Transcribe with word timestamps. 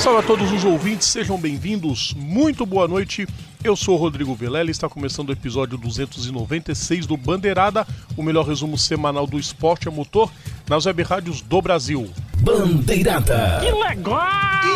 Salve 0.00 0.20
a 0.20 0.22
todos 0.22 0.50
os 0.50 0.64
ouvintes, 0.64 1.08
sejam 1.08 1.38
bem-vindos. 1.38 2.14
Muito 2.16 2.64
boa 2.64 2.88
noite. 2.88 3.28
Eu 3.62 3.76
sou 3.76 3.96
o 3.96 3.98
Rodrigo 3.98 4.34
Vilela 4.34 4.68
e 4.68 4.70
está 4.70 4.88
começando 4.88 5.28
o 5.28 5.32
episódio 5.32 5.76
296 5.76 7.04
do 7.04 7.18
Bandeirada, 7.18 7.86
o 8.16 8.22
melhor 8.22 8.46
resumo 8.46 8.78
semanal 8.78 9.26
do 9.26 9.38
esporte 9.38 9.88
a 9.88 9.90
motor 9.90 10.32
nas 10.66 10.86
web 10.86 11.02
rádios 11.02 11.42
do 11.42 11.60
Brasil. 11.60 12.08
Bandeirada. 12.38 13.60
Que 13.60 13.70
legal! 13.70 14.20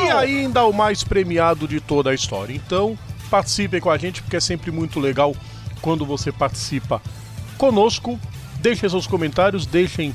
E 0.04 0.10
ainda 0.10 0.62
o 0.66 0.74
mais 0.74 1.02
premiado 1.02 1.66
de 1.66 1.80
toda 1.80 2.10
a 2.10 2.14
história. 2.14 2.52
Então, 2.54 2.98
participem 3.30 3.80
com 3.80 3.88
a 3.88 3.96
gente 3.96 4.20
porque 4.20 4.36
é 4.36 4.40
sempre 4.40 4.70
muito 4.70 5.00
legal 5.00 5.34
quando 5.80 6.04
você 6.04 6.30
participa 6.30 7.00
conosco. 7.56 8.20
Deixem 8.60 8.90
seus 8.90 9.06
comentários, 9.06 9.64
deixem 9.64 10.14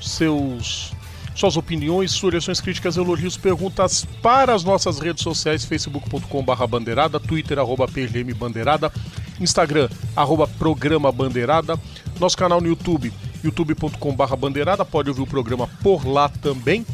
seus 0.00 0.92
suas 1.40 1.56
opiniões, 1.56 2.12
sugestões, 2.12 2.60
críticas, 2.60 2.98
elogios, 2.98 3.36
perguntas 3.36 4.06
para 4.20 4.54
as 4.54 4.62
nossas 4.62 4.98
redes 4.98 5.22
sociais, 5.22 5.64
facebook.com.br 5.64 6.66
bandeirada, 6.66 7.18
twitter, 7.18 7.58
arroba 7.58 7.88
PGM 7.88 8.34
Bandeirada, 8.34 8.92
Instagram, 9.40 9.88
arroba 10.14 10.46
Programa 10.46 11.10
Bandeirada, 11.10 11.80
nosso 12.20 12.36
canal 12.36 12.60
no 12.60 12.68
YouTube, 12.68 13.10
youtube.com.br 13.42 14.36
bandeirada, 14.36 14.84
pode 14.84 15.08
ouvir 15.08 15.22
o 15.22 15.26
programa 15.26 15.66
por 15.82 16.06
lá 16.06 16.28
também. 16.28 16.84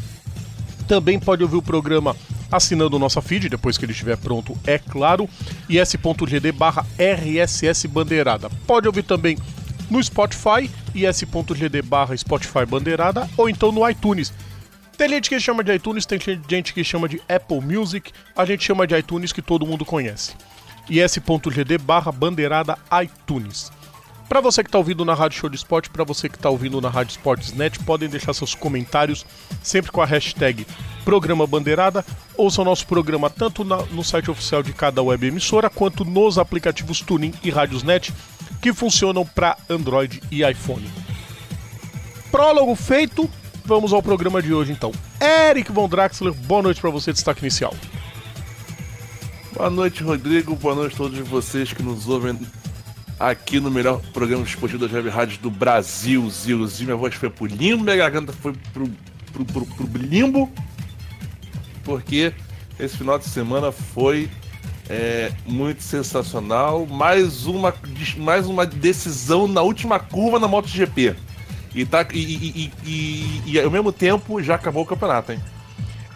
Também 0.87 1.19
pode 1.19 1.43
ouvir 1.43 1.57
o 1.57 1.63
programa 1.63 2.15
assinando 2.51 2.95
o 2.95 3.01
nosso 3.01 3.21
feed, 3.21 3.49
depois 3.49 3.77
que 3.77 3.85
ele 3.85 3.91
estiver 3.91 4.17
pronto, 4.17 4.57
é 4.65 4.79
claro, 4.79 5.29
is.gd 5.69 6.53
barra 6.53 6.87
RSS 6.97 7.89
Bandeirada. 7.89 8.49
Pode 8.65 8.87
ouvir 8.87 9.03
também 9.03 9.37
no 9.91 10.03
Spotify, 10.03 10.71
is.gd 10.95 11.83
barra 11.83 12.17
Spotify 12.17 12.65
Bandeirada, 12.67 13.29
ou 13.37 13.49
então 13.49 13.71
no 13.73 13.89
iTunes. 13.89 14.33
Tem 14.97 15.09
gente 15.09 15.29
que 15.29 15.39
chama 15.39 15.63
de 15.63 15.75
iTunes, 15.75 16.07
tem 16.07 16.19
gente 16.49 16.73
que 16.73 16.83
chama 16.83 17.09
de 17.09 17.21
Apple 17.29 17.61
Music, 17.61 18.13
a 18.35 18.45
gente 18.45 18.65
chama 18.65 18.87
de 18.87 18.97
iTunes 18.97 19.33
que 19.33 19.43
todo 19.43 19.67
mundo 19.67 19.85
conhece. 19.85 20.35
is.gd 20.89 21.79
barra 21.79 22.11
Bandeirada 22.11 22.79
iTunes. 23.03 23.71
Para 24.29 24.41
você 24.41 24.63
que 24.63 24.69
está 24.69 24.79
ouvindo 24.79 25.05
na 25.05 25.15
Rádio 25.15 25.39
Show 25.39 25.49
de 25.49 25.57
Esporte, 25.57 25.89
para 25.89 26.03
você 26.03 26.29
que 26.29 26.35
está 26.35 26.51
ouvindo 26.51 26.81
na 26.81 26.89
Rádio 26.89 27.13
Esportes.net, 27.13 27.79
podem 27.85 28.09
deixar 28.09 28.35
seus 28.35 28.55
comentários 28.55 29.25
sempre 29.63 29.93
com 29.93 30.03
a 30.03 30.07
hashtag 30.07 30.67
Programa 31.05 31.47
Bandeirada. 31.47 32.05
Ouçam 32.37 32.65
nosso 32.65 32.87
programa 32.89 33.31
tanto 33.31 33.63
na, 33.63 33.77
no 33.87 34.03
site 34.03 34.29
oficial 34.29 34.65
de 34.65 34.73
cada 34.73 35.01
web 35.01 35.29
emissora, 35.29 35.71
quanto 35.71 36.05
nos 36.05 36.39
aplicativos 36.39 37.01
Tuning 37.01 37.33
e 37.43 37.51
Rádiosnet, 37.51 38.13
que 38.61 38.73
funcionam 38.73 39.25
para 39.25 39.57
Android 39.71 40.21
e 40.31 40.43
iPhone. 40.43 40.91
Prólogo 42.33 42.75
feito, 42.75 43.31
vamos 43.65 43.93
ao 43.93 44.03
programa 44.03 44.43
de 44.43 44.53
hoje 44.53 44.73
então. 44.73 44.91
Eric 45.21 45.71
Von 45.71 45.89
Draxler, 45.89 46.35
boa 46.35 46.63
noite 46.63 46.81
para 46.81 46.91
você, 46.91 47.13
destaque 47.13 47.43
inicial. 47.43 47.73
Boa 49.55 49.71
noite, 49.71 50.03
Rodrigo. 50.03 50.55
Boa 50.57 50.75
noite 50.75 50.95
a 50.95 50.97
todos 50.99 51.19
vocês 51.21 51.73
que 51.73 51.83
nos 51.83 52.09
ouvem 52.09 52.39
aqui 53.19 53.59
no 53.61 53.71
melhor 53.71 54.01
programa 54.13 54.45
esportivo 54.45 54.81
das 54.81 54.93
web 54.93 55.09
rádios 55.09 55.39
do 55.39 55.51
Brasil. 55.51 56.29
Zil, 56.31 56.67
zil. 56.67 56.87
Minha 56.87 56.97
voz 56.97 57.15
foi 57.15 57.31
pro 57.31 57.47
limbo, 57.47 57.85
minha 57.85 57.97
garganta 57.97 58.33
foi 58.33 58.53
pro, 58.73 58.91
pro, 59.33 59.45
pro, 59.45 59.67
pro 59.67 59.99
limbo. 59.99 60.51
Porque 61.85 62.33
esse 62.79 62.97
final 62.97 63.19
de 63.19 63.25
semana 63.27 63.73
foi 63.73 64.29
é, 64.89 65.33
muito 65.47 65.83
sensacional. 65.83 66.87
Mais 66.87 67.47
uma, 67.47 67.75
mais 68.19 68.47
uma 68.47 68.67
decisão 68.67 69.49
na 69.49 69.63
última 69.63 69.99
curva 69.99 70.39
na 70.39 70.49
MotoGP. 70.49 71.17
E, 71.75 71.85
tá, 71.85 72.07
e, 72.13 72.19
e, 72.19 72.73
e, 72.85 73.43
e, 73.47 73.61
ao 73.61 73.71
mesmo 73.71 73.93
tempo 73.93 74.43
já 74.43 74.55
acabou 74.55 74.83
o 74.83 74.87
campeonato, 74.87 75.33
hein? 75.33 75.41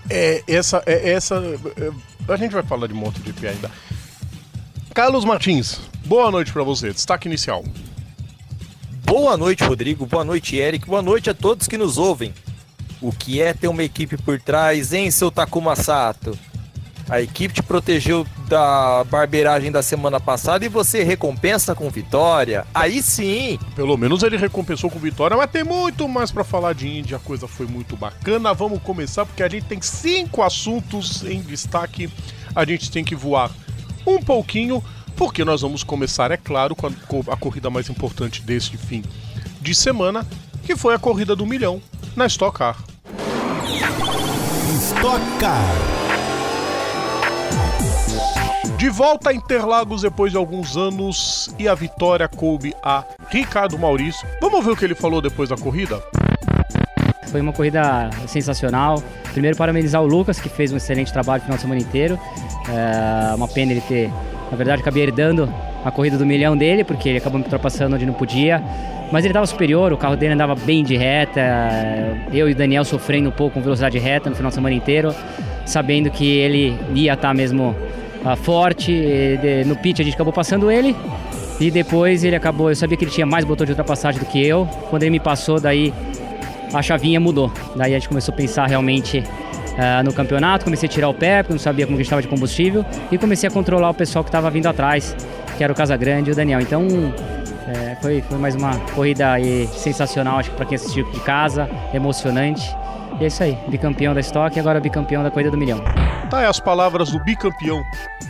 É, 0.08 0.42
essa, 0.48 0.82
é, 0.86 1.10
essa. 1.12 1.36
é, 1.76 2.32
a 2.32 2.36
gente 2.36 2.52
vai 2.52 2.62
falar 2.62 2.86
de 2.86 2.94
MotoGP 2.94 3.46
ainda. 3.46 3.70
Carlos 4.94 5.24
Martins, 5.24 5.80
boa 6.10 6.28
noite 6.28 6.52
para 6.52 6.64
você. 6.64 6.92
Destaque 6.92 7.28
inicial. 7.28 7.62
Boa 9.04 9.36
noite, 9.36 9.62
Rodrigo. 9.62 10.04
Boa 10.06 10.24
noite, 10.24 10.56
Eric. 10.56 10.84
Boa 10.84 11.00
noite 11.00 11.30
a 11.30 11.34
todos 11.34 11.68
que 11.68 11.78
nos 11.78 11.98
ouvem. 11.98 12.34
O 13.00 13.12
que 13.12 13.40
é 13.40 13.54
ter 13.54 13.68
uma 13.68 13.84
equipe 13.84 14.16
por 14.16 14.40
trás, 14.40 14.92
hein, 14.92 15.08
seu 15.12 15.30
Takuma 15.30 15.76
Sato? 15.76 16.36
A 17.08 17.22
equipe 17.22 17.54
te 17.54 17.62
protegeu 17.62 18.26
da 18.48 19.04
barbeiragem 19.04 19.70
da 19.70 19.84
semana 19.84 20.18
passada 20.18 20.64
e 20.64 20.68
você 20.68 21.04
recompensa 21.04 21.76
com 21.76 21.88
vitória. 21.88 22.66
Aí 22.74 23.00
sim! 23.00 23.56
Pelo 23.76 23.96
menos 23.96 24.24
ele 24.24 24.36
recompensou 24.36 24.90
com 24.90 24.98
vitória, 24.98 25.36
mas 25.36 25.48
tem 25.48 25.62
muito 25.62 26.08
mais 26.08 26.32
para 26.32 26.42
falar 26.42 26.72
de 26.72 26.88
Índia. 26.88 27.18
A 27.18 27.20
coisa 27.20 27.46
foi 27.46 27.66
muito 27.66 27.96
bacana. 27.96 28.52
Vamos 28.52 28.82
começar 28.82 29.24
porque 29.24 29.44
a 29.44 29.48
gente 29.48 29.66
tem 29.66 29.80
cinco 29.80 30.42
assuntos 30.42 31.22
em 31.22 31.40
destaque. 31.40 32.10
A 32.52 32.64
gente 32.64 32.90
tem 32.90 33.04
que 33.04 33.14
voar 33.14 33.48
um 34.06 34.18
pouquinho, 34.18 34.82
porque 35.20 35.44
nós 35.44 35.60
vamos 35.60 35.84
começar, 35.84 36.30
é 36.30 36.38
claro, 36.38 36.74
com 36.74 36.86
a, 37.30 37.36
corrida 37.36 37.68
mais 37.68 37.90
importante 37.90 38.40
deste 38.40 38.78
fim 38.78 39.04
de 39.60 39.74
semana, 39.74 40.26
que 40.64 40.74
foi 40.74 40.94
a 40.94 40.98
corrida 40.98 41.36
do 41.36 41.44
milhão 41.44 41.82
na 42.16 42.24
Stock 42.24 42.56
Car. 42.56 42.82
Stock 44.78 45.20
Car. 45.38 45.74
De 48.78 48.88
volta 48.88 49.28
a 49.28 49.34
Interlagos 49.34 50.00
depois 50.00 50.32
de 50.32 50.38
alguns 50.38 50.74
anos 50.78 51.54
e 51.58 51.68
a 51.68 51.74
vitória 51.74 52.26
coube 52.26 52.72
a 52.82 53.04
Ricardo 53.28 53.78
Maurício. 53.78 54.26
Vamos 54.40 54.64
ver 54.64 54.70
o 54.70 54.76
que 54.76 54.86
ele 54.86 54.94
falou 54.94 55.20
depois 55.20 55.50
da 55.50 55.56
corrida? 55.58 56.02
Foi 57.30 57.40
uma 57.40 57.52
corrida 57.52 58.10
sensacional. 58.26 59.02
Primeiro, 59.32 59.56
parabenizar 59.56 60.02
o 60.02 60.06
Lucas, 60.06 60.40
que 60.40 60.48
fez 60.48 60.72
um 60.72 60.76
excelente 60.76 61.12
trabalho 61.12 61.40
o 61.40 61.44
final 61.44 61.56
de 61.56 61.62
semana 61.62 61.80
inteiro. 61.80 62.18
É 62.68 63.34
uma 63.34 63.46
pena 63.46 63.72
ele 63.72 63.80
ter, 63.82 64.10
na 64.50 64.56
verdade, 64.56 64.82
acabei 64.82 65.04
herdando 65.04 65.48
a 65.84 65.90
corrida 65.90 66.18
do 66.18 66.26
milhão 66.26 66.56
dele, 66.56 66.82
porque 66.82 67.08
ele 67.08 67.18
acabou 67.18 67.38
me 67.38 67.44
ultrapassando 67.44 67.94
onde 67.94 68.04
não 68.04 68.14
podia. 68.14 68.62
Mas 69.12 69.24
ele 69.24 69.32
estava 69.32 69.46
superior, 69.46 69.92
o 69.92 69.96
carro 69.96 70.16
dele 70.16 70.34
andava 70.34 70.54
bem 70.54 70.84
de 70.84 70.96
reta. 70.96 71.40
Eu 72.32 72.48
e 72.48 72.52
o 72.52 72.54
Daniel 72.54 72.84
sofrendo 72.84 73.28
um 73.28 73.32
pouco 73.32 73.54
com 73.54 73.60
velocidade 73.60 73.98
reta 73.98 74.28
no 74.28 74.36
final 74.36 74.50
de 74.50 74.54
semana 74.54 74.74
inteiro, 74.74 75.14
sabendo 75.64 76.10
que 76.10 76.38
ele 76.38 76.78
ia 76.94 77.14
estar 77.14 77.34
mesmo 77.34 77.74
uh, 78.24 78.36
forte. 78.36 78.92
No 79.66 79.76
pit 79.76 80.00
a 80.00 80.04
gente 80.04 80.14
acabou 80.14 80.32
passando 80.32 80.70
ele. 80.70 80.94
E 81.60 81.70
depois 81.70 82.24
ele 82.24 82.36
acabou. 82.36 82.70
Eu 82.70 82.76
sabia 82.76 82.96
que 82.96 83.04
ele 83.04 83.10
tinha 83.10 83.26
mais 83.26 83.44
botão 83.44 83.66
de 83.66 83.72
ultrapassagem 83.72 84.18
do 84.20 84.26
que 84.26 84.44
eu. 84.44 84.66
Quando 84.88 85.02
ele 85.02 85.10
me 85.10 85.20
passou, 85.20 85.60
daí 85.60 85.92
a 86.72 86.82
chavinha 86.82 87.20
mudou. 87.20 87.52
Daí 87.76 87.94
a 87.94 87.98
gente 87.98 88.08
começou 88.08 88.32
a 88.32 88.36
pensar 88.36 88.66
realmente 88.66 89.18
uh, 89.20 90.04
no 90.04 90.12
campeonato, 90.12 90.64
comecei 90.64 90.88
a 90.88 90.92
tirar 90.92 91.08
o 91.08 91.14
pé, 91.14 91.42
porque 91.42 91.54
não 91.54 91.60
sabia 91.60 91.86
como 91.86 91.96
que 91.96 92.02
estava 92.02 92.22
de 92.22 92.28
combustível, 92.28 92.84
e 93.10 93.18
comecei 93.18 93.48
a 93.48 93.52
controlar 93.52 93.90
o 93.90 93.94
pessoal 93.94 94.24
que 94.24 94.28
estava 94.28 94.50
vindo 94.50 94.66
atrás, 94.66 95.16
que 95.56 95.64
era 95.64 95.72
o 95.72 95.76
Casagrande 95.76 96.30
e 96.30 96.32
o 96.32 96.36
Daniel. 96.36 96.60
Então 96.60 96.86
é, 97.66 97.96
foi, 98.00 98.22
foi 98.22 98.38
mais 98.38 98.54
uma 98.54 98.78
corrida 98.94 99.32
aí 99.32 99.68
sensacional, 99.68 100.38
acho 100.38 100.50
que 100.50 100.56
para 100.56 100.66
quem 100.66 100.76
assistiu 100.76 101.10
de 101.10 101.20
casa, 101.20 101.68
emocionante. 101.92 102.68
E 103.20 103.24
é 103.24 103.26
isso 103.26 103.42
aí, 103.42 103.56
bicampeão 103.68 104.14
da 104.14 104.20
Stock 104.20 104.56
e 104.56 104.60
agora 104.60 104.80
bicampeão 104.80 105.22
da 105.22 105.30
Corrida 105.30 105.50
do 105.50 105.56
Milhão. 105.56 105.82
Tá 106.30 106.38
aí 106.38 106.46
as 106.46 106.60
palavras 106.60 107.10
do 107.10 107.18
bicampeão 107.22 107.82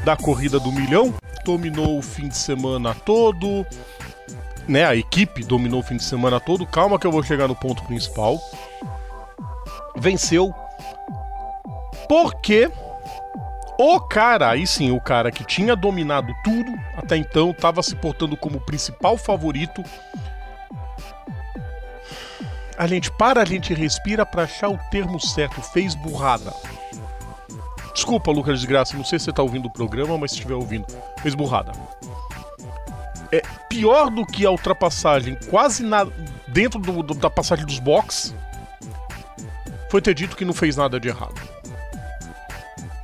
da 0.05 0.17
corrida 0.17 0.59
do 0.59 0.73
milhão. 0.73 1.13
Dominou 1.45 1.99
o 1.99 2.03
fim 2.03 2.29
de 2.29 2.37
semana 2.37 2.95
todo. 2.95 3.67
Né, 4.71 4.85
a 4.85 4.95
equipe 4.95 5.43
dominou 5.43 5.81
o 5.81 5.83
fim 5.83 5.97
de 5.97 6.05
semana 6.05 6.39
todo. 6.39 6.65
Calma 6.65 6.97
que 6.97 7.05
eu 7.05 7.11
vou 7.11 7.25
chegar 7.25 7.49
no 7.49 7.57
ponto 7.57 7.83
principal. 7.83 8.39
Venceu. 9.97 10.55
Porque 12.09 12.71
o 13.77 13.99
cara, 13.99 14.51
aí 14.51 14.69
sim, 14.69 14.93
o 14.93 15.01
cara 15.01 15.33
que 15.33 15.43
tinha 15.43 15.75
dominado 15.75 16.33
tudo 16.45 16.73
até 16.97 17.17
então, 17.17 17.51
estava 17.51 17.83
se 17.83 17.97
portando 17.97 18.37
como 18.37 18.61
principal 18.61 19.17
favorito. 19.17 19.83
A 22.79 22.87
gente 22.87 23.11
para, 23.11 23.43
a 23.43 23.45
gente 23.45 23.75
respira 23.75 24.25
para 24.25 24.45
achar 24.45 24.69
o 24.69 24.79
termo 24.89 25.19
certo. 25.19 25.61
Fez 25.63 25.97
burrada. 25.97 26.55
Desculpa, 27.93 28.31
Lucas 28.31 28.61
de 28.61 28.69
Graça, 28.69 28.97
não 28.97 29.05
sei 29.05 29.19
se 29.19 29.25
você 29.25 29.33
tá 29.33 29.43
ouvindo 29.43 29.67
o 29.67 29.73
programa, 29.73 30.17
mas 30.17 30.31
se 30.31 30.37
estiver 30.37 30.55
ouvindo, 30.55 30.87
fez 31.19 31.35
burrada. 31.35 31.73
É 33.33 33.43
pior 33.69 34.11
do 34.11 34.27
que 34.27 34.45
a 34.45 34.51
ultrapassagem, 34.51 35.39
quase 35.49 35.85
na, 35.85 36.07
dentro 36.49 36.81
do, 36.81 37.03
do, 37.03 37.15
da 37.15 37.31
passagem 37.31 37.65
dos 37.65 37.79
box, 37.79 38.35
foi 39.89 40.01
ter 40.01 40.15
dito 40.15 40.37
que 40.37 40.45
não 40.45 40.53
fez 40.53 40.77
nada 40.77 40.99
de 40.99 41.09
errado. 41.09 41.41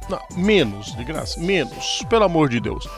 Não, 0.09 0.21
menos, 0.37 0.95
de 0.97 1.05
graça, 1.05 1.39
menos, 1.41 2.05
pelo 2.09 2.25
amor 2.25 2.49
de 2.49 2.61
Deus. 2.61 2.89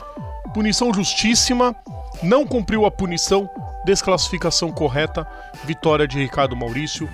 Punição 0.53 0.93
justíssima, 0.93 1.75
não 2.21 2.45
cumpriu 2.45 2.85
a 2.85 2.91
punição, 2.91 3.49
desclassificação 3.85 4.71
correta, 4.71 5.27
vitória 5.65 6.07
de 6.07 6.17
Ricardo 6.19 6.55
Maurício. 6.55 7.09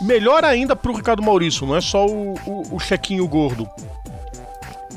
Melhor 0.00 0.44
ainda 0.44 0.74
pro 0.76 0.94
Ricardo 0.94 1.22
Maurício, 1.22 1.66
não 1.66 1.76
é 1.76 1.80
só 1.80 2.06
o, 2.06 2.34
o, 2.46 2.76
o 2.76 2.80
chequinho 2.80 3.26
gordo. 3.26 3.68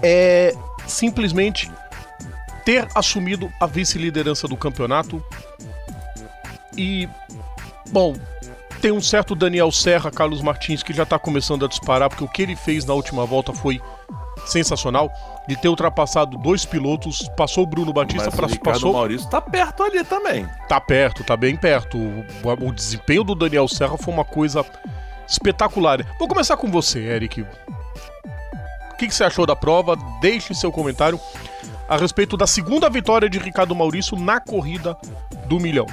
É 0.02 0.56
simplesmente 0.88 1.72
ter 2.66 2.88
assumido 2.96 3.52
a 3.60 3.66
vice-liderança 3.66 4.48
do 4.48 4.58
campeonato. 4.58 5.24
E, 6.78 7.08
bom, 7.90 8.16
tem 8.82 8.92
um 8.92 9.02
certo 9.02 9.36
Daniel 9.36 9.72
Serra, 9.72 10.10
Carlos 10.10 10.42
Martins, 10.42 10.82
que 10.82 10.94
já 10.94 11.06
tá 11.06 11.20
começando 11.20 11.66
a 11.66 11.68
disparar, 11.68 12.10
porque 12.10 12.24
o 12.24 12.28
que 12.28 12.42
ele 12.42 12.56
fez 12.56 12.86
na 12.86 12.94
última 12.94 13.26
volta 13.26 13.54
foi 13.54 13.80
sensacional. 14.46 15.12
De 15.48 15.56
ter 15.56 15.70
ultrapassado 15.70 16.38
dois 16.38 16.66
pilotos, 16.66 17.30
passou 17.36 17.64
o 17.64 17.68
Bruno 17.68 17.92
Batista, 17.92 18.26
Mas 18.26 18.36
pra, 18.36 18.46
o 18.46 18.60
passou. 18.60 18.94
Maurício 18.94 19.30
tá 19.30 19.42
perto 19.42 19.84
ali 19.84 20.04
também. 20.04 20.48
Tá 20.68 20.80
perto, 20.80 21.24
tá 21.24 21.36
bem 21.36 21.56
perto. 21.56 21.98
O, 21.98 22.68
o 22.68 22.72
desempenho 22.72 23.24
do 23.24 23.36
Daniel 23.36 23.68
Serra 23.68 23.98
foi 23.98 24.14
uma 24.14 24.26
coisa 24.26 24.66
espetacular. 25.28 26.06
Vou 26.18 26.28
começar 26.28 26.58
com 26.58 26.70
você, 26.70 27.00
Eric. 27.00 27.42
O 27.42 28.98
que, 28.98 29.08
que 29.08 29.16
você 29.16 29.24
achou 29.24 29.46
da 29.46 29.56
prova? 29.56 29.96
Deixe 30.22 30.54
seu 30.54 30.72
comentário 30.72 31.20
a 31.92 31.98
respeito 31.98 32.38
da 32.38 32.48
segunda 32.48 32.90
vitória 32.90 33.30
de 33.30 33.38
Ricardo 33.38 33.76
Maurício 33.76 34.18
na 34.18 34.40
corrida 34.40 34.98
do 35.48 35.60
milhão. 35.60 35.86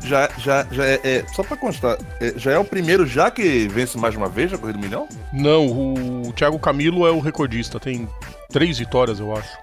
Já, 0.00 0.28
já, 0.38 0.64
já 0.70 0.84
é, 0.86 1.00
é- 1.02 1.24
Só 1.34 1.42
pra 1.42 1.56
constar, 1.56 1.98
é, 2.20 2.32
já 2.36 2.52
é 2.52 2.58
o 2.58 2.64
primeiro 2.64 3.04
já 3.04 3.28
que 3.32 3.66
vence 3.66 3.98
mais 3.98 4.14
uma 4.14 4.28
vez 4.28 4.52
a 4.52 4.58
Corrida 4.58 4.78
do 4.78 4.84
Milhão? 4.84 5.08
Não, 5.32 5.66
o 5.66 6.32
Thiago 6.32 6.56
Camilo 6.60 7.04
é 7.04 7.10
o 7.10 7.18
recordista, 7.18 7.80
tem 7.80 8.08
três 8.52 8.78
vitórias, 8.78 9.18
eu 9.18 9.34
acho. 9.36 9.58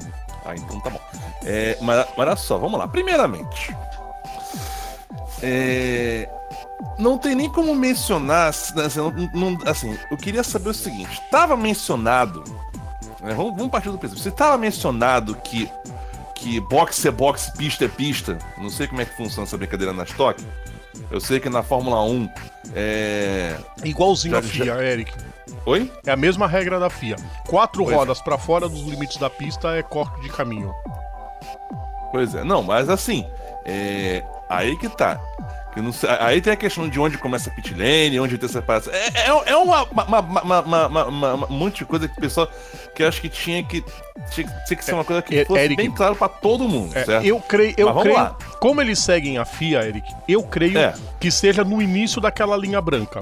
Ah, 0.45 0.53
então 0.53 0.81
tá 0.81 0.89
bom. 0.89 0.99
É, 1.45 1.77
mas, 1.79 2.05
mas 2.17 2.27
olha 2.27 2.35
só, 2.35 2.57
vamos 2.57 2.77
lá. 2.77 2.85
Primeiramente, 2.89 3.73
é, 5.41 6.27
não 6.99 7.17
tem 7.17 7.35
nem 7.35 7.49
como 7.49 7.73
mencionar. 7.73 8.49
Assim, 8.49 8.73
não- 8.97 9.11
não- 9.33 9.57
assim, 9.65 9.97
eu 10.11 10.17
queria 10.17 10.43
saber 10.43 10.69
o 10.69 10.73
seguinte: 10.73 11.13
estava 11.23 11.55
mencionado. 11.55 12.43
Né, 13.23 13.33
vamos, 13.33 13.55
vamos 13.55 13.69
partir 13.71 13.89
do 13.89 13.97
princípio. 13.97 14.21
Se 14.21 14.29
estava 14.29 14.57
mencionado 14.57 15.35
que, 15.35 15.69
que 16.35 16.59
boxe 16.59 17.07
é 17.07 17.11
boxe, 17.11 17.51
pista 17.53 17.85
é 17.85 17.87
pista, 17.87 18.37
não 18.57 18.69
sei 18.69 18.87
como 18.87 19.01
é 19.01 19.05
que 19.05 19.15
funciona 19.15 19.47
essa 19.47 19.57
brincadeira 19.57 19.93
na 19.93 20.03
Stock. 20.03 20.43
Eu 21.09 21.19
sei 21.19 21.39
que 21.39 21.49
na 21.49 21.63
Fórmula 21.63 22.03
1 22.03 22.29
é. 22.75 23.55
Igualzinho 23.83 24.33
Já- 24.33 24.39
a 24.39 24.43
FIA, 24.43 24.73
Eric. 24.83 25.11
Oi? 25.65 25.91
É 26.05 26.11
a 26.11 26.15
mesma 26.15 26.45
regra 26.47 26.79
da 26.79 26.89
FIA. 26.89 27.15
Quatro 27.47 27.83
Pois 27.83 27.93
é. 27.95 27.97
rodas 27.97 28.21
pra 28.21 28.37
fora 28.37 28.67
dos 28.69 28.81
limites 28.81 29.17
da 29.17 29.29
pista 29.29 29.69
é 29.75 29.81
corte 29.81 30.21
de 30.21 30.29
caminho. 30.29 30.73
Pois 32.11 32.35
é, 32.35 32.43
não, 32.43 32.61
mas 32.61 32.89
assim, 32.89 33.25
é, 33.65 34.23
aí 34.49 34.77
que 34.77 34.87
tá. 34.89 35.19
Sei- 35.93 36.09
aí 36.19 36.41
tem 36.41 36.53
a 36.53 36.55
questão 36.55 36.87
de 36.87 36.99
onde 36.99 37.17
começa 37.17 37.49
a 37.49 37.53
pit 37.53 37.73
lane, 37.73 38.19
onde 38.19 38.37
tem 38.37 38.45
essa 38.47 38.59
separação. 38.59 38.93
É, 38.93 39.07
é, 39.15 39.27
é 39.51 39.55
uma, 39.57 39.83
uma, 39.83 40.19
uma, 40.61 41.05
uma, 41.07 41.35
um 41.49 41.53
monte 41.53 41.79
de 41.79 41.85
coisa 41.85 42.07
que 42.07 42.17
o 42.17 42.21
pessoal 42.21 42.47
que 42.95 43.01
eu 43.03 43.07
acho 43.07 43.19
que 43.21 43.29
tinha 43.29 43.63
que 43.63 43.83
tinha, 44.31 44.47
que- 44.47 44.65
tinha 44.67 44.77
que 44.77 44.85
ser 44.85 44.93
uma 44.93 45.03
coisa 45.03 45.21
que 45.21 45.37
É, 45.39 45.45
fosse 45.45 45.59
Eric, 45.61 45.75
bem 45.75 45.91
claro 45.91 46.15
pra 46.15 46.29
todo 46.29 46.67
mundo, 46.69 46.95
É, 46.97 47.03
certo? 47.05 47.25
eu 47.25 47.39
creio, 47.39 47.73
eu 47.77 47.93
creio 47.95 48.15
lá. 48.15 48.37
como 48.59 48.81
eles 48.81 48.99
seguem 48.99 49.37
a 49.37 49.45
FIA, 49.45 49.83
Eric, 49.87 50.07
eu 50.27 50.43
creio 50.43 50.77
É. 50.77 50.93
que 51.19 51.31
seja 51.31 51.63
no 51.63 51.81
início 51.81 52.21
daquela 52.21 52.55
linha 52.55 52.79
branca. 52.81 53.19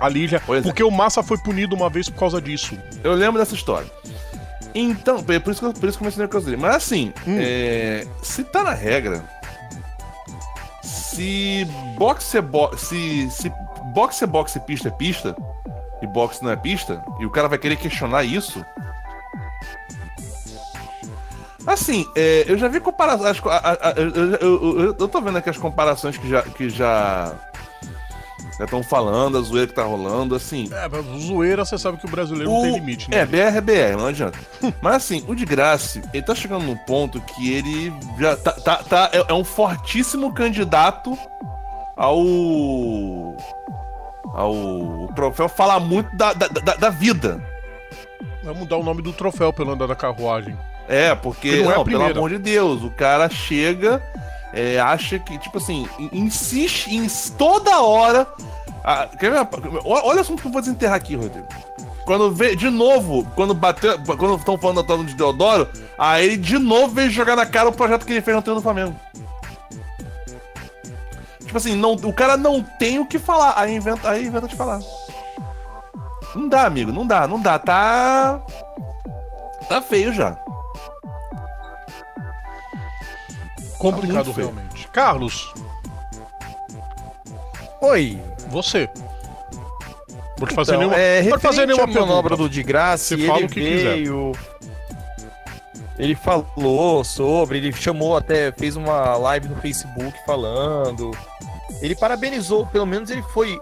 Ali 0.00 0.28
já, 0.28 0.38
Pois 0.40 0.60
é. 0.60 0.62
porque 0.62 0.82
o 0.82 0.90
Massa 0.90 1.22
foi 1.22 1.38
punido 1.38 1.74
uma 1.74 1.88
vez 1.88 2.08
por 2.10 2.18
causa 2.18 2.40
disso. 2.42 2.76
Eu 3.02 3.14
lembro 3.14 3.38
dessa 3.40 3.54
história. 3.54 3.88
Então, 4.74 5.24
é 5.28 5.38
por 5.38 5.52
isso 5.52 5.60
que 5.60 5.66
eu, 5.66 5.72
por 5.72 5.88
isso 5.88 5.96
que 5.98 6.02
eu 6.04 6.06
mencionei 6.06 6.26
o. 6.26 6.56
Mas 6.58 6.74
assim, 6.76 7.12
Hum. 7.26 7.36
é, 7.40 8.06
se 8.22 8.42
tá 8.42 8.64
na 8.64 8.74
regra, 8.74 9.22
se 11.14 11.64
boxe 11.96 12.36
é 12.38 12.42
boxe, 12.42 12.86
se, 12.86 13.30
se 13.30 13.52
boxe 13.92 14.24
é 14.24 14.26
boxe, 14.26 14.58
pista 14.60 14.88
é 14.88 14.90
pista, 14.90 15.36
e 16.02 16.06
boxe 16.06 16.42
não 16.42 16.50
é 16.50 16.56
pista, 16.56 17.02
e 17.20 17.26
o 17.26 17.30
cara 17.30 17.48
vai 17.48 17.58
querer 17.58 17.76
questionar 17.76 18.24
isso. 18.24 18.64
Assim, 21.66 22.06
é, 22.14 22.44
eu 22.46 22.58
já 22.58 22.68
vi 22.68 22.78
comparações. 22.78 23.40
Eu, 23.96 24.10
eu, 24.10 24.34
eu- 24.36 24.94
eu- 24.98 25.08
tô 25.08 25.20
vendo 25.20 25.38
aqui 25.38 25.48
as 25.48 25.56
comparações 25.56 26.18
que 26.18 26.28
já. 26.28 26.42
Que 26.42 26.68
já 26.68 27.32
estão 28.62 28.82
falando, 28.82 29.36
a 29.36 29.40
zoeira 29.40 29.66
que 29.66 29.74
tá 29.74 29.82
rolando, 29.82 30.34
assim. 30.36 30.68
É, 30.72 30.88
mas 30.88 31.04
zoeira, 31.24 31.64
você 31.64 31.76
sabe 31.76 31.98
que 31.98 32.06
o 32.06 32.10
brasileiro 32.10 32.48
não 32.50 32.58
O- 32.60 32.62
tem 32.62 32.74
limite, 32.74 33.10
né? 33.10 33.18
É, 33.18 33.26
BR 33.26 33.56
é 33.56 33.60
BR, 33.60 33.96
não 33.98 34.06
adianta. 34.06 34.38
Mas 34.80 34.94
assim, 34.96 35.24
o 35.26 35.34
de 35.34 35.44
Graça, 35.44 36.00
ele 36.14 36.22
tá 36.22 36.34
chegando 36.34 36.64
num 36.64 36.76
ponto 36.76 37.20
que 37.20 37.52
ele 37.52 37.92
já 38.18 38.36
tá. 38.36 38.52
tá, 38.52 38.76
tá- 38.76 39.10
é, 39.12 39.24
é 39.28 39.34
um 39.34 39.44
fortíssimo 39.44 40.32
candidato 40.32 41.18
ao. 41.96 43.36
ao 44.32 45.08
troféu 45.14 45.48
falar 45.48 45.80
muito 45.80 46.14
da, 46.16 46.32
da, 46.32 46.48
da, 46.48 46.74
da 46.74 46.90
vida. 46.90 47.42
Vai 48.42 48.54
mudar 48.54 48.76
o 48.76 48.82
nome 48.82 49.02
do 49.02 49.12
troféu 49.12 49.52
pelo 49.52 49.72
andar 49.72 49.86
da 49.86 49.94
carruagem. 49.94 50.56
É, 50.88 51.14
porque, 51.14 51.48
Porque 51.50 51.62
não 51.62 51.72
é 51.72 51.76
não, 51.76 51.84
pelo 51.84 51.84
primeira. 51.98 52.18
amor 52.18 52.28
de 52.30 52.38
Deus, 52.38 52.82
o 52.82 52.90
cara 52.90 53.28
chega, 53.30 54.02
é, 54.54 54.78
acha 54.80 55.18
que, 55.18 55.36
tipo 55.38 55.58
assim, 55.58 55.88
in- 55.98 56.10
insiste 56.12 56.88
em 56.94 57.06
toda 57.36 57.80
hora. 57.80 58.26
quer 59.18 59.30
ver? 59.30 59.48
Olha 59.84 60.18
o 60.18 60.20
assunto 60.20 60.40
que 60.42 60.48
eu 60.48 60.52
vou 60.52 60.60
desenterrar 60.60 60.96
aqui, 60.96 61.16
Rodrigo. 61.16 61.46
Quando 62.04 62.30
vê, 62.32 62.54
de 62.54 62.68
novo, 62.68 63.26
quando 63.34 63.54
bateu, 63.54 63.98
quando 64.04 64.36
estão 64.36 64.58
falando 64.58 64.82
da 64.82 64.96
de 64.96 65.14
Deodoro, 65.14 65.68
aí 65.98 66.26
ele 66.26 66.36
de 66.36 66.58
novo 66.58 66.94
veio 66.94 67.08
jogar 67.10 67.34
na 67.34 67.46
cara 67.46 67.68
o 67.70 67.72
projeto 67.72 68.04
que 68.04 68.12
ele 68.12 68.20
fez 68.20 68.36
no 68.36 68.42
treino 68.42 68.60
do 68.60 68.62
Flamengo. 68.62 68.94
Tipo 71.40 71.56
assim, 71.56 71.76
não, 71.76 71.92
o 71.92 72.12
cara 72.12 72.36
não 72.36 72.62
tem 72.62 72.98
o 72.98 73.06
que 73.06 73.18
falar, 73.18 73.54
aí 73.56 73.74
inventa, 73.74 74.10
aí 74.10 74.26
inventa 74.26 74.46
de 74.48 74.56
falar. 74.56 74.80
Não 76.34 76.48
dá, 76.48 76.66
amigo, 76.66 76.92
não 76.92 77.06
dá, 77.06 77.26
não 77.28 77.40
dá, 77.40 77.58
tá. 77.58 78.40
Tá 79.68 79.80
feio 79.80 80.12
já. 80.12 80.36
Complicado 83.92 84.24
muito 84.26 84.34
feio. 84.34 84.46
realmente. 84.52 84.88
Carlos, 84.88 85.52
Oi. 87.80 88.18
você. 88.48 88.88
Pode 90.38 90.54
fazer 90.54 90.72
Então, 90.74 90.80
nenhuma, 90.88 90.96
é, 91.00 91.28
pode 91.28 91.42
fazer 91.42 91.66
nenhuma 91.66 91.86
manobra 91.86 92.36
do 92.36 92.48
de 92.48 92.62
graça, 92.62 93.14
ele 93.14 93.26
fala 93.26 93.44
o 93.44 93.48
que 93.48 93.60
quiser. 93.60 93.94
veio. 93.94 94.32
Ele 95.96 96.14
falou 96.16 97.04
sobre, 97.04 97.58
ele 97.58 97.72
chamou 97.72 98.16
até, 98.16 98.50
fez 98.50 98.74
uma 98.74 99.16
live 99.16 99.48
no 99.48 99.56
Facebook 99.56 100.12
falando. 100.26 101.12
Ele 101.80 101.94
parabenizou, 101.94 102.66
pelo 102.66 102.84
menos 102.86 103.10
ele 103.10 103.22
foi. 103.22 103.60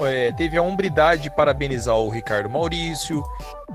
é, 0.00 0.30
teve 0.32 0.56
a 0.56 0.62
hombridade 0.62 1.22
de 1.22 1.30
parabenizar 1.30 1.96
o 1.96 2.08
Ricardo 2.10 2.48
Maurício. 2.48 3.24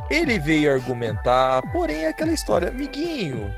Ele 0.10 0.40
veio 0.40 0.72
argumentar, 0.74 1.62
porém 1.74 2.04
é 2.06 2.08
aquela 2.10 2.32
história, 2.32 2.70
amiguinho. 2.70 3.54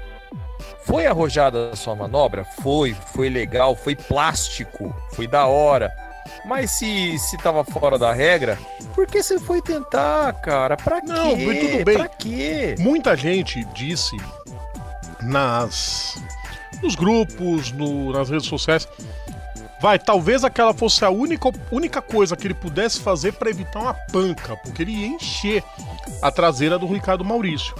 Foi 0.86 1.06
arrojada 1.06 1.70
a 1.72 1.76
sua 1.76 1.96
manobra? 1.96 2.44
Foi, 2.62 2.96
foi 3.14 3.30
legal, 3.30 3.76
foi 3.76 3.96
plástico, 3.96 4.96
foi 5.14 5.28
da 5.28 5.46
hora. 5.46 5.92
Mas 6.46 6.72
se, 6.72 7.18
se 7.20 7.38
tava 7.38 7.64
fora 7.64 7.98
da 7.98 8.14
regra, 8.14 8.58
por 8.96 9.06
que 9.08 9.22
você 9.22 9.40
foi 9.40 9.62
tentar, 9.62 10.32
cara? 10.34 10.78
Pra 10.78 11.02
quê? 11.02 11.08
Não, 11.08 11.30
tudo 11.32 11.84
bem. 11.86 11.98
Pra 11.98 12.08
quê? 12.08 12.76
Muita 12.80 13.16
gente 13.16 13.64
disse 13.74 14.16
nas 15.22 16.16
nos 16.82 16.96
grupos, 16.96 17.72
no- 17.74 18.14
nas 18.14 18.30
redes 18.30 18.48
sociais, 18.48 18.88
vai, 19.82 20.00
talvez 20.00 20.46
aquela 20.46 20.74
fosse 20.74 21.04
a 21.04 21.10
única, 21.10 21.50
única 21.72 22.02
coisa 22.02 22.38
que 22.38 22.48
ele 22.48 22.54
pudesse 22.54 23.02
fazer 23.02 23.34
para 23.34 23.50
evitar 23.50 23.80
uma 23.82 23.94
panca, 23.94 24.56
porque 24.56 24.84
ele 24.84 24.92
ia 24.94 25.08
encher 25.08 25.62
a 26.22 26.32
traseira 26.32 26.80
do 26.80 26.88
Ricardo 26.88 27.26
Maurício. 27.26 27.76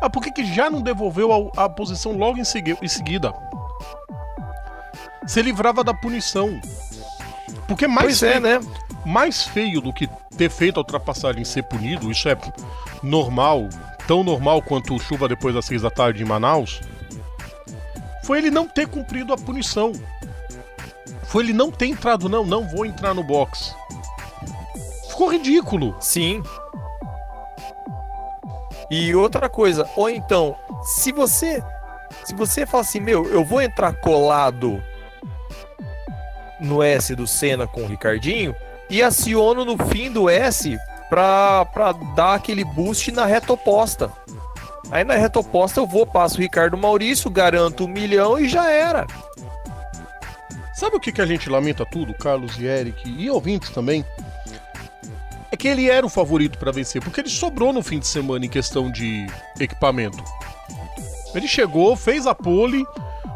Ah, 0.00 0.08
por 0.08 0.22
que, 0.22 0.30
que 0.30 0.44
já 0.54 0.70
não 0.70 0.80
devolveu 0.80 1.52
a, 1.56 1.64
a 1.64 1.68
posição 1.68 2.12
logo 2.16 2.38
em, 2.38 2.44
segui- 2.44 2.76
em 2.80 2.88
seguida? 2.88 3.32
Se 5.26 5.42
livrava 5.42 5.84
da 5.84 5.92
punição. 5.94 6.58
Porque 7.68 7.86
mais 7.86 8.18
Pois 8.18 8.22
é, 8.22 8.30
feio- 8.32 8.40
né? 8.40 8.60
mais 9.04 9.42
feio 9.44 9.80
do 9.80 9.92
que 9.92 10.08
ter 10.36 10.50
feito 10.50 10.78
a 10.78 10.80
ultrapassagem 10.80 11.42
e 11.42 11.46
ser 11.46 11.62
punido, 11.64 12.10
isso 12.10 12.28
é 12.28 12.36
normal, 13.02 13.68
tão 14.06 14.24
normal 14.24 14.62
quanto 14.62 14.98
chuva 14.98 15.28
depois 15.28 15.54
das 15.54 15.64
seis 15.66 15.82
da 15.82 15.90
tarde 15.90 16.22
em 16.22 16.26
Manaus, 16.26 16.80
foi 18.24 18.38
ele 18.38 18.50
não 18.50 18.66
ter 18.66 18.86
cumprido 18.88 19.32
a 19.32 19.36
punição. 19.36 19.92
Foi 21.24 21.44
ele 21.44 21.52
não 21.52 21.70
ter 21.70 21.86
entrado, 21.86 22.28
não, 22.28 22.44
não 22.44 22.66
vou 22.68 22.84
entrar 22.84 23.14
no 23.14 23.22
box. 23.22 23.74
Ficou 25.08 25.30
ridículo. 25.30 25.94
Sim. 26.00 26.42
E 28.90 29.14
outra 29.14 29.48
coisa, 29.48 29.88
ou 29.96 30.10
então, 30.10 30.56
se 30.82 31.12
você 31.12 31.62
se 32.24 32.34
você 32.34 32.66
fala 32.66 32.82
assim, 32.82 33.00
meu, 33.00 33.26
eu 33.26 33.44
vou 33.44 33.62
entrar 33.62 33.92
colado 33.94 34.82
no 36.60 36.82
S 36.82 37.14
do 37.14 37.26
Senna 37.26 37.66
com 37.66 37.82
o 37.82 37.86
Ricardinho 37.86 38.54
e 38.88 39.02
aciono 39.02 39.64
no 39.64 39.78
fim 39.86 40.10
do 40.10 40.28
S 40.28 40.76
pra, 41.08 41.64
pra 41.66 41.92
dar 41.92 42.34
aquele 42.34 42.64
boost 42.64 43.10
na 43.12 43.24
reta 43.24 43.52
oposta. 43.52 44.12
Aí 44.90 45.04
na 45.04 45.14
reta 45.14 45.38
oposta 45.38 45.80
eu 45.80 45.86
vou, 45.86 46.04
passo 46.04 46.36
o 46.36 46.40
Ricardo 46.40 46.76
Maurício, 46.76 47.30
garanto 47.30 47.84
um 47.84 47.88
milhão 47.88 48.38
e 48.38 48.48
já 48.48 48.68
era. 48.70 49.06
Sabe 50.74 50.96
o 50.96 51.00
que, 51.00 51.12
que 51.12 51.20
a 51.20 51.26
gente 51.26 51.48
lamenta 51.48 51.86
tudo, 51.86 52.14
Carlos 52.14 52.58
e 52.58 52.66
Eric, 52.66 53.08
e 53.08 53.30
ouvintes 53.30 53.70
também? 53.70 54.04
É 55.52 55.56
que 55.56 55.66
ele 55.66 55.90
era 55.90 56.06
o 56.06 56.08
favorito 56.08 56.58
para 56.58 56.70
vencer, 56.70 57.02
porque 57.02 57.20
ele 57.20 57.28
sobrou 57.28 57.72
no 57.72 57.82
fim 57.82 57.98
de 57.98 58.06
semana 58.06 58.46
em 58.46 58.48
questão 58.48 58.90
de 58.90 59.26
equipamento. 59.58 60.22
Ele 61.34 61.48
chegou, 61.48 61.96
fez 61.96 62.26
a 62.26 62.34
pole, 62.34 62.84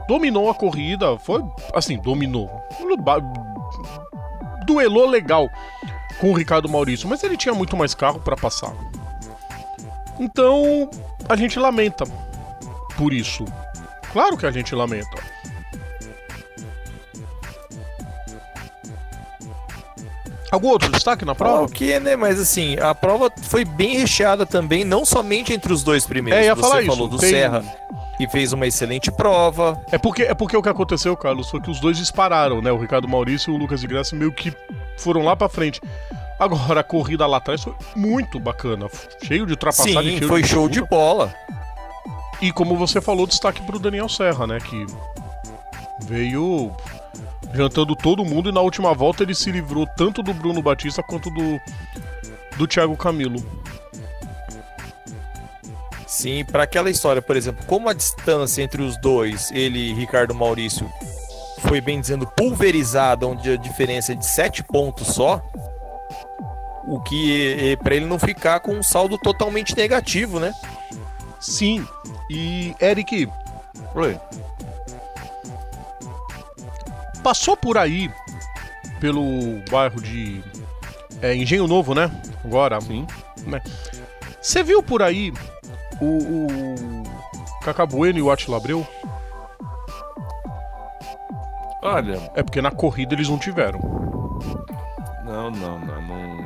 dominou 0.07 0.49
a 0.51 0.55
corrida, 0.55 1.19
foi 1.19 1.43
assim, 1.75 1.99
dominou. 1.99 2.51
Duelou 4.67 5.07
legal 5.07 5.49
com 6.21 6.31
o 6.31 6.35
Ricardo 6.35 6.69
Maurício, 6.69 7.09
mas 7.09 7.23
ele 7.23 7.37
tinha 7.37 7.55
muito 7.55 7.77
mais 7.77 7.95
carro 7.95 8.21
para 8.21 8.37
passar. 8.37 8.73
Então, 10.19 10.89
a 11.29 11.37
gente 11.37 11.59
lamenta 11.59 12.05
por 12.97 13.13
isso. 13.13 13.45
Claro 14.13 14.37
que 14.37 14.47
a 14.47 14.51
gente 14.51 14.75
lamenta. 14.75 15.34
Algum 20.55 20.69
outro 20.69 20.91
destaque 20.91 21.25
na 21.25 21.35
prova? 21.35 21.65
O 21.65 21.69
que, 21.69 21.99
né? 22.01 22.17
Mas 22.17 22.41
assim, 22.41 22.77
a 22.79 22.95
prova 22.95 23.31
foi 23.43 23.65
bem 23.65 23.99
recheada 23.99 24.47
também, 24.47 24.85
não 24.85 25.05
somente 25.05 25.53
entre 25.53 25.73
os 25.73 25.83
dois 25.83 26.07
primeiros. 26.07 26.43
É, 26.43 26.47
ia 26.47 26.55
Você 26.55 26.61
falar 26.63 26.83
isso. 26.83 26.91
falou 26.93 27.09
do 27.09 27.19
Tem- 27.19 27.31
Serra, 27.31 27.63
que 28.17 28.29
fez 28.29 28.53
uma 28.53 28.67
excelente 28.67 29.11
prova. 29.11 29.81
É 29.91 29.99
porque, 29.99 30.23
é 30.23 30.35
porque 30.35 30.57
o 30.57 30.63
que 30.63 30.69
aconteceu, 30.69 31.17
Carlos, 31.17 31.51
foi 31.51 31.61
que 31.61 31.71
os 31.71 31.81
dois 31.81 31.97
dispararam, 31.99 32.63
né? 32.63 32.71
O 32.73 32.79
Ricardo 32.79 33.09
Maurício 33.09 33.53
e 33.53 33.55
o 33.55 33.59
Lucas 33.59 33.81
de 33.81 33.87
Graça 33.87 34.15
meio 34.17 34.33
que 34.33 34.53
foram 34.97 35.23
lá 35.23 35.35
pra 35.37 35.49
frente. 35.49 35.81
Agora, 36.39 36.81
a 36.81 36.85
corrida 36.85 37.27
lá 37.27 37.37
atrás 37.39 37.63
foi 37.63 37.75
muito 37.95 38.39
bacana. 38.41 38.89
Cheio 39.23 39.47
de 39.47 39.53
ultrapassagem. 39.53 40.19
Sim, 40.19 40.27
foi 40.27 40.43
show 40.45 40.69
de 40.69 40.81
bola. 40.83 41.33
E 42.43 42.51
como 42.53 42.77
você 42.77 43.01
falou, 43.01 43.27
destaque 43.27 43.63
pro 43.63 43.79
Daniel 43.79 44.09
Serra, 44.09 44.47
né? 44.47 44.59
Que 44.61 44.85
veio 46.03 46.73
jantando 47.55 47.95
todo 47.95 48.25
mundo 48.25 48.49
e 48.49 48.53
na 48.53 48.61
última 48.61 48.93
volta 48.93 49.23
ele 49.23 49.35
se 49.35 49.51
livrou 49.51 49.87
tanto 49.87 50.23
do 50.23 50.35
Bruno 50.35 50.61
Batista 50.61 51.03
quanto 51.03 51.31
do, 51.31 51.61
do 52.57 52.67
Thiago 52.67 52.97
Camilo. 52.97 53.45
Sim, 56.07 56.45
para 56.45 56.65
aquela 56.65 56.91
história, 56.91 57.23
por 57.23 57.37
exemplo, 57.37 57.65
como 57.67 57.89
a 57.89 57.93
distância 57.93 58.63
entre 58.63 58.83
os 58.83 58.97
dois, 58.99 59.51
ele 59.53 59.91
e 59.91 59.95
Ricardo 59.95 60.35
Maurício, 60.35 60.89
foi 61.61 61.81
bem 61.81 62.01
dizendo 62.01 62.27
pulverizada, 62.27 63.27
onde 63.27 63.51
a 63.51 63.57
diferença 63.57 64.13
é 64.13 64.15
de 64.15 64.27
7 64.27 64.63
pontos 64.65 65.09
só, 65.09 65.43
o 66.87 67.01
que 67.01 67.77
para 67.83 67.95
ele 67.95 68.07
não 68.07 68.19
ficar 68.19 68.61
com 68.61 68.73
um 68.73 68.83
saldo 68.83 69.17
totalmente 69.19 69.77
negativo, 69.77 70.39
né? 70.39 70.53
Sim. 71.41 71.87
E, 72.31 72.75
Eric, 72.81 73.29
Oi. 73.95 74.19
Passou 77.25 77.57
por 77.57 77.79
aí, 77.79 78.11
pelo 79.01 79.61
bairro 79.71 80.01
de 80.01 80.41
é, 81.23 81.35
Engenho 81.35 81.67
Novo, 81.67 81.95
né? 81.95 82.11
Agora. 82.45 82.79
Sim. 82.83 83.07
Né? 83.47 83.61
Você 84.41 84.63
viu 84.63 84.83
por 84.83 85.03
aí 85.03 85.33
o, 86.01 86.07
o 86.07 87.03
Cacá 87.63 87.87
Bueno 87.87 88.19
e 88.19 88.23
o 88.23 88.31
Atila 88.31 88.59
Abreu? 88.59 88.87
Olha, 91.83 92.31
É 92.35 92.43
porque 92.43 92.63
na 92.63 92.71
corrida 92.71 93.15
eles 93.15 93.29
não 93.29 93.39
tiveram. 93.39 93.81
não, 95.25 95.51
não, 95.51 95.79
não, 95.79 96.03
não. 96.03 96.45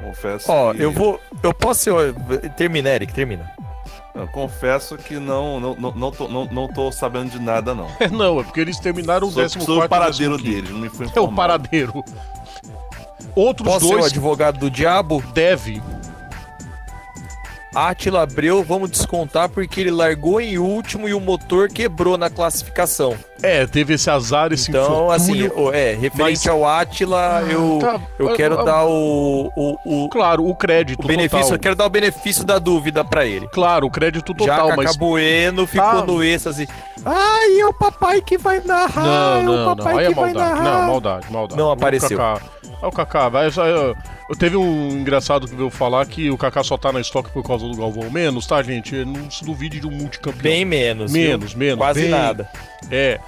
Confesso 0.00 0.50
Ó, 0.50 0.72
que... 0.72 0.82
eu 0.82 0.90
vou. 0.92 1.20
Eu 1.42 1.52
posso. 1.52 1.90
Termina, 2.56 2.88
Eric, 2.90 3.12
termina. 3.12 3.52
Eu 4.14 4.26
confesso 4.28 4.96
que 4.96 5.14
não, 5.18 5.60
não, 5.60 5.74
não, 5.76 5.90
não, 5.92 6.10
tô, 6.10 6.26
não, 6.28 6.44
não 6.46 6.66
tô 6.68 6.90
sabendo 6.90 7.30
de 7.30 7.38
nada, 7.38 7.74
não. 7.74 7.86
É, 8.00 8.08
não, 8.10 8.40
é 8.40 8.44
porque 8.44 8.60
eles 8.60 8.78
terminaram 8.78 9.28
o 9.28 9.30
Sou, 9.30 9.42
14 9.42 9.64
sou 9.66 9.84
o 9.84 9.88
paradeiro 9.88 10.36
15º. 10.36 10.42
deles, 10.42 10.70
não 10.70 10.78
me 10.80 10.88
foi 10.88 11.06
É 11.06 11.08
o 11.08 11.12
informado. 11.12 11.36
paradeiro. 11.36 12.04
Outros 13.34 13.68
Posso 13.68 13.86
ser 13.86 13.94
o 13.94 13.98
dois 13.98 14.06
advogado 14.12 14.58
do 14.58 14.70
diabo? 14.70 15.22
deve. 15.32 15.80
Atila 17.74 18.22
Abreu, 18.22 18.64
vamos 18.64 18.90
descontar 18.90 19.48
porque 19.48 19.80
ele 19.80 19.90
largou 19.92 20.40
em 20.40 20.58
último 20.58 21.08
e 21.08 21.14
o 21.14 21.20
motor 21.20 21.68
quebrou 21.68 22.18
na 22.18 22.28
classificação. 22.28 23.14
É, 23.42 23.64
teve 23.66 23.94
esse 23.94 24.10
azar, 24.10 24.52
esse 24.52 24.70
Então, 24.70 25.10
assim, 25.10 25.46
o- 25.48 25.72
é, 25.72 25.92
referente 25.92 26.18
mas- 26.18 26.46
ao 26.48 26.66
Atila, 26.66 27.42
eu, 27.48 27.78
Tá, 27.80 28.00
eu 28.18 28.28
ah, 28.28 28.36
quero 28.36 28.58
ah, 28.60 28.64
dar 28.64 28.84
o, 28.84 29.50
o, 29.56 30.04
o, 30.04 30.08
Claro, 30.10 30.46
o 30.46 30.54
crédito 30.54 31.04
o 31.04 31.06
benefício, 31.06 31.38
total. 31.44 31.54
eu 31.54 31.60
quero 31.60 31.76
dar 31.76 31.86
o 31.86 31.90
benefício 31.90 32.44
da 32.44 32.58
dúvida 32.58 33.02
pra 33.04 33.24
ele. 33.24 33.48
Claro, 33.48 33.86
o 33.86 33.90
crédito 33.90 34.32
Já 34.32 34.36
total, 34.56 34.68
Cacá 34.70 34.82
mas 34.82 34.96
Bueno 34.96 35.66
ficou 35.66 35.86
Tá. 35.86 36.02
no 36.04 36.22
êxtase. 36.22 36.68
Ai, 37.04 37.60
é 37.60 37.66
o 37.66 37.72
papai 37.72 38.20
que 38.20 38.36
vai 38.36 38.60
narrar, 38.62 39.04
Não, 39.04 39.34
é 39.34 39.38
o 39.40 39.42
não, 39.44 39.56
não. 39.66 39.76
papai 39.76 39.98
Aí 39.98 40.04
é 40.04 40.08
que 40.08 40.14
vai 40.14 40.32
maldade. 40.34 40.60
narrar. 40.60 40.80
Não, 40.80 40.86
maldade, 40.88 41.26
maldade. 41.32 41.58
Não 41.60 41.68
O 41.68 41.72
apareceu. 41.72 42.18
Kaká- 42.18 42.40
É 42.82 42.86
o 42.86 42.90
Kaká, 42.92 43.28
vai. 43.30 43.46
Eu, 43.46 43.64
eu 43.64 43.96
teve 44.36 44.56
um 44.56 44.90
engraçado 44.92 45.48
que 45.48 45.54
veio 45.54 45.70
falar 45.70 46.06
que 46.06 46.30
o 46.30 46.36
Kaká 46.38 46.62
só 46.62 46.76
tá 46.76 46.92
na 46.92 47.00
estoque 47.00 47.30
por 47.30 47.42
causa 47.42 47.66
do 47.66 47.76
Galvão. 47.76 48.10
Menos, 48.10 48.46
tá, 48.46 48.62
gente? 48.62 49.04
Não 49.04 49.30
se 49.30 49.44
duvide 49.44 49.80
de 49.80 49.86
um 49.86 49.90
multicampeão. 49.90 50.42
Bem 50.42 50.64
menos. 50.64 51.12
viu? 51.12 51.28
Menos, 51.30 51.54
menos, 51.54 51.78
Quase 51.78 52.02
bem- 52.02 52.10
nada. 52.10 52.48
É. 52.90 53.18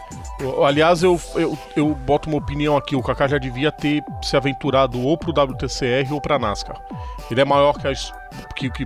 Aliás, 0.67 1.03
eu, 1.03 1.21
eu, 1.35 1.59
eu 1.77 1.95
boto 1.95 2.29
uma 2.29 2.39
opinião 2.39 2.77
aqui. 2.77 2.97
O 2.97 3.03
Kaká 3.03 3.27
já 3.29 3.39
devia 3.39 3.71
ter 3.73 4.03
se 4.23 4.37
aventurado 4.37 5.01
ou 5.01 5.17
pro 5.17 5.31
WTCR 5.33 6.13
ou 6.13 6.21
pra 6.21 6.39
NASCAR. 6.39 6.81
Ele 7.31 7.41
é 7.41 7.45
maior 7.45 7.79
que, 7.79 7.87
as, 7.89 8.13
que, 8.57 8.71
que 8.71 8.85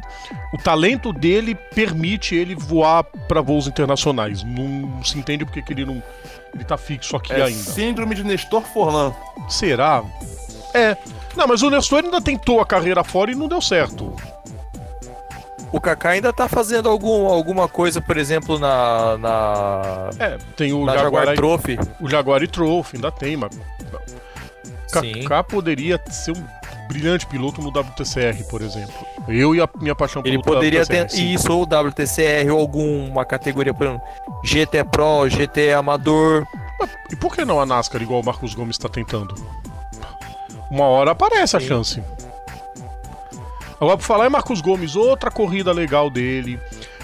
o 0.52 0.58
talento 0.62 1.12
dele 1.12 1.54
permite 1.54 2.34
ele 2.34 2.54
voar 2.54 3.04
pra 3.28 3.40
voos 3.40 3.66
internacionais. 3.66 4.42
Não 4.42 5.02
se 5.04 5.18
entende 5.18 5.44
porque 5.44 5.62
que 5.62 5.72
ele 5.72 5.84
não 5.84 6.02
ele 6.54 6.64
tá 6.64 6.76
fixo 6.78 7.16
aqui 7.16 7.32
É 7.34 7.42
ainda. 7.42 7.50
síndrome 7.58 8.14
de 8.14 8.24
Nestor 8.24 8.62
Forlan. 8.62 9.12
Será? 9.48 10.02
É. 10.74 10.96
Não, 11.36 11.46
mas 11.46 11.62
o 11.62 11.70
Nestor 11.70 12.04
ainda 12.04 12.20
tentou 12.20 12.60
a 12.60 12.66
carreira 12.66 13.04
fora 13.04 13.30
e 13.30 13.34
não 13.34 13.46
deu 13.48 13.60
certo. 13.60 14.14
O 15.72 15.80
Kaká 15.80 16.10
ainda 16.10 16.32
tá 16.32 16.48
fazendo 16.48 16.88
algum, 16.88 17.26
alguma 17.26 17.68
coisa, 17.68 18.00
por 18.00 18.16
exemplo, 18.16 18.58
na, 18.58 19.18
na, 19.18 20.10
É, 20.18 20.38
tem 20.56 20.72
o 20.72 20.84
na 20.86 20.96
Jaguar, 20.96 21.26
Jaguar 21.26 21.36
Trophy. 21.36 21.78
o 22.00 22.08
Jaguar 22.08 22.42
e 22.42 22.48
Trophy, 22.48 22.96
ainda 22.96 23.10
tem, 23.12 23.36
mas. 23.36 23.50
Kaká 24.90 25.42
poderia 25.42 26.00
ser 26.10 26.32
um 26.32 26.44
brilhante 26.88 27.26
piloto 27.26 27.60
no 27.60 27.68
WTCR, 27.68 28.44
por 28.48 28.62
exemplo. 28.62 28.94
Eu 29.28 29.54
e 29.54 29.60
a 29.60 29.68
minha 29.80 29.94
paixão 29.94 30.22
Ele 30.24 30.40
pelo 30.40 30.54
poderia 30.54 30.82
WTCR, 30.82 31.04
ter 31.06 31.10
sim. 31.10 31.32
isso, 31.34 31.52
ou 31.52 31.64
WTCR, 31.64 32.48
ou 32.50 32.60
alguma 32.60 33.24
categoria, 33.24 33.74
por 33.74 33.86
exemplo, 33.88 34.02
GT 34.44 34.84
Pro, 34.84 35.28
GT 35.28 35.72
Amador. 35.72 36.46
E 37.10 37.16
por 37.16 37.34
que 37.34 37.44
não 37.44 37.60
a 37.60 37.66
NASCAR, 37.66 38.00
igual 38.00 38.20
o 38.20 38.24
Marcos 38.24 38.54
Gomes 38.54 38.76
está 38.76 38.88
tentando? 38.88 39.34
Uma 40.70 40.84
hora 40.84 41.12
aparece 41.12 41.56
a 41.56 41.60
chance. 41.60 42.02
Agora, 43.80 43.96
por 43.98 44.04
falar 44.04 44.26
em 44.26 44.30
Marcos 44.30 44.60
Gomes, 44.60 44.96
outra 44.96 45.30
corrida 45.30 45.70
legal 45.72 46.08
dele. 46.10 46.58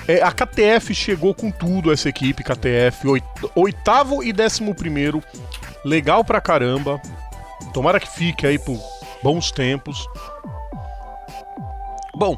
É, 0.08 0.22
a 0.22 0.32
KTF 0.32 0.94
chegou 0.94 1.32
com 1.34 1.50
tudo, 1.50 1.92
essa 1.92 2.08
equipe, 2.08 2.42
KTF. 2.42 3.06
oit- 3.06 3.24
Oitavo 3.54 4.22
e 4.22 4.32
décimo 4.32 4.74
primeiro. 4.74 5.22
Legal 5.84 6.24
pra 6.24 6.40
caramba. 6.40 7.00
Tomara 7.72 8.00
que 8.00 8.08
fique 8.08 8.46
aí 8.46 8.58
por 8.58 8.78
bons 9.22 9.50
tempos. 9.52 10.06
Bom, 12.14 12.36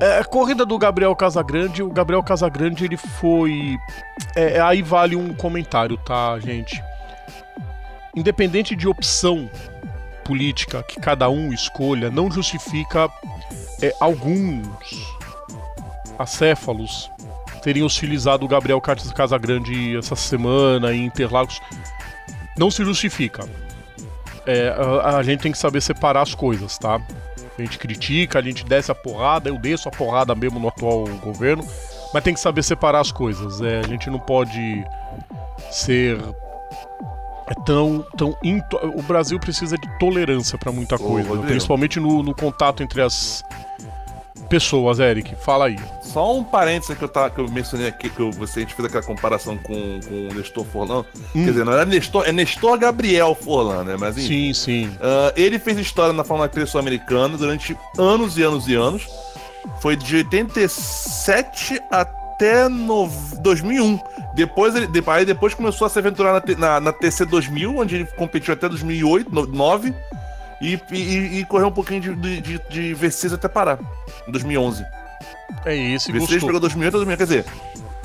é, 0.00 0.18
a 0.18 0.24
corrida 0.24 0.64
do 0.64 0.76
Gabriel 0.78 1.14
Casagrande, 1.14 1.82
o 1.82 1.90
Gabriel 1.90 2.22
Casagrande 2.22 2.84
ele 2.84 2.96
foi. 2.96 3.76
é, 4.34 4.60
aí 4.60 4.80
vale 4.82 5.14
um 5.16 5.34
comentário, 5.34 5.96
tá, 5.98 6.38
gente? 6.38 6.82
Independente 8.14 8.74
de 8.74 8.88
opção 8.88 9.50
política 10.26 10.82
que 10.82 11.00
cada 11.00 11.28
um 11.28 11.52
escolha, 11.52 12.10
não 12.10 12.30
justifica 12.30 13.08
é, 13.80 13.94
alguns 14.00 14.66
acéfalos 16.18 17.10
terem 17.62 17.82
hostilizado 17.82 18.44
o 18.44 18.48
Gabriel 18.48 18.80
Cas- 18.80 19.12
Casagrande 19.12 19.96
essa 19.96 20.16
semana 20.16 20.92
em 20.92 21.04
Interlagos. 21.04 21.60
Não 22.56 22.70
se 22.70 22.84
justifica. 22.84 23.48
É, 24.46 24.68
a, 25.02 25.16
a 25.16 25.22
gente 25.22 25.40
tem 25.40 25.52
que 25.52 25.58
saber 25.58 25.80
separar 25.80 26.22
as 26.22 26.34
coisas, 26.34 26.78
tá? 26.78 27.00
A 27.58 27.62
gente 27.62 27.78
critica, 27.78 28.38
a 28.38 28.42
gente 28.42 28.64
desce 28.64 28.92
a 28.92 28.94
porrada, 28.94 29.48
eu 29.48 29.58
desço 29.58 29.88
a 29.88 29.92
porrada 29.92 30.34
mesmo 30.34 30.60
no 30.60 30.68
atual 30.68 31.06
governo, 31.22 31.66
mas 32.12 32.22
tem 32.22 32.34
que 32.34 32.40
saber 32.40 32.62
separar 32.62 33.00
as 33.00 33.10
coisas. 33.10 33.60
É, 33.60 33.80
a 33.80 33.82
gente 33.82 34.08
não 34.10 34.18
pode 34.18 34.84
ser 35.70 36.18
é 37.46 37.54
tão, 37.64 38.04
tão 38.16 38.36
into- 38.42 38.76
o 38.82 39.02
Brasil 39.02 39.38
precisa 39.38 39.76
de 39.78 39.88
tolerância 39.98 40.58
pra 40.58 40.72
muita 40.72 40.98
coisa, 40.98 41.28
Rodrigo. 41.28 41.46
principalmente 41.46 42.00
no, 42.00 42.22
no 42.22 42.34
contato 42.34 42.82
entre 42.82 43.00
as 43.02 43.42
pessoas, 44.48 44.98
Eric. 45.00 45.34
Fala 45.36 45.66
aí. 45.66 45.76
Só 46.02 46.36
um 46.36 46.44
parênteses 46.44 46.96
que 46.96 47.02
eu, 47.02 47.08
tava, 47.08 47.30
que 47.30 47.40
eu 47.40 47.48
mencionei 47.50 47.88
aqui, 47.88 48.08
que 48.08 48.20
eu, 48.20 48.30
você, 48.30 48.60
a 48.60 48.62
gente 48.62 48.74
fez 48.74 48.86
aquela 48.86 49.02
comparação 49.02 49.56
com, 49.58 50.00
com 50.08 50.28
o 50.28 50.34
Nestor 50.34 50.64
Forlan. 50.64 51.00
Hum. 51.34 51.44
Quer 51.44 51.50
dizer, 51.50 51.64
não 51.64 51.72
era 51.72 51.84
Nestor, 51.84 52.24
é 52.28 52.32
Nestor 52.32 52.78
Gabriel 52.78 53.34
Forlan, 53.34 53.82
né? 53.84 53.96
Mas 53.98 54.16
enfim. 54.16 54.52
Sim, 54.52 54.54
sim. 54.54 54.96
Ah, 55.00 55.32
ele 55.36 55.58
fez 55.58 55.78
história 55.78 56.12
na 56.12 56.22
Fórmula 56.24 56.48
3 56.48 56.68
sul-americana 56.68 57.36
durante 57.36 57.76
anos 57.98 58.38
e 58.38 58.42
anos 58.42 58.68
e 58.68 58.74
anos. 58.74 59.06
Foi 59.80 59.96
de 59.96 60.16
87 60.16 61.80
até 61.90 62.25
no 62.68 63.08
2001. 63.40 63.98
Depois, 64.34 64.74
ele, 64.74 64.88
aí 65.06 65.24
depois 65.24 65.54
começou 65.54 65.86
a 65.86 65.90
se 65.90 65.98
aventurar 65.98 66.32
na, 66.34 66.56
na, 66.56 66.80
na 66.80 66.92
TC 66.92 67.24
2000, 67.24 67.76
onde 67.78 67.94
ele 67.96 68.04
competiu 68.04 68.52
até 68.54 68.68
2008, 68.68 69.34
no- 69.34 69.46
9. 69.46 69.94
E, 70.60 70.80
e, 70.90 71.40
e 71.40 71.44
correu 71.44 71.68
um 71.68 71.72
pouquinho 71.72 72.00
de, 72.00 72.14
de, 72.14 72.40
de, 72.40 72.60
de 72.70 72.96
V6 72.96 73.34
até 73.34 73.46
parar, 73.46 73.78
em 74.26 74.32
2011. 74.32 74.84
É 75.64 75.76
esse, 75.76 76.10
V6 76.12 76.18
gostou. 76.18 76.40
pegou 76.40 76.60
2008 76.60 76.94
a 76.94 76.98
2000, 76.98 77.16
quer 77.16 77.24
dizer... 77.24 77.44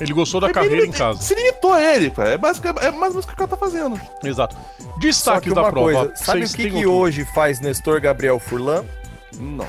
Ele 0.01 0.13
gostou 0.13 0.41
da 0.41 0.51
carreira 0.51 0.83
em 0.83 0.91
casa. 0.91 1.21
Se 1.21 1.35
limitou 1.35 1.73
a 1.73 1.79
ele, 1.79 2.09
cara. 2.09 2.31
É, 2.31 2.33
é 2.33 2.38
mais 2.39 3.13
ou 3.13 3.21
menos 3.21 3.25
o 3.25 3.27
que 3.27 3.33
o 3.35 3.38
cara 3.38 3.47
tá 3.47 3.55
fazendo. 3.55 4.01
Exato. 4.23 4.57
Destaque 5.00 5.50
que 5.50 5.55
da 5.55 5.69
prova. 5.69 5.93
coisa, 6.07 6.11
sabe 6.15 6.43
o 6.43 6.50
que, 6.50 6.71
que 6.71 6.85
hoje 6.88 7.23
faz 7.35 7.59
Nestor 7.59 8.01
Gabriel 8.01 8.39
Furlan? 8.39 8.83
Não. 9.39 9.67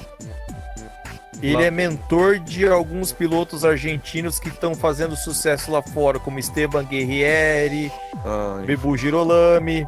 Ele 1.42 1.54
Lá. 1.56 1.64
é 1.64 1.70
mentor 1.70 2.38
de 2.38 2.66
alguns 2.68 3.10
pilotos 3.10 3.64
argentinos 3.64 4.38
que 4.38 4.48
estão 4.48 4.74
fazendo 4.76 5.16
sucesso 5.16 5.72
lá 5.72 5.82
fora, 5.82 6.20
como 6.20 6.38
Esteban 6.38 6.84
Guerrieri, 6.84 7.90
Ai. 8.24 8.64
Bebu 8.64 8.96
Girolami. 8.96 9.86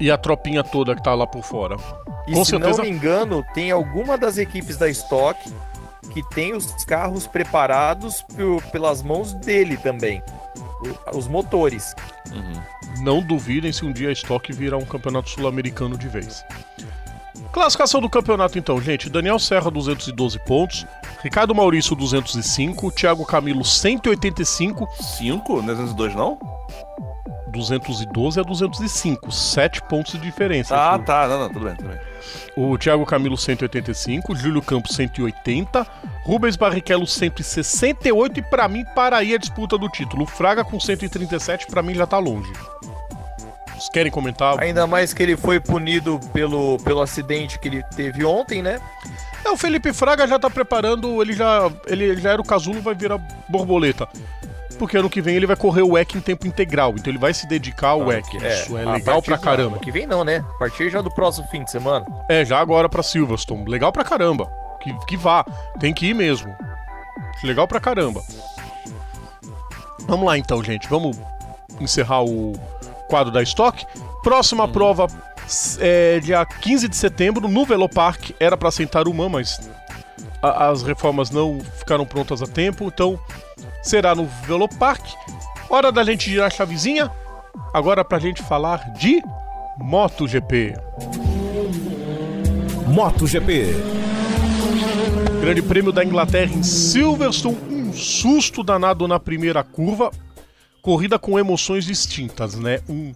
E 0.00 0.10
a 0.10 0.18
tropinha 0.18 0.64
toda 0.64 0.94
que 0.96 1.02
tá 1.02 1.14
lá 1.14 1.26
por 1.26 1.42
fora. 1.44 1.76
E 2.26 2.32
Com 2.32 2.44
se 2.44 2.50
certeza- 2.50 2.78
não 2.78 2.84
me 2.84 2.90
engano, 2.90 3.44
tem 3.54 3.70
alguma 3.70 4.18
das 4.18 4.38
equipes 4.38 4.76
da 4.76 4.88
Stock 4.88 5.38
que 6.12 6.22
tem 6.30 6.54
os 6.54 6.84
carros 6.84 7.26
preparados 7.26 8.22
pe- 8.22 8.70
pelas 8.72 9.02
mãos 9.02 9.32
dele 9.34 9.76
também. 9.76 10.22
Os 11.14 11.28
motores. 11.28 11.94
Uhum. 12.32 13.02
Não 13.04 13.22
duvidem 13.22 13.70
se 13.72 13.84
um 13.84 13.92
dia 13.92 14.08
a 14.08 14.12
Stock 14.12 14.50
virar 14.52 14.78
um 14.78 14.84
campeonato 14.84 15.30
sul-americano 15.30 15.96
de 15.96 16.08
vez. 16.08 16.42
Classificação 17.52 18.00
do 18.00 18.08
campeonato 18.08 18.58
então, 18.58 18.80
gente. 18.80 19.10
Daniel 19.10 19.38
Serra 19.38 19.70
212 19.70 20.38
pontos, 20.40 20.86
Ricardo 21.22 21.54
Maurício 21.54 21.96
205, 21.96 22.92
Thiago 22.92 23.24
Camilo 23.26 23.64
185, 23.64 24.88
5? 25.18 25.62
Não 25.62 25.72
é 25.72 25.76
202, 25.76 26.14
não? 26.14 26.38
212 27.50 28.40
a 28.40 28.42
205, 28.42 29.32
7 29.32 29.82
pontos 29.82 30.12
de 30.12 30.20
diferença. 30.20 30.76
Ah, 30.76 30.98
tá. 30.98 31.26
Não, 31.26 31.40
não, 31.40 31.48
tudo 31.48 31.64
bem, 31.64 31.74
tudo 31.74 31.88
bem. 31.88 31.98
O 32.56 32.78
Thiago 32.78 33.04
Camilo 33.04 33.36
185, 33.36 34.34
Júlio 34.36 34.62
Campos 34.62 34.94
180, 34.94 35.86
Rubens 36.24 36.56
Barrichello 36.56 37.06
168 37.06 38.38
e 38.38 38.42
pra 38.42 38.68
mim 38.68 38.84
para 38.94 39.16
aí 39.16 39.34
a 39.34 39.38
disputa 39.38 39.76
do 39.76 39.88
título. 39.88 40.22
O 40.22 40.26
Fraga 40.26 40.64
com 40.64 40.78
137 40.78 41.66
pra 41.66 41.82
mim 41.82 41.94
já 41.94 42.06
tá 42.06 42.18
longe. 42.18 42.52
Vocês 43.80 43.88
querem 43.88 44.12
comentar? 44.12 44.62
Ainda 44.62 44.86
mais 44.86 45.14
que 45.14 45.22
ele 45.22 45.38
foi 45.38 45.58
punido 45.58 46.20
pelo, 46.34 46.76
pelo 46.80 47.00
acidente 47.00 47.58
que 47.58 47.66
ele 47.66 47.82
teve 47.96 48.22
ontem, 48.26 48.60
né? 48.60 48.78
É, 49.42 49.48
o 49.48 49.56
Felipe 49.56 49.90
Fraga 49.94 50.28
já 50.28 50.38
tá 50.38 50.50
preparando, 50.50 51.22
ele 51.22 51.32
já, 51.32 51.70
ele 51.86 52.14
já 52.20 52.32
era 52.32 52.42
o 52.42 52.44
casulo, 52.44 52.82
vai 52.82 52.94
virar 52.94 53.16
borboleta. 53.48 54.06
Porque 54.78 54.98
ano 54.98 55.08
que 55.08 55.22
vem 55.22 55.34
ele 55.34 55.46
vai 55.46 55.56
correr 55.56 55.80
o 55.80 55.92
WEC 55.92 56.18
em 56.18 56.20
tempo 56.20 56.46
integral, 56.46 56.92
então 56.92 57.10
ele 57.10 57.18
vai 57.18 57.32
se 57.32 57.46
dedicar 57.46 57.88
ao 57.88 58.00
WEC. 58.00 58.36
Isso 58.36 58.76
é 58.76 58.84
a 58.84 58.92
legal 58.92 59.22
pra 59.22 59.38
caramba. 59.38 59.78
Que 59.78 59.90
vem 59.90 60.06
não, 60.06 60.24
né? 60.24 60.44
A 60.56 60.58
partir 60.58 60.90
já 60.90 61.00
do 61.00 61.10
próximo 61.10 61.48
fim 61.48 61.64
de 61.64 61.70
semana. 61.70 62.04
É, 62.28 62.44
já 62.44 62.58
agora 62.58 62.86
pra 62.86 63.02
Silverstone. 63.02 63.64
Legal 63.64 63.90
pra 63.90 64.04
caramba. 64.04 64.50
Que, 64.82 64.92
que 65.06 65.16
vá. 65.16 65.42
Tem 65.78 65.94
que 65.94 66.06
ir 66.06 66.14
mesmo. 66.14 66.54
Legal 67.42 67.66
pra 67.66 67.80
caramba. 67.80 68.22
Vamos 70.00 70.26
lá 70.26 70.36
então, 70.36 70.62
gente. 70.62 70.86
Vamos 70.88 71.18
encerrar 71.80 72.22
o 72.22 72.52
quadro 73.10 73.32
da 73.32 73.42
Stock. 73.42 73.84
Próxima 74.22 74.66
prova 74.68 75.08
é 75.80 76.20
dia 76.20 76.44
15 76.46 76.88
de 76.88 76.96
setembro 76.96 77.48
no 77.48 77.64
Velopark. 77.66 78.30
Era 78.38 78.56
pra 78.56 78.70
sentar 78.70 79.08
uma, 79.08 79.28
mas 79.28 79.68
a- 80.40 80.68
as 80.68 80.82
reformas 80.82 81.28
não 81.30 81.60
ficaram 81.78 82.06
prontas 82.06 82.40
a 82.40 82.46
tempo. 82.46 82.84
Então 82.84 83.18
será 83.82 84.14
no 84.14 84.26
Velopark. 84.46 85.02
Hora 85.68 85.90
da 85.90 86.04
gente 86.04 86.30
girar 86.30 86.46
a 86.46 86.50
chavezinha. 86.50 87.10
Agora 87.74 88.04
pra 88.04 88.18
gente 88.18 88.42
falar 88.42 88.92
de 88.92 89.20
MotoGP. 89.78 90.74
MotoGP. 92.86 93.74
Grande 95.40 95.62
Prêmio 95.62 95.90
da 95.92 96.04
Inglaterra 96.04 96.52
em 96.54 96.62
Silverstone, 96.62 97.56
um 97.70 97.92
susto 97.92 98.62
danado 98.62 99.08
na 99.08 99.18
primeira 99.18 99.62
curva, 99.64 100.10
corrida 100.80 101.18
com 101.18 101.38
emoções 101.38 101.84
distintas, 101.84 102.54
né? 102.54 102.80
Um, 102.88 103.12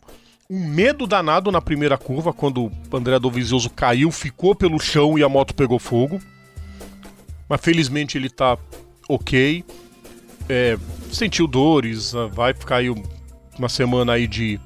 um 0.50 0.68
medo 0.68 1.06
danado 1.06 1.50
na 1.50 1.60
primeira 1.60 1.96
curva, 1.96 2.32
quando 2.32 2.66
o 2.66 2.96
André 2.96 3.18
Dovizioso 3.18 3.70
caiu, 3.70 4.10
ficou 4.10 4.54
pelo 4.54 4.78
chão 4.78 5.18
e 5.18 5.22
a 5.22 5.28
moto 5.28 5.54
pegou 5.54 5.78
fogo. 5.78 6.20
Mas 7.48 7.60
felizmente 7.60 8.16
ele 8.18 8.28
tá 8.30 8.56
ok. 9.08 9.64
É, 10.48 10.78
sentiu 11.10 11.46
dores, 11.46 12.14
ah, 12.14 12.26
vai 12.26 12.52
ficar 12.52 12.76
aí 12.76 12.90
um- 12.90 13.02
uma 13.58 13.68
semana 13.68 14.12
aí 14.12 14.26
de 14.26 14.60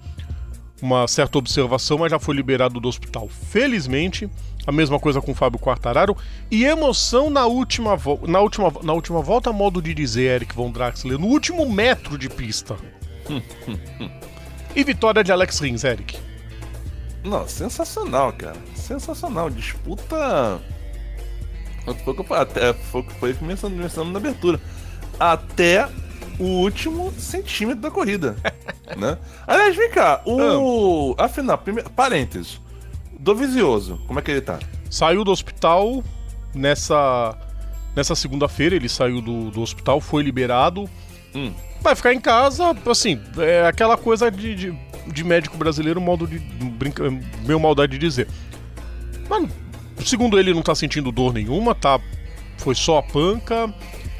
uma 0.82 1.06
certa 1.08 1.38
observação, 1.38 1.98
mas 1.98 2.10
já 2.10 2.18
foi 2.18 2.34
liberado 2.34 2.80
do 2.80 2.88
hospital. 2.88 3.28
Felizmente, 3.28 4.28
a 4.68 4.72
mesma 4.72 5.00
coisa 5.00 5.22
com 5.22 5.32
o 5.32 5.34
Fábio 5.34 5.58
Quartararo 5.58 6.14
e 6.50 6.62
emoção 6.66 7.30
na 7.30 7.46
última 7.46 7.98
na 8.26 8.38
última 8.38 8.70
na 8.82 8.92
última 8.92 9.22
volta, 9.22 9.50
modo 9.50 9.80
de 9.80 9.94
dizer 9.94 10.34
Eric 10.42 10.54
von 10.54 10.70
Draxler, 10.70 11.18
no 11.18 11.26
último 11.26 11.66
metro 11.66 12.18
de 12.18 12.28
pista. 12.28 12.76
e 14.76 14.84
vitória 14.84 15.24
de 15.24 15.32
Alex 15.32 15.58
Rins, 15.60 15.84
Eric. 15.84 16.18
Não, 17.24 17.48
sensacional, 17.48 18.30
cara. 18.34 18.56
Sensacional. 18.74 19.48
Disputa. 19.48 20.60
Foi 22.04 22.12
o 22.12 22.22
que 22.24 22.34
até- 22.34 22.74
foi 22.74 23.02
que 23.02 23.14
foi 23.14 23.32
começando 23.32 23.72
mencionando 23.74 24.12
na 24.12 24.18
abertura. 24.18 24.60
Até 25.18 25.88
o 26.38 26.44
último 26.44 27.10
centímetro 27.18 27.80
da 27.80 27.90
corrida. 27.90 28.36
né? 28.98 29.16
Aliás, 29.46 29.74
vem 29.74 29.90
cá. 29.90 30.20
O. 30.26 31.14
Afinal, 31.16 31.56
primeiro, 31.56 31.88
parênteses. 31.88 32.60
Dovizioso, 33.18 34.00
como 34.06 34.18
é 34.18 34.22
que 34.22 34.30
ele 34.30 34.40
tá? 34.40 34.58
Saiu 34.88 35.24
do 35.24 35.30
hospital 35.30 36.04
nessa 36.54 37.36
nessa 37.94 38.14
segunda-feira, 38.14 38.76
ele 38.76 38.88
saiu 38.88 39.20
do, 39.20 39.50
do 39.50 39.60
hospital, 39.60 40.00
foi 40.00 40.22
liberado. 40.22 40.88
Hum. 41.34 41.52
Vai 41.80 41.96
ficar 41.96 42.14
em 42.14 42.20
casa, 42.20 42.76
assim, 42.86 43.20
é 43.38 43.66
aquela 43.66 43.96
coisa 43.96 44.30
de, 44.30 44.54
de, 44.54 44.78
de 45.06 45.24
médico 45.24 45.56
brasileiro, 45.56 46.00
modo 46.00 46.26
de. 46.26 46.38
Brinca, 46.38 47.04
meio 47.44 47.58
maldade 47.58 47.92
de 47.92 47.98
dizer. 47.98 48.28
Mas, 49.28 49.48
segundo 50.04 50.38
ele, 50.38 50.54
não 50.54 50.62
tá 50.62 50.74
sentindo 50.74 51.12
dor 51.12 51.32
nenhuma, 51.32 51.74
tá? 51.74 52.00
Foi 52.56 52.74
só 52.74 52.98
a 52.98 53.02
panca. 53.02 53.72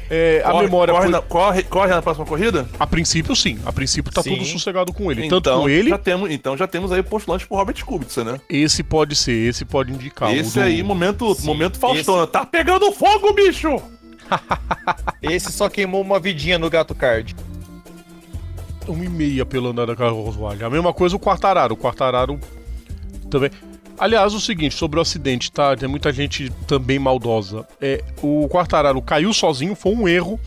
É, 0.09 0.41
a 0.43 0.51
Corre- 0.51 0.63
memória. 0.65 0.93
Corre, 0.93 1.03
foi- 1.05 1.11
na, 1.11 1.21
corre, 1.21 1.63
corre 1.63 1.89
na 1.91 2.01
próxima 2.01 2.25
corrida? 2.25 2.67
A 2.79 2.87
princípio, 2.87 3.35
sim. 3.35 3.59
A 3.65 3.71
princípio 3.71 4.11
tá 4.11 4.23
Sim. 4.23 4.31
tudo 4.31 4.45
sossegado 4.45 4.91
com 4.91 5.11
ele. 5.11 5.25
então, 5.27 5.39
Tanto 5.39 5.61
com 5.61 5.69
ele, 5.69 5.89
Já 5.91 5.97
temos, 5.99 6.31
então 6.31 6.57
já 6.57 6.65
temos 6.67 6.91
aí 6.91 7.03
postulante 7.03 7.45
pro 7.47 7.57
Robert 7.57 7.85
Kubica, 7.85 8.23
né? 8.23 8.41
esse 8.49 8.81
pode 8.81 9.15
ser, 9.15 9.33
esse 9.49 9.63
pode 9.65 9.91
indicar. 9.91 10.29
O 10.31 10.35
Esse 10.35 10.55
do- 10.59 10.65
aí, 10.65 10.81
momento, 10.81 11.37
momento 11.43 11.77
Faustão. 11.77 12.25
Tá 12.25 12.43
pegando 12.45 12.91
fogo, 12.91 13.31
bicho! 13.33 13.79
Esse 15.21 15.51
só 15.51 15.69
queimou 15.69 16.01
uma 16.01 16.19
vidinha 16.19 16.57
no 16.59 16.69
Gato 16.69 16.93
Card. 16.95 17.35
uma 18.87 19.05
e 19.05 19.09
meia 19.09 19.45
pelo 19.45 19.69
andar 19.69 19.85
da 19.85 19.95
carruagem. 19.95 20.63
A 20.65 20.69
mesma 20.69 20.91
coisa 20.93 21.15
o 21.15 21.19
Quartararo. 21.19 21.73
O 21.73 21.77
Quartararo 21.77 22.39
também. 23.29 23.51
Aliás, 23.99 24.33
o 24.33 24.39
seguinte, 24.39 24.75
sobre 24.75 24.97
o 24.97 25.01
acidente, 25.01 25.51
tá? 25.51 25.75
Tem 25.75 25.89
muita 25.89 26.13
gente 26.13 26.49
também 26.65 26.97
maldosa. 26.97 27.67
É, 27.81 28.01
o 28.21 28.47
Quartararo 28.47 29.01
caiu 29.01 29.33
sozinho, 29.33 29.75
foi 29.75 29.93
um 29.93 30.07
erro. 30.07 30.39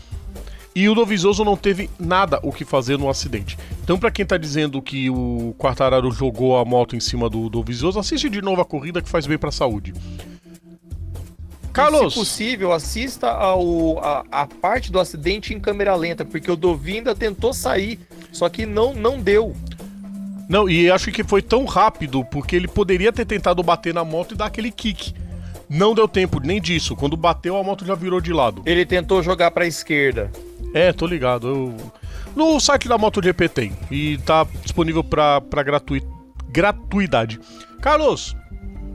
E 0.75 0.89
o 0.89 0.95
Dovizioso 0.95 1.45
não 1.45 1.55
teve 1.55 1.87
nada 1.99 2.39
o 2.41 2.51
que 2.51 2.65
fazer 2.65 2.97
no 2.97 3.07
acidente. 3.07 3.55
Então, 3.83 3.99
pra 3.99 4.09
quem 4.09 4.25
tá 4.25 4.37
dizendo 4.37 4.81
que 4.81 5.07
o 5.07 5.53
Quartararo 5.59 6.11
jogou 6.11 6.57
a 6.57 6.65
moto 6.65 6.95
em 6.95 6.99
cima 6.99 7.29
do 7.29 7.47
Dovizioso, 7.47 7.99
assiste 7.99 8.27
de 8.27 8.41
novo 8.41 8.59
a 8.59 8.65
corrida 8.65 8.99
que 8.99 9.07
faz 9.07 9.27
bem 9.27 9.37
pra 9.37 9.51
saúde. 9.51 9.93
Carlos! 11.71 12.13
Se 12.13 12.19
possível, 12.19 12.71
assista 12.71 13.29
ao, 13.29 13.99
a, 13.99 14.23
a 14.31 14.47
parte 14.47 14.91
do 14.91 14.99
acidente 14.99 15.53
em 15.53 15.59
câmera 15.59 15.95
lenta, 15.95 16.25
porque 16.25 16.49
o 16.49 16.55
Dovi 16.55 16.97
ainda 16.97 17.13
tentou 17.13 17.53
sair, 17.53 17.99
só 18.31 18.49
que 18.49 18.65
não, 18.65 18.93
não 18.93 19.19
deu. 19.19 19.55
Não, 20.53 20.69
e 20.69 20.91
acho 20.91 21.11
que 21.11 21.23
foi 21.23 21.41
tão 21.41 21.65
rápido 21.65 22.23
porque 22.25 22.55
ele 22.55 22.67
poderia 22.67 23.11
ter 23.11 23.25
tentado 23.25 23.63
bater 23.63 23.91
na 23.91 24.03
moto 24.05 24.35
e 24.35 24.37
dar 24.37 24.45
aquele 24.45 24.69
kick. 24.69 25.11
Não 25.67 25.95
deu 25.95 26.07
tempo 26.07 26.39
nem 26.39 26.61
disso. 26.61 26.95
Quando 26.95 27.17
bateu, 27.17 27.57
a 27.57 27.63
moto 27.63 27.83
já 27.83 27.95
virou 27.95 28.21
de 28.21 28.31
lado. 28.31 28.61
Ele 28.63 28.85
tentou 28.85 29.23
jogar 29.23 29.49
pra 29.49 29.65
esquerda. 29.65 30.31
É, 30.71 30.93
tô 30.93 31.07
ligado. 31.07 31.47
eu- 31.47 31.91
No 32.35 32.59
site 32.59 32.87
da 32.87 32.99
MotoGP 32.99 33.49
tem. 33.49 33.71
E 33.89 34.19
tá 34.19 34.45
disponível 34.61 35.03
pra, 35.03 35.41
pra 35.41 35.63
gratui... 35.63 36.03
gratuidade. 36.49 37.39
Carlos, 37.81 38.35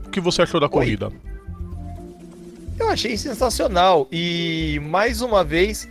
o 0.07 0.11
que 0.11 0.21
você 0.21 0.42
achou 0.42 0.61
da 0.61 0.68
corrida? 0.68 1.11
Eu 2.79 2.88
achei 2.88 3.16
sensacional. 3.16 4.07
E 4.12 4.81
mais 4.85 5.23
uma 5.23 5.42
vez, 5.42 5.88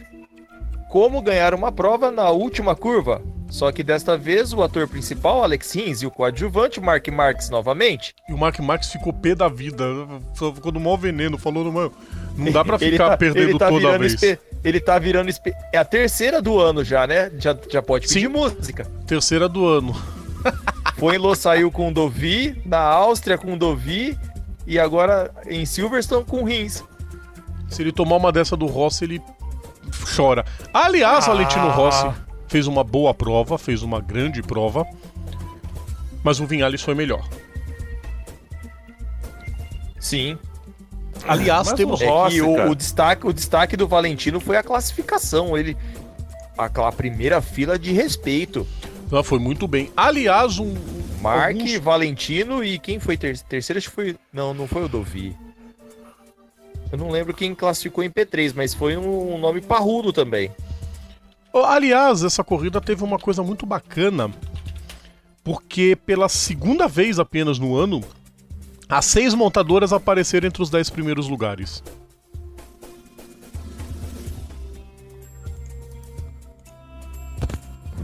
como 0.90 1.22
ganhar 1.22 1.54
uma 1.54 1.74
prova 1.74 2.10
na 2.10 2.30
última 2.30 2.74
curva? 2.74 3.22
Só 3.50 3.72
que 3.72 3.82
desta 3.82 4.18
vez 4.18 4.54
o 4.54 4.62
ator 4.62 4.88
principal, 4.88 5.44
Alex 5.44 5.74
Rins, 5.74 6.02
e 6.02 6.06
o 6.06 6.12
coadjuvante, 6.12 6.82
Mark 6.82 7.08
Marques, 7.08 7.50
novamente. 7.50 8.14
E 8.28 8.34
o 8.34 8.38
Mark 8.38 8.60
Marques 8.60 8.92
ficou 8.92 9.14
pé 9.14 9.34
da 9.34 9.48
vida. 9.48 9.86
Ficou 10.34 10.72
no 10.72 10.80
maior 10.80 10.98
veneno, 10.98 11.38
falando, 11.38 11.72
mano, 11.72 11.94
não 12.36 12.52
dá 12.52 12.64
pra 12.64 12.78
ficar 12.78 13.10
tá, 13.10 13.18
perdendo 13.18 13.58
tá 13.58 13.70
toda 13.70 13.98
vez. 13.98 14.14
Espe... 14.14 14.40
Ele 14.64 14.80
tá 14.80 15.00
virando. 15.00 15.30
Espe... 15.30 15.54
É 15.72 15.78
a 15.78 15.86
terceira 15.86 16.42
do 16.42 16.60
ano 16.60 16.84
já, 16.84 17.08
né? 17.08 17.32
Já, 17.38 17.58
já 17.70 17.82
pode 17.82 18.08
pedir 18.08 18.22
Sim. 18.22 18.28
música. 18.28 18.86
Terceira 19.06 19.48
do 19.48 19.66
ano. 19.66 19.96
Foi 20.98 21.16
em 21.16 21.20
Lo 21.20 21.36
saiu 21.36 21.72
com 21.72 21.94
Dovi, 21.94 22.60
na 22.66 22.80
Áustria 22.80 23.38
com 23.38 23.58
Dovi 23.58 24.18
e 24.66 24.80
agora 24.80 25.32
em 25.48 25.66
Silverstone 25.66 26.26
com 26.26 26.44
Rins. 26.44 26.84
Se 27.70 27.82
ele 27.82 27.92
tomar 27.92 28.16
uma 28.18 28.32
dessa 28.32 28.58
do 28.58 28.66
Rossi, 28.66 29.06
ele 29.06 29.22
chora. 30.16 30.44
Aliás, 30.74 31.26
ah. 31.26 31.34
Valentino 31.34 31.70
Rossi 31.70 32.27
fez 32.48 32.68
uma 32.68 32.84
boa 32.84 33.14
prova, 33.14 33.58
fez 33.58 33.84
uma 33.84 34.00
grande 34.00 34.42
prova, 34.42 34.86
mas 36.24 36.40
o 36.40 36.46
Vinhales 36.46 36.82
foi 36.82 36.96
melhor. 36.96 37.28
Sim. 40.00 40.38
Aliás, 41.28 41.68
mas 41.68 41.78
temos 41.78 42.02
o, 42.02 42.06
Rossi, 42.06 42.40
é 42.40 42.44
o, 42.44 42.72
o, 42.72 42.76
destaque, 42.76 43.28
o 43.28 43.34
destaque 43.34 43.76
do 43.76 43.88
Valentino 43.88 44.40
foi 44.40 44.56
a 44.56 44.64
classificação. 44.64 45.58
Ele 45.58 45.76
aquela 46.58 46.92
primeira 46.92 47.42
fila 47.42 47.78
de 47.78 47.92
respeito. 47.92 48.66
Não, 49.12 49.24
foi 49.24 49.40
muito 49.40 49.68
bem. 49.68 49.92
Aliás, 49.96 50.60
um. 50.60 50.76
Mark, 51.22 51.56
alguns... 51.56 51.74
Valentino 51.78 52.64
e 52.64 52.78
quem 52.78 53.00
foi 53.00 53.18
ter 53.18 53.38
terceiro? 53.40 53.78
Acho 53.78 53.90
que 53.90 53.96
foi. 53.96 54.16
Não, 54.32 54.54
não 54.54 54.68
foi 54.68 54.84
o 54.84 54.88
Dovi. 54.88 55.36
Eu 56.92 56.98
não 56.98 57.10
lembro 57.10 57.34
quem 57.34 57.54
classificou 57.54 58.04
em 58.04 58.10
P3, 58.10 58.54
mas 58.56 58.74
foi 58.74 58.96
um 58.96 59.38
nome 59.38 59.60
parrudo 59.62 60.14
também. 60.14 60.52
Aliás, 61.54 62.24
essa 62.24 62.44
corrida 62.44 62.80
teve 62.80 63.04
uma 63.04 63.18
coisa 63.18 63.42
muito 63.42 63.66
bacana, 63.66 64.32
porque 65.44 65.96
pela 65.96 66.30
segunda 66.30 66.88
vez 66.88 67.20
apenas 67.20 67.58
no 67.58 67.76
ano, 67.76 68.04
as 68.88 69.06
seis 69.06 69.34
montadoras 69.34 69.92
apareceram 69.92 70.48
entre 70.48 70.62
os 70.62 70.70
dez 70.70 70.90
primeiros 70.90 71.28
lugares. 71.28 71.84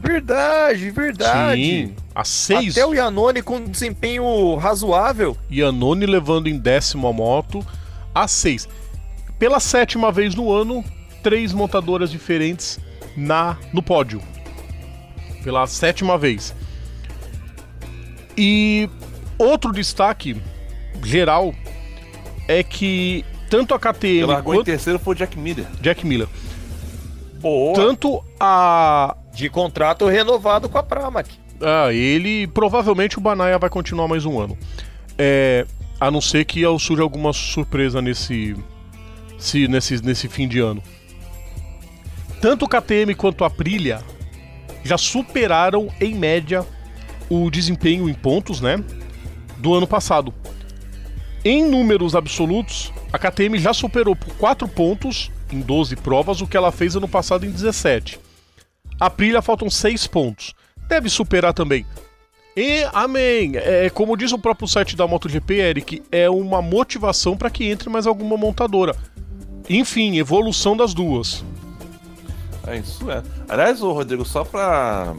Verdade, 0.04 0.90
verdade. 0.92 1.62
Sim, 1.64 1.96
as 2.14 2.28
seis. 2.28 2.78
Até 2.78 2.86
o 2.86 2.94
Yanone 2.94 3.42
com 3.42 3.64
desempenho 3.64 4.56
razoável. 4.56 5.38
Yanone 5.50 6.06
levando 6.06 6.48
em 6.48 6.60
décimo 6.60 7.08
a 7.08 7.14
moto. 7.14 7.66
A 8.14 8.28
seis. 8.28 8.68
Pela 9.40 9.60
sétima 9.62 10.12
vez 10.12 10.36
no 10.36 10.52
ano, 10.52 10.84
três 11.24 11.54
montadoras 11.54 12.12
diferentes 12.12 12.80
na 13.16 13.58
no 13.72 13.82
pódio. 13.82 14.22
Pela 15.44 15.68
sétima 15.68 16.18
vez. 16.18 16.56
E 18.38 18.90
outro 19.38 19.72
destaque 19.72 20.42
geral 21.04 21.54
é 22.48 22.64
que 22.64 23.26
tanto 23.50 23.74
a 23.74 23.80
KTM 23.80 24.22
Ela 24.22 24.34
largou 24.34 24.54
quanto... 24.54 24.62
em 24.62 24.72
terceiro 24.72 24.98
foi 24.98 25.14
o 25.14 25.18
Jack 25.18 25.38
Miller. 25.38 25.66
Jack 25.82 26.06
Miller. 26.06 26.28
Boa. 27.40 27.76
Tanto 27.76 28.24
a 28.40 29.16
de 29.34 29.50
contrato 29.50 30.08
renovado 30.08 30.70
com 30.70 30.78
a 30.78 30.84
Pramac. 30.84 31.30
Ah, 31.62 31.92
ele 31.94 32.48
provavelmente 32.48 33.18
o 33.18 33.22
Banaya 33.22 33.58
vai 33.58 33.70
continuar 33.70 34.08
mais 34.08 34.26
um 34.26 34.40
ano. 34.40 34.58
É, 35.18 35.66
a 36.00 36.10
não 36.10 36.22
ser 36.22 36.46
que 36.46 36.64
surja 36.80 37.04
alguma 37.04 37.34
surpresa 37.34 38.02
nesse, 38.02 38.56
se, 39.38 39.68
nesse, 39.68 40.04
nesse 40.04 40.28
fim 40.28 40.48
de 40.48 40.60
ano. 40.60 40.82
Tanto 42.44 42.66
o 42.66 42.68
KTM 42.68 43.16
quanto 43.16 43.46
a 43.46 43.48
Aprilia 43.48 44.02
já 44.84 44.98
superaram 44.98 45.88
em 46.02 46.14
média 46.14 46.66
o 47.30 47.50
desempenho 47.50 48.10
em 48.10 48.14
pontos, 48.14 48.60
né, 48.60 48.84
do 49.60 49.74
ano 49.74 49.88
passado. 49.88 50.34
Em 51.46 51.64
números 51.64 52.18
absolutos, 52.18 52.92
a 53.14 53.18
KTM 53.18 53.58
já 53.58 53.74
superou 53.74 54.14
por 54.14 54.36
4 54.36 54.68
pontos 54.68 55.32
em 55.50 55.62
12 55.62 55.96
provas 55.96 56.42
o 56.42 56.46
que 56.46 56.58
ela 56.58 56.70
fez 56.70 56.98
ano 56.98 57.08
passado 57.08 57.46
em 57.46 57.50
17. 57.50 58.20
A 59.00 59.06
Aprilia 59.06 59.42
faltam 59.42 59.70
6 59.70 60.06
pontos. 60.08 60.54
Deve 60.90 61.08
superar 61.08 61.54
também. 61.54 61.86
E 62.58 62.86
amém! 62.92 63.54
É, 63.56 63.90
como 63.90 64.18
diz 64.18 64.34
o 64.34 64.38
próprio 64.38 64.68
site 64.68 64.98
da 64.98 65.08
MotoGP, 65.08 65.54
Eric, 65.54 66.04
é 66.12 66.30
uma 66.30 66.62
motivação 66.62 67.38
para 67.38 67.50
que 67.50 67.70
entre 67.70 67.90
mais 67.90 68.06
alguma 68.06 68.36
montadora. 68.36 68.94
Enfim, 69.70 70.18
evolução 70.18 70.76
das 70.76 70.94
duas. 70.94 71.42
É 72.68 72.78
isso 72.78 73.10
é. 73.10 73.22
Aliás, 73.48 73.82
ô 73.82 73.92
Rodrigo, 73.92 74.26
só 74.26 74.44
para 74.44 75.14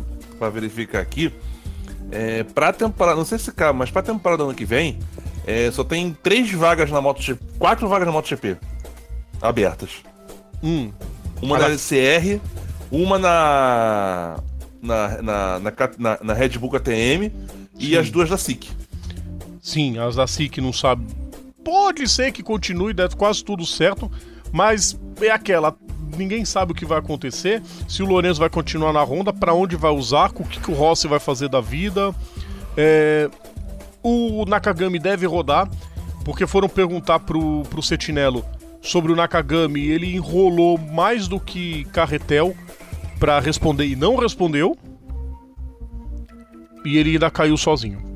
verificar 0.52 1.00
aqui, 1.00 1.33
é, 2.11 2.42
pra 2.42 2.72
temporada, 2.72 3.16
não 3.16 3.24
sei 3.24 3.38
se 3.38 3.52
cabe, 3.52 3.78
mas 3.78 3.90
pra 3.90 4.02
temporada 4.02 4.42
do 4.42 4.48
ano 4.48 4.54
que 4.54 4.64
vem, 4.64 4.98
é, 5.46 5.70
só 5.70 5.85
tem 5.85 6.16
três 6.22 6.50
vagas 6.52 6.90
na 6.90 7.00
MotoGP, 7.00 7.42
quatro 7.59 7.88
vagas 7.88 8.07
na 8.07 8.12
MotoGP 8.12 8.57
abertas. 9.40 10.02
Hum. 10.62 10.90
Uma 11.42 11.59
na 11.59 11.66
LCR, 11.66 12.40
uma 12.90 13.18
na 13.18 14.37
na, 14.80 15.22
na, 15.22 15.61
na, 15.98 16.18
na 16.22 16.35
Red 16.35 16.50
Bull 16.50 16.70
KTM 16.70 17.33
e 17.78 17.96
as 17.96 18.11
duas 18.11 18.28
da 18.28 18.37
SIC. 18.37 18.70
Sim, 19.61 19.98
as 19.98 20.16
da 20.16 20.26
SIC 20.26 20.59
não 20.59 20.72
sabe. 20.72 21.07
Pode 21.64 22.07
ser 22.09 22.30
que 22.33 22.42
continue, 22.42 22.92
deve 22.92 23.16
quase 23.16 23.42
tudo 23.42 23.64
certo, 23.64 24.11
mas 24.52 24.98
é 25.20 25.30
aquela. 25.30 25.74
Ninguém 26.16 26.44
sabe 26.44 26.72
o 26.72 26.74
que 26.74 26.85
vai 26.85 26.98
acontecer. 26.98 27.62
Se 27.88 28.03
o 28.03 28.07
Lourenço 28.07 28.40
vai 28.40 28.50
continuar 28.50 28.92
na 28.92 29.03
ronda, 29.03 29.33
para 29.33 29.55
onde 29.55 29.77
vai 29.77 29.90
usar, 29.90 30.31
o 30.35 30.44
que, 30.44 30.61
que 30.61 30.70
o 30.70 30.74
Rossi 30.74 31.09
vai 31.09 31.18
fazer 31.20 31.48
da 31.48 31.61
vida. 31.61 32.14
É, 32.77 33.29
o 34.03 34.44
Nakagami 34.46 34.98
deve 34.98 35.27
rodar, 35.27 35.68
porque 36.24 36.46
foram 36.46 36.68
perguntar 36.68 37.20
pro, 37.20 37.62
pro 37.64 37.83
Setinello 37.83 38.44
sobre 38.85 39.11
o 39.11 39.16
Nakagami 39.16 39.81
ele 39.81 40.14
enrolou 40.14 40.77
mais 40.77 41.27
do 41.27 41.40
que 41.40 41.85
carretel 41.87 42.55
para 43.18 43.40
responder 43.40 43.87
e 43.87 43.96
não 43.96 44.14
respondeu. 44.16 44.77
E 46.85 46.98
ele 46.98 47.12
ainda 47.12 47.31
caiu 47.31 47.57
sozinho. 47.57 48.14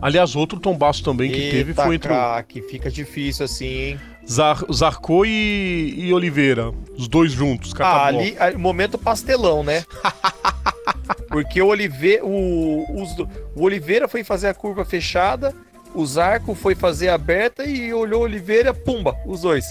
Aliás, 0.00 0.36
outro 0.36 0.60
tombaço 0.60 1.02
também 1.02 1.32
que 1.32 1.40
Eita, 1.40 1.56
teve 1.56 1.74
foi 1.74 1.96
entre. 1.96 2.12
que 2.46 2.62
fica 2.62 2.88
difícil 2.88 3.44
assim, 3.44 3.66
hein? 3.66 4.00
Zar 4.28 4.64
Zarco 4.72 5.24
e, 5.24 5.94
e 5.96 6.12
Oliveira, 6.12 6.72
os 6.96 7.06
dois 7.06 7.32
juntos. 7.32 7.72
Ah, 7.78 8.06
ali, 8.06 8.36
momento 8.56 8.98
pastelão, 8.98 9.62
né? 9.62 9.84
Porque 11.28 11.60
o, 11.60 11.68
Olive, 11.68 12.20
o, 12.22 12.84
o 13.54 13.62
Oliveira 13.62 14.08
foi 14.08 14.24
fazer 14.24 14.48
a 14.48 14.54
curva 14.54 14.84
fechada, 14.84 15.54
o 15.94 16.04
Zarco 16.04 16.54
foi 16.54 16.74
fazer 16.74 17.08
aberta 17.08 17.64
e 17.64 17.92
olhou 17.92 18.22
Oliveira, 18.22 18.74
pumba, 18.74 19.16
os 19.26 19.42
dois. 19.42 19.66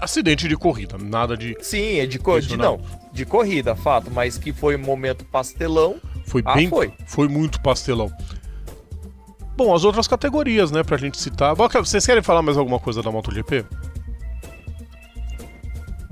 Acidente 0.00 0.48
de 0.48 0.56
corrida, 0.56 0.96
nada 0.98 1.36
de. 1.36 1.56
Sim, 1.60 1.98
é 1.98 2.06
de 2.06 2.18
corrida. 2.18 2.56
Não, 2.56 2.80
de 3.12 3.26
corrida, 3.26 3.74
fato, 3.74 4.10
mas 4.10 4.38
que 4.38 4.52
foi 4.52 4.76
um 4.76 4.80
momento 4.80 5.24
pastelão. 5.24 5.96
Foi 6.24 6.42
ah, 6.44 6.54
bem. 6.54 6.68
Foi. 6.68 6.92
foi 7.06 7.28
muito 7.28 7.60
pastelão. 7.60 8.10
Bom, 9.56 9.74
as 9.74 9.84
outras 9.84 10.08
categorias, 10.08 10.70
né, 10.70 10.82
pra 10.82 10.96
gente 10.96 11.20
citar. 11.20 11.54
Vocês 11.54 12.06
querem 12.06 12.22
falar 12.22 12.40
mais 12.40 12.56
alguma 12.56 12.78
coisa 12.78 13.02
da 13.02 13.10
MotoGP? 13.10 13.66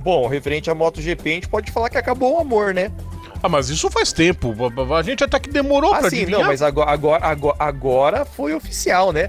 Bom, 0.09 0.27
referente 0.27 0.71
à 0.71 0.75
MotoGP, 0.75 1.29
a 1.29 1.35
gente 1.35 1.49
pode 1.49 1.71
falar 1.71 1.91
que 1.91 1.99
acabou 1.99 2.37
o 2.37 2.41
amor, 2.41 2.73
né? 2.73 2.91
Ah, 3.43 3.49
mas 3.49 3.69
isso 3.69 3.91
faz 3.91 4.11
tempo. 4.11 4.55
A 4.97 5.03
gente 5.03 5.23
até 5.23 5.39
que 5.39 5.51
demorou 5.51 5.93
ah, 5.93 5.99
pra 5.99 6.09
sim, 6.09 6.17
adivinhar. 6.17 6.41
não, 6.41 6.47
mas 6.47 6.63
agora, 6.63 6.91
agora, 6.91 7.57
agora, 7.59 8.25
foi 8.25 8.55
oficial, 8.55 9.13
né? 9.13 9.29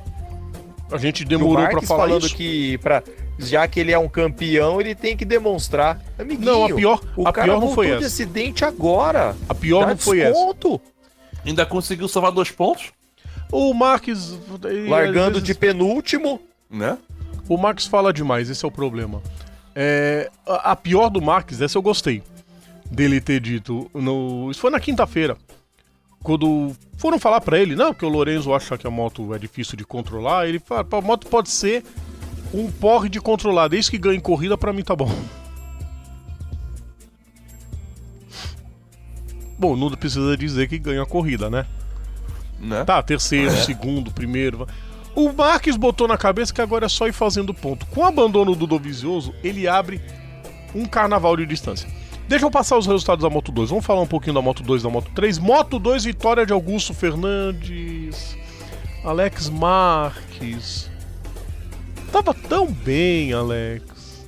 A 0.89 0.97
gente 0.97 1.25
demorou 1.25 1.67
para 1.67 1.81
falar 1.81 2.03
falando 2.05 2.27
isso. 2.27 2.33
que 2.33 2.77
pra, 2.77 3.03
já 3.37 3.67
que 3.67 3.77
ele 3.77 3.91
é 3.91 3.99
um 3.99 4.07
campeão, 4.07 4.79
ele 4.79 4.95
tem 4.95 5.17
que 5.17 5.25
demonstrar. 5.25 6.01
Amiguinho, 6.17 6.49
não, 6.49 6.63
a 6.63 6.73
pior, 6.73 7.01
o 7.17 7.27
a 7.27 7.33
cara 7.33 7.47
pior 7.49 7.59
não 7.59 7.75
foi 7.75 7.89
essa. 7.89 7.99
de 7.99 8.05
acidente 8.05 8.63
agora. 8.63 9.35
A 9.49 9.53
pior 9.53 9.81
Dá 9.81 9.87
não 9.87 9.97
foi 9.97 10.19
desconto. 10.21 10.79
essa. 10.81 11.43
Ainda 11.45 11.65
conseguiu 11.65 12.07
salvar 12.07 12.31
dois 12.31 12.51
pontos? 12.51 12.93
O 13.51 13.73
Marques. 13.73 14.33
Largando 14.87 15.31
vezes, 15.31 15.43
de 15.43 15.53
penúltimo. 15.53 16.39
Né? 16.69 16.97
O 17.49 17.57
Marques 17.57 17.85
fala 17.85 18.13
demais, 18.13 18.49
esse 18.49 18.63
é 18.63 18.67
o 18.67 18.71
problema. 18.71 19.21
É, 19.75 20.29
a, 20.45 20.75
pior 20.75 21.09
do 21.09 21.21
Marques, 21.21 21.61
essa 21.61 21.77
eu 21.77 21.81
gostei. 21.81 22.23
Dele 22.89 23.21
ter 23.21 23.39
dito. 23.39 23.89
No, 23.93 24.49
isso 24.49 24.59
foi 24.59 24.71
na 24.71 24.79
quinta-feira. 24.79 25.37
Quando 26.23 26.75
foram 26.97 27.17
falar 27.19 27.39
para 27.41 27.57
ele, 27.57 27.75
não, 27.75 27.93
porque 27.93 28.05
o 28.05 28.09
Lorenzo 28.09 28.53
acha 28.53 28.77
que 28.77 28.85
a 28.85 28.91
moto 28.91 29.33
é 29.33 29.39
difícil 29.39 29.77
de 29.77 29.85
controlar. 29.85 30.47
Ele 30.47 30.59
fala, 30.59 30.85
a 30.91 31.01
moto 31.01 31.27
pode 31.27 31.49
ser 31.49 31.83
um 32.53 32.69
porre 32.71 33.09
de 33.09 33.21
controlar, 33.21 33.67
desde 33.67 33.91
que 33.91 33.97
ganhe 33.97 34.19
corrida, 34.19 34.57
para 34.57 34.73
mim 34.73 34.83
tá 34.83 34.95
bom. 34.95 35.09
Bom, 39.57 39.75
não 39.75 39.91
precisa 39.91 40.37
dizer 40.37 40.69
que 40.69 40.79
ganha 40.79 41.03
a 41.03 41.05
corrida, 41.05 41.49
né? 41.49 41.65
Né? 42.59 42.83
Tá, 42.83 43.01
terceiro, 43.01 43.51
é. 43.51 43.57
segundo, 43.57 44.11
primeiro. 44.11 44.67
O 45.15 45.31
Marques 45.33 45.75
botou 45.75 46.07
na 46.07 46.17
cabeça 46.17 46.53
que 46.53 46.61
agora 46.61 46.85
é 46.85 46.89
só 46.89 47.07
ir 47.07 47.13
fazendo 47.13 47.53
ponto. 47.53 47.85
Com 47.87 48.01
o 48.01 48.05
abandono 48.05 48.55
do 48.55 48.67
Dovizioso, 48.67 49.33
ele 49.43 49.67
abre 49.67 50.01
um 50.73 50.85
carnaval 50.85 51.35
de 51.35 51.45
distância. 51.45 51.89
Deixa 52.27 52.45
eu 52.45 52.51
passar 52.51 52.77
os 52.77 52.85
resultados 52.85 53.23
da 53.23 53.29
Moto 53.29 53.51
2. 53.51 53.71
Vamos 53.71 53.85
falar 53.85 54.01
um 54.01 54.07
pouquinho 54.07 54.35
da 54.35 54.41
Moto 54.41 54.61
2 54.61 54.81
e 54.81 54.83
da 54.83 54.89
Moto 54.89 55.09
3. 55.15 55.39
Moto 55.39 55.79
2, 55.79 56.03
vitória 56.03 56.45
de 56.45 56.53
Augusto 56.53 56.93
Fernandes. 56.93 58.37
Alex 59.03 59.49
Marques. 59.49 60.91
Tava 62.11 62.33
tão 62.33 62.71
bem, 62.71 63.33
Alex. 63.33 64.27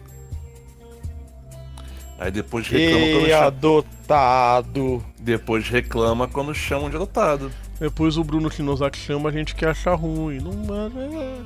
Aí 2.18 2.32
depois 2.32 2.68
reclama 2.68 3.06
quando 3.14 3.28
E 3.28 3.34
adotado. 3.34 5.06
Depois 5.20 5.70
reclama 5.70 6.28
quando 6.28 6.54
chamam 6.56 6.90
de 6.90 6.96
adotado. 6.96 7.52
Depois 7.82 8.16
o 8.16 8.24
Bruno 8.24 8.48
Kinosaki 8.48 9.00
chama, 9.00 9.30
a 9.30 9.32
gente 9.32 9.56
quer 9.56 9.70
achar 9.70 9.96
ruim. 9.96 10.38
Não, 10.38 10.52
é... 10.76 11.42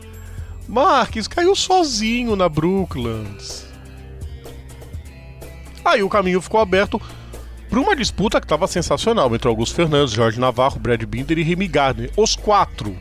Marques 0.67 1.29
caiu 1.29 1.55
sozinho 1.55 2.35
na 2.35 2.49
Brooklands. 2.49 3.65
Aí 5.85 6.03
o 6.03 6.09
caminho 6.09 6.41
ficou 6.41 6.59
aberto 6.59 7.01
para 7.69 7.79
uma 7.79 7.95
disputa 7.95 8.41
que 8.41 8.45
estava 8.45 8.67
sensacional 8.67 9.33
entre 9.33 9.47
Augusto 9.47 9.75
Fernandes, 9.75 10.13
Jorge 10.13 10.37
Navarro, 10.37 10.77
Brad 10.77 11.01
Binder 11.03 11.39
e 11.39 11.41
Remy 11.41 11.69
Gardner. 11.69 12.11
Os 12.17 12.35
quatro 12.35 12.97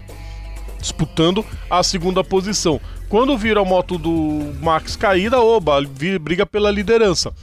disputando 0.79 1.44
a 1.68 1.83
segunda 1.83 2.23
posição. 2.23 2.81
Quando 3.09 3.37
vira 3.37 3.62
a 3.62 3.64
moto 3.64 3.99
do 3.99 4.55
Max 4.61 4.94
caída, 4.94 5.40
oba, 5.40 5.83
briga 6.20 6.47
pela 6.47 6.70
liderança. 6.70 7.35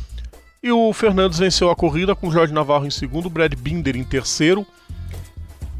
E 0.64 0.72
o 0.72 0.94
Fernandes 0.94 1.40
venceu 1.40 1.70
a 1.70 1.76
corrida 1.76 2.16
com 2.16 2.32
Jorge 2.32 2.54
Navarro 2.54 2.86
em 2.86 2.92
segundo, 2.92 3.30
Brad 3.30 3.54
Binder 3.56 3.98
em 3.98 4.06
terceiro. 4.06 4.66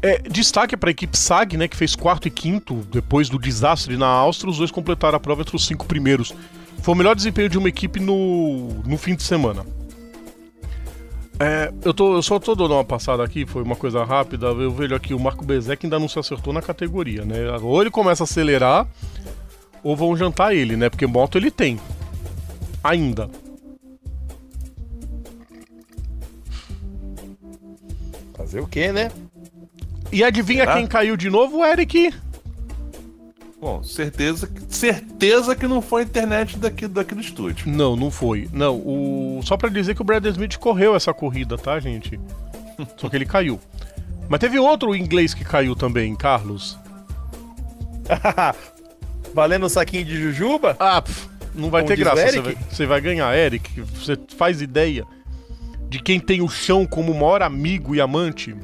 É, 0.02 0.18
destaque 0.28 0.76
para 0.76 0.90
a 0.90 0.92
equipe 0.92 1.16
SAG, 1.16 1.56
né, 1.56 1.68
que 1.68 1.76
fez 1.76 1.94
quarto 1.94 2.26
e 2.26 2.30
quinto 2.30 2.74
depois 2.90 3.28
do 3.28 3.38
desastre 3.38 3.96
na 3.96 4.08
Áustria. 4.08 4.50
Os 4.50 4.58
dois 4.58 4.70
completaram 4.72 5.16
a 5.16 5.20
prova 5.20 5.42
entre 5.42 5.54
os 5.54 5.64
cinco 5.64 5.86
primeiros. 5.86 6.34
Foi 6.82 6.94
o 6.94 6.96
melhor 6.96 7.14
desempenho 7.14 7.48
de 7.48 7.56
uma 7.56 7.68
equipe 7.68 8.00
no, 8.00 8.68
no 8.84 8.98
fim 8.98 9.14
de 9.14 9.22
semana. 9.22 9.64
É, 11.38 11.72
eu, 11.84 11.94
tô, 11.94 12.14
eu 12.14 12.22
só 12.22 12.38
tô 12.40 12.54
dando 12.56 12.74
uma 12.74 12.84
passada 12.84 13.22
aqui, 13.22 13.46
foi 13.46 13.62
uma 13.62 13.76
coisa 13.76 14.04
rápida. 14.04 14.48
Eu 14.48 14.72
vejo 14.72 14.94
aqui 14.94 15.14
o 15.14 15.20
Marco 15.20 15.44
Bezek 15.44 15.86
ainda 15.86 15.98
não 15.98 16.08
se 16.08 16.18
acertou 16.18 16.52
na 16.52 16.60
categoria, 16.60 17.24
né? 17.24 17.56
Ou 17.60 17.80
ele 17.80 17.90
começa 17.90 18.22
a 18.22 18.26
acelerar, 18.26 18.88
ou 19.82 19.96
vão 19.96 20.16
jantar 20.16 20.54
ele, 20.54 20.76
né? 20.76 20.90
Porque 20.90 21.06
moto 21.06 21.38
ele 21.38 21.50
tem. 21.50 21.78
Ainda. 22.82 23.30
Fazer 28.36 28.60
o 28.60 28.66
quê, 28.66 28.92
né? 28.92 29.10
E 30.12 30.22
adivinha 30.22 30.60
Será? 30.64 30.74
quem 30.76 30.86
caiu 30.86 31.16
de 31.16 31.30
novo? 31.30 31.58
O 31.58 31.64
Eric. 31.64 32.12
Bom, 33.60 33.82
certeza, 33.82 34.46
que- 34.46 34.74
certeza 34.74 35.54
que 35.56 35.66
não 35.68 35.80
foi 35.80 36.02
a 36.02 36.04
internet 36.04 36.58
daqui, 36.58 36.86
daqui 36.88 37.14
do 37.14 37.20
estúdio. 37.20 37.68
Não, 37.68 37.94
não 37.96 38.10
foi. 38.10 38.48
Não, 38.52 38.76
o... 38.76 39.40
só 39.44 39.56
pra 39.56 39.68
dizer 39.68 39.94
que 39.94 40.02
o 40.02 40.04
Brad 40.04 40.24
Smith 40.26 40.56
correu 40.58 40.94
essa 40.96 41.14
corrida, 41.14 41.56
tá, 41.56 41.78
gente? 41.80 42.18
Só 42.96 43.08
que 43.08 43.14
ele 43.16 43.24
caiu. 43.26 43.60
Mas 44.28 44.40
teve 44.40 44.58
outro 44.58 44.96
inglês 44.96 45.32
que 45.34 45.44
caiu 45.44 45.76
também, 45.76 46.14
Carlos. 46.16 46.76
Valendo 49.34 49.66
um 49.66 49.68
saquinho 49.68 50.04
de 50.04 50.20
jujuba? 50.20 50.76
Ah, 50.78 51.00
pff, 51.00 51.28
não 51.54 51.70
vai 51.70 51.82
Como 51.82 51.94
ter 51.94 52.00
graça. 52.02 52.16
Você 52.22 52.38
Eric? 52.38 52.42
vai, 52.42 52.56
você 52.70 52.86
vai 52.86 53.00
ganhar, 53.00 53.36
Eric. 53.36 53.80
Você 53.80 54.18
faz 54.36 54.60
ideia 54.60 55.04
de 55.88 56.00
quem 56.00 56.18
tem 56.18 56.42
o 56.42 56.48
chão 56.48 56.84
como 56.86 57.14
maior 57.14 57.42
amigo 57.42 57.94
e 57.94 58.00
amante? 58.00 58.54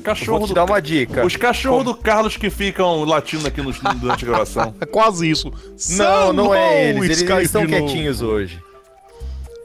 Os 0.00 0.06
Eu 0.06 0.26
Vou 0.28 0.40
cachorros 0.40 0.46
te 0.46 0.48
do, 0.48 0.54
dar 0.54 0.64
uma 0.64 0.80
dica. 0.80 1.26
os 1.26 1.36
cachorros 1.36 1.84
do 1.84 1.94
Carlos 1.94 2.36
que 2.36 2.48
ficam 2.50 3.04
latindo 3.04 3.46
aqui 3.46 3.60
no, 3.62 3.72
durante 3.96 4.24
a 4.24 4.28
gravação. 4.28 4.74
É 4.80 4.86
quase 4.86 5.28
isso. 5.30 5.52
Não, 5.90 6.32
não 6.32 6.54
é 6.54 6.88
eles. 6.90 7.04
Eles, 7.04 7.22
caiu 7.22 7.36
eles 7.38 7.48
estão 7.48 7.66
de 7.66 7.72
novo. 7.72 7.84
quietinhos 7.86 8.22
hoje. 8.22 8.58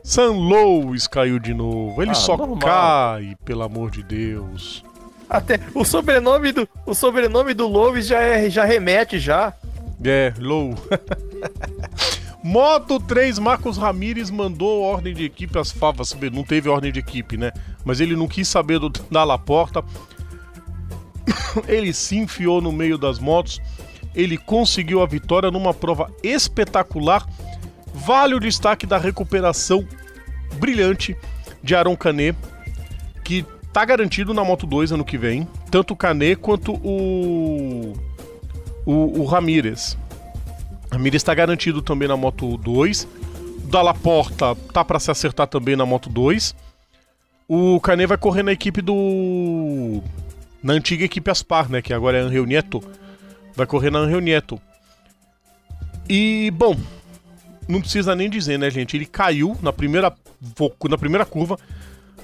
Sam 0.03 0.31
Louis 0.33 1.07
caiu 1.07 1.39
de 1.39 1.53
novo. 1.53 2.01
Ele 2.01 2.11
Ah, 2.11 2.15
só 2.15 2.37
normal. 2.37 2.59
cai, 2.59 3.35
pelo 3.43 3.63
amor 3.63 3.89
de 3.89 4.03
Deus. 4.03 4.83
Até 5.27 5.59
o 5.73 5.83
sobrenome 5.83 6.51
do, 6.51 6.69
o 6.85 6.93
sobrenome 6.93 7.53
do 7.55 7.67
Lois 7.67 8.05
já, 8.05 8.19
é, 8.21 8.47
já 8.49 8.63
remete 8.65 9.17
já. 9.17 9.51
É, 10.03 10.31
low. 10.37 10.75
Moto 12.43 12.99
3, 12.99 13.39
Marcos 13.39 13.75
Ramírez 13.77 14.29
mandou 14.29 14.83
ordem 14.83 15.15
de 15.15 15.23
equipe 15.25 15.57
às 15.57 15.71
favas. 15.71 16.13
Bem, 16.13 16.29
Não 16.29 16.43
teve 16.43 16.69
ordem 16.69 16.91
de 16.91 16.99
equipe, 16.99 17.37
né? 17.37 17.51
Mas 17.83 17.99
ele 17.99 18.15
não 18.15 18.27
quis 18.27 18.47
saber 18.47 18.77
do, 18.77 18.89
da 19.09 19.23
Laporta. 19.23 19.83
Ele 21.67 21.93
se 21.93 22.17
enfiou 22.17 22.61
no 22.61 22.71
meio 22.71 22.97
das 22.97 23.19
motos. 23.19 23.61
Ele 24.13 24.38
conseguiu 24.38 25.01
a 25.01 25.05
vitória 25.05 25.51
numa 25.51 25.73
prova 25.73 26.11
espetacular. 26.23 27.27
Vale 27.93 28.35
o 28.35 28.39
destaque 28.39 28.85
da 28.85 28.97
recuperação 28.97 29.85
brilhante 30.57 31.15
de 31.61 31.75
Aaron 31.75 31.95
Canet, 31.95 32.38
que 33.23 33.45
tá 33.73 33.83
garantido 33.83 34.33
na 34.33 34.43
Moto 34.43 34.65
2 34.65 34.91
ano 34.91 35.05
que 35.05 35.17
vem. 35.17 35.47
Tanto 35.69 35.93
o 35.93 35.97
Canet 35.97 36.39
quanto 36.39 36.73
o 36.73 37.93
o, 38.85 39.21
o. 39.21 39.25
Ramírez 39.25 39.97
está 41.13 41.33
garantido 41.33 41.81
também 41.81 42.07
na 42.07 42.15
Moto 42.15 42.55
2. 42.57 43.07
Dalla 43.65 43.93
Porta 43.93 44.55
tá 44.71 44.85
para 44.85 44.99
se 44.99 45.09
acertar 45.09 45.47
também 45.47 45.75
na 45.75 45.85
Moto 45.85 46.07
2. 46.09 46.55
O 47.47 47.79
Canet 47.79 48.07
vai 48.07 48.17
correr 48.17 48.43
na 48.43 48.51
equipe 48.51 48.81
do. 48.81 50.01
Na 50.65 50.73
antiga 50.73 51.06
equipe 51.06 51.30
Aspar, 51.30 51.69
né? 51.69 51.82
Que 51.82 51.93
agora 51.93 52.17
é 52.17 52.21
Angel 52.21 52.45
Nieto. 52.45 52.84
Vai 53.56 53.65
correr 53.65 53.91
na 53.91 53.99
Angel 53.99 54.19
Nieto. 54.19 54.60
E, 56.10 56.51
bom, 56.51 56.75
não 57.67 57.80
precisa 57.80 58.15
nem 58.15 58.30
dizer, 58.30 58.60
né, 58.60 58.69
gente? 58.69 58.97
Ele 58.97 59.06
caiu 59.06 59.58
na 59.62 59.71
primeira, 59.71 60.13
na 60.89 60.97
primeira 60.97 61.25
curva, 61.25 61.58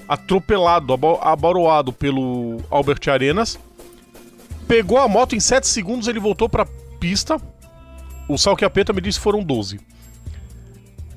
atropelado, 0.08 0.92
abaroado 1.22 1.92
pelo 1.92 2.58
Albert 2.70 3.00
Arenas 3.08 3.58
pegou 4.72 4.96
a 4.96 5.06
moto 5.06 5.36
em 5.36 5.40
7 5.40 5.66
segundos, 5.66 6.08
ele 6.08 6.18
voltou 6.18 6.48
pra 6.48 6.66
pista. 6.98 7.38
O 8.26 8.38
Salquiapeta 8.38 8.90
me 8.90 9.02
disse 9.02 9.18
que 9.18 9.22
foram 9.22 9.42
12. 9.42 9.78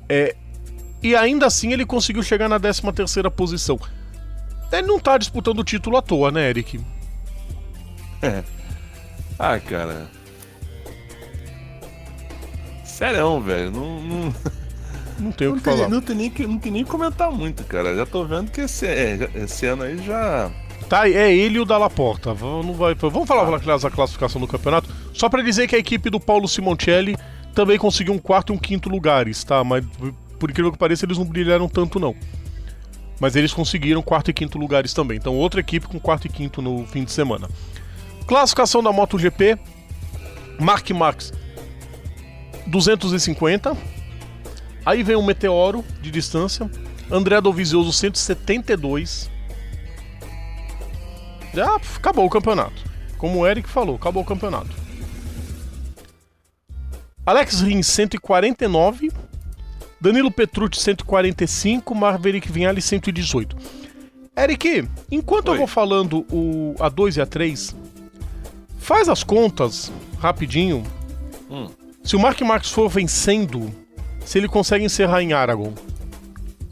É, 0.08 0.36
e 1.02 1.16
ainda 1.16 1.46
assim 1.46 1.72
ele 1.72 1.86
conseguiu 1.86 2.22
chegar 2.22 2.50
na 2.50 2.60
13 2.60 2.82
terceira 2.92 3.30
posição. 3.30 3.80
Ele 4.70 4.86
não 4.86 4.98
tá 4.98 5.16
disputando 5.16 5.60
o 5.60 5.64
título 5.64 5.96
à 5.96 6.02
toa, 6.02 6.30
né, 6.30 6.50
Eric? 6.50 6.78
Ah, 9.38 9.58
cara. 9.60 10.06
Sério, 12.84 13.40
velho. 13.40 13.70
Não, 13.70 14.00
não, 14.02 14.34
Não 15.18 15.32
tem 15.32 15.48
o 15.48 15.50
não, 15.52 15.58
que 15.58 15.64
tem, 15.64 15.76
falar. 15.76 15.88
não, 15.88 16.00
tem 16.00 16.16
nem, 16.16 16.30
que- 16.30 16.46
não 16.46 16.58
tem 16.58 16.72
nem 16.72 16.84
comentar 16.84 17.30
muito, 17.30 17.64
cara. 17.64 17.94
Já 17.96 18.04
tô 18.06 18.24
vendo 18.24 18.50
que 18.50 18.62
esse, 18.62 18.86
é, 18.86 19.30
esse 19.34 19.66
ano 19.66 19.82
aí 19.82 19.98
já. 20.04 20.50
Tá, 20.88 21.08
é 21.08 21.34
ele 21.34 21.56
e 21.56 21.60
o 21.60 21.64
Dalla 21.64 21.88
Porta. 21.90 22.32
Vamos, 22.34 22.76
vai, 22.76 22.94
vamos 22.94 23.26
falar 23.26 23.58
da 23.58 23.90
classificação 23.90 24.40
do 24.40 24.46
campeonato? 24.46 24.88
Só 25.14 25.28
pra 25.28 25.42
dizer 25.42 25.66
que 25.66 25.74
a 25.74 25.78
equipe 25.78 26.10
do 26.10 26.20
Paulo 26.20 26.46
Simoncelli 26.46 27.16
também 27.54 27.78
conseguiu 27.78 28.12
um 28.12 28.18
quarto 28.18 28.52
e 28.52 28.56
um 28.56 28.58
quinto 28.58 28.88
lugares, 28.90 29.42
tá? 29.42 29.64
Mas 29.64 29.84
por 30.38 30.50
incrível 30.50 30.70
que 30.70 30.78
pareça, 30.78 31.06
eles 31.06 31.16
não 31.18 31.24
brilharam 31.24 31.66
tanto, 31.68 31.98
não. 31.98 32.14
Mas 33.18 33.34
eles 33.34 33.52
conseguiram 33.54 34.02
quarto 34.02 34.30
e 34.30 34.34
quinto 34.34 34.58
lugares 34.58 34.92
também. 34.92 35.16
Então, 35.16 35.34
outra 35.34 35.60
equipe 35.60 35.86
com 35.88 35.98
quarto 35.98 36.26
e 36.26 36.28
quinto 36.28 36.60
no 36.60 36.86
fim 36.86 37.02
de 37.04 37.10
semana. 37.10 37.48
Classificação 38.26 38.82
da 38.82 38.92
MotoGP: 38.92 39.58
Mark 40.58 40.90
Marx 40.90 41.32
250. 42.66 43.76
Aí 44.84 45.02
vem 45.02 45.16
um 45.16 45.24
Meteoro 45.24 45.84
de 46.00 46.10
distância. 46.10 46.70
André 47.10 47.40
Dovizioso 47.40 47.92
172. 47.92 49.30
Já 51.54 51.76
acabou 51.76 52.26
o 52.26 52.30
campeonato. 52.30 52.84
Como 53.16 53.40
o 53.40 53.46
Eric 53.46 53.68
falou, 53.68 53.96
acabou 53.96 54.22
o 54.22 54.26
campeonato. 54.26 54.70
Alex 57.24 57.60
Rins 57.60 57.86
149. 57.86 59.10
Danilo 60.00 60.30
Petrucci 60.30 60.80
145. 60.80 61.94
Maverick 61.94 62.50
Vinhali 62.50 62.82
118. 62.82 63.56
Eric, 64.36 64.86
enquanto 65.10 65.46
eu 65.48 65.52
Oi. 65.52 65.58
vou 65.58 65.66
falando 65.66 66.26
o 66.30 66.74
A2 66.78 67.16
e 67.16 67.20
A3, 67.20 67.74
faz 68.86 69.08
as 69.08 69.24
contas 69.24 69.90
rapidinho. 70.20 70.84
Hum. 71.50 71.66
Se 72.04 72.14
o 72.14 72.20
Mark 72.20 72.40
Marques 72.42 72.70
for 72.70 72.88
vencendo, 72.88 73.68
se 74.24 74.38
ele 74.38 74.46
consegue 74.46 74.84
encerrar 74.84 75.22
em 75.22 75.32
Aragon. 75.32 75.72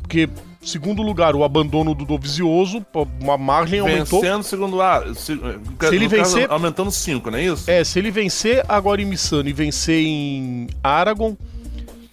Porque, 0.00 0.28
segundo 0.62 1.02
lugar, 1.02 1.34
o 1.34 1.42
abandono 1.42 1.92
do 1.92 2.04
Dovizioso, 2.04 2.86
uma 3.20 3.36
margem 3.36 3.80
aumentou. 3.80 4.20
Vencendo 4.20 4.44
segundo 4.44 4.80
A. 4.80 5.12
Se, 5.14 5.32
ele 5.32 5.58
no 5.58 5.76
caso, 5.76 5.98
vencer- 6.08 6.50
aumentando 6.50 6.92
5, 6.92 7.30
não 7.32 7.38
é 7.38 7.44
isso? 7.46 7.68
É, 7.68 7.82
se 7.82 7.98
ele 7.98 8.12
vencer 8.12 8.64
agora 8.68 9.02
em 9.02 9.06
Missano 9.06 9.48
e 9.48 9.52
vencer 9.52 10.00
em 10.04 10.68
Aragon, 10.84 11.30
Ele 11.30 11.38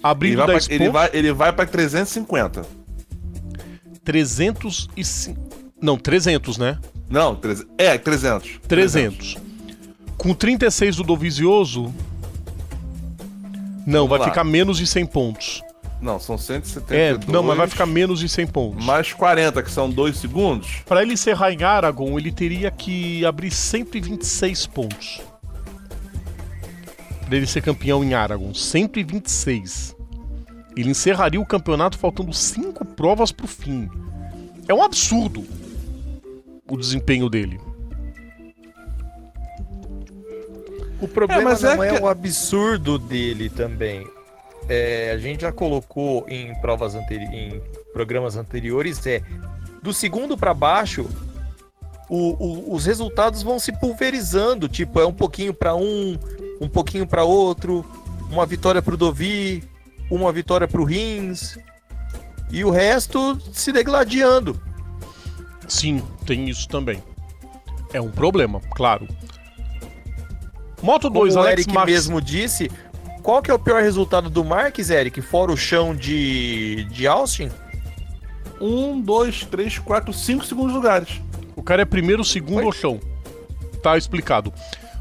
abrindo 0.02 0.38
vai, 0.38 0.48
10 0.48 0.66
pra, 0.68 0.76
ele, 0.76 0.90
vai, 0.90 1.10
ele 1.14 1.32
vai 1.32 1.54
pra 1.54 1.66
350. 1.68 2.66
305... 4.04 5.40
Não, 5.80 5.96
300, 5.98 6.58
né? 6.58 6.80
Não, 7.08 7.36
300. 7.36 7.72
É, 7.78 7.98
300. 8.00 8.60
300. 8.68 9.38
Com 10.22 10.36
36 10.36 10.98
do 10.98 11.04
Dovizioso... 11.04 11.92
Não, 13.88 14.02
Vamos 14.02 14.10
vai 14.10 14.20
lá. 14.20 14.26
ficar 14.26 14.44
menos 14.44 14.78
de 14.78 14.86
100 14.86 15.08
pontos. 15.08 15.64
Não, 16.00 16.20
são 16.20 16.38
172. 16.38 17.28
É, 17.28 17.32
não, 17.32 17.42
mas 17.42 17.58
vai 17.58 17.66
ficar 17.66 17.88
menos 17.88 18.20
de 18.20 18.30
100 18.30 18.46
pontos. 18.46 18.86
Mais 18.86 19.12
40, 19.14 19.64
que 19.64 19.72
são 19.72 19.90
2 19.90 20.16
segundos. 20.16 20.84
Para 20.86 21.02
ele 21.02 21.14
encerrar 21.14 21.52
em 21.52 21.64
Aragon, 21.64 22.20
ele 22.20 22.32
teria 22.32 22.70
que 22.70 23.26
abrir 23.26 23.50
126 23.50 24.68
pontos. 24.68 25.22
Para 27.26 27.36
ele 27.36 27.48
ser 27.48 27.64
campeão 27.64 28.04
em 28.04 28.14
Aragon, 28.14 28.54
126. 28.54 29.96
Ele 30.78 30.92
encerraria 30.92 31.42
o 31.42 31.46
campeonato 31.48 31.98
faltando 31.98 32.32
5 32.32 32.86
provas 32.86 33.32
pro 33.32 33.48
fim. 33.48 33.90
É 34.68 34.74
um 34.74 34.84
absurdo 34.84 35.44
o 36.70 36.78
desempenho 36.78 37.28
dele. 37.28 37.60
O 41.02 41.08
problema 41.08 41.42
É, 41.42 41.46
mas 41.46 41.62
não 41.62 41.84
é 41.84 41.88
é, 41.90 41.96
que- 41.98 42.04
o 42.04 42.08
absurdo 42.08 42.98
dele 43.00 43.50
também. 43.50 44.08
É, 44.70 45.12
a 45.12 45.18
gente 45.18 45.42
já 45.42 45.52
colocou 45.52 46.26
em 46.30 46.54
provas 46.62 46.94
anteri 46.96 47.26
em 47.26 47.62
programas 47.94 48.36
anteriores, 48.38 49.06
é 49.08 49.22
do 49.82 49.92
segundo 49.94 50.38
para 50.38 50.54
baixo, 50.54 51.10
o- 52.08 52.36
o- 52.72 52.74
os 52.76 52.86
resultados 52.86 53.42
vão 53.42 53.60
se 53.60 53.72
pulverizando. 53.72 54.70
Tipo, 54.70 55.00
é 55.00 55.06
um 55.06 55.14
pouquinho 55.14 55.54
para 55.54 55.76
um, 55.76 56.18
um 56.62 56.70
pouquinho 56.70 57.08
para 57.08 57.24
outro, 57.24 57.84
uma 58.30 58.46
vitória 58.46 58.82
pro 58.82 58.96
Dovi, 58.96 59.64
uma 60.10 60.32
vitória 60.32 60.68
pro 60.68 60.84
Rins, 60.84 61.58
e 62.52 62.64
o 62.64 62.70
resto 62.70 63.40
se 63.52 63.72
degladiando. 63.72 64.62
Sim, 65.68 66.04
tem 66.26 66.50
isso 66.50 66.68
também. 66.68 67.02
É 67.94 68.00
um 68.00 68.12
problema, 68.12 68.62
claro. 68.76 69.08
Moto 70.82 71.10
Como 71.10 71.22
2, 71.22 71.36
o 71.36 71.40
Alex 71.40 71.54
Eric 71.54 71.74
Marques. 71.74 71.94
mesmo 71.94 72.22
disse, 72.22 72.72
qual 73.22 73.42
que 73.42 73.52
é 73.52 73.54
o 73.54 73.60
pior 73.60 73.82
resultado 73.82 74.30
do 74.30 74.44
Marques, 74.44 74.90
Eric? 74.90 75.22
Fora 75.22 75.52
o 75.52 75.58
chão 75.58 75.96
de, 75.96 76.86
de 76.86 77.08
Austin? 77.08 77.50
1, 78.60 79.02
2, 79.02 79.46
3, 79.46 79.80
4, 79.80 80.14
5 80.14 80.46
segundos 80.46 80.74
lugares. 80.74 81.22
O 81.56 81.64
cara 81.64 81.82
é 81.82 81.86
primeiro, 81.86 82.24
segundo 82.24 82.66
ou 82.66 82.72
chão. 82.72 83.00
Tá 83.82 83.98
explicado. 83.98 84.54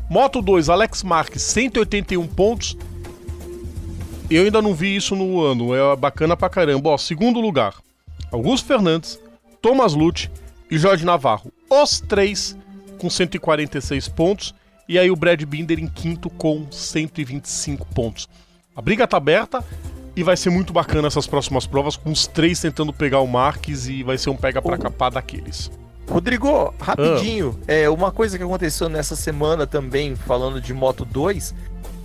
Moto 0.08 0.42
2, 0.42 0.68
Alex 0.68 1.02
Marques, 1.02 1.42
181 1.42 2.26
pontos. 2.26 2.76
Eu 4.30 4.44
ainda 4.44 4.62
não 4.62 4.74
vi 4.74 4.96
isso 4.96 5.14
no 5.14 5.40
ano. 5.40 5.74
É 5.74 5.96
bacana 5.96 6.36
pra 6.36 6.48
caramba. 6.48 6.90
Ó, 6.90 6.98
segundo 6.98 7.40
lugar, 7.40 7.74
Augusto 8.30 8.66
Fernandes, 8.66 9.20
Thomas 9.60 9.92
Lute 9.94 10.30
e 10.70 10.78
Jorge 10.78 11.04
Navarro. 11.04 11.52
Os 11.68 12.00
três 12.00 12.56
com 12.98 13.08
146 13.08 14.08
pontos. 14.08 14.54
E 14.90 14.98
aí 14.98 15.08
o 15.08 15.14
Brad 15.14 15.40
Binder 15.44 15.78
em 15.78 15.86
quinto 15.86 16.28
com 16.28 16.66
125 16.68 17.86
pontos. 17.94 18.28
A 18.74 18.82
briga 18.82 19.06
tá 19.06 19.18
aberta 19.18 19.62
e 20.16 20.24
vai 20.24 20.36
ser 20.36 20.50
muito 20.50 20.72
bacana 20.72 21.06
essas 21.06 21.28
próximas 21.28 21.64
provas, 21.64 21.96
com 21.96 22.10
os 22.10 22.26
três 22.26 22.60
tentando 22.60 22.92
pegar 22.92 23.20
o 23.20 23.26
Marques 23.28 23.86
e 23.86 24.02
vai 24.02 24.18
ser 24.18 24.30
um 24.30 24.36
pega 24.36 24.60
pra 24.60 24.74
Oh. 24.74 24.78
capar 24.80 25.12
daqueles. 25.12 25.70
Rodrigo, 26.10 26.74
rapidinho, 26.80 27.56
Ah. 27.68 27.72
é 27.72 27.88
uma 27.88 28.10
coisa 28.10 28.36
que 28.36 28.42
aconteceu 28.42 28.88
nessa 28.88 29.14
semana 29.14 29.64
também, 29.64 30.16
falando 30.16 30.60
de 30.60 30.74
Moto 30.74 31.04
2. 31.04 31.54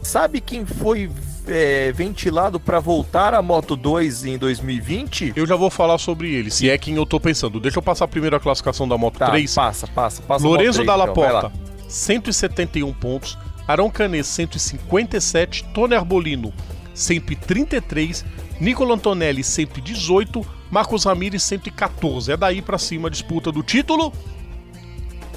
Sabe 0.04 0.40
quem 0.40 0.64
foi 0.64 1.10
é, 1.48 1.92
ventilado 1.92 2.60
para 2.60 2.80
voltar 2.80 3.34
a 3.34 3.42
Moto 3.42 3.76
2 3.76 4.26
em 4.26 4.38
2020? 4.38 5.34
Eu 5.36 5.48
já 5.48 5.56
vou 5.56 5.72
falar 5.72 5.98
sobre 5.98 6.32
ele, 6.32 6.52
se 6.52 6.70
é 6.70 6.78
quem 6.78 6.96
eu 6.98 7.06
tô 7.08 7.20
pensando. 7.20 7.60
Deixa 7.60 7.80
eu 7.80 7.82
passar 7.84 8.08
primeiro 8.08 8.36
a 8.36 8.40
classificação 8.40 8.88
da 8.88 8.96
Moto 8.96 9.18
Tá, 9.18 9.32
3. 9.32 9.56
passa, 9.56 9.88
passa, 9.88 10.22
passa. 10.22 10.48
Lorenzo 10.48 10.84
Moto 10.84 10.86
3, 10.86 10.88
Dalla 10.88 11.04
então. 11.12 11.14
Porta, 11.16 11.52
171 11.88 12.94
pontos. 12.94 13.38
Arão 13.68 13.90
Canet, 13.90 14.26
157. 14.26 15.64
Tony 15.74 15.96
Arbolino, 15.96 16.54
133. 16.94 18.26
Nicola 18.60 18.96
Antonelli, 18.96 19.44
118. 19.44 20.46
Marcos 20.72 21.06
Ramirez, 21.06 21.44
114. 21.44 22.32
É 22.32 22.38
daí 22.38 22.62
pra 22.62 22.78
cima 22.78 23.08
a 23.08 23.12
disputa 23.12 23.52
do 23.52 23.64
título. 23.64 24.12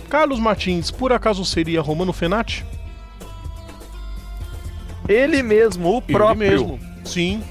Carlos 0.09 0.41
Martins, 0.41 0.91
por 0.91 1.13
acaso 1.13 1.45
seria 1.45 1.83
Romano 1.83 2.13
Fenati? 2.13 2.65
Ele 5.09 5.43
mesmo, 5.43 5.97
o 5.97 6.03
próprio. 6.03 6.43
Ele 6.43 6.51
mesmo. 6.51 6.81
Sim. 7.05 7.43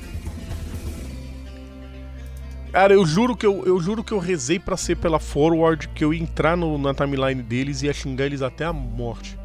Cara, 2.77 2.93
eu 2.93 3.03
juro 3.07 3.35
que 3.35 3.43
eu, 3.43 3.65
eu 3.65 3.79
juro 3.79 4.03
que 4.03 4.11
eu 4.11 4.19
rezei 4.19 4.59
pra 4.59 4.77
ser 4.77 4.97
pela 4.97 5.17
forward, 5.17 5.87
que 5.95 6.03
eu 6.05 6.13
ia 6.13 6.21
entrar 6.21 6.55
no- 6.55 6.77
na 6.77 6.93
timeline 6.93 7.41
deles 7.41 7.81
e 7.81 7.87
ia 7.87 7.91
xingar 7.93 8.27
eles 8.27 8.43
até 8.43 8.65
a 8.65 8.71
morte. 8.71 9.35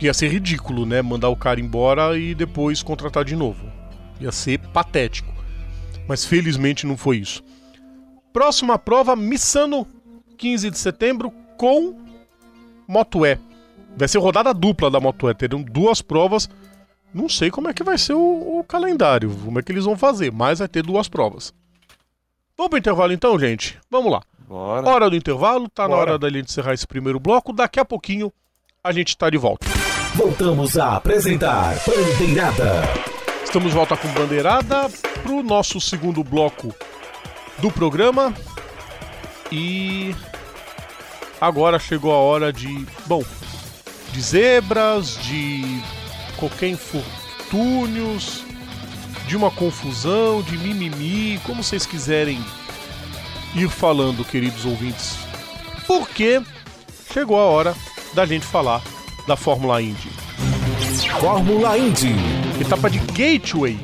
Ia 0.00 0.12
ser 0.12 0.26
ridículo, 0.32 0.84
né? 0.84 1.00
Mandar 1.00 1.28
o 1.28 1.36
cara 1.36 1.60
embora 1.60 2.18
e 2.18 2.34
depois 2.34 2.82
contratar 2.82 3.24
de 3.24 3.36
novo. 3.36 3.64
Ia 4.20 4.32
ser 4.32 4.58
patético. 4.58 5.32
Mas 6.08 6.24
felizmente 6.24 6.88
não 6.88 6.96
foi 6.96 7.18
isso. 7.18 7.40
Próxima 8.32 8.76
prova, 8.76 9.14
Missano, 9.14 9.86
15 10.36 10.70
de 10.72 10.78
setembro, 10.78 11.32
com 11.56 12.00
Moto 12.88 13.24
E. 13.24 13.38
Vai 13.96 14.08
ser 14.08 14.18
rodada 14.18 14.52
dupla 14.52 14.90
da 14.90 14.98
Moto 14.98 15.30
E. 15.30 15.34
Terão 15.34 15.62
duas 15.62 16.02
provas. 16.02 16.50
Não 17.14 17.28
sei 17.28 17.48
como 17.48 17.68
é 17.68 17.72
que 17.72 17.84
vai 17.84 17.96
ser 17.96 18.14
o, 18.14 18.58
o 18.58 18.64
calendário, 18.64 19.30
como 19.44 19.60
é 19.60 19.62
que 19.62 19.70
eles 19.70 19.84
vão 19.84 19.96
fazer, 19.96 20.32
mas 20.32 20.58
vai 20.58 20.66
ter 20.66 20.82
duas 20.82 21.08
provas. 21.08 21.54
Vamos 22.60 22.68
pro 22.68 22.78
intervalo 22.78 23.10
então, 23.10 23.38
gente? 23.38 23.78
Vamos 23.90 24.12
lá. 24.12 24.20
Bora. 24.46 24.86
Hora 24.86 25.08
do 25.08 25.16
intervalo, 25.16 25.66
tá 25.66 25.84
na 25.84 25.96
Bora. 25.96 26.10
hora 26.10 26.18
da 26.18 26.28
gente 26.28 26.50
encerrar 26.50 26.74
esse 26.74 26.86
primeiro 26.86 27.18
bloco. 27.18 27.54
Daqui 27.54 27.80
a 27.80 27.86
pouquinho 27.86 28.30
a 28.84 28.92
gente 28.92 29.16
tá 29.16 29.30
de 29.30 29.38
volta. 29.38 29.66
Voltamos 30.14 30.76
a 30.76 30.96
apresentar 30.96 31.74
Bandeirada. 31.86 32.82
Estamos 33.42 33.70
de 33.70 33.74
volta 33.74 33.96
com 33.96 34.08
Bandeirada 34.08 34.90
pro 35.22 35.42
nosso 35.42 35.80
segundo 35.80 36.22
bloco 36.22 36.74
do 37.60 37.72
programa. 37.72 38.34
E 39.50 40.14
agora 41.40 41.78
chegou 41.78 42.12
a 42.12 42.18
hora 42.18 42.52
de, 42.52 42.86
bom, 43.06 43.24
de 44.12 44.20
zebras, 44.20 45.16
de 45.22 45.62
qualquer 46.36 46.68
infortúnios, 46.68 48.44
de 49.30 49.36
uma 49.36 49.48
confusão, 49.48 50.42
de 50.42 50.58
mimimi, 50.58 51.38
como 51.44 51.62
vocês 51.62 51.86
quiserem 51.86 52.44
ir 53.54 53.68
falando, 53.68 54.24
queridos 54.24 54.64
ouvintes. 54.64 55.18
Porque 55.86 56.42
chegou 57.12 57.38
a 57.38 57.44
hora 57.44 57.76
da 58.12 58.26
gente 58.26 58.44
falar 58.44 58.82
da 59.28 59.36
Fórmula 59.36 59.80
Indy. 59.80 60.10
Fórmula 61.20 61.78
Indy. 61.78 62.12
Etapa 62.60 62.90
de 62.90 62.98
Gateway 62.98 63.78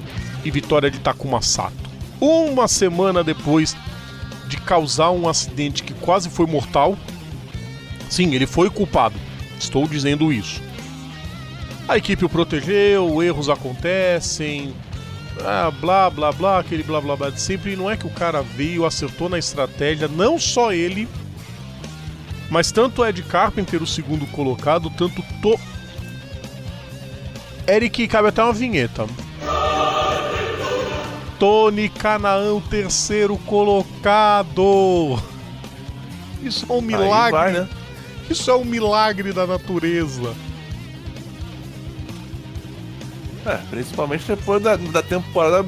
e 0.45 0.51
vitória 0.51 0.91
de 0.91 0.99
Takuma 0.99 1.41
Sato. 1.41 1.77
Uma 2.21 2.67
semana 2.67 3.23
depois 3.23 3.77
de 4.49 4.57
causar 4.57 5.13
um 5.13 5.29
acidente 5.29 5.85
que 5.85 5.95
quase 5.95 6.29
foi 6.29 6.47
mortal. 6.47 6.99
Sim, 8.11 8.35
ele 8.35 8.49
foi 8.49 8.69
culpado. 8.69 9.15
Estou 9.61 9.87
dizendo 9.87 10.33
isso. 10.33 10.61
A 11.87 11.97
equipe 11.97 12.25
o 12.25 12.29
protegeu, 12.29 13.23
erros 13.23 13.49
acontecem. 13.49 14.75
Ah, 15.45 15.71
blá 15.71 16.09
blá 16.11 16.33
blá, 16.33 16.61
aquele 16.61 16.83
blá 16.83 17.01
blá 17.01 17.17
blá 17.17 17.31
de 17.31 17.41
sempre. 17.41 17.73
E 17.73 17.77
não 17.77 17.91
é 17.91 17.97
que 17.97 18.07
o 18.07 18.11
cara 18.11 18.43
veio, 18.43 18.85
acertou 18.85 19.29
na 19.29 19.39
estratégia, 19.39 20.09
não 20.09 20.39
só 20.39 20.73
ele, 20.73 21.09
mas 22.51 22.71
tanto 22.71 23.05
Ed 23.05 23.23
Carpenter, 23.23 23.83
o 23.83 23.87
segundo 23.87 24.27
colocado, 24.27 24.91
tanto 24.91 25.23
to... 25.43 25.59
Eric, 27.69 28.07
cabe 28.07 28.29
até 28.29 28.43
uma 28.43 28.53
vinheta. 28.53 29.07
Tony 31.39 31.89
Canaã, 31.89 32.61
terceiro 32.61 33.37
colocado. 33.39 35.21
Isso 36.43 36.65
é 36.69 36.73
um 36.73 36.81
milagre. 36.81 37.33
vai, 37.33 37.53
né? 37.53 37.69
Isso 38.31 38.51
é 38.51 38.55
um 38.55 38.65
milagre 38.65 39.33
da 39.33 39.47
natureza. 39.47 40.35
É, 43.47 43.59
principalmente 43.71 44.27
depois 44.27 44.61
da, 44.61 44.77
da 44.77 45.03
temporada 45.03 45.65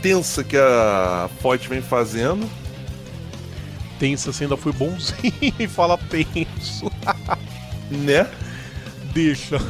tensa 0.00 0.42
que 0.42 0.56
a 0.56 1.28
Ford 1.40 1.60
vem 1.68 1.82
fazendo. 1.82 2.48
Tensa, 3.98 4.32
você 4.32 4.44
ainda 4.44 4.56
foi 4.56 4.72
bonzinho 4.72 5.34
e 5.58 5.68
fala 5.68 5.98
tenso. 5.98 6.90
Né? 7.90 8.24
Deixa. 9.12 9.60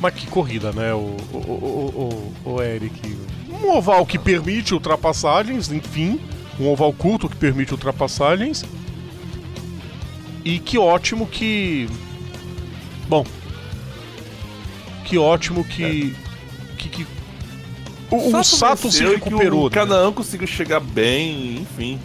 Mas 0.00 0.14
que 0.14 0.26
corrida, 0.26 0.72
né, 0.72 0.94
o, 0.94 1.18
o, 1.34 1.36
o, 1.36 2.32
o, 2.44 2.50
o 2.54 2.62
Eric? 2.62 3.14
Um 3.50 3.76
oval 3.76 4.06
que 4.06 4.18
permite 4.18 4.72
ultrapassagens, 4.72 5.70
enfim. 5.70 6.18
Um 6.58 6.66
oval 6.68 6.94
curto 6.94 7.28
que 7.28 7.36
permite 7.36 7.72
ultrapassagens. 7.72 8.64
E 10.42 10.58
que 10.58 10.78
ótimo 10.78 11.26
que. 11.26 11.90
Bom. 13.06 13.26
Que 15.06 15.16
ótimo 15.18 15.64
que. 15.64 16.14
que, 16.76 16.88
que- 16.88 17.06
o, 18.10 18.38
o 18.38 18.44
Sato 18.44 18.90
se 18.90 19.04
que 19.04 19.10
recuperou. 19.14 19.62
O 19.62 19.68
né? 19.68 19.74
Canaã 19.74 20.12
conseguiu 20.12 20.46
chegar 20.46 20.80
bem, 20.80 21.58
enfim. 21.58 21.98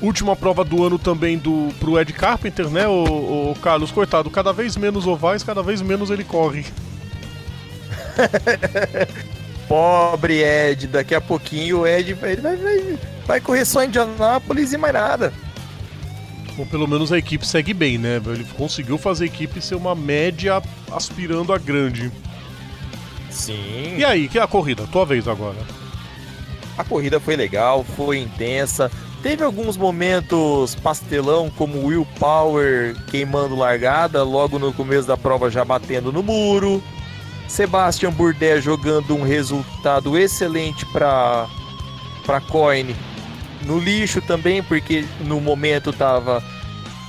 Última 0.00 0.34
prova 0.34 0.64
do 0.64 0.82
ano 0.82 0.98
também 0.98 1.36
do 1.36 1.68
pro 1.78 2.00
Ed 2.00 2.12
Carpenter, 2.12 2.68
né, 2.70 2.88
o, 2.88 3.54
Carlos? 3.60 3.92
Coitado, 3.92 4.30
cada 4.30 4.52
vez 4.52 4.76
menos 4.76 5.06
ovais, 5.06 5.42
cada 5.42 5.62
vez 5.62 5.82
menos 5.82 6.10
ele 6.10 6.24
corre. 6.24 6.64
pobre 9.68 10.42
Ed, 10.42 10.86
daqui 10.88 11.14
a 11.14 11.20
pouquinho 11.20 11.80
o 11.80 11.86
Ed 11.86 12.14
vai, 12.14 12.34
vai, 12.36 12.56
vai, 12.56 12.98
vai 13.26 13.40
correr 13.40 13.64
só 13.64 13.84
em 13.84 13.86
Indianápolis 13.86 14.72
e 14.72 14.78
mais 14.78 14.94
nada. 14.94 15.32
Ou 16.58 16.66
pelo 16.66 16.86
menos 16.86 17.12
a 17.12 17.18
equipe 17.18 17.46
segue 17.46 17.72
bem, 17.72 17.98
né? 17.98 18.20
Ele 18.26 18.44
conseguiu 18.56 18.98
fazer 18.98 19.24
a 19.24 19.26
equipe 19.26 19.60
ser 19.60 19.74
uma 19.74 19.94
média 19.94 20.62
aspirando 20.90 21.52
a 21.52 21.58
grande. 21.58 22.10
Sim. 23.30 23.96
E 23.96 24.04
aí, 24.04 24.28
que 24.28 24.38
é 24.38 24.42
a 24.42 24.46
corrida? 24.46 24.86
Tua 24.90 25.06
vez 25.06 25.26
agora. 25.28 25.58
A 26.76 26.84
corrida 26.84 27.20
foi 27.20 27.36
legal, 27.36 27.84
foi 27.96 28.18
intensa. 28.18 28.90
Teve 29.22 29.44
alguns 29.44 29.76
momentos 29.76 30.74
pastelão, 30.76 31.50
como 31.50 31.86
Will 31.86 32.06
Power 32.18 32.96
queimando 33.06 33.54
largada, 33.54 34.22
logo 34.22 34.58
no 34.58 34.72
começo 34.72 35.06
da 35.06 35.16
prova 35.16 35.50
já 35.50 35.64
batendo 35.64 36.10
no 36.10 36.22
muro. 36.22 36.82
Sebastian 37.46 38.12
Bourdais 38.12 38.64
jogando 38.64 39.14
um 39.14 39.22
resultado 39.22 40.16
excelente 40.16 40.86
para 40.86 41.48
para 42.24 42.40
Coin 42.40 42.94
no 43.64 43.78
lixo 43.78 44.20
também, 44.20 44.62
porque 44.62 45.04
no 45.20 45.40
momento 45.40 45.92
tava 45.92 46.42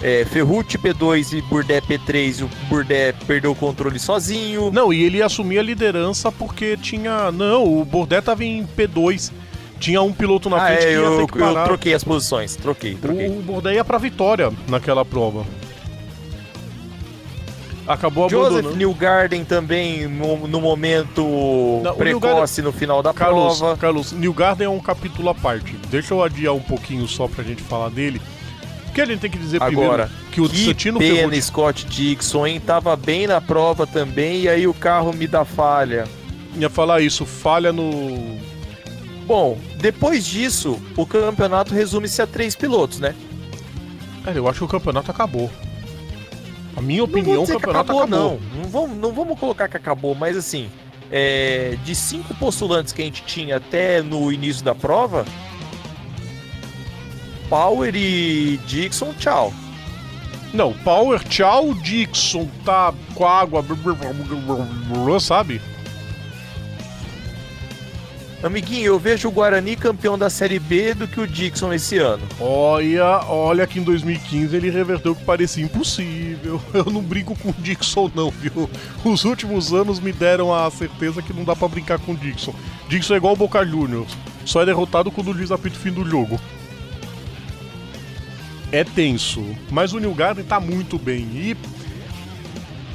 é, 0.01 0.25
Ferrucci 0.25 0.77
P2 0.77 1.37
e 1.37 1.41
Bourdais 1.43 1.83
P3, 1.83 2.39
e 2.39 2.43
o 2.43 2.49
Bourdais 2.67 3.15
perdeu 3.25 3.51
o 3.51 3.55
controle 3.55 3.99
sozinho. 3.99 4.71
Não, 4.71 4.91
e 4.91 5.03
ele 5.03 5.17
ia 5.17 5.25
assumir 5.25 5.59
a 5.59 5.63
liderança 5.63 6.31
porque 6.31 6.75
tinha. 6.77 7.31
Não, 7.31 7.63
o 7.79 7.85
Bourdais 7.85 8.23
tava 8.23 8.43
em 8.43 8.65
P2. 8.65 9.31
Tinha 9.79 9.99
um 10.01 10.13
piloto 10.13 10.47
na 10.47 10.57
ah, 10.57 10.67
frente 10.67 10.83
é, 10.83 10.85
que 10.85 10.91
ia 10.91 10.99
eu, 10.99 11.17
ter 11.17 11.31
que 11.31 11.39
parar. 11.39 11.61
eu 11.61 11.65
troquei 11.65 11.93
as 11.95 12.03
posições, 12.03 12.55
troquei, 12.55 12.93
troquei. 12.93 13.27
O 13.27 13.41
Bourdais 13.41 13.75
ia 13.75 13.83
pra 13.83 13.97
vitória 13.97 14.51
naquela 14.67 15.03
prova. 15.03 15.43
Acabou 17.93 18.29
Joseph 18.29 18.51
abandonando. 18.51 18.77
Newgarden 18.77 19.43
também 19.43 20.07
no, 20.07 20.47
no 20.47 20.61
momento 20.61 21.21
Não, 21.83 21.91
o 21.91 21.95
precoce 21.95 22.61
no 22.61 22.71
final 22.71 23.01
da 23.03 23.13
Carlos, 23.13 23.59
prova. 23.59 23.77
Carlos, 23.77 24.11
New 24.11 24.33
Garden 24.33 24.67
é 24.67 24.69
um 24.69 24.79
capítulo 24.79 25.29
à 25.29 25.35
parte. 25.35 25.75
Deixa 25.89 26.13
eu 26.13 26.23
adiar 26.23 26.53
um 26.53 26.61
pouquinho 26.61 27.07
só 27.07 27.27
pra 27.27 27.43
gente 27.43 27.61
falar 27.61 27.89
dele. 27.89 28.21
Porque 28.85 29.01
a 29.01 29.05
gente 29.05 29.19
tem 29.19 29.31
que 29.31 29.37
dizer 29.37 29.63
Agora, 29.63 30.09
primeiro 30.09 30.31
que 30.31 30.41
o 30.41 30.49
que 30.49 30.65
Santino 30.65 30.99
pena 30.99 31.15
Ferrucci... 31.15 31.41
Scott 31.41 31.85
Dixon, 31.85 32.45
hein? 32.47 32.59
Tava 32.59 32.95
bem 32.95 33.25
na 33.25 33.39
prova 33.39 33.87
também 33.87 34.41
e 34.41 34.49
aí 34.49 34.67
o 34.67 34.73
carro 34.73 35.13
me 35.13 35.27
dá 35.27 35.45
falha. 35.45 36.05
ia 36.55 36.69
falar 36.69 37.01
isso, 37.01 37.25
falha 37.25 37.71
no... 37.71 38.37
Bom, 39.25 39.57
depois 39.77 40.25
disso, 40.25 40.77
o 40.97 41.05
campeonato 41.05 41.73
resume-se 41.73 42.21
a 42.21 42.27
três 42.27 42.53
pilotos, 42.53 42.99
né? 42.99 43.15
Cara, 44.25 44.37
eu 44.37 44.47
acho 44.47 44.59
que 44.59 44.65
o 44.65 44.67
campeonato 44.67 45.09
acabou. 45.09 45.49
A 46.75 46.81
minha 46.81 47.03
opinião, 47.03 47.43
o 47.43 47.47
campeonato 47.47 47.91
acabou, 47.91 48.03
acabou. 48.03 48.39
não. 48.39 48.61
Não 48.61 48.69
vamos, 48.69 48.97
não 48.97 49.11
vamos 49.11 49.39
colocar 49.39 49.67
que 49.67 49.77
acabou, 49.77 50.15
mas 50.15 50.37
assim, 50.37 50.69
é, 51.11 51.77
de 51.83 51.93
cinco 51.93 52.33
postulantes 52.35 52.93
que 52.93 53.01
a 53.01 53.05
gente 53.05 53.23
tinha 53.23 53.57
até 53.57 54.01
no 54.01 54.31
início 54.31 54.63
da 54.63 54.73
prova, 54.73 55.25
Power 57.49 57.93
e 57.95 58.57
Dixon, 58.65 59.13
tchau. 59.19 59.53
Não, 60.53 60.73
Power, 60.73 61.21
tchau, 61.23 61.73
Dixon 61.73 62.47
tá 62.65 62.93
com 63.13 63.25
água, 63.25 63.63
sabe? 65.19 65.61
Amiguinho, 68.43 68.85
eu 68.85 68.99
vejo 68.99 69.27
o 69.27 69.31
Guarani 69.31 69.75
campeão 69.75 70.17
da 70.17 70.27
Série 70.27 70.57
B 70.57 70.95
do 70.95 71.07
que 71.07 71.19
o 71.19 71.27
Dixon 71.27 71.71
esse 71.73 71.99
ano. 71.99 72.23
Olha, 72.39 73.23
olha 73.27 73.67
que 73.67 73.77
em 73.77 73.83
2015 73.83 74.55
ele 74.55 74.71
reverteu 74.71 75.11
o 75.11 75.15
que 75.15 75.23
parecia 75.23 75.63
impossível. 75.63 76.59
Eu 76.73 76.85
não 76.85 77.03
brinco 77.03 77.37
com 77.37 77.49
o 77.49 77.55
Dixon 77.59 78.09
não, 78.15 78.31
viu? 78.31 78.67
Os 79.05 79.25
últimos 79.25 79.71
anos 79.71 79.99
me 79.99 80.11
deram 80.11 80.51
a 80.51 80.69
certeza 80.71 81.21
que 81.21 81.31
não 81.31 81.43
dá 81.43 81.55
pra 81.55 81.67
brincar 81.67 81.99
com 81.99 82.13
o 82.13 82.17
Dixon. 82.17 82.53
Dixon 82.89 83.13
é 83.13 83.17
igual 83.17 83.33
o 83.33 83.37
Boca 83.37 83.63
Juniors, 83.63 84.17
só 84.43 84.63
é 84.63 84.65
derrotado 84.65 85.11
quando 85.11 85.29
o 85.29 85.33
juiz 85.35 85.51
apita 85.51 85.75
o 85.75 85.79
fim 85.79 85.91
do 85.91 86.03
jogo. 86.03 86.39
É 88.71 88.83
tenso, 88.83 89.45
mas 89.69 89.93
o 89.93 89.99
New 89.99 90.15
Garden 90.15 90.45
tá 90.45 90.59
muito 90.59 90.97
bem 90.97 91.27
e... 91.33 91.57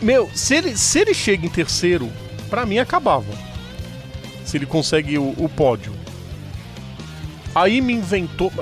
Meu, 0.03 0.29
se 0.35 0.57
ele, 0.57 0.77
se 0.77 0.99
ele 0.99 1.15
chega 1.15 1.47
em 1.47 1.51
terceiro, 1.51 2.11
pra 2.51 2.67
mim 2.67 2.79
acabava. 2.79 3.46
Se 4.47 4.57
ele 4.57 4.65
consegue 4.65 5.19
o, 5.19 5.35
o 5.37 5.49
pódio. 5.49 5.93
Aí 7.55 7.81
me 7.81 7.93
inventou. 7.95 8.53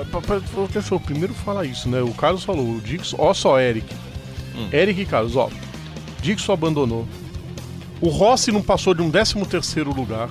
eu 0.93 0.99
primeiro 0.99 1.33
falar 1.33 1.65
isso, 1.65 1.87
né? 1.89 2.01
O 2.01 2.13
Carlos 2.13 2.43
falou, 2.43 2.75
o 2.75 2.81
Dixon. 2.81 3.15
Ó, 3.19 3.33
só, 3.33 3.59
Eric. 3.59 3.93
Eric 4.73 5.01
e 5.01 5.05
Carlos, 5.05 5.35
ó. 5.35 5.49
Dixon 6.21 6.53
abandonou. 6.53 7.05
O 8.01 8.09
Rossi 8.09 8.51
não 8.51 8.61
passou 8.61 8.93
de 8.93 9.01
um 9.01 9.11
13 9.11 9.45
terceiro 9.45 9.93
lugar. 9.93 10.29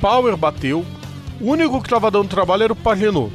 Power 0.00 0.36
bateu. 0.36 0.84
O 1.40 1.50
único 1.50 1.82
que 1.82 1.88
tava 1.88 2.10
dando 2.10 2.28
trabalho 2.28 2.62
era 2.62 2.72
o 2.72 2.76
Pagenot. 2.76 3.32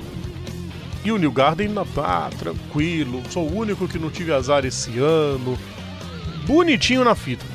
E 1.04 1.12
o 1.12 1.18
New 1.18 1.32
Garden, 1.32 1.70
na- 1.70 1.86
ah, 1.98 2.30
tranquilo. 2.38 3.22
Sou 3.30 3.48
o 3.48 3.58
único 3.58 3.88
que 3.88 4.00
não 4.00 4.10
tive 4.10 4.34
azar 4.34 4.66
esse 4.66 4.98
ano. 5.00 5.58
Bonitinho 6.46 7.04
na 7.04 7.14
fita. 7.16 7.46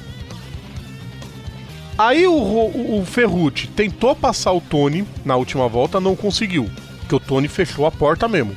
Aí 1.97 2.27
o, 2.27 2.33
o, 2.33 3.01
o 3.01 3.05
Ferrucci 3.07 3.69
tentou 3.69 4.17
passar 4.17 4.53
o 4.53 4.61
Tony 4.61 5.07
na 5.25 5.37
última 5.37 5.69
volta, 5.69 6.01
não 6.01 6.17
conseguiu. 6.17 6.69
Porque 7.01 7.15
o 7.15 7.21
Tony 7.21 7.47
fechou 7.49 7.87
a 7.87 7.91
porta 7.93 8.27
mesmo. 8.27 8.57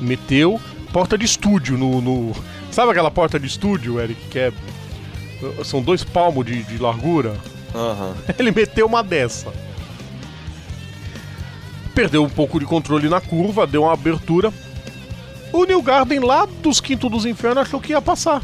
Meteu 0.00 0.60
porta 0.92 1.16
de 1.16 1.24
estúdio 1.24 1.76
no. 1.78 2.00
no- 2.00 2.32
Sabe 2.70 2.90
aquela 2.90 3.10
porta 3.10 3.38
de 3.38 3.46
estúdio, 3.46 4.00
Eric, 4.00 4.20
que 4.28 4.38
é. 4.38 4.52
São 5.64 5.80
dois 5.82 6.02
palmos 6.02 6.44
de, 6.44 6.62
de 6.64 6.78
largura? 6.78 7.36
Aham. 7.74 8.14
Ele 8.38 8.50
meteu 8.50 8.86
uma 8.86 9.02
dessa. 9.02 9.52
Perdeu 11.94 12.24
um 12.24 12.28
pouco 12.28 12.58
de 12.58 12.66
controle 12.66 13.08
na 13.08 13.20
curva, 13.20 13.66
deu 13.66 13.82
uma 13.82 13.92
abertura. 13.92 14.52
O 15.52 15.64
New 15.64 15.80
Garden 15.82 16.18
lá 16.18 16.46
dos 16.60 16.80
quintos 16.80 17.08
dos 17.08 17.24
infernos 17.24 17.62
achou 17.62 17.80
que 17.80 17.92
ia 17.92 18.02
passar. 18.02 18.42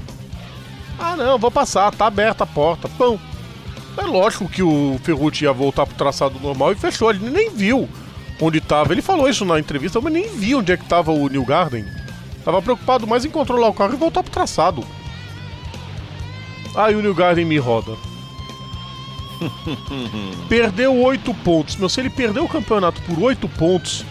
Ah 1.01 1.17
não, 1.17 1.39
vou 1.39 1.51
passar, 1.51 1.91
tá 1.93 2.07
aberta 2.07 2.45
a 2.45 2.47
porta. 2.47 2.89
Pão. 2.91 3.19
É 3.97 4.03
lógico 4.03 4.49
que 4.49 4.63
o 4.63 5.01
Ferrucci 5.03 5.45
ia 5.45 5.53
voltar 5.53 5.87
pro 5.87 5.97
traçado 5.97 6.39
normal 6.39 6.73
e 6.73 6.77
fechou. 6.77 7.11
Ele 7.11 7.31
nem 7.31 7.51
viu 7.51 7.89
onde 8.41 8.61
tava. 8.61 8.93
Ele 8.93 9.03
falou 9.03 9.29
isso 9.29 9.45
na 9.45 9.59
entrevista, 9.59 10.01
mas 10.01 10.13
nem 10.13 10.29
viu 10.29 10.59
onde 10.59 10.73
é 10.73 10.77
que 10.77 10.85
tava 10.85 11.11
o 11.11 11.29
New 11.29 11.45
Garden. 11.45 11.85
Tava 12.45 12.61
preocupado 12.61 13.07
mais 13.07 13.25
em 13.25 13.31
controlar 13.31 13.69
o 13.69 13.75
carro 13.75 13.95
e 13.95 13.97
voltar 13.97 14.23
pro 14.23 14.31
traçado. 14.31 14.85
Aí 16.75 16.95
o 16.95 17.03
New 17.03 17.15
Garden 17.15 17.45
me 17.45 17.59
roda. 17.59 17.93
Perdeu 20.49 20.95
8 20.97 21.33
pontos. 21.35 21.77
Meu, 21.77 21.89
se 21.89 22.01
ele 22.01 22.11
perder 22.11 22.41
o 22.41 22.49
campeonato 22.49 23.01
por 23.03 23.19
8 23.19 23.49
pontos, 23.49 24.05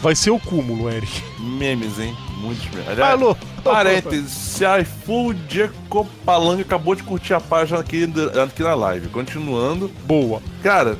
vai 0.00 0.14
ser 0.14 0.30
o 0.30 0.38
cúmulo, 0.38 0.90
Eric. 0.90 1.22
Memes, 1.38 1.98
hein? 1.98 2.16
Muitos 2.38 2.68
memes. 2.70 2.98
Alô? 2.98 3.36
Parênteses, 3.64 4.30
se 4.30 4.64
a 4.64 4.78
Ecopalanga 4.78 6.62
acabou 6.62 6.94
de 6.94 7.02
curtir 7.02 7.34
a 7.34 7.40
página 7.40 7.80
aqui, 7.80 8.08
aqui 8.42 8.62
na 8.62 8.74
live. 8.74 9.08
Continuando. 9.08 9.90
Boa. 10.04 10.42
Cara. 10.62 10.98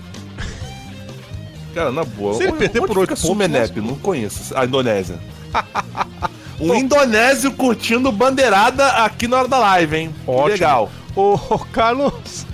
Cara, 1.74 1.92
na 1.92 2.04
boa. 2.04 2.34
Se 2.34 2.44
ele 2.44 2.52
perder 2.52 2.80
por 2.80 2.98
oito 2.98 3.00
fica 3.00 3.06
pontos, 3.08 3.22
Sumenep, 3.22 3.80
não 3.80 3.96
conheço. 3.96 4.56
A 4.56 4.64
Indonésia. 4.64 5.18
um 6.60 6.74
indonésio 6.74 7.52
curtindo 7.52 8.10
bandeirada 8.10 8.86
aqui 9.04 9.28
na 9.28 9.38
hora 9.38 9.48
da 9.48 9.58
live, 9.58 9.96
hein? 9.96 10.14
Ótimo. 10.26 10.48
Legal. 10.48 10.90
Ô, 11.14 11.36
Carlos. 11.72 12.46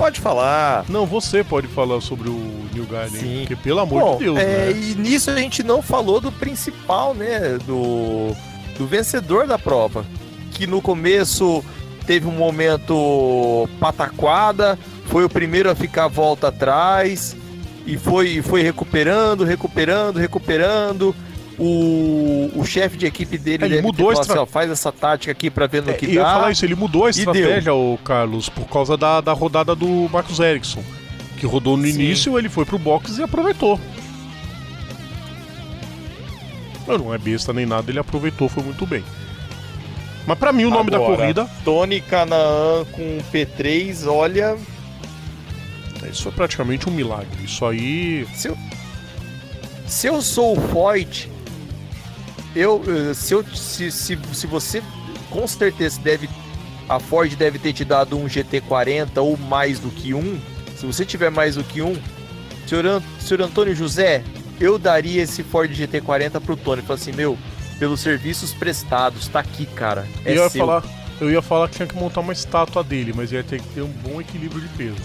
Pode 0.00 0.18
falar. 0.18 0.86
Não, 0.88 1.04
você 1.04 1.44
pode 1.44 1.66
falar 1.66 2.00
sobre 2.00 2.30
o 2.30 2.64
New 2.72 2.86
Garden. 2.86 3.20
Sim. 3.20 3.38
Porque, 3.40 3.54
pelo 3.54 3.80
amor 3.80 4.00
Bom, 4.00 4.16
de 4.16 4.24
Deus, 4.24 4.38
é, 4.38 4.42
né? 4.42 4.70
e 4.72 4.94
nisso 4.94 5.30
a 5.30 5.36
gente 5.36 5.62
não 5.62 5.82
falou 5.82 6.22
do 6.22 6.32
principal, 6.32 7.12
né? 7.12 7.58
Do, 7.66 8.34
do 8.78 8.86
vencedor 8.86 9.46
da 9.46 9.58
prova. 9.58 10.06
Que 10.52 10.66
no 10.66 10.80
começo 10.80 11.62
teve 12.06 12.26
um 12.26 12.32
momento 12.32 13.68
pataquada, 13.78 14.78
foi 15.04 15.22
o 15.22 15.28
primeiro 15.28 15.70
a 15.70 15.74
ficar 15.74 16.04
a 16.04 16.08
volta 16.08 16.48
atrás 16.48 17.36
e 17.84 17.98
foi, 17.98 18.40
foi 18.40 18.62
recuperando, 18.62 19.44
recuperando, 19.44 20.16
recuperando. 20.16 21.14
O, 21.62 22.50
o 22.54 22.64
chefe 22.64 22.96
de 22.96 23.04
equipe 23.04 23.36
dele 23.36 23.64
É, 23.64 23.66
ele 23.66 23.82
mudou 23.82 24.10
estra- 24.10 24.32
assim, 24.32 24.42
ó, 24.42 24.46
faz 24.46 24.70
essa 24.70 24.90
tática 24.90 25.30
aqui 25.30 25.50
pra 25.50 25.66
ver 25.66 25.82
no 25.82 25.90
É, 25.90 25.92
que 25.92 26.06
dá. 26.14 26.24
falar 26.24 26.50
isso, 26.52 26.64
ele 26.64 26.74
mudou 26.74 27.04
a 27.04 27.08
E 27.08 27.10
estratégia, 27.10 27.74
o 27.74 27.98
Carlos, 28.02 28.48
por 28.48 28.64
causa 28.66 28.96
da, 28.96 29.20
da 29.20 29.34
rodada 29.34 29.74
do 29.76 30.08
Marcos 30.10 30.40
Ericsson. 30.40 30.82
Que 31.36 31.44
rodou 31.44 31.76
no 31.76 31.84
Sim. 31.84 31.90
início, 31.90 32.38
ele 32.38 32.48
foi 32.48 32.64
pro 32.64 32.78
box 32.78 33.18
e 33.18 33.22
aproveitou. 33.22 33.78
Não 36.86 37.14
é 37.14 37.18
besta 37.18 37.52
nem 37.52 37.66
nada, 37.66 37.90
ele 37.90 37.98
aproveitou, 38.00 38.48
foi 38.48 38.64
muito 38.64 38.84
bem. 38.86 39.04
Mas 40.26 40.38
pra 40.38 40.52
mim 40.52 40.64
o 40.64 40.70
nome 40.70 40.90
da 40.90 40.96
Agora, 40.96 41.16
corrida, 41.16 41.48
Tony 41.64 42.00
Canaan 42.00 42.84
com 42.92 43.18
P3, 43.32 44.06
olha, 44.10 44.56
isso 46.10 46.28
é 46.28 46.32
praticamente 46.32 46.88
um 46.88 46.92
milagre. 46.92 47.44
Isso 47.44 47.64
aí. 47.64 48.26
se 48.34 48.48
eu, 48.48 48.56
se 49.86 50.06
eu 50.08 50.20
sou 50.20 50.56
o 50.56 50.60
Foyt, 50.68 51.30
eu, 52.54 52.82
eh, 52.86 53.14
se, 53.14 53.34
eu, 53.34 53.44
se, 53.54 53.90
se, 53.90 54.18
se 54.32 54.46
você 54.46 54.82
com 55.30 55.46
certeza 55.46 56.00
deve 56.00 56.28
a 56.88 56.98
Ford 56.98 57.32
deve 57.36 57.58
ter 57.58 57.72
te 57.72 57.84
dado 57.84 58.18
um 58.18 58.26
GT40 58.26 59.18
ou 59.18 59.36
mais 59.36 59.78
do 59.78 59.90
que 59.90 60.12
um. 60.12 60.40
Se 60.76 60.84
você 60.86 61.04
tiver 61.04 61.30
mais 61.30 61.54
do 61.54 61.62
que 61.62 61.80
um, 61.80 61.96
senhor, 62.66 62.84
An- 62.84 63.02
senhor 63.20 63.42
Antônio 63.42 63.76
José, 63.76 64.24
eu 64.60 64.76
daria 64.76 65.22
esse 65.22 65.44
Ford 65.44 65.70
GT40 65.70 66.40
pro 66.40 66.56
Tony. 66.56 66.82
Fala 66.82 66.98
assim, 66.98 67.12
meu, 67.12 67.38
pelos 67.78 68.00
serviços 68.00 68.52
prestados, 68.52 69.28
tá 69.28 69.38
aqui, 69.38 69.66
cara. 69.66 70.04
É 70.24 70.32
eu, 70.32 70.42
ia 70.42 70.50
seu. 70.50 70.66
falar, 70.66 70.82
eu 71.20 71.30
ia 71.30 71.40
falar 71.40 71.68
que 71.68 71.76
tinha 71.76 71.86
que 71.86 71.94
montar 71.94 72.20
uma 72.20 72.32
estátua 72.32 72.82
dele, 72.82 73.12
mas 73.14 73.30
ia 73.30 73.44
ter 73.44 73.60
que 73.60 73.68
ter 73.68 73.82
um 73.82 73.88
bom 73.88 74.20
equilíbrio 74.20 74.60
de 74.60 74.68
peso. 74.70 74.96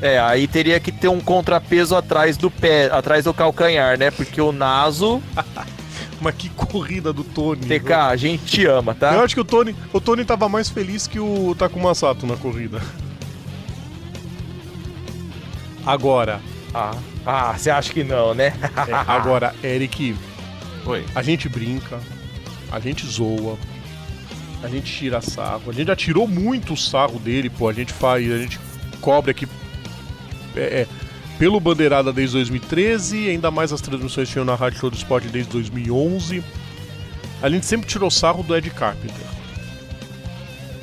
É, 0.00 0.18
aí 0.18 0.48
teria 0.48 0.80
que 0.80 0.90
ter 0.90 1.06
um 1.06 1.20
contrapeso 1.20 1.94
atrás 1.94 2.36
do 2.36 2.50
pé, 2.50 2.90
atrás 2.90 3.24
do 3.24 3.32
calcanhar, 3.32 3.96
né? 3.96 4.10
Porque 4.10 4.40
o 4.40 4.50
Naso, 4.50 5.22
Mas 6.22 6.34
que 6.36 6.48
corrida 6.50 7.12
do 7.12 7.24
Tony. 7.24 7.66
TK, 7.66 7.92
a 7.92 8.16
gente 8.16 8.44
te 8.44 8.64
ama, 8.66 8.92
Eu 8.92 8.96
tá? 8.96 9.22
acho 9.22 9.34
que 9.34 9.40
o 9.40 9.44
Tony, 9.44 9.74
o 9.92 10.00
Tony 10.00 10.24
tava 10.24 10.48
mais 10.48 10.68
feliz 10.68 11.06
que 11.08 11.18
o 11.18 11.54
Takuma 11.58 11.94
Sato 11.94 12.26
na 12.26 12.36
corrida. 12.36 12.80
Agora, 15.84 16.40
Ah, 16.74 16.96
ah, 17.26 17.54
você 17.58 17.70
acha 17.70 17.92
que 17.92 18.04
não, 18.04 18.34
né? 18.34 18.52
é, 18.88 18.92
agora, 19.06 19.54
Eric, 19.62 20.16
Oi. 20.86 21.04
a 21.14 21.22
gente 21.22 21.48
brinca, 21.48 21.98
a 22.70 22.78
gente 22.80 23.04
zoa, 23.06 23.58
a 24.62 24.68
gente 24.68 24.90
tira 24.90 25.20
sarro, 25.20 25.64
a 25.70 25.72
gente 25.72 25.88
já 25.88 25.96
tirou 25.96 26.26
muito 26.28 26.72
o 26.72 26.76
sarro 26.76 27.18
dele, 27.18 27.50
pô, 27.50 27.68
a 27.68 27.72
gente 27.72 27.92
faz, 27.92 28.30
a 28.30 28.38
gente 28.38 28.58
cobra 29.00 29.32
aqui 29.32 29.46
é, 30.56 30.60
é, 30.60 30.86
pelo 31.42 31.58
Bandeirada 31.58 32.12
desde 32.12 32.36
2013, 32.36 33.30
ainda 33.30 33.50
mais 33.50 33.72
as 33.72 33.80
transmissões 33.80 34.28
que 34.28 34.34
tinham 34.34 34.44
na 34.44 34.54
Rádio 34.54 34.78
Show 34.78 34.88
do 34.88 34.96
Esporte 34.96 35.26
desde 35.26 35.50
2011. 35.50 36.40
A 37.42 37.50
gente 37.50 37.66
sempre 37.66 37.88
tirou 37.88 38.08
sarro 38.12 38.44
do 38.44 38.56
Ed 38.56 38.70
Carpenter. 38.70 39.26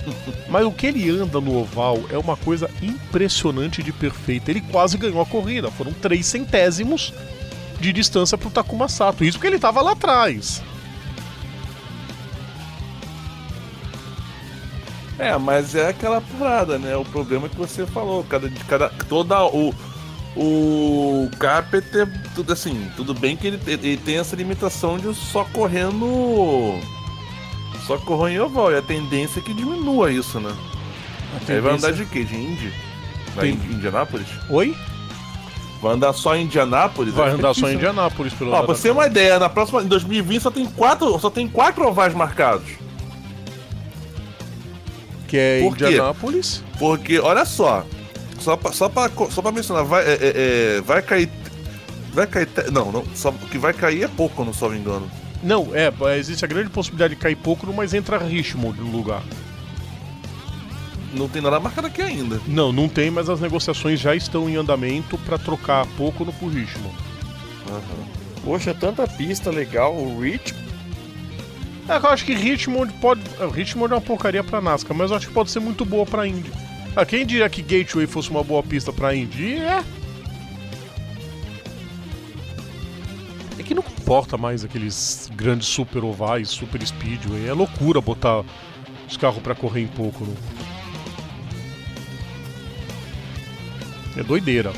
Mas 0.51 0.65
o 0.65 0.71
que 0.73 0.87
ele 0.87 1.09
anda 1.09 1.39
no 1.39 1.57
oval 1.57 2.01
é 2.09 2.17
uma 2.17 2.35
coisa 2.35 2.69
impressionante 2.81 3.81
de 3.81 3.93
perfeita. 3.93 4.51
Ele 4.51 4.59
quase 4.59 4.97
ganhou 4.97 5.21
a 5.21 5.25
corrida. 5.25 5.71
Foram 5.71 5.93
três 5.93 6.25
centésimos 6.25 7.13
de 7.79 7.93
distância 7.93 8.37
pro 8.37 8.49
Takuma 8.49 8.89
Sato. 8.89 9.23
Isso 9.23 9.37
porque 9.37 9.47
ele 9.47 9.59
tava 9.59 9.79
lá 9.79 9.93
atrás. 9.93 10.61
É, 15.17 15.37
mas 15.37 15.73
é 15.73 15.87
aquela 15.87 16.19
parada, 16.19 16.77
né? 16.77 16.97
O 16.97 17.05
problema 17.05 17.45
é 17.45 17.49
que 17.49 17.55
você 17.55 17.85
falou, 17.85 18.25
cada 18.25 18.49
de 18.49 18.61
cada 18.65 18.89
toda 18.89 19.41
o 19.45 19.73
o 20.41 21.29
Carpenter, 21.37 22.07
tudo 22.33 22.53
assim, 22.53 22.89
tudo 22.95 23.13
bem 23.13 23.35
que 23.35 23.47
ele, 23.47 23.59
ele 23.67 23.97
tem 23.97 24.17
essa 24.19 24.35
limitação 24.37 24.97
de 24.97 25.13
só 25.13 25.43
correndo 25.51 26.79
só 27.85 27.97
correr 27.97 28.35
em 28.35 28.39
oval, 28.39 28.71
e 28.71 28.77
a 28.77 28.81
tendência 28.81 29.39
é 29.39 29.43
que 29.43 29.53
diminua 29.53 30.11
isso, 30.11 30.39
né? 30.39 30.55
Aí 31.47 31.59
vai 31.59 31.73
andar 31.73 31.91
de 31.91 32.05
quê? 32.05 32.23
De 32.23 32.35
Indy? 32.35 32.71
Vai 33.35 33.45
Tem- 33.47 33.55
em 33.55 33.73
Indianápolis? 33.73 34.27
Oi? 34.49 34.75
Vai 35.81 35.93
andar 35.93 36.13
só 36.13 36.35
em 36.35 36.43
Indianápolis? 36.43 37.13
Vai 37.13 37.29
É 37.29 37.33
andar 37.33 37.53
só 37.53 37.69
em? 37.69 37.75
Indianápolis 37.75 38.33
pelo 38.33 38.51
Ó, 38.51 38.53
lado 38.53 38.65
pra 38.65 38.75
você 38.75 38.83
ter 38.83 38.91
uma 38.91 39.07
ideia, 39.07 39.39
na 39.39 39.49
próxima, 39.49 39.81
em 39.81 39.87
2020 39.87 40.41
só 40.41 40.51
tem 40.51 40.65
quatro, 40.67 41.17
só 41.19 41.29
tem 41.29 41.47
quatro 41.47 41.87
ovais 41.87 42.13
marcados. 42.13 42.67
Que 45.27 45.37
é 45.37 45.59
Por 45.61 45.75
quê? 45.77 45.85
Indianápolis. 45.87 46.63
Porque, 46.77 47.19
olha 47.19 47.45
só, 47.45 47.85
só 48.49 48.57
pra, 48.57 48.71
só 48.71 48.89
pra, 48.89 49.11
só 49.29 49.41
pra 49.41 49.51
mencionar, 49.51 49.83
vai, 49.83 50.03
é, 50.03 50.13
é, 50.13 50.17
é, 50.77 50.81
vai 50.81 51.01
cair. 51.01 51.29
Vai 52.13 52.25
cair. 52.25 52.47
Não, 52.71 52.91
não, 52.91 53.03
só, 53.13 53.29
o 53.29 53.33
que 53.33 53.57
vai 53.57 53.73
cair 53.73 54.03
é 54.03 54.07
pouco, 54.07 54.43
não 54.43 54.53
só 54.53 54.69
me 54.69 54.77
engano. 54.77 55.09
Não, 55.43 55.69
é, 55.73 55.91
existe 56.17 56.43
a 56.43 56.47
grande 56.47 56.69
possibilidade 56.69 57.15
de 57.15 57.21
cair 57.21 57.35
pouco, 57.35 57.71
mas 57.71 57.93
entra 57.93 58.17
Richmond 58.17 58.79
no 58.79 58.91
lugar. 58.91 59.21
Não 61.13 61.29
tem 61.29 61.41
nada 61.41 61.59
marcado 61.59 61.87
aqui 61.87 62.01
ainda. 62.01 62.41
Não, 62.47 62.71
não 62.71 62.89
tem, 62.89 63.09
mas 63.09 63.29
as 63.29 63.39
negociações 63.39 63.99
já 63.99 64.15
estão 64.15 64.49
em 64.49 64.55
andamento 64.55 65.17
para 65.19 65.37
trocar 65.37 65.85
pouco 65.97 66.25
no 66.25 66.33
por 66.33 66.47
Richmond. 66.51 66.95
Poxa, 68.43 68.73
tanta 68.73 69.07
pista 69.07 69.51
legal, 69.51 69.95
o 69.95 70.19
Rich. 70.19 70.55
É, 71.87 71.97
eu 71.97 72.09
acho 72.09 72.25
que 72.25 72.33
Richmond 72.33 72.93
pode. 72.93 73.21
é, 73.39 73.47
Richmond 73.47 73.93
é 73.93 73.95
uma 73.95 74.01
porcaria 74.01 74.43
pra 74.43 74.61
NASCAR, 74.61 74.95
mas 74.95 75.11
eu 75.11 75.17
acho 75.17 75.27
que 75.27 75.33
pode 75.33 75.51
ser 75.51 75.59
muito 75.59 75.85
boa 75.85 76.05
pra 76.05 76.27
Indy. 76.27 76.51
Ah, 76.95 77.05
quem 77.05 77.25
diria 77.25 77.49
que 77.49 77.61
Gateway 77.61 78.07
fosse 78.07 78.29
uma 78.29 78.43
boa 78.43 78.63
pista 78.63 78.91
pra 78.91 79.15
Indy? 79.15 79.55
É. 79.57 79.83
É 83.59 83.63
que 83.63 83.73
não 83.73 83.83
importa 83.83 84.37
mais 84.37 84.63
aqueles 84.63 85.29
grandes 85.35 85.67
super 85.67 86.03
ovais, 86.03 86.49
super 86.49 86.85
speedway. 86.85 87.47
É 87.47 87.53
loucura 87.53 88.01
botar 88.01 88.43
os 89.07 89.17
carros 89.17 89.41
pra 89.41 89.55
correr 89.55 89.81
em 89.81 89.87
pouco. 89.87 90.25
Não? 90.25 90.35
É 94.17 94.23
doideira. 94.23 94.73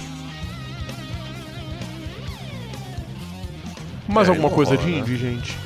Mais 4.07 4.27
É, 4.27 4.31
alguma 4.31 4.49
coisa 4.49 4.75
rola, 4.75 4.85
de 4.85 4.91
né? 4.91 4.99
Indy, 4.99 5.17
gente? 5.17 5.57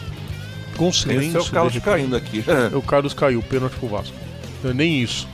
Com 0.77 0.89
Esse 0.89 1.35
é 1.35 1.39
o 1.39 1.45
Carlos 1.45 1.73
de 1.73 1.81
caindo 1.81 2.15
aqui. 2.15 2.43
O 2.73 2.81
Carlos 2.81 3.13
caiu, 3.13 3.41
pênalti 3.41 3.73
pro 3.77 3.87
Vasco. 3.87 4.15
Não, 4.63 4.73
Nem 4.73 5.01
isso. 5.01 5.27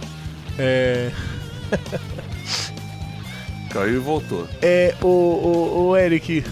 É. 0.57 1.11
Caiu 3.69 3.95
e 3.95 3.99
voltou. 3.99 4.47
É, 4.61 4.93
o, 5.01 5.07
o, 5.07 5.87
o 5.89 5.97
Eric. 5.97 6.43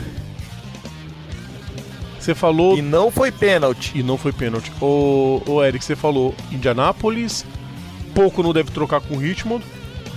Você 2.20 2.34
falou. 2.34 2.78
E 2.78 2.82
não 2.82 3.12
foi 3.12 3.32
pênalti. 3.32 3.98
E 3.98 4.04
não 4.04 4.18
foi 4.18 4.32
pênalti. 4.32 4.72
O, 4.82 5.42
o 5.46 5.64
Eric, 5.64 5.84
você 5.84 5.96
falou 5.96 6.34
Indianápolis. 6.52 7.46
Pouco 8.14 8.42
não 8.42 8.54
deve 8.54 8.72
trocar 8.72 9.02
com 9.02 9.18
Richmond. 9.18 9.64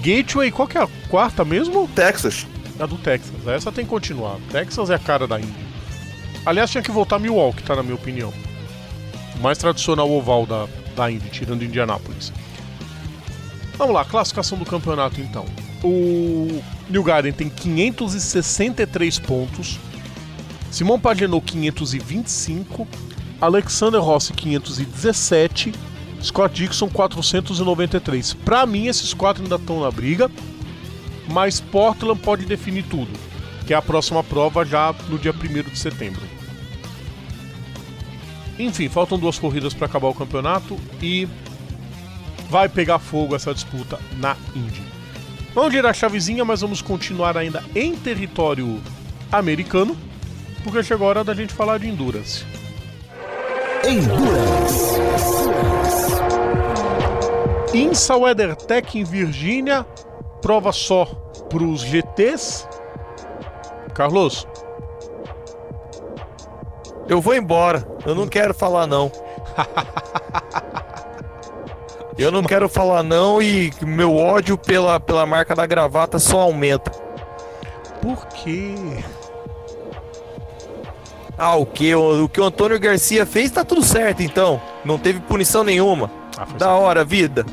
Gateway, 0.01 0.51
qual 0.51 0.67
que 0.67 0.79
é 0.79 0.83
a 0.83 0.89
quarta 1.09 1.45
mesmo? 1.45 1.89
Texas. 1.95 2.47
A 2.79 2.87
do 2.87 2.97
Texas. 2.97 3.47
Essa 3.47 3.71
tem 3.71 3.85
que 3.85 3.91
continuar. 3.91 4.37
Texas 4.51 4.91
é 4.91 4.95
a 4.95 4.99
cara 4.99 5.27
da 5.27 5.39
Indy. 5.39 5.53
Aliás, 6.45 6.71
tinha 6.71 6.83
que 6.83 6.91
voltar 6.91 7.19
Milwaukee, 7.19 7.63
tá? 7.63 7.77
Na 7.77 7.83
minha 7.83 7.95
opinião. 7.95 8.33
O 9.37 9.39
mais 9.41 9.59
tradicional 9.59 10.11
oval 10.11 10.45
da, 10.45 10.67
da 10.97 11.11
Indy, 11.11 11.29
tirando 11.31 11.65
Indianápolis. 11.65 12.33
Vamos 13.83 13.97
lá, 13.97 14.05
classificação 14.05 14.57
do 14.57 14.65
campeonato 14.65 15.21
então. 15.21 15.45
O 15.83 16.63
New 16.89 17.03
Garden 17.03 17.33
tem 17.33 17.49
563 17.49 19.19
pontos. 19.19 19.77
Simon 20.71 21.01
Pagenaud 21.01 21.45
525. 21.45 22.87
Alexander 23.41 24.01
Rossi 24.01 24.33
517. 24.35 25.75
Scott 26.23 26.55
Dixon 26.55 26.89
493. 26.91 28.35
Pra 28.35 28.65
mim, 28.67 28.87
esses 28.87 29.13
quatro 29.13 29.43
ainda 29.43 29.57
estão 29.57 29.81
na 29.81 29.91
briga 29.91 30.31
mas 31.29 31.61
Portland 31.61 32.21
pode 32.21 32.47
definir 32.47 32.85
tudo, 32.85 33.11
que 33.67 33.75
é 33.75 33.77
a 33.77 33.83
próxima 33.83 34.23
prova 34.23 34.65
já 34.65 34.95
no 35.09 35.19
dia 35.19 35.33
1 35.33 35.71
de 35.71 35.79
setembro. 35.79 36.23
Enfim, 38.57 38.89
faltam 38.89 39.19
duas 39.19 39.41
corridas 39.41 39.75
para 39.75 39.87
acabar 39.87 40.07
o 40.07 40.15
campeonato 40.15 40.79
e 41.01 41.27
vai 42.53 42.69
pegar 42.69 42.99
fogo 42.99 43.35
essa 43.35 43.55
disputa 43.55 43.99
na 44.19 44.37
Indy. 44.55 44.83
Vamos 45.55 45.73
girar 45.73 45.91
a 45.91 45.95
chavezinha, 45.95 46.45
mas 46.45 46.61
vamos 46.61 46.83
continuar 46.83 47.35
ainda 47.35 47.65
em 47.75 47.97
território 47.97 48.79
americano, 49.33 49.97
porque 50.63 50.83
chegou 50.83 51.07
a 51.07 51.11
hora 51.11 51.25
da 51.25 51.33
gente 51.33 51.55
falar 51.55 51.79
de 51.79 51.89
Endurance. 51.89 52.45
Endurance. 53.89 55.01
INSA 57.73 58.17
WeatherTech 58.19 58.99
em 58.99 59.05
Virgínia, 59.05 59.85
prova 60.43 60.73
só 60.73 61.07
para 61.49 61.65
os 61.65 61.81
GTs. 61.81 62.69
Carlos, 63.95 64.47
Eu 67.09 67.19
vou 67.19 67.35
embora. 67.35 67.89
Eu 68.05 68.15
não 68.15 68.27
quero 68.27 68.53
falar 68.53 68.87
não. 68.87 69.11
Eu 72.19 72.31
não 72.31 72.43
quero 72.43 72.69
falar 72.69 73.03
não 73.03 73.41
e 73.43 73.73
meu 73.83 74.15
ódio 74.17 74.57
pela, 74.59 75.01
pela 75.01 75.25
marca 75.27 75.55
da 75.55 75.67
gravata 75.67 76.19
só 76.19 76.41
aumenta. 76.41 76.91
por 78.01 78.27
quê? 78.29 78.75
Ah, 81.39 81.57
o 81.57 81.65
que? 81.67 81.95
O, 81.95 82.25
o 82.25 82.29
que 82.29 82.41
o 82.41 82.45
Antônio 82.45 82.79
Garcia 82.79 83.25
fez 83.25 83.51
tá 83.51 83.65
tudo 83.65 83.83
certo 83.83 84.23
então. 84.23 84.61
Não 84.85 84.99
teve 84.99 85.21
punição 85.21 85.65
nenhuma. 85.65 86.11
Ah, 86.37 86.45
Da 86.59 86.67
sac- 86.67 86.81
hora, 86.81 87.05
vida. 87.05 87.45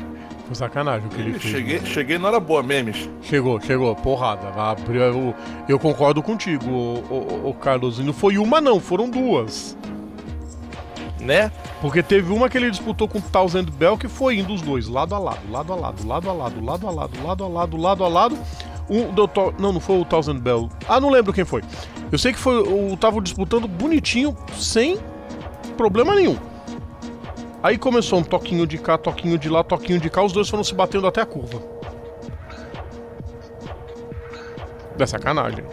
foi 0.46 0.54
sacanagem 0.54 1.06
o 1.06 1.10
que 1.10 1.20
ele 1.20 1.38
fez. 1.38 1.52
Cheguei, 1.54 1.80
cheguei 1.86 2.18
na 2.18 2.28
hora 2.28 2.38
boa, 2.40 2.62
memes. 2.62 3.08
Chegou, 3.22 3.60
chegou, 3.60 3.94
porrada. 3.96 4.48
Abriu- 4.54 5.00
Eu, 5.02 5.34
eu 5.68 5.78
concordo 5.78 6.22
contigo, 6.22 6.68
o, 6.70 6.98
o, 7.10 7.48
o 7.50 7.54
Carlos. 7.54 7.98
E 7.98 8.02
não 8.02 8.12
foi 8.12 8.36
uma, 8.36 8.60
não, 8.60 8.78
foram 8.78 9.08
duas. 9.08 9.76
Né? 11.20 11.52
Porque 11.82 12.02
teve 12.02 12.32
uma 12.32 12.48
que 12.48 12.56
ele 12.56 12.70
disputou 12.70 13.06
com 13.06 13.18
o 13.18 13.22
Thousand 13.22 13.64
Bell 13.64 13.98
que 13.98 14.08
foi 14.08 14.38
indo 14.38 14.54
os 14.54 14.62
dois, 14.62 14.88
lado 14.88 15.14
a 15.14 15.18
lado, 15.18 15.50
lado 15.50 15.72
a 15.72 15.76
lado, 15.76 16.06
lado 16.06 16.30
a 16.30 16.32
lado, 16.32 16.64
lado 16.64 16.86
a 16.86 16.90
lado, 16.90 17.22
lado 17.22 17.44
a 17.44 17.48
lado, 17.48 17.76
lado 17.76 18.04
a 18.04 18.08
lado. 18.08 18.38
Um 18.88 19.12
do 19.12 19.28
Thor- 19.28 19.54
Não, 19.58 19.72
não 19.72 19.80
foi 19.80 20.00
o 20.00 20.04
Thousand 20.04 20.38
Bell. 20.38 20.68
Ah, 20.88 20.98
não 20.98 21.10
lembro 21.10 21.32
quem 21.32 21.44
foi. 21.44 21.62
Eu 22.10 22.18
sei 22.18 22.32
que 22.32 22.38
foi 22.38 22.56
o 22.58 22.96
tava 22.96 23.20
disputando 23.20 23.68
bonitinho, 23.68 24.36
sem 24.56 24.98
problema 25.76 26.14
nenhum. 26.14 26.36
Aí 27.62 27.76
começou 27.76 28.18
um 28.18 28.22
toquinho 28.22 28.66
de 28.66 28.78
cá, 28.78 28.96
toquinho 28.96 29.38
de 29.38 29.48
lá, 29.50 29.62
toquinho 29.62 30.00
de 30.00 30.08
cá, 30.08 30.22
os 30.24 30.32
dois 30.32 30.48
foram 30.48 30.64
se 30.64 30.74
batendo 30.74 31.06
até 31.06 31.20
a 31.20 31.26
curva. 31.26 31.62
É 34.98 35.06
sacanagem. 35.06 35.64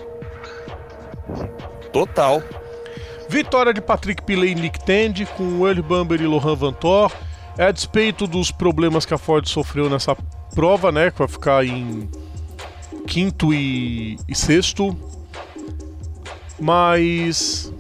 Total. 1.92 2.42
Vitória 3.30 3.74
de 3.74 3.82
Patrick 3.82 4.24
Pillay 4.24 4.52
e 4.52 4.56
Nick 4.56 4.80
Tandy 4.80 5.26
com 5.26 5.68
Earl 5.68 5.82
Bamber 5.82 6.22
e 6.22 6.26
Lohan 6.26 6.56
Vantor. 6.56 7.12
É 7.58 7.66
a 7.66 7.72
despeito 7.72 8.26
dos 8.28 8.52
problemas 8.52 9.06
que 9.06 9.14
a 9.14 9.18
Ford 9.18 9.46
sofreu 9.48 9.90
nessa 9.90 10.16
prova, 10.54 10.92
né? 10.92 11.12
Que 11.12 11.20
vai 11.20 11.28
ficar 11.28 11.66
em 11.66 12.10
quinto 13.08 13.54
e, 13.54 14.18
e 14.28 14.36
sexto. 14.36 14.96
Mas 16.60 17.74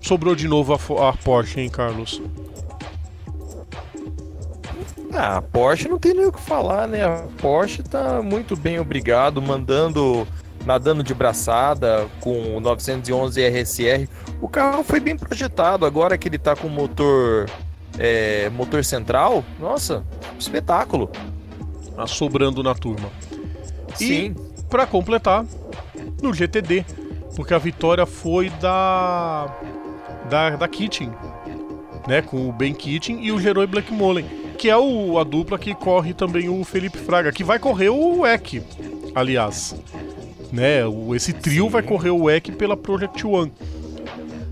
sobrou 0.00 0.34
de 0.34 0.48
novo 0.48 0.72
a, 0.72 1.08
a 1.08 1.12
Porsche, 1.12 1.60
hein, 1.60 1.68
Carlos? 1.68 2.22
Ah, 5.12 5.36
a 5.36 5.42
Porsche 5.42 5.88
não 5.88 5.98
tem 5.98 6.14
nem 6.14 6.26
o 6.26 6.32
que 6.32 6.40
falar, 6.40 6.88
né? 6.88 7.04
A 7.04 7.24
Porsche 7.40 7.82
tá 7.82 8.22
muito 8.22 8.56
bem, 8.56 8.78
obrigado, 8.78 9.42
mandando, 9.42 10.26
nadando 10.64 11.02
de 11.02 11.14
braçada 11.14 12.08
com 12.20 12.56
o 12.56 12.60
911 12.60 13.40
RSR. 13.40 14.08
O 14.40 14.48
carro 14.48 14.82
foi 14.84 15.00
bem 15.00 15.16
projetado, 15.16 15.84
agora 15.84 16.16
que 16.16 16.28
ele 16.28 16.38
tá 16.38 16.54
com 16.54 16.68
motor 16.68 17.48
é, 17.98 18.50
motor 18.50 18.84
central, 18.84 19.44
nossa, 19.58 20.04
espetáculo. 20.38 21.10
Assobrando 21.96 22.62
na 22.62 22.74
turma. 22.74 23.10
Sim. 23.94 24.34
E, 24.34 24.64
pra 24.68 24.86
completar, 24.86 25.44
no 26.22 26.32
GTD, 26.32 26.84
porque 27.36 27.52
a 27.52 27.58
vitória 27.58 28.06
foi 28.06 28.48
da 28.48 29.54
da, 30.28 30.56
da 30.56 30.68
Kitchen, 30.68 31.10
né, 32.06 32.22
com 32.22 32.48
o 32.48 32.52
Ben 32.52 32.72
Kitchen 32.72 33.22
e 33.24 33.30
o 33.30 33.38
Geroi 33.38 33.66
Blackmolen, 33.66 34.24
que 34.56 34.70
é 34.70 34.76
o, 34.76 35.18
a 35.18 35.24
dupla 35.24 35.58
que 35.58 35.74
corre 35.74 36.14
também 36.14 36.48
o 36.48 36.64
Felipe 36.64 36.96
Fraga, 36.96 37.32
que 37.32 37.44
vai 37.44 37.58
correr 37.58 37.90
o 37.90 38.26
EC, 38.26 38.62
aliás. 39.14 39.74
Né, 40.52 40.84
o, 40.86 41.14
esse 41.14 41.32
trio 41.32 41.64
Sim. 41.64 41.70
vai 41.70 41.82
correr 41.82 42.10
o 42.10 42.30
EC 42.30 42.52
pela 42.52 42.76
Project 42.76 43.26
One. 43.26 43.50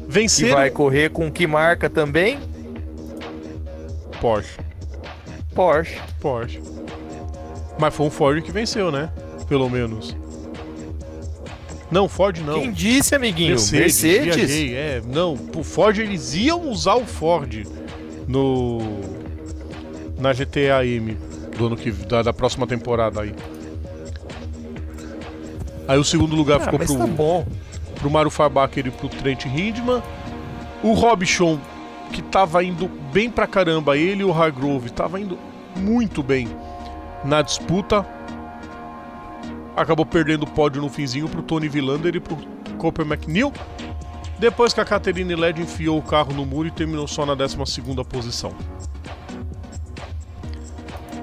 Vencer... 0.08 0.48
E 0.48 0.52
vai 0.52 0.70
correr 0.70 1.10
com 1.10 1.30
que 1.30 1.46
marca 1.46 1.90
também? 1.90 2.38
Porsche. 4.20 4.58
Porsche. 5.54 6.00
Porsche. 6.18 6.60
Mas 7.78 7.94
foi 7.94 8.06
um 8.06 8.10
Ford 8.10 8.42
que 8.42 8.50
venceu, 8.50 8.90
né? 8.90 9.10
Pelo 9.48 9.68
menos. 9.68 10.16
Não, 11.90 12.08
Ford 12.08 12.38
não. 12.38 12.60
Quem 12.60 12.72
disse, 12.72 13.14
amiguinho? 13.14 13.50
Mercedes. 13.50 14.02
Mercedes. 14.02 14.36
Viajei, 14.36 14.74
é, 14.74 15.02
não, 15.04 15.36
o 15.56 15.64
Ford 15.64 15.98
eles 15.98 16.34
iam 16.34 16.68
usar 16.70 16.94
o 16.94 17.04
Ford 17.04 17.66
no 18.28 19.00
na 20.18 20.32
GTA 20.32 20.84
M 20.86 21.16
do 21.56 21.66
ano 21.66 21.76
que 21.76 21.90
da, 21.90 22.22
da 22.22 22.32
próxima 22.32 22.66
temporada 22.66 23.22
aí. 23.22 23.34
Aí 25.90 25.98
o 25.98 26.04
segundo 26.04 26.36
lugar 26.36 26.60
ah, 26.60 26.64
ficou 26.64 26.78
pro 26.78 26.98
tá 26.98 27.06
bom. 27.06 27.44
pro 27.96 28.08
Mario 28.08 28.30
Farbacher 28.30 28.86
e 28.86 28.90
pro 28.92 29.08
Trent 29.08 29.44
Hindman. 29.46 30.00
O 30.84 30.92
Robson 30.92 31.58
que 32.12 32.22
tava 32.22 32.62
indo 32.62 32.88
bem 33.12 33.28
pra 33.28 33.44
caramba, 33.44 33.96
ele 33.96 34.22
e 34.22 34.24
o 34.24 34.32
Hargrove 34.32 34.90
tava 34.90 35.20
indo 35.20 35.36
muito 35.76 36.22
bem 36.22 36.48
na 37.24 37.42
disputa 37.42 38.06
acabou 39.76 40.06
perdendo 40.06 40.44
o 40.44 40.46
pódio 40.46 40.80
no 40.80 40.88
finzinho 40.88 41.28
pro 41.28 41.42
Tony 41.42 41.68
Villander 41.68 42.14
e 42.14 42.20
pro 42.20 42.36
Cooper 42.78 43.04
McNeil. 43.04 43.52
Depois 44.38 44.72
que 44.72 44.80
a 44.80 44.84
Catherine 44.84 45.34
Led 45.34 45.60
enfiou 45.60 45.98
o 45.98 46.02
carro 46.02 46.32
no 46.32 46.46
muro 46.46 46.68
e 46.68 46.70
terminou 46.70 47.08
só 47.08 47.26
na 47.26 47.34
12 47.34 47.56
posição. 48.08 48.54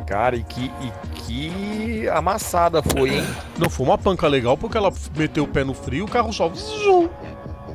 Cara, 0.06 0.36
e 0.36 0.44
que, 0.44 0.66
e 0.66 1.07
que 1.28 2.08
amassada 2.10 2.82
foi, 2.82 3.18
hein? 3.18 3.24
Não, 3.58 3.70
foi 3.70 3.86
uma 3.86 3.98
panca 3.98 4.28
legal 4.28 4.58
porque 4.58 4.78
ela 4.78 4.92
meteu 5.16 5.44
o 5.44 5.48
pé 5.48 5.64
no 5.64 5.74
frio 5.74 6.06
o 6.06 6.08
carro 6.08 6.32
só. 6.32 6.50
Zoom. 6.50 7.10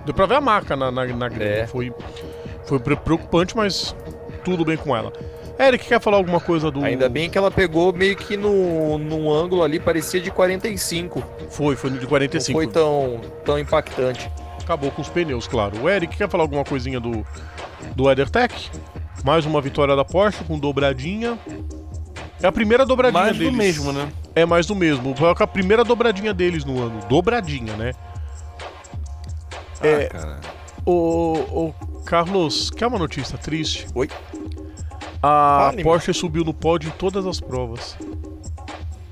Deu 0.07 0.15
pra 0.15 0.27
ver 0.27 0.37
a 0.37 0.41
marca 0.41 0.75
na, 0.75 0.91
na, 0.91 1.07
na 1.07 1.27
é. 1.39 1.67
Foi, 1.67 1.93
foi 2.65 2.79
preocupante, 2.79 3.55
mas 3.55 3.95
tudo 4.43 4.65
bem 4.65 4.77
com 4.77 4.97
ela. 4.97 5.13
Eric, 5.59 5.87
quer 5.87 6.01
falar 6.01 6.17
alguma 6.17 6.41
coisa 6.41 6.71
do. 6.71 6.83
Ainda 6.83 7.09
bem 7.09 7.29
que 7.29 7.37
ela 7.37 7.51
pegou 7.51 7.93
meio 7.93 8.17
que 8.17 8.37
no, 8.37 8.99
num 8.99 9.31
ângulo 9.31 9.63
ali, 9.63 9.79
parecia 9.79 10.21
de 10.21 10.31
45. 10.31 11.23
Foi, 11.51 11.77
foi 11.77 11.91
de 11.91 12.07
45. 12.07 12.59
Não 12.59 12.65
foi 12.65 12.73
tão, 12.73 13.21
tão 13.45 13.59
impactante. 13.59 14.31
Acabou 14.61 14.91
com 14.91 15.03
os 15.03 15.09
pneus, 15.09 15.47
claro. 15.47 15.81
O 15.83 15.89
Eric, 15.89 16.17
quer 16.17 16.29
falar 16.29 16.45
alguma 16.45 16.65
coisinha 16.65 16.99
do, 16.99 17.25
do 17.95 18.11
EtherTech? 18.11 18.71
Mais 19.25 19.45
uma 19.45 19.61
vitória 19.61 19.95
da 19.95 20.05
Porsche 20.05 20.43
com 20.45 20.59
dobradinha. 20.59 21.39
É 22.43 22.47
a 22.47 22.53
primeira 22.53 22.85
dobradinha 22.85 23.23
mais 23.23 23.39
deles. 23.39 23.57
Mais 23.57 23.77
do 23.77 23.83
mesmo, 23.85 23.93
né? 23.93 24.13
É 24.35 24.45
mais 24.45 24.67
do 24.67 24.75
mesmo. 24.75 25.15
É 25.19 25.43
a 25.43 25.47
primeira 25.47 25.85
dobradinha 25.85 26.35
deles 26.35 26.65
no 26.65 26.83
ano. 26.83 26.99
Dobradinha, 27.09 27.77
né? 27.77 27.93
Ah, 29.81 29.87
é, 29.87 30.07
cara. 30.07 30.41
O, 30.85 31.35
o 31.69 31.75
Carlos, 32.05 32.71
quer 32.71 32.89
uma 32.89 32.99
notícia 32.99 33.39
triste? 33.39 33.87
Oi. 33.95 34.09
A 35.23 35.71
Fale, 35.71 35.85
Porsche 35.85 36.13
subiu 36.13 36.45
no 36.45 36.53
pódio 36.53 36.89
em 36.89 36.93
todas 36.93 37.25
as 37.27 37.39
provas. 37.39 37.97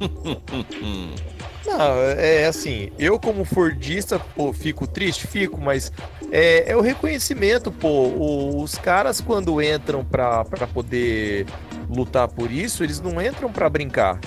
Não, 1.66 1.94
é 2.16 2.46
assim, 2.46 2.90
eu 2.98 3.18
como 3.18 3.44
Fordista, 3.44 4.18
pô, 4.18 4.52
fico 4.52 4.86
triste, 4.86 5.26
fico, 5.26 5.60
mas 5.60 5.92
é, 6.32 6.72
é 6.72 6.76
o 6.76 6.80
reconhecimento, 6.80 7.70
pô. 7.70 7.88
O, 7.88 8.62
os 8.62 8.76
caras 8.76 9.20
quando 9.20 9.60
entram 9.62 10.04
pra, 10.04 10.44
pra 10.44 10.66
poder 10.66 11.46
lutar 11.88 12.28
por 12.28 12.50
isso, 12.50 12.82
eles 12.82 13.00
não 13.00 13.20
entram 13.20 13.52
pra 13.52 13.68
brincar. 13.68 14.18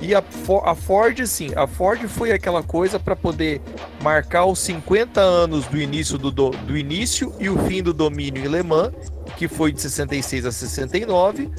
E 0.00 0.14
a, 0.14 0.22
a 0.64 0.74
Ford, 0.74 1.26
sim, 1.26 1.52
a 1.56 1.66
Ford 1.66 2.06
foi 2.06 2.30
aquela 2.32 2.62
coisa 2.62 2.98
para 2.98 3.16
poder 3.16 3.60
marcar 4.02 4.44
os 4.44 4.58
50 4.58 5.20
anos 5.20 5.66
do 5.66 5.80
início 5.80 6.18
do, 6.18 6.30
do, 6.30 6.50
do 6.50 6.76
início 6.76 7.34
e 7.38 7.48
o 7.48 7.58
fim 7.66 7.82
do 7.82 7.94
domínio 7.94 8.44
em 8.44 8.48
Le 8.48 8.62
Mans, 8.62 8.92
que 9.36 9.48
foi 9.48 9.72
de 9.72 9.80
66 9.80 10.46
a 10.46 10.52
69. 10.52 11.50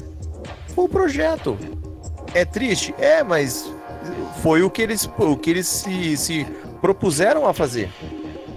Foi 0.74 0.84
o 0.84 0.88
projeto. 0.88 1.58
É 2.32 2.44
triste? 2.44 2.94
É, 2.98 3.24
mas 3.24 3.72
foi 4.42 4.62
o 4.62 4.70
que 4.70 4.82
eles, 4.82 5.08
o 5.18 5.36
que 5.36 5.50
eles 5.50 5.66
se, 5.66 6.16
se 6.16 6.46
propuseram 6.80 7.46
a 7.46 7.54
fazer. 7.54 7.90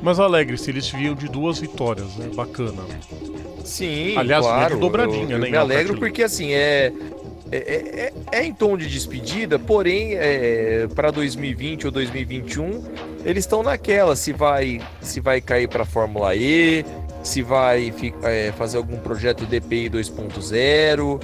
Mas 0.02 0.20
alegre, 0.20 0.58
se 0.58 0.70
eles 0.72 0.89
vinham 0.89 1.14
de 1.14 1.28
duas 1.28 1.60
vitórias, 1.60 2.16
né? 2.16 2.30
Bacana. 2.34 2.84
Sim, 3.64 4.18
Aliás, 4.18 4.45
claro. 4.45 4.78
dobradinha, 4.80 5.36
eu, 5.36 5.39
né? 5.39 5.47
Eu 5.47 5.52
me 5.52 5.58
alegro 5.58 5.97
porque 5.97 6.24
assim 6.24 6.52
é 6.52 6.91
é, 7.52 7.58
é, 7.58 8.14
é, 8.34 8.39
é, 8.39 8.45
em 8.45 8.54
tom 8.54 8.78
de 8.78 8.88
despedida, 8.88 9.60
porém, 9.60 10.14
é, 10.14 10.88
para 10.95 11.12
2020 11.12 11.86
ou 11.86 11.91
2021, 11.91 12.84
eles 13.26 13.43
estão 13.43 13.62
naquela: 13.62 14.16
se 14.16 14.32
vai, 14.32 14.80
se 15.02 15.20
vai 15.20 15.41
cair 15.41 15.68
para 15.68 15.84
a 15.84 15.86
Fórmula 15.86 16.34
E, 16.34 16.86
se 17.22 17.41
vai 17.41 17.93
é, 18.24 18.54
fazer 18.58 18.78
algum 18.78 18.97
projeto 18.97 19.45
DPI 19.45 19.89
2.0, 19.89 21.22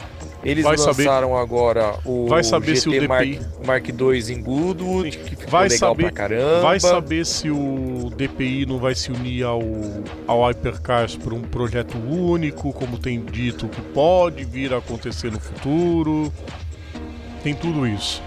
eles 0.48 0.64
vai 0.64 0.78
lançaram 0.78 1.30
saber, 1.30 1.42
agora 1.42 1.96
o 2.06 2.28
vai 2.28 2.44
saber 2.44 2.76
GT 2.76 2.82
se 2.82 2.90
o 2.90 2.92
DPI... 2.92 3.08
Mark, 3.08 3.66
Mark 3.66 3.90
II 3.90 4.34
em 4.34 4.42
Goodwood, 4.42 5.18
que 5.18 5.30
ficou 5.36 5.48
vai 5.50 5.68
legal 5.68 5.90
saber, 5.90 6.04
pra 6.04 6.12
caramba. 6.12 6.62
Vai 6.62 6.80
saber 6.80 7.26
se 7.26 7.50
o 7.50 8.10
DPI 8.16 8.66
não 8.66 8.80
vai 8.80 8.96
se 8.96 9.12
unir 9.12 9.44
ao, 9.44 9.62
ao 10.26 10.48
Hypercars 10.48 11.16
por 11.16 11.34
um 11.34 11.42
projeto 11.42 11.98
único, 11.98 12.72
como 12.72 12.98
tem 12.98 13.20
dito 13.20 13.68
que 13.68 13.82
pode 13.82 14.46
vir 14.46 14.74
a 14.74 14.78
acontecer 14.78 15.32
no 15.32 15.40
futuro. 15.40 16.32
Tem 17.44 17.54
tudo 17.54 17.86
isso. 17.86 18.22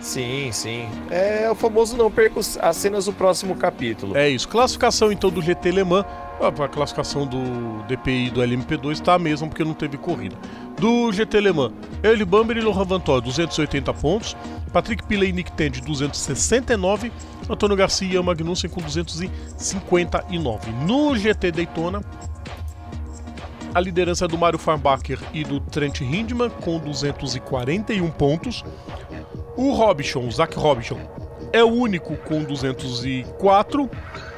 Sim, 0.00 0.50
sim. 0.52 0.88
É 1.10 1.50
o 1.50 1.54
famoso 1.54 1.96
não 1.96 2.10
perca 2.10 2.40
as 2.40 2.76
cenas 2.76 3.06
do 3.06 3.12
próximo 3.12 3.56
capítulo. 3.56 4.16
É 4.16 4.28
isso. 4.28 4.48
Classificação 4.48 5.10
então 5.10 5.30
do 5.30 5.42
GT 5.42 5.70
Le 5.70 5.84
Mans. 5.84 6.06
A 6.40 6.68
classificação 6.68 7.26
do 7.26 7.82
DPI 7.88 8.30
do 8.30 8.40
LMP2 8.40 8.92
está 8.92 9.14
a 9.14 9.18
mesma 9.18 9.48
porque 9.48 9.64
não 9.64 9.74
teve 9.74 9.98
corrida. 9.98 10.36
Do 10.78 11.10
GT 11.12 11.40
Le 11.40 11.52
Mans, 11.52 11.72
Early 12.04 12.24
Bamber 12.24 12.56
e 12.56 12.60
Lohan 12.60 12.84
Vantor, 12.84 13.20
280 13.20 13.92
pontos. 13.94 14.36
Patrick 14.72 15.02
Pillay 15.04 15.30
e 15.30 15.32
Nick 15.32 15.50
Tandy, 15.52 15.80
269. 15.80 17.10
Antônio 17.50 17.76
Garcia 17.76 18.18
e 18.18 18.22
Magnussen 18.22 18.70
com 18.70 18.80
259. 18.80 20.70
No 20.86 21.16
GT 21.16 21.50
Daytona, 21.50 22.02
a 23.74 23.80
liderança 23.80 24.26
é 24.26 24.28
do 24.28 24.38
Mário 24.38 24.58
Farbacher 24.58 25.18
e 25.32 25.44
do 25.44 25.60
Trent 25.60 26.00
Hindman 26.00 26.50
com 26.50 26.78
241 26.78 28.10
pontos. 28.10 28.64
O 29.56 29.72
Robson, 29.72 30.26
o 30.26 30.30
Zach 30.30 30.56
Robson, 30.56 31.00
é 31.52 31.64
o 31.64 31.68
único 31.68 32.16
com 32.16 32.44
204. 32.44 33.90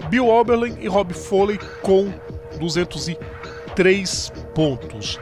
Bill 0.08 0.28
Oberlin 0.28 0.76
e 0.80 0.88
Rob 0.88 1.12
Foley 1.12 1.58
com 1.82 2.12
203 2.58 4.32
pontos. 4.54 5.18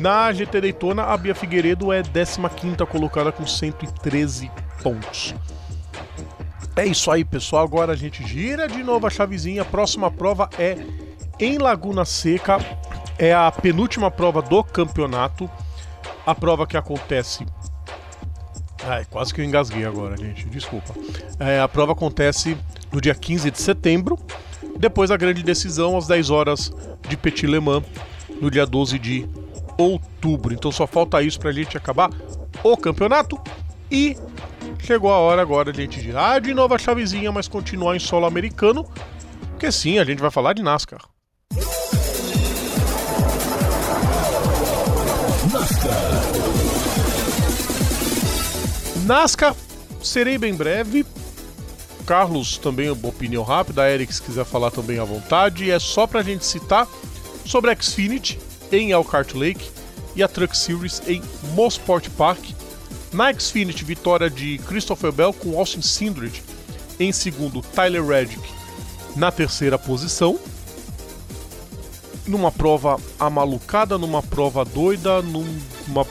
Na 0.00 0.32
GT 0.32 0.60
Daytona, 0.62 1.02
a 1.04 1.16
Bia 1.18 1.34
Figueiredo 1.34 1.92
é 1.92 2.02
15ª 2.02 2.86
colocada 2.86 3.30
com 3.30 3.46
113 3.46 4.50
pontos. 4.82 5.34
É 6.74 6.86
isso 6.86 7.10
aí, 7.10 7.24
pessoal. 7.24 7.64
Agora 7.64 7.92
a 7.92 7.96
gente 7.96 8.26
gira 8.26 8.66
de 8.66 8.82
novo 8.82 9.06
a 9.06 9.10
chavezinha. 9.10 9.60
A 9.60 9.66
próxima 9.66 10.10
prova 10.10 10.48
é 10.58 10.78
em 11.38 11.58
Laguna 11.58 12.06
Seca. 12.06 12.58
é 13.18 13.34
a 13.34 13.50
penúltima 13.52 14.10
prova 14.10 14.40
do 14.40 14.64
campeonato. 14.64 15.50
A 16.24 16.34
prova 16.34 16.66
que 16.66 16.76
acontece. 16.76 17.44
Ai, 18.84 19.04
quase 19.10 19.34
que 19.34 19.42
eu 19.42 19.44
engasguei 19.44 19.84
agora, 19.84 20.16
gente. 20.16 20.48
Desculpa. 20.48 20.94
É, 21.38 21.60
a 21.60 21.68
prova 21.68 21.92
acontece 21.92 22.56
no 22.90 23.00
dia 23.00 23.14
15 23.14 23.50
de 23.50 23.60
setembro. 23.60 24.18
Depois 24.78 25.10
a 25.10 25.16
grande 25.18 25.42
decisão 25.42 25.98
às 25.98 26.06
10 26.06 26.30
horas 26.30 26.72
de 27.06 27.16
Petit 27.16 27.46
Le 27.46 27.60
Mans, 27.60 27.84
no 28.40 28.50
dia 28.50 28.64
12 28.64 28.98
de 28.98 29.28
outubro. 29.76 30.54
Então 30.54 30.70
só 30.70 30.86
falta 30.86 31.22
isso 31.22 31.38
pra 31.38 31.52
gente 31.52 31.76
acabar 31.76 32.10
o 32.62 32.76
campeonato. 32.76 33.40
E 33.90 34.16
chegou 34.78 35.12
a 35.12 35.18
hora 35.18 35.42
agora 35.42 35.72
de 35.72 35.88
a 36.16 36.38
de 36.38 36.54
novo 36.54 36.74
a 36.74 36.78
chavezinha, 36.78 37.30
mas 37.30 37.48
continuar 37.48 37.94
em 37.96 37.98
solo 37.98 38.26
americano. 38.26 38.84
Porque 39.50 39.70
sim, 39.70 39.98
a 39.98 40.04
gente 40.04 40.20
vai 40.20 40.30
falar 40.30 40.54
de 40.54 40.62
NASCAR. 40.62 41.00
NASCAR, 49.04 49.54
serei 50.02 50.38
bem 50.38 50.54
breve. 50.54 51.04
Carlos 52.06 52.58
também 52.58 52.90
uma 52.90 53.08
opinião 53.08 53.42
rápida, 53.42 53.82
a 53.82 53.90
Eric 53.90 54.12
se 54.12 54.22
quiser 54.22 54.44
falar 54.44 54.70
também 54.70 54.98
à 54.98 55.04
vontade. 55.04 55.70
É 55.70 55.78
só 55.78 56.06
pra 56.06 56.22
gente 56.22 56.44
citar 56.44 56.88
sobre 57.44 57.70
a 57.70 57.76
Xfinity 57.76 58.38
em 58.72 58.90
Elkhart 58.90 59.34
Lake 59.34 59.70
e 60.16 60.22
a 60.22 60.28
Truck 60.28 60.56
Series 60.56 61.02
em 61.06 61.22
Mosport 61.54 62.08
Park. 62.10 62.40
Na 63.12 63.32
Xfinity, 63.32 63.84
vitória 63.84 64.30
de 64.30 64.58
Christopher 64.66 65.12
Bell 65.12 65.32
com 65.32 65.58
Austin 65.58 65.82
Sindridge 65.82 66.42
em 66.98 67.12
segundo, 67.12 67.60
Tyler 67.60 68.04
Reddick 68.04 68.42
na 69.16 69.30
terceira 69.30 69.78
posição. 69.78 70.38
Numa 72.26 72.52
prova 72.52 72.98
amalucada, 73.18 73.98
numa 73.98 74.22
prova 74.22 74.64
doida, 74.64 75.20
numa 75.22 76.06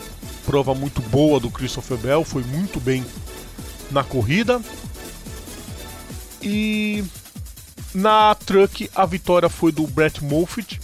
prova 0.46 0.76
muito 0.76 1.02
boa 1.04 1.40
do 1.40 1.50
Christopher 1.50 1.98
Bell, 1.98 2.24
foi 2.24 2.44
muito 2.44 2.80
bem 2.80 3.06
na 3.90 4.04
corrida. 4.04 4.62
E 6.42 7.04
na 7.94 8.36
truck 8.36 8.90
a 8.94 9.06
vitória 9.06 9.50
foi 9.50 9.72
do 9.72 9.88
Brett 9.88 10.24
Moffitt 10.24 10.80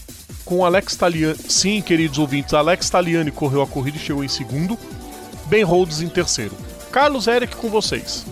com 0.48 0.66
Alex 0.66 0.95
Taliani. 0.95 1.38
Sim, 1.50 1.82
queridos 1.82 2.18
ouvintes, 2.18 2.54
Alex 2.54 2.89
Taliani 2.89 3.32
correu 3.32 3.62
a 3.62 3.68
corrida 3.68 3.98
e 3.98 4.00
chegou 4.00 4.24
em 4.24 4.28
segundo. 4.30 4.78
Ben 5.45 5.64
Rhodes 5.64 6.02
em 6.02 6.10
terceiro. 6.10 6.56
Carlos 6.91 7.28
Eric 7.28 7.56
com 7.56 7.70
vocês. 7.70 8.26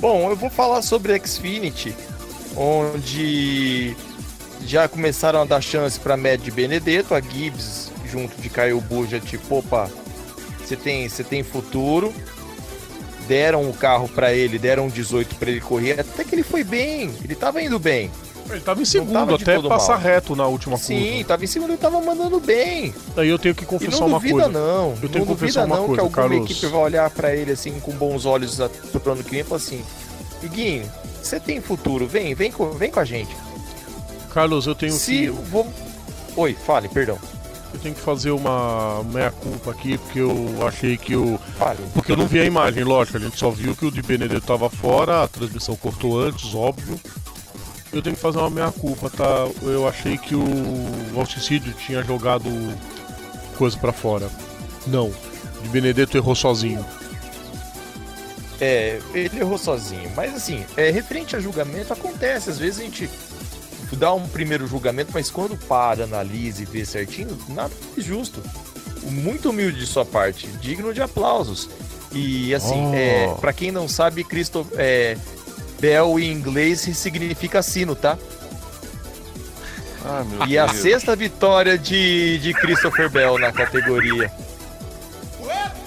Bom, 0.00 0.28
eu 0.28 0.36
vou 0.36 0.50
falar 0.50 0.82
sobre 0.82 1.16
Xfinity, 1.24 1.94
onde 2.56 3.96
já 4.66 4.88
começaram 4.88 5.42
a 5.42 5.44
dar 5.44 5.60
chance 5.60 5.98
para 5.98 6.16
Mad 6.16 6.44
Benedetto, 6.50 7.14
a 7.14 7.20
Gibbs 7.20 7.92
junto 8.10 8.36
de 8.42 8.50
Caio 8.50 8.80
Buja, 8.80 9.20
tipo, 9.20 9.58
opa, 9.58 9.88
você 10.58 10.76
tem, 10.76 11.08
você 11.08 11.22
tem 11.22 11.42
futuro. 11.42 12.12
Deram 13.28 13.70
o 13.70 13.72
carro 13.72 14.08
para 14.08 14.34
ele, 14.34 14.58
deram 14.58 14.86
um 14.86 14.88
18 14.88 15.36
para 15.36 15.50
ele 15.50 15.60
correr, 15.60 16.00
até 16.00 16.24
que 16.24 16.34
ele 16.34 16.42
foi 16.42 16.64
bem, 16.64 17.08
ele 17.22 17.36
tava 17.36 17.62
indo 17.62 17.78
bem. 17.78 18.10
Ele 18.50 18.60
tava 18.60 18.82
em 18.82 18.84
segundo, 18.84 19.12
tava 19.12 19.36
até 19.36 19.60
passar 19.60 19.94
mal. 19.94 20.02
reto 20.02 20.36
na 20.36 20.46
última 20.46 20.76
Sim, 20.76 20.94
curva. 20.94 21.16
Sim, 21.16 21.24
tava 21.24 21.44
em 21.44 21.46
segundo 21.46 21.72
e 21.72 21.76
tava 21.76 22.00
mandando 22.00 22.38
bem. 22.40 22.94
Daí 23.14 23.28
eu 23.28 23.38
tenho 23.38 23.54
que 23.54 23.64
confessar 23.64 24.04
uma 24.04 24.20
coisa. 24.20 24.48
Não, 24.48 24.94
eu 25.02 25.08
tenho 25.08 25.24
não 25.24 25.34
que 25.34 25.40
confessar 25.40 25.64
uma 25.64 25.76
não 25.76 25.86
coisa, 25.86 25.94
que 25.94 26.00
alguma 26.00 26.28
Carlos. 26.28 26.50
equipe 26.50 26.66
vai 26.66 26.80
olhar 26.80 27.10
para 27.10 27.34
ele 27.34 27.52
assim 27.52 27.78
com 27.80 27.92
bons 27.92 28.26
olhos 28.26 28.58
pro 28.92 29.12
ano 29.12 29.24
que 29.24 29.30
vem 29.30 29.40
e 29.40 29.44
falar 29.44 29.56
assim: 29.56 29.82
Iguinho, 30.42 30.90
você 31.22 31.38
tem 31.40 31.60
futuro, 31.60 32.06
vem, 32.06 32.34
vem 32.34 32.50
com, 32.50 32.70
vem 32.72 32.90
com 32.90 33.00
a 33.00 33.04
gente. 33.04 33.34
Carlos, 34.34 34.66
eu 34.66 34.74
tenho 34.74 34.92
Se 34.92 35.12
que. 35.12 35.28
Vou... 35.28 35.66
Oi, 36.36 36.54
fale, 36.54 36.88
perdão. 36.88 37.18
Eu 37.72 37.80
tenho 37.80 37.94
que 37.94 38.00
fazer 38.02 38.30
uma 38.32 39.02
meia-culpa 39.04 39.70
aqui, 39.70 39.96
porque 39.96 40.18
eu 40.18 40.66
achei 40.66 40.96
que 40.98 41.16
o. 41.16 41.38
Fale. 41.58 41.78
Porque 41.94 42.12
eu 42.12 42.16
não 42.16 42.26
vi 42.26 42.38
a 42.40 42.44
imagem, 42.44 42.84
lógico, 42.84 43.16
a 43.16 43.20
gente 43.20 43.38
só 43.38 43.50
viu 43.50 43.74
que 43.74 43.86
o 43.86 43.90
de 43.90 44.02
Benedetto 44.02 44.42
estava 44.42 44.68
fora, 44.68 45.22
a 45.22 45.28
transmissão 45.28 45.74
cortou 45.76 46.20
antes, 46.20 46.54
óbvio. 46.54 47.00
Eu 47.92 48.00
tenho 48.00 48.16
que 48.16 48.22
fazer 48.22 48.38
uma 48.38 48.50
meia-culpa, 48.50 49.10
tá? 49.10 49.48
Eu 49.62 49.86
achei 49.86 50.16
que 50.16 50.34
o 50.34 50.44
Valticídio 51.14 51.74
tinha 51.74 52.02
jogado 52.02 52.48
coisa 53.56 53.76
para 53.76 53.92
fora. 53.92 54.30
Não. 54.86 55.12
De 55.62 55.68
Benedetto 55.68 56.16
errou 56.16 56.34
sozinho. 56.34 56.84
É, 58.60 59.00
ele 59.12 59.40
errou 59.40 59.58
sozinho. 59.58 60.10
Mas 60.16 60.34
assim, 60.34 60.64
é, 60.76 60.90
referente 60.90 61.36
a 61.36 61.40
julgamento, 61.40 61.92
acontece. 61.92 62.48
Às 62.48 62.58
vezes 62.58 62.80
a 62.80 62.82
gente 62.84 63.10
dá 63.96 64.14
um 64.14 64.26
primeiro 64.26 64.66
julgamento, 64.66 65.10
mas 65.12 65.30
quando 65.30 65.56
para, 65.56 66.04
analisa 66.04 66.62
e 66.62 66.64
vê 66.64 66.84
certinho, 66.84 67.36
nada 67.48 67.74
é 67.96 68.00
justo. 68.00 68.42
Muito 69.02 69.50
humilde 69.50 69.78
de 69.78 69.86
sua 69.86 70.04
parte, 70.04 70.46
digno 70.60 70.94
de 70.94 71.02
aplausos. 71.02 71.68
E 72.12 72.54
assim, 72.54 72.86
oh. 72.86 72.94
é, 72.94 73.34
para 73.40 73.52
quem 73.52 73.70
não 73.70 73.88
sabe, 73.88 74.22
Cristo, 74.22 74.66
é, 74.76 75.16
Bell 75.82 76.16
em 76.20 76.30
inglês 76.30 76.78
significa 76.94 77.60
sino, 77.60 77.96
tá? 77.96 78.16
Ah, 80.04 80.24
e 80.46 80.50
Deus. 80.50 80.70
a 80.70 80.74
sexta 80.74 81.16
vitória 81.16 81.76
de, 81.76 82.38
de 82.38 82.54
Christopher 82.54 83.10
Bell 83.10 83.36
na 83.36 83.50
categoria. 83.50 84.30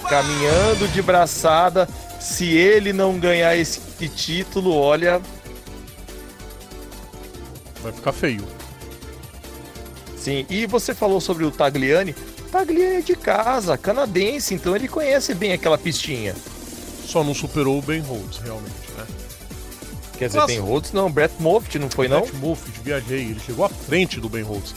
Caminhando 0.06 0.86
de 0.88 1.00
braçada, 1.00 1.88
se 2.20 2.44
ele 2.44 2.92
não 2.92 3.18
ganhar 3.18 3.56
esse 3.56 3.80
título, 4.10 4.74
olha. 4.74 5.22
Vai 7.82 7.92
ficar 7.92 8.12
feio. 8.12 8.44
Sim, 10.18 10.44
e 10.50 10.66
você 10.66 10.94
falou 10.94 11.22
sobre 11.22 11.44
o 11.46 11.50
Tagliani. 11.50 12.14
Tagliani 12.52 12.96
é 12.96 13.00
de 13.00 13.16
casa, 13.16 13.78
canadense, 13.78 14.52
então 14.52 14.76
ele 14.76 14.88
conhece 14.88 15.34
bem 15.34 15.54
aquela 15.54 15.78
pistinha. 15.78 16.34
Só 17.06 17.24
não 17.24 17.32
superou 17.32 17.78
o 17.78 17.82
Ben 17.82 18.00
Rhodes, 18.00 18.38
realmente, 18.38 18.90
né? 18.98 19.25
Quer 20.16 20.26
dizer, 20.28 20.38
Nossa. 20.38 20.52
Ben 20.52 20.60
Rhodes 20.60 20.92
não, 20.92 21.10
Brett 21.10 21.34
Moffitt 21.38 21.78
não 21.78 21.90
foi, 21.90 22.08
não? 22.08 22.20
Brett 22.20 22.36
Moffitt, 22.36 22.80
viajei, 22.82 23.20
ele 23.20 23.40
chegou 23.40 23.64
à 23.64 23.68
frente 23.68 24.20
do 24.20 24.28
Ben 24.28 24.42
Rhodes. 24.42 24.74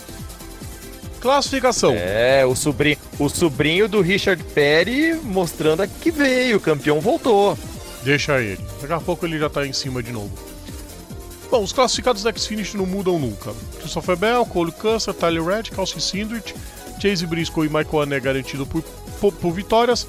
Classificação. 1.19 1.93
É, 1.93 2.45
o 2.45 2.55
sobrinho, 2.55 2.97
o 3.17 3.29
sobrinho 3.29 3.87
do 3.87 4.01
Richard 4.01 4.41
Perry 4.43 5.15
mostrando 5.15 5.85
que 6.01 6.11
veio, 6.11 6.57
o 6.57 6.59
campeão 6.59 7.01
voltou. 7.01 7.57
Deixa 8.03 8.39
ele. 8.39 8.63
Daqui 8.81 8.93
a 8.93 8.99
pouco 8.99 9.25
ele 9.25 9.37
já 9.37 9.49
tá 9.49 9.65
em 9.65 9.73
cima 9.73 10.01
de 10.01 10.11
novo. 10.11 10.31
Bom, 11.51 11.63
os 11.63 11.73
classificados 11.73 12.23
da 12.23 12.29
X-Finish 12.29 12.75
não 12.75 12.85
mudam 12.85 13.17
nunca. 13.17 13.53
Christopher 13.79 14.15
Bell, 14.15 14.45
Cole 14.45 14.71
Custer, 14.71 15.13
Tyler 15.13 15.43
Reddick, 15.43 15.75
Calcin 15.75 15.99
Sindrich, 15.99 16.53
Chase 17.01 17.25
Briscoe 17.25 17.65
e 17.65 17.69
Michael 17.69 18.01
Anne 18.01 18.19
garantido 18.19 18.65
por, 18.65 18.83
por, 19.19 19.33
por, 19.33 19.51
vitórias. 19.51 20.07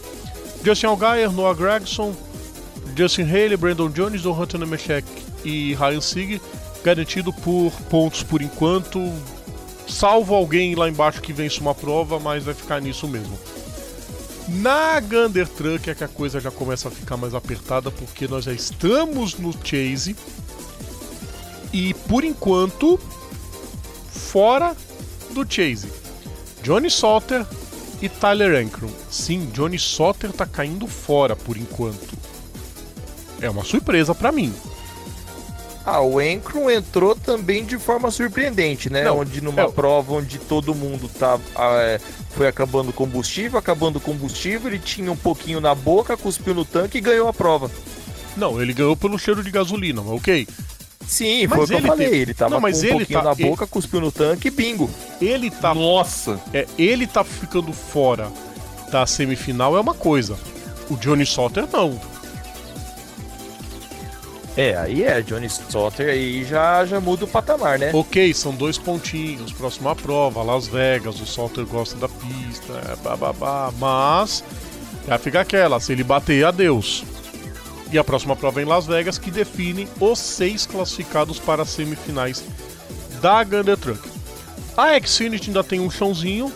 Justin 0.62 0.86
Allgaier, 0.86 1.32
Noah 1.32 1.54
Gregson, 1.54 2.14
Justin 3.00 3.22
Haley, 3.22 3.56
Brandon 3.56 3.88
Jones, 3.88 4.20
Don 4.20 4.38
Hunter 4.38 4.60
Nemechek 4.60 5.08
e 5.42 5.74
Ryan 5.74 6.02
Sieg 6.02 6.42
garantido 6.84 7.32
por 7.32 7.72
pontos 7.88 8.22
por 8.22 8.42
enquanto 8.42 9.00
salvo 9.88 10.34
alguém 10.34 10.74
lá 10.74 10.86
embaixo 10.86 11.22
que 11.22 11.32
vence 11.32 11.60
uma 11.60 11.74
prova, 11.74 12.20
mas 12.20 12.44
vai 12.44 12.52
ficar 12.52 12.78
nisso 12.78 13.08
mesmo. 13.08 13.38
Na 14.48 15.00
Gander 15.00 15.48
Truck 15.48 15.88
é 15.88 15.94
que 15.94 16.04
a 16.04 16.08
coisa 16.08 16.40
já 16.40 16.50
começa 16.50 16.88
a 16.88 16.90
ficar 16.90 17.16
mais 17.16 17.34
apertada, 17.34 17.90
porque 17.90 18.28
nós 18.28 18.44
já 18.44 18.52
estamos 18.52 19.38
no 19.38 19.54
Chase. 19.64 20.14
E 21.72 21.94
por 22.06 22.22
enquanto, 22.22 23.00
fora 24.10 24.76
do 25.30 25.50
Chase. 25.50 25.90
Johnny 26.62 26.90
Salter 26.90 27.46
e 28.02 28.10
Tyler 28.10 28.62
Ankrum. 28.62 28.90
Sim, 29.10 29.48
Johnny 29.54 29.78
Salter 29.78 30.30
tá 30.32 30.44
caindo 30.44 30.86
fora 30.86 31.34
por 31.34 31.56
enquanto. 31.56 32.20
É 33.40 33.48
uma 33.48 33.64
surpresa 33.64 34.14
para 34.14 34.30
mim. 34.30 34.52
Ah, 35.84 36.00
o 36.00 36.20
Encron 36.20 36.70
entrou 36.70 37.16
também 37.16 37.64
de 37.64 37.78
forma 37.78 38.10
surpreendente, 38.10 38.90
né? 38.90 39.04
Não, 39.04 39.20
onde 39.20 39.40
numa 39.40 39.62
é... 39.62 39.68
prova 39.68 40.12
onde 40.12 40.38
todo 40.38 40.74
mundo 40.74 41.08
tá, 41.08 41.38
é, 41.58 41.98
foi 42.30 42.46
acabando 42.46 42.92
combustível, 42.92 43.58
acabando 43.58 43.98
combustível, 43.98 44.70
ele 44.70 44.78
tinha 44.78 45.10
um 45.10 45.16
pouquinho 45.16 45.60
na 45.60 45.74
boca, 45.74 46.16
cuspiu 46.16 46.54
no 46.54 46.64
tanque 46.64 46.98
e 46.98 47.00
ganhou 47.00 47.28
a 47.28 47.32
prova. 47.32 47.70
Não, 48.36 48.60
ele 48.60 48.74
ganhou 48.74 48.94
pelo 48.94 49.18
cheiro 49.18 49.42
de 49.42 49.50
gasolina, 49.50 50.02
ok. 50.02 50.46
Sim, 51.06 51.46
mas 51.46 51.56
foi 51.56 51.64
o 51.64 51.68
que 51.68 51.74
eu 51.74 51.88
falei. 51.88 52.10
Tem... 52.10 52.18
Ele 52.20 52.34
tava 52.34 52.50
não, 52.50 52.60
mas 52.60 52.80
com 52.82 52.86
um 52.86 52.90
pouquinho 52.90 53.18
tá... 53.18 53.24
na 53.24 53.34
boca, 53.34 53.64
ele... 53.64 53.70
cuspiu 53.70 54.00
no 54.00 54.12
tanque 54.12 54.48
e 54.48 54.50
bingo. 54.50 54.88
Ele 55.20 55.50
tá. 55.50 55.74
Nossa! 55.74 56.38
É, 56.52 56.66
ele 56.78 57.06
tá 57.06 57.24
ficando 57.24 57.72
fora 57.72 58.30
da 58.90 59.06
semifinal 59.06 59.76
é 59.76 59.80
uma 59.80 59.94
coisa. 59.94 60.36
O 60.90 60.96
Johnny 60.96 61.24
Sotter 61.24 61.66
não. 61.72 61.98
É, 64.60 64.76
aí 64.76 65.04
é, 65.04 65.22
Johnny 65.22 65.48
Sotter 65.48 66.10
aí 66.10 66.44
já, 66.44 66.84
já 66.84 67.00
muda 67.00 67.24
o 67.24 67.26
patamar, 67.26 67.78
né? 67.78 67.92
Ok, 67.94 68.34
são 68.34 68.54
dois 68.54 68.76
pontinhos, 68.76 69.54
próxima 69.54 69.96
prova, 69.96 70.42
Las 70.42 70.68
Vegas, 70.68 71.18
o 71.18 71.24
Sotter 71.24 71.64
gosta 71.64 71.96
da 71.96 72.06
pista, 72.06 72.74
é, 72.92 72.96
bababá, 72.96 73.72
mas 73.78 74.44
já 75.08 75.16
fica 75.16 75.40
aquela, 75.40 75.80
se 75.80 75.92
ele 75.92 76.04
bater, 76.04 76.44
adeus. 76.44 77.02
E 77.90 77.98
a 77.98 78.04
próxima 78.04 78.36
prova 78.36 78.60
é 78.60 78.64
em 78.64 78.66
Las 78.66 78.86
Vegas, 78.86 79.16
que 79.16 79.30
define 79.30 79.88
os 79.98 80.18
seis 80.18 80.66
classificados 80.66 81.38
para 81.38 81.62
as 81.62 81.70
semifinais 81.70 82.44
da 83.22 83.42
Gander 83.42 83.78
Truck. 83.78 84.06
A 84.76 85.00
Xfinity 85.00 85.48
ainda 85.48 85.64
tem 85.64 85.80
um 85.80 85.90
chãozinho. 85.90 86.52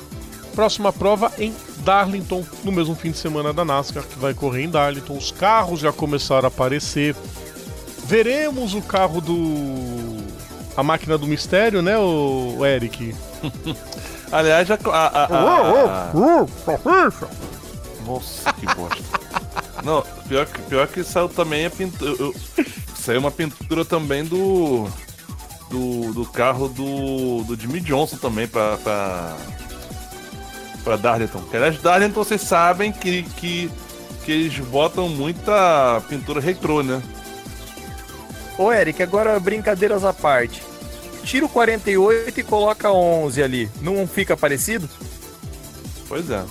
Próxima 0.55 0.93
prova 0.93 1.33
em 1.39 1.55
Darlington, 1.79 2.45
no 2.63 2.71
mesmo 2.71 2.95
fim 2.95 3.13
de 3.13 3.17
semana 3.17 3.51
da 3.51 3.65
NASCAR, 3.65 4.05
que 4.05 4.19
vai 4.19 4.35
correr 4.35 4.65
em 4.65 4.69
Darlington. 4.69 5.17
Os 5.17 5.33
carros 5.33 5.81
já 5.81 5.91
começaram 5.91 6.45
a 6.45 6.49
aparecer. 6.49 7.17
Veremos 8.05 8.75
o 8.75 8.83
carro 8.83 9.21
do. 9.21 10.25
A 10.77 10.83
máquina 10.83 11.17
do 11.17 11.27
mistério, 11.27 11.81
né, 11.81 11.97
o 11.97 12.65
Eric? 12.65 13.15
Aliás, 14.33 14.71
a. 14.71 14.75
a, 14.75 15.07
a, 15.07 15.25
a... 15.25 16.13
Nossa, 18.07 18.53
que 18.53 18.67
bosta. 18.75 19.03
Não, 19.83 20.03
pior 20.29 20.47
que, 20.47 20.63
pior 20.63 20.89
que 20.89 21.05
saiu 21.05 21.29
também 21.29 21.67
a 21.67 21.71
pintura. 21.71 22.33
Saiu 22.97 23.21
uma 23.21 23.31
pintura 23.31 23.85
também 23.85 24.25
do. 24.25 24.89
Do, 25.71 26.13
do 26.13 26.27
carro 26.27 26.69
do, 26.69 27.43
do 27.45 27.59
Jimmy 27.59 27.81
Johnson 27.81 28.17
também 28.17 28.47
pra. 28.47 28.77
pra, 28.79 29.37
pra 30.83 30.97
Darlington. 30.97 31.41
Que, 31.51 31.57
aliás, 31.57 31.81
Darlington 31.81 32.25
vocês 32.25 32.41
sabem 32.41 32.93
que, 32.93 33.23
que, 33.23 33.71
que 34.25 34.33
eles 34.33 34.59
botam 34.59 35.09
muita 35.09 36.03
pintura 36.09 36.41
retrô, 36.41 36.83
né? 36.83 37.03
Ô 38.59 38.73
Eric, 38.73 39.03
agora 39.03 39.39
brincadeiras 39.41 40.05
à 40.05 40.13
parte. 40.13 40.63
Tira 41.25 41.47
o 41.47 41.49
48 41.49 42.39
e 42.39 42.43
coloca 42.43 42.93
11 42.93 43.43
ali. 43.43 43.71
Não 43.81 44.07
fica 44.07 44.37
parecido? 44.37 44.89
Pois 46.09 46.31
é. 46.31 46.45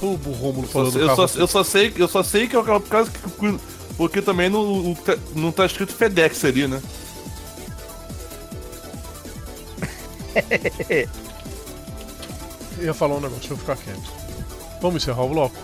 O 0.00 0.14
Rômulo 0.14 0.64
Eu 0.64 0.68
falando 0.68 1.00
eu, 1.00 1.06
carro. 1.06 1.28
só, 1.28 1.38
eu 1.38 1.46
só 1.46 1.64
sei, 1.64 1.92
eu 1.96 2.08
só 2.08 2.22
sei 2.22 2.46
que 2.46 2.54
é 2.54 2.58
o 2.58 2.64
carro 2.64 2.80
por 2.80 2.88
causa 2.90 3.10
que. 3.10 3.58
Porque 3.96 4.22
também 4.22 4.48
não, 4.48 4.96
não 5.34 5.50
tá 5.50 5.66
escrito 5.66 5.92
FedEx 5.92 6.44
ali, 6.44 6.68
né? 6.68 6.80
Eu 12.78 12.84
ia 12.84 12.94
falar 12.94 13.16
um 13.16 13.20
negócio, 13.20 13.40
deixa 13.40 13.54
eu 13.54 13.58
ficar 13.58 13.76
quieto. 13.76 14.12
Vamos 14.80 15.02
encerrar 15.02 15.22
o 15.24 15.28
bloco? 15.28 15.56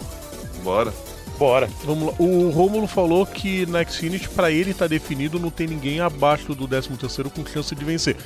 Bora. 0.64 0.92
Bora. 1.39 1.68
Vamos 1.85 2.07
lá. 2.09 2.14
O 2.18 2.51
Rômulo 2.51 2.87
falou 2.87 3.26
que 3.26 3.66
na 3.66 3.85
Xfinity, 3.85 4.28
pra 4.28 4.51
ele 4.51 4.72
tá 4.72 4.87
definido, 4.87 5.39
não 5.39 5.51
tem 5.51 5.66
ninguém 5.66 6.01
abaixo 6.01 6.55
do 6.55 6.68
13º 6.68 7.30
com 7.30 7.45
chance 7.45 7.74
de 7.74 7.85
vencer. 7.85 8.16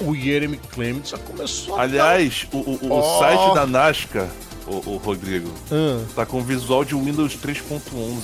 O 0.00 0.14
Jeremy 0.14 0.56
Clements 0.72 1.10
já 1.10 1.18
começou 1.18 1.76
a 1.76 1.82
Aliás, 1.82 2.46
o, 2.52 2.56
o, 2.58 2.78
o 2.88 2.98
Oh. 2.98 3.18
site 3.18 3.54
da 3.54 3.66
NASCAR, 3.66 4.28
o, 4.66 4.90
o 4.92 4.96
Rodrigo, 4.96 5.50
Ah, 5.70 6.02
tá 6.14 6.24
com 6.26 6.42
visual 6.42 6.84
de 6.84 6.94
Windows 6.94 7.36
3.11. 7.36 8.20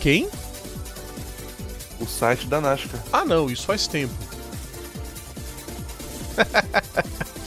quem? 0.00 0.28
O 2.00 2.06
site 2.06 2.46
da 2.46 2.60
NASCAR. 2.60 3.00
Ah 3.12 3.24
não, 3.24 3.50
isso 3.50 3.66
faz 3.66 3.86
tempo. 3.86 4.14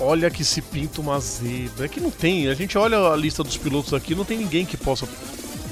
olha 0.00 0.30
que 0.30 0.44
se 0.44 0.60
pinta 0.60 1.00
uma 1.00 1.18
zebra. 1.20 1.86
É 1.86 1.88
que 1.88 2.00
não 2.00 2.10
tem. 2.10 2.48
A 2.48 2.54
gente 2.54 2.76
olha 2.78 2.98
a 3.12 3.16
lista 3.16 3.42
dos 3.42 3.56
pilotos 3.56 3.92
aqui, 3.94 4.14
não 4.14 4.24
tem 4.24 4.38
ninguém 4.38 4.64
que 4.66 4.76
possa 4.76 5.06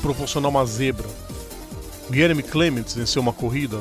proporcionar 0.00 0.50
uma 0.50 0.64
zebra. 0.66 1.08
Jeremy 2.10 2.42
Clements 2.42 2.94
venceu 2.94 3.22
uma 3.22 3.32
corrida? 3.32 3.80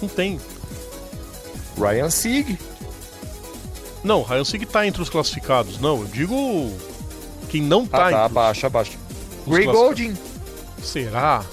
Não 0.00 0.08
tem. 0.08 0.40
Ryan 1.78 2.10
Sieg. 2.10 2.58
Não, 4.02 4.22
Ryan 4.22 4.44
Sieg 4.44 4.66
tá 4.66 4.86
entre 4.86 5.00
os 5.00 5.08
classificados. 5.08 5.78
Não, 5.78 6.00
eu 6.00 6.06
digo 6.06 6.72
quem 7.48 7.62
não 7.62 7.86
tá, 7.86 8.08
Ah, 8.08 8.10
tá, 8.10 8.24
abaixo. 8.24 8.66
os 9.46 9.54
Ray. 9.54 9.66
Golding. 9.66 10.16
Será? 10.82 11.44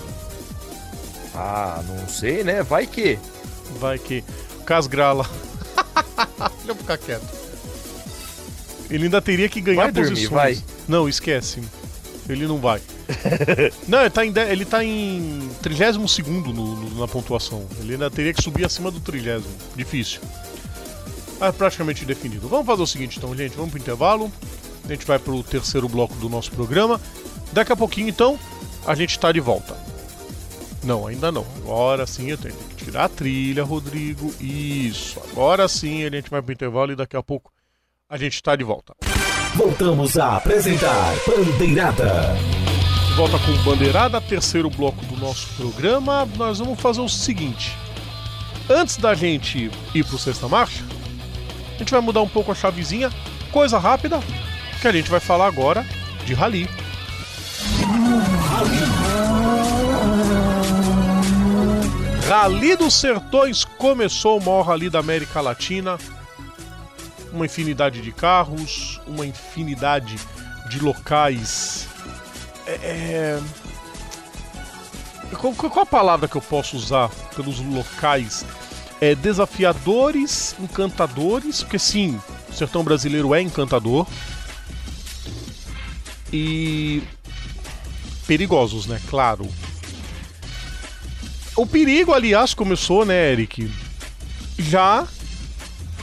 Ah, 1.36 1.84
não 1.88 2.08
sei, 2.10 2.44
né? 2.44 2.64
Vai 2.64 2.88
que. 2.88 3.20
Vai 3.80 4.00
que. 4.00 4.24
Casgrala. 4.70 5.28
Deixa 6.58 6.68
eu 6.68 6.76
ficar 6.76 6.98
quieto. 7.00 7.26
Ele 8.88 9.06
ainda 9.06 9.20
teria 9.20 9.50
que 9.50 9.60
ganhar 9.60 9.82
Vai 9.82 9.92
dormir, 9.92 10.10
posições. 10.12 10.30
vai. 10.30 10.64
Não, 10.88 11.10
esquece. 11.10 11.64
Ele 12.30 12.46
não 12.46 12.60
vai. 12.60 12.80
não, 13.88 14.02
ele 14.02 14.10
tá 14.12 14.24
em, 14.24 14.34
ele 14.52 14.66
tá 14.66 14.84
em 14.84 15.50
32 15.64 15.98
no, 16.28 16.54
no, 16.54 17.00
na 17.00 17.08
pontuação. 17.08 17.66
Ele 17.80 17.94
ainda 17.94 18.12
teria 18.12 18.32
que 18.32 18.44
subir 18.44 18.64
acima 18.64 18.92
do 18.92 19.00
30. 19.00 19.42
Difícil. 19.76 20.22
É 21.42 21.52
praticamente 21.52 22.06
definido. 22.06 22.48
Vamos 22.48 22.68
fazer 22.68 22.84
o 22.84 22.88
seguinte 22.88 23.18
então, 23.18 23.36
gente. 23.36 23.56
Vamos 23.56 23.72
pro 23.72 23.80
intervalo. 23.80 24.32
A 24.86 24.88
gente 24.88 25.04
vai 25.04 25.18
pro 25.18 25.42
terceiro 25.42 25.90
bloco 25.90 26.14
do 26.16 26.30
nosso 26.30 26.52
programa. 26.52 27.02
Daqui 27.52 27.74
a 27.74 27.76
pouquinho, 27.76 28.10
então, 28.10 28.38
a 28.86 28.94
gente 28.94 29.18
tá 29.18 29.32
de 29.32 29.40
volta. 29.40 29.76
Não, 30.84 31.08
ainda 31.08 31.32
não. 31.32 31.46
Agora 31.58 32.06
sim 32.06 32.30
eu 32.30 32.38
tenho 32.38 32.56
que 32.78 32.79
tirar 32.90 33.06
a 33.06 33.10
trilha, 33.10 33.64
Rodrigo. 33.64 34.34
Isso. 34.40 35.22
Agora 35.32 35.68
sim 35.68 36.04
a 36.04 36.10
gente 36.10 36.30
vai 36.30 36.42
pro 36.42 36.54
intervalo 36.54 36.92
e 36.92 36.96
daqui 36.96 37.16
a 37.16 37.24
pouco 37.24 37.52
a 38.10 38.18
gente 38.18 38.42
tá 38.42 38.56
de 38.56 38.64
volta. 38.64 38.96
Voltamos 39.56 40.18
a 40.18 40.38
apresentar 40.38 41.14
Bandeirada. 41.26 42.36
De 43.08 43.14
volta 43.14 43.38
com 43.40 43.64
Bandeirada, 43.64 44.20
terceiro 44.20 44.70
bloco 44.70 45.04
do 45.06 45.18
nosso 45.18 45.48
programa. 45.56 46.28
Nós 46.36 46.60
vamos 46.60 46.80
fazer 46.80 47.02
o 47.02 47.10
seguinte: 47.10 47.76
antes 48.70 48.98
da 48.98 49.14
gente 49.14 49.70
ir 49.94 50.04
pro 50.06 50.18
Sexta 50.18 50.48
Marcha, 50.48 50.84
a 51.76 51.78
gente 51.78 51.92
vai 51.92 52.02
mudar 52.02 52.22
um 52.22 52.30
pouco 52.30 52.52
a 52.52 52.56
chavezinha, 52.56 53.12
coisa 53.52 53.78
rápida, 53.78 54.20
que 54.82 54.88
a 54.88 54.92
gente 54.92 55.10
vai 55.10 55.20
falar 55.20 55.48
agora 55.48 55.86
de 56.26 56.34
rally. 56.34 56.68
Rally 58.50 58.89
dos 62.78 62.94
Sertões 62.94 63.66
começou 63.66 64.40
o 64.40 64.44
maior 64.44 64.62
rally 64.62 64.90
da 64.90 65.00
América 65.00 65.42
Latina. 65.42 65.98
Uma 67.32 67.46
infinidade 67.46 68.02
de 68.02 68.12
carros, 68.12 69.00
uma 69.08 69.26
infinidade 69.26 70.18
de 70.70 70.80
locais 70.80 71.90
é... 72.70 73.40
Qual, 75.40 75.54
qual 75.54 75.82
a 75.82 75.86
palavra 75.86 76.28
que 76.28 76.36
eu 76.36 76.42
posso 76.42 76.76
usar 76.76 77.10
pelos 77.36 77.60
locais? 77.60 78.46
É 79.02 79.16
desafiadores, 79.16 80.56
encantadores, 80.60 81.64
porque 81.64 81.80
sim, 81.80 82.20
o 82.50 82.54
sertão 82.54 82.84
brasileiro 82.84 83.34
é 83.34 83.42
encantador. 83.42 84.06
E 86.34 87.02
perigosos, 88.28 88.86
né? 88.86 89.00
Claro. 89.10 89.48
O 91.60 91.66
perigo, 91.68 92.14
aliás, 92.14 92.54
começou, 92.54 93.04
né, 93.06 93.32
Eric? 93.32 93.70
Já 94.58 95.06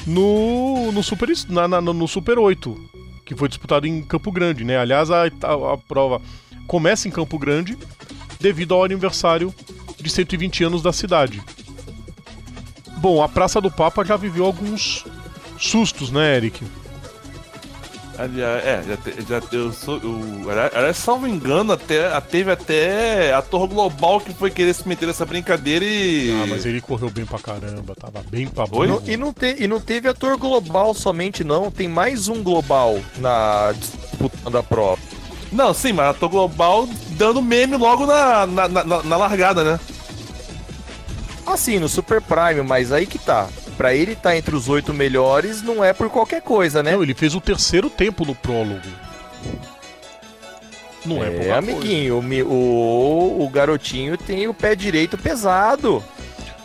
no, 0.07 0.93
no, 0.93 1.03
Super, 1.03 1.31
na, 1.49 1.67
na- 1.67 1.81
no 1.81 2.07
Super 2.07 2.39
8, 2.39 2.77
que 3.25 3.35
foi 3.35 3.49
disputado 3.49 3.87
em 3.87 4.03
Campo 4.03 4.31
Grande, 4.31 4.65
né? 4.65 4.77
Aliás, 4.77 5.11
a, 5.11 5.23
a- 5.25 5.73
a 5.73 5.79
prova 5.79 6.21
começa 6.67 7.09
em 7.09 7.11
Campo 7.11 7.39
Grande 7.39 7.77
devido 8.39 8.75
ao 8.75 8.85
aniversário 8.85 9.55
de 9.99 10.11
120 10.11 10.65
anos 10.65 10.83
da 10.83 10.93
cidade. 10.93 11.43
Bom, 12.99 13.23
a 13.23 13.29
Praça 13.29 13.59
do 13.61 13.71
Papa 13.71 14.05
já 14.05 14.17
viveu 14.17 14.45
alguns 14.45 15.05
sustos, 15.59 16.11
né, 16.11 16.37
Eric? 16.37 16.63
Aliás, 18.19 18.65
é, 18.65 18.83
já, 18.89 18.97
te- 18.97 19.23
já 19.29 19.43
eu 19.57 19.73
sou. 19.73 20.01
Eu, 20.03 20.51
aliás- 20.51 20.97
salvo 20.97 21.27
engano, 21.27 21.73
até, 21.73 22.19
teve 22.23 22.51
até 22.51 23.35
ator 23.35 23.69
global 23.69 24.21
que 24.21 24.33
foi 24.33 24.51
querer 24.51 24.75
se 24.75 24.89
meter 24.89 25.07
nessa 25.07 25.27
brincadeira 25.27 25.85
e. 25.85 26.31
Ah, 26.43 26.47
mas 26.49 26.65
ele 26.65 26.81
correu 26.81 27.11
bem 27.11 27.27
pra 27.27 27.39
caramba, 27.39 27.95
tava 27.95 28.23
bem 28.31 28.47
pra 28.47 28.65
Oi? 28.71 28.89
bom. 28.89 29.03
E 29.07 29.17
não, 29.17 29.33
te- 29.33 29.57
e 29.59 29.67
não 29.69 29.81
teve 29.81 30.09
ator 30.09 30.37
global 30.39 30.95
somente, 30.95 31.45
não. 31.45 31.71
Tem 31.71 31.89
mais 31.89 32.27
um 32.29 32.43
global 32.43 32.99
na 33.19 33.73
disputa 33.79 34.51
da 34.51 34.63
prova. 34.63 35.01
Não, 35.53 35.73
sim, 35.75 35.93
mas 35.93 36.09
ator 36.11 36.29
global 36.29 36.89
dando 37.11 37.41
meme 37.43 37.77
logo 37.77 38.07
na, 38.07 38.47
na, 38.47 38.69
na, 38.69 39.03
na 39.03 39.17
largada, 39.17 39.63
né? 39.63 39.81
Assim, 41.47 41.79
no 41.79 41.89
Super 41.89 42.21
Prime, 42.21 42.63
mas 42.63 42.91
aí 42.93 43.07
que 43.07 43.19
tá. 43.19 43.49
Pra 43.77 43.95
ele 43.95 44.13
estar 44.13 44.37
entre 44.37 44.55
os 44.57 44.69
oito 44.69 44.95
melhores, 44.95 45.63
não 45.63 45.85
é 45.85 45.93
por 45.93 46.09
qualquer 46.09 46.41
coisa, 46.41 46.83
né? 46.83 46.93
Não, 46.93 47.03
ele 47.03 47.15
fez 47.15 47.35
o 47.35 47.41
terceiro 47.41 47.91
tempo 47.91 48.25
no 48.25 48.35
prólogo. 48.35 48.81
Não 51.05 51.23
é, 51.23 51.29
É, 51.29 51.31
pouca 51.31 51.57
amiguinho, 51.59 52.19
o, 52.19 52.53
o, 52.53 53.45
o 53.45 53.49
garotinho 53.49 54.17
tem 54.17 54.49
o 54.49 54.55
pé 54.55 54.75
direito 54.75 55.17
pesado. 55.17 56.03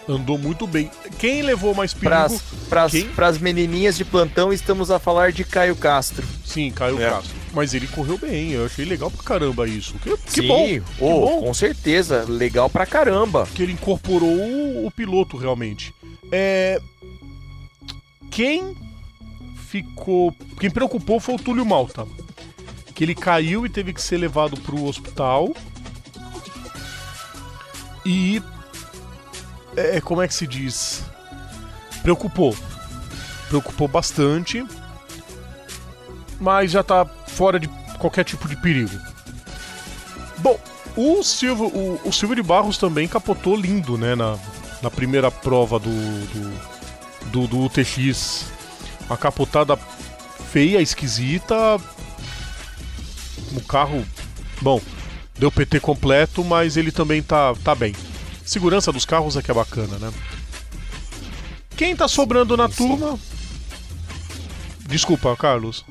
Andou 0.10 0.38
muito 0.38 0.66
bem. 0.66 0.90
Quem 1.20 1.42
levou 1.44 1.76
mais 1.76 1.94
perigo? 1.94 2.42
Quem? 2.90 3.08
pras 3.10 3.38
menininhas 3.38 3.96
de 3.96 4.04
plantão, 4.04 4.52
estamos 4.52 4.90
a 4.90 4.98
falar 4.98 5.32
de 5.32 5.44
Caio 5.44 5.76
Castro. 5.76 6.26
Sim, 6.44 6.72
Caio 6.72 7.02
É. 7.02 7.10
Castro. 7.10 7.36
Mas 7.54 7.74
ele 7.74 7.86
correu 7.86 8.18
bem, 8.18 8.52
eu 8.52 8.66
achei 8.66 8.84
legal 8.84 9.12
pra 9.12 9.24
caramba 9.24 9.68
isso. 9.68 9.94
Que, 10.00 10.18
que 10.18 10.42
Sim, 10.42 10.48
bom, 10.48 10.66
que 10.66 10.80
bom 11.00 11.42
com 11.42 11.54
certeza, 11.54 12.26
legal 12.28 12.70
pra 12.70 12.86
caramba. 12.86 13.48
que 13.54 13.62
ele 13.62 13.74
incorporou 13.74 14.30
o, 14.30 14.88
o 14.88 14.92
piloto 14.92 15.38
realmente. 15.38 15.94
É... 16.32 16.80
Quem 18.32 18.76
ficou... 19.68 20.34
Quem 20.60 20.72
preocupou 20.72 21.20
foi 21.20 21.36
o 21.36 21.40
Túlio 21.40 21.66
Malta. 21.66 22.08
Que 22.96 23.04
ele 23.04 23.14
caiu 23.14 23.66
e 23.66 23.70
teve 23.70 23.94
que 23.94 24.02
ser 24.02 24.18
levado 24.18 24.60
pro 24.62 24.86
hospital. 24.86 25.54
E. 28.06 28.42
É, 29.76 30.02
como 30.02 30.22
é 30.22 30.28
que 30.28 30.34
se 30.34 30.48
diz? 30.48 31.04
Preocupou. 32.02 32.56
Preocupou 33.50 33.88
bastante. 33.88 34.66
Mas 36.40 36.72
já 36.72 36.82
tá 36.82 37.06
fora 37.06 37.60
de 37.60 37.68
qualquer 38.00 38.24
tipo 38.24 38.48
de 38.48 38.56
perigo. 38.56 38.98
Bom, 40.40 40.60
o 40.96 41.22
Silvio, 41.24 41.68
o, 41.68 42.02
o 42.08 42.12
Silvio 42.12 42.36
de 42.36 42.44
Barros 42.44 42.78
também 42.78 43.08
capotou 43.08 43.56
lindo, 43.56 43.98
né? 43.98 44.16
Na, 44.16 44.38
na 44.82 44.90
primeira 44.90 45.30
prova 45.30 45.80
do, 45.80 45.90
do, 45.90 46.71
do, 47.28 47.48
do 47.48 47.66
UTX. 47.66 48.52
Uma 49.08 49.18
capotada 49.18 49.78
feia, 50.52 50.82
esquisita. 50.82 51.56
O 53.56 53.62
carro, 53.68 54.06
bom, 54.62 54.82
deu 55.38 55.52
PT 55.52 55.80
completo, 55.80 56.44
mas 56.44 56.78
ele 56.78 56.92
também 56.92 57.22
tá, 57.22 57.54
tá 57.64 57.76
bem. 57.76 57.94
Segurança 58.46 58.92
dos 58.92 59.06
carros 59.06 59.36
é 59.38 59.42
que 59.42 59.52
é 59.52 59.54
bacana, 59.54 59.98
né? 59.98 60.14
Quem 61.76 61.96
tá 61.96 62.08
sobrando 62.08 62.56
na 62.56 62.70
turma? 62.70 63.18
Desculpa, 64.88 65.36
Carlos. 65.36 65.86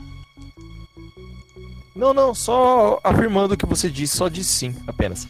Não, 1.95 2.15
não, 2.15 2.35
só 2.35 3.01
afirmando 3.03 3.55
o 3.55 3.57
que 3.57 3.67
você 3.67 3.91
disse, 3.91 4.17
só 4.17 4.29
disse 4.29 4.53
sim, 4.53 4.77
apenas. 4.87 5.27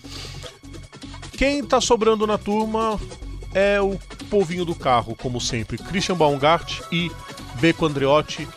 Quem 1.33 1.65
tá 1.65 1.81
sobrando 1.81 2.27
na 2.27 2.37
turma 2.37 3.01
é 3.55 3.81
o 3.81 3.99
povinho 4.31 4.65
do 4.65 4.75
carro, 4.75 5.17
como 5.17 5.41
sempre. 5.41 5.77
Christian 5.77 6.17
Baumgart 6.17 6.81
e 6.91 7.11
Beco 7.61 7.85
Andreotti. 7.85 8.49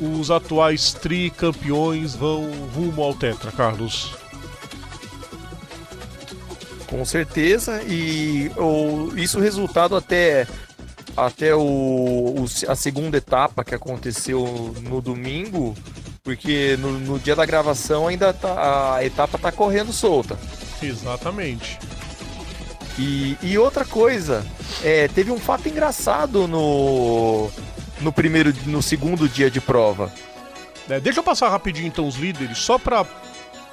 Os 0.00 0.30
atuais 0.30 0.92
tricampeões 0.92 2.14
vão 2.14 2.50
rumo 2.74 3.02
ao 3.02 3.14
Tetra, 3.14 3.52
Carlos. 3.52 4.14
Com 6.86 7.04
certeza, 7.04 7.82
e 7.82 8.50
o, 8.56 9.12
isso 9.16 9.38
resultado 9.38 9.94
até, 9.94 10.46
até 11.14 11.54
o, 11.54 11.60
o, 11.60 12.44
a 12.66 12.74
segunda 12.74 13.18
etapa 13.18 13.62
que 13.62 13.74
aconteceu 13.74 14.74
no 14.82 15.02
domingo, 15.02 15.76
porque 16.22 16.78
no, 16.78 16.92
no 16.92 17.18
dia 17.18 17.36
da 17.36 17.44
gravação 17.44 18.06
ainda 18.06 18.32
tá, 18.32 18.94
a 18.94 19.04
etapa 19.04 19.36
tá 19.36 19.52
correndo 19.52 19.92
solta. 19.92 20.38
Exatamente. 20.82 21.78
E, 22.98 23.38
e 23.42 23.56
outra 23.56 23.84
coisa, 23.84 24.44
é, 24.82 25.06
teve 25.08 25.30
um 25.30 25.38
fato 25.38 25.68
engraçado 25.68 26.48
no, 26.48 27.48
no 28.00 28.12
primeiro, 28.12 28.52
no 28.66 28.82
segundo 28.82 29.28
dia 29.28 29.48
de 29.50 29.60
prova. 29.60 30.12
É, 30.88 30.98
deixa 30.98 31.20
eu 31.20 31.24
passar 31.24 31.48
rapidinho 31.48 31.86
então 31.86 32.08
os 32.08 32.16
líderes, 32.16 32.58
só 32.58 32.78
para 32.78 33.06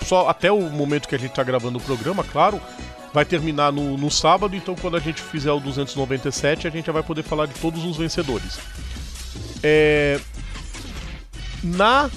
só 0.05 0.29
até 0.29 0.51
o 0.51 0.61
momento 0.69 1.07
que 1.07 1.15
a 1.15 1.17
gente 1.17 1.31
tá 1.31 1.43
gravando 1.43 1.79
o 1.79 1.81
programa, 1.81 2.23
claro, 2.23 2.61
vai 3.11 3.25
terminar 3.25 3.71
no, 3.71 3.97
no 3.97 4.11
sábado, 4.11 4.55
então 4.55 4.75
quando 4.75 4.97
a 4.97 4.99
gente 4.99 5.21
fizer 5.21 5.51
o 5.51 5.59
297, 5.59 6.67
a 6.67 6.69
gente 6.69 6.85
já 6.85 6.91
vai 6.91 7.01
poder 7.01 7.23
falar 7.23 7.47
de 7.47 7.53
todos 7.55 7.83
os 7.83 7.97
vencedores. 7.97 8.59
É, 9.63 10.19
na 11.63 12.11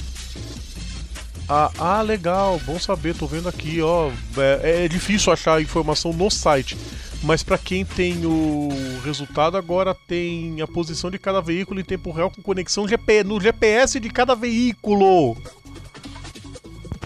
ah, 1.49 1.70
ah, 1.78 2.03
legal, 2.03 2.61
bom 2.66 2.78
saber, 2.78 3.14
tô 3.14 3.26
vendo 3.26 3.49
aqui, 3.49 3.80
ó. 3.80 4.11
É, 4.36 4.84
é 4.84 4.88
difícil 4.88 5.32
achar 5.32 5.62
informação 5.62 6.12
no 6.12 6.30
site, 6.30 6.76
mas 7.22 7.42
para 7.42 7.57
quem 7.57 7.84
tem 7.84 8.26
o 8.26 8.68
resultado 9.03 9.57
agora 9.57 9.94
tem 9.94 10.61
a 10.61 10.66
posição 10.66 11.11
de 11.11 11.18
cada 11.18 11.40
veículo 11.40 11.80
em 11.80 11.84
tempo 11.84 12.11
real 12.11 12.30
com 12.30 12.42
conexão 12.42 12.86
GP, 12.86 13.24
no 13.24 13.40
GPS 13.40 13.99
de 13.99 14.11
cada 14.11 14.34
veículo. 14.34 15.36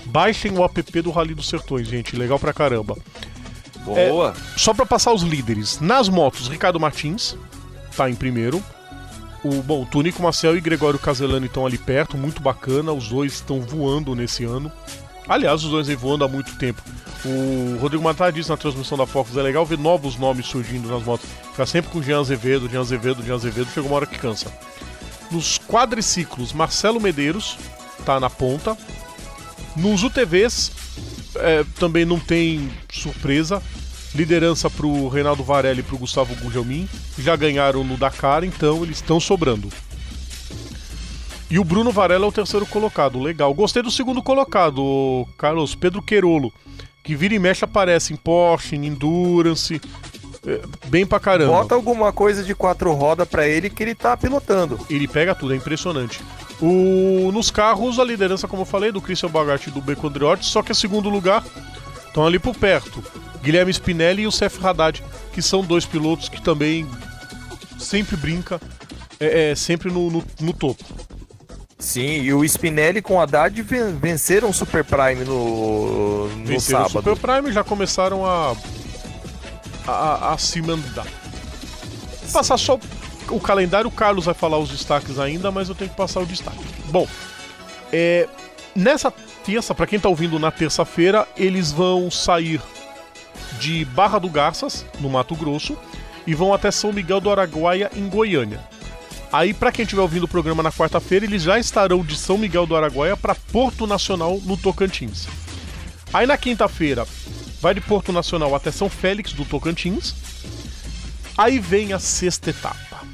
Baixem 0.07 0.59
o 0.59 0.65
app 0.65 1.01
do 1.01 1.11
Rally 1.11 1.35
dos 1.35 1.49
Sertões, 1.49 1.87
gente, 1.87 2.17
legal 2.17 2.39
pra 2.39 2.53
caramba. 2.53 2.99
Boa. 3.85 4.35
É, 4.37 4.59
só 4.59 4.75
para 4.75 4.87
passar 4.87 5.13
os 5.13 5.23
líderes. 5.23 5.81
Nas 5.81 6.09
motos, 6.09 6.49
Ricardo 6.49 6.81
Martins 6.81 7.37
tá 7.97 8.11
em 8.11 8.15
primeiro. 8.15 8.63
O, 9.45 9.63
bom, 9.63 9.85
Tunico 9.85 10.23
Marcel 10.23 10.57
e 10.57 10.61
Gregório 10.61 10.99
Caselani 10.99 11.47
estão 11.47 11.67
ali 11.67 11.77
perto, 11.77 12.17
muito 12.17 12.41
bacana. 12.41 12.93
Os 12.93 13.09
dois 13.09 13.33
estão 13.35 13.61
voando 13.61 14.15
nesse 14.15 14.45
ano. 14.45 14.71
Aliás, 15.29 15.65
os 15.65 15.71
dois 15.71 15.87
vêm 15.87 15.97
voando 15.97 16.25
há 16.25 16.29
muito 16.29 16.57
tempo. 16.57 16.83
O 17.25 17.79
Rodrigo 17.81 18.03
Matar 18.03 18.33
disse 18.33 18.51
na 18.51 18.57
transmissão 18.57 18.99
da 18.99 19.07
Fox: 19.07 19.37
é 19.37 19.43
legal 19.43 19.65
ver 19.65 19.79
novos 19.79 20.17
nomes 20.17 20.47
surgindo 20.47 20.89
nas 20.89 21.03
motos. 21.03 21.29
Ficar 21.51 21.67
sempre 21.67 21.91
com 21.91 21.99
o 21.99 22.03
Jean 22.03 22.21
Azevedo, 22.21 22.69
Jean 22.69 22.81
Azevedo, 22.81 23.23
Jean 23.23 23.35
Azevedo. 23.35 23.71
Chegou 23.73 23.91
uma 23.91 23.97
hora 23.97 24.07
que 24.07 24.19
cansa. 24.19 24.53
Nos 25.31 25.59
quadriciclos, 25.59 26.53
Marcelo 26.53 27.01
Medeiros 27.01 27.57
tá 28.05 28.21
na 28.21 28.29
ponta. 28.29 28.77
Nos 29.77 30.03
UTVs, 30.03 30.73
é, 31.37 31.65
também 31.79 32.05
não 32.05 32.19
tem 32.19 32.71
surpresa. 32.93 33.63
Liderança 34.15 34.69
para 34.69 34.87
o 34.87 35.09
Reinaldo 35.09 35.43
Varelli 35.43 35.81
e 35.81 35.83
para 35.83 35.95
o 35.95 35.99
Gustavo 35.99 36.35
Gugelmin. 36.37 36.89
Já 37.19 37.35
ganharam 37.35 37.83
no 37.83 37.97
Dakar, 37.97 38.45
então 38.45 38.83
eles 38.83 38.99
estão 38.99 39.19
sobrando. 39.19 39.69
E 41.51 41.59
o 41.59 41.65
Bruno 41.65 41.91
Varela 41.91 42.25
é 42.25 42.29
o 42.29 42.33
terceiro 42.33 42.65
colocado. 42.65 43.21
Legal. 43.21 43.53
Gostei 43.53 43.83
do 43.83 43.91
segundo 43.91 44.23
colocado, 44.23 45.27
Carlos. 45.37 45.75
Pedro 45.75 46.01
Queirolo. 46.01 46.51
Que 47.05 47.15
vira 47.15 47.35
e 47.35 47.39
mexe 47.39 47.65
aparece 47.65 48.13
em 48.13 48.17
Porsche, 48.17 48.77
em 48.77 48.87
Endurance. 48.87 49.81
É, 50.47 50.61
bem 50.87 51.07
pra 51.07 51.21
caramba. 51.21 51.53
Bota 51.53 51.75
alguma 51.75 52.13
coisa 52.13 52.43
de 52.43 52.55
quatro 52.55 52.93
rodas 52.93 53.29
para 53.29 53.47
ele 53.47 53.69
que 53.69 53.83
ele 53.83 53.95
tá 53.95 54.17
pilotando. 54.17 54.79
Ele 54.89 55.07
pega 55.07 55.35
tudo, 55.35 55.53
é 55.53 55.57
impressionante. 55.57 56.21
O... 56.61 57.31
Nos 57.33 57.51
carros, 57.51 57.99
a 57.99 58.05
liderança, 58.05 58.49
como 58.49 58.63
eu 58.63 58.67
falei, 58.67 58.91
do 58.91 59.01
Christian 59.01 59.29
Bagatti 59.29 59.69
e 59.69 59.73
do 59.73 59.81
Beco 59.83 60.07
Andreotti, 60.07 60.47
só 60.47 60.63
que 60.63 60.73
em 60.73 60.75
segundo 60.75 61.09
lugar 61.09 61.45
estão 62.07 62.27
ali 62.27 62.39
por 62.39 62.57
perto. 62.57 63.05
Guilherme 63.43 63.73
Spinelli 63.73 64.23
e 64.23 64.27
o 64.27 64.33
Seth 64.33 64.65
Haddad, 64.65 65.03
que 65.33 65.43
são 65.43 65.63
dois 65.63 65.85
pilotos 65.85 66.29
que 66.29 66.41
também 66.41 66.89
sempre 67.79 68.17
brinca, 68.17 68.61
é, 69.19 69.51
é 69.51 69.55
sempre 69.55 69.91
no, 69.91 70.11
no, 70.11 70.25
no, 70.41 70.53
topo. 70.53 70.85
Sim, 71.79 72.23
e 72.23 72.33
o 72.33 72.45
Spinelli 72.45 73.03
com 73.03 73.15
o 73.15 73.21
Haddad 73.21 73.61
venceram 74.01 74.51
o 74.51 74.55
Super 74.55 74.85
Prime 74.85 75.25
no, 75.25 76.29
no 76.29 76.47
venceram 76.47 76.89
sábado. 76.89 77.11
o 77.11 77.17
Super 77.17 77.17
Prime 77.17 77.53
já 77.53 77.65
começaram 77.65 78.25
a, 78.25 78.55
a, 79.87 80.33
a 80.35 80.39
se 80.39 80.63
mandar. 80.63 81.07
Vou 82.23 82.33
passar 82.33 82.57
só 82.57 82.79
o 83.29 83.41
calendário, 83.41 83.89
o 83.89 83.93
Carlos 83.93 84.27
vai 84.27 84.35
falar 84.35 84.59
os 84.59 84.71
destaques 84.71 85.19
ainda, 85.19 85.51
mas 85.51 85.69
eu 85.69 85.75
tenho 85.75 85.91
que 85.91 85.97
passar 85.97 86.21
o 86.21 86.27
destaque. 86.27 86.65
Bom, 86.87 87.09
é, 87.93 88.29
nessa 88.75 89.11
terça, 89.45 89.75
para 89.75 89.87
quem 89.87 89.99
tá 89.99 90.09
ouvindo 90.09 90.39
na 90.39 90.51
terça-feira, 90.51 91.27
eles 91.37 91.73
vão 91.73 92.11
sair 92.11 92.61
de 93.63 93.85
Barra 93.85 94.19
do 94.19 94.29
Garças, 94.29 94.85
no 94.99 95.09
Mato 95.09 95.37
Grosso, 95.37 95.79
e 96.27 96.35
vão 96.35 96.53
até 96.53 96.69
São 96.73 96.93
Miguel 96.93 97.21
do 97.21 97.31
Araguaia, 97.31 97.93
em 97.95 98.09
Goiânia. 98.09 98.59
Aí, 99.33 99.55
para 99.55 99.71
quem 99.71 99.85
estiver 99.85 100.03
ouvindo 100.03 100.25
o 100.25 100.29
programa 100.29 100.65
na 100.65 100.73
quarta-feira, 100.73 101.25
eles 101.25 101.45
já 101.45 101.61
estarão 101.61 102.05
de 102.05 102.17
São 102.17 102.37
Miguel 102.37 102.67
do 102.67 102.75
Araguaia 102.75 103.17
para 103.17 103.37
Porto 103.37 103.87
Nacional, 103.87 104.41
no 104.45 104.57
Tocantins. 104.57 105.29
Aí, 106.13 106.27
na 106.27 106.37
quinta-feira, 106.37 107.07
vai 107.61 107.73
de 107.73 107.81
Porto 107.81 108.13
Nacional 108.13 108.53
até 108.53 108.73
São 108.73 108.91
Félix 108.91 109.33
do 109.33 109.45
Tocantins. 109.45 110.13
Aí 111.39 111.61
vem 111.61 111.93
a 111.93 112.01
sexta 112.01 112.51
etapa. 112.51 113.07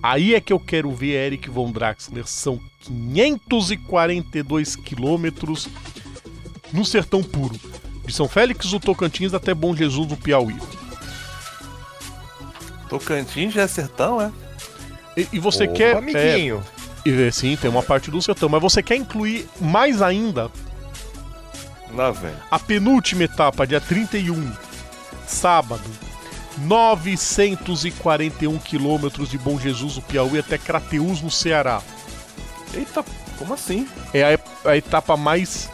Aí 0.00 0.32
é 0.32 0.40
que 0.40 0.52
eu 0.52 0.60
quero 0.60 0.92
ver 0.92 1.26
Eric 1.26 1.50
Von 1.50 1.72
Draxler. 1.72 2.26
São 2.26 2.60
542 2.82 4.76
quilômetros 4.76 5.68
no 6.72 6.84
sertão 6.84 7.20
puro. 7.20 7.58
De 8.10 8.16
São 8.16 8.28
Félix 8.28 8.66
do 8.66 8.80
Tocantins 8.80 9.32
até 9.32 9.54
Bom 9.54 9.74
Jesus 9.74 10.08
do 10.08 10.16
Piauí. 10.16 10.56
Tocantins 12.88 13.54
já 13.54 13.62
é 13.62 13.68
sertão, 13.68 14.20
é? 14.20 14.32
E, 15.16 15.28
e 15.34 15.38
você 15.38 15.62
Opa, 15.62 15.74
quer. 15.74 15.96
Amiguinho. 15.96 16.60
É, 17.06 17.08
e, 17.08 17.30
sim, 17.30 17.56
tem 17.56 17.70
uma 17.70 17.84
parte 17.84 18.10
do 18.10 18.20
sertão, 18.20 18.48
mas 18.48 18.60
você 18.60 18.82
quer 18.82 18.96
incluir 18.96 19.48
mais 19.60 20.02
ainda. 20.02 20.50
Lá 21.94 22.10
vem. 22.10 22.34
A 22.50 22.58
penúltima 22.58 23.22
etapa, 23.22 23.64
dia 23.64 23.80
31, 23.80 24.52
sábado. 25.24 25.88
941 26.58 28.58
quilômetros 28.58 29.30
de 29.30 29.38
Bom 29.38 29.56
Jesus 29.56 29.94
do 29.94 30.02
Piauí 30.02 30.40
até 30.40 30.58
Crateús, 30.58 31.22
no 31.22 31.30
Ceará. 31.30 31.80
Eita, 32.74 33.04
como 33.38 33.54
assim? 33.54 33.88
É 34.12 34.34
a, 34.34 34.68
a 34.68 34.76
etapa 34.76 35.16
mais 35.16 35.70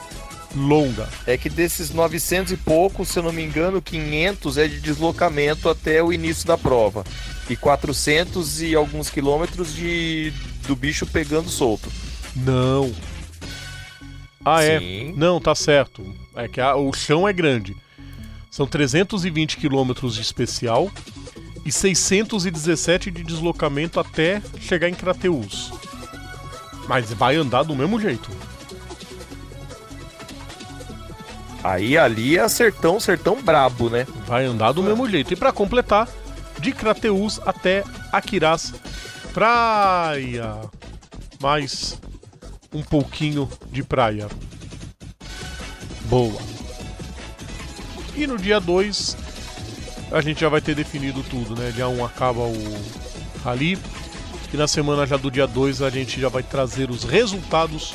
longa. 0.56 1.08
É 1.26 1.36
que 1.36 1.48
desses 1.48 1.90
900 1.90 2.52
e 2.52 2.56
pouco, 2.56 3.04
se 3.04 3.18
eu 3.18 3.22
não 3.22 3.32
me 3.32 3.44
engano, 3.44 3.82
500 3.82 4.58
é 4.58 4.66
de 4.66 4.80
deslocamento 4.80 5.68
até 5.68 6.02
o 6.02 6.12
início 6.12 6.46
da 6.46 6.56
prova. 6.58 7.04
E 7.48 7.54
400 7.54 8.62
e 8.62 8.74
alguns 8.74 9.08
quilômetros 9.08 9.74
de 9.74 10.32
do 10.66 10.74
bicho 10.74 11.06
pegando 11.06 11.48
solto. 11.48 11.88
Não. 12.34 12.92
Ah, 14.44 14.62
é? 14.62 14.78
Sim. 14.78 15.10
é? 15.10 15.12
Não, 15.16 15.40
tá 15.40 15.54
certo. 15.54 16.04
É 16.34 16.48
que 16.48 16.60
a, 16.60 16.74
o 16.76 16.92
chão 16.92 17.26
é 17.28 17.32
grande. 17.32 17.76
São 18.50 18.66
320 18.66 19.56
quilômetros 19.56 20.14
de 20.14 20.22
especial 20.22 20.90
e 21.64 21.72
617 21.72 23.10
de 23.10 23.22
deslocamento 23.22 24.00
até 24.00 24.40
chegar 24.60 24.88
em 24.88 24.94
Crateus. 24.94 25.72
Mas 26.88 27.12
vai 27.12 27.36
andar 27.36 27.64
do 27.64 27.74
mesmo 27.74 28.00
jeito. 28.00 28.30
Aí 31.66 31.98
ali 31.98 32.38
é 32.38 32.48
sertão, 32.48 33.00
sertão 33.00 33.42
brabo, 33.42 33.90
né? 33.90 34.06
Vai 34.24 34.44
andar 34.44 34.70
do 34.70 34.84
mesmo 34.84 35.10
jeito. 35.10 35.32
E 35.32 35.36
para 35.36 35.50
completar, 35.50 36.08
de 36.60 36.70
Crateus 36.70 37.40
até 37.44 37.82
Aquiraz 38.12 38.72
Praia. 39.34 40.60
Mais 41.42 42.00
um 42.72 42.84
pouquinho 42.84 43.50
de 43.72 43.82
praia. 43.82 44.28
Boa. 46.04 46.40
E 48.14 48.28
no 48.28 48.38
dia 48.38 48.60
2 48.60 49.16
a 50.12 50.20
gente 50.20 50.42
já 50.42 50.48
vai 50.48 50.60
ter 50.60 50.76
definido 50.76 51.20
tudo, 51.24 51.60
né? 51.60 51.72
Dia 51.74 51.88
1 51.88 51.98
um 51.98 52.04
acaba 52.04 52.42
o 52.42 52.54
rally. 53.42 53.76
E 54.54 54.56
na 54.56 54.68
semana 54.68 55.04
já 55.04 55.16
do 55.16 55.32
dia 55.32 55.48
2 55.48 55.82
a 55.82 55.90
gente 55.90 56.20
já 56.20 56.28
vai 56.28 56.44
trazer 56.44 56.90
os 56.90 57.02
resultados 57.02 57.92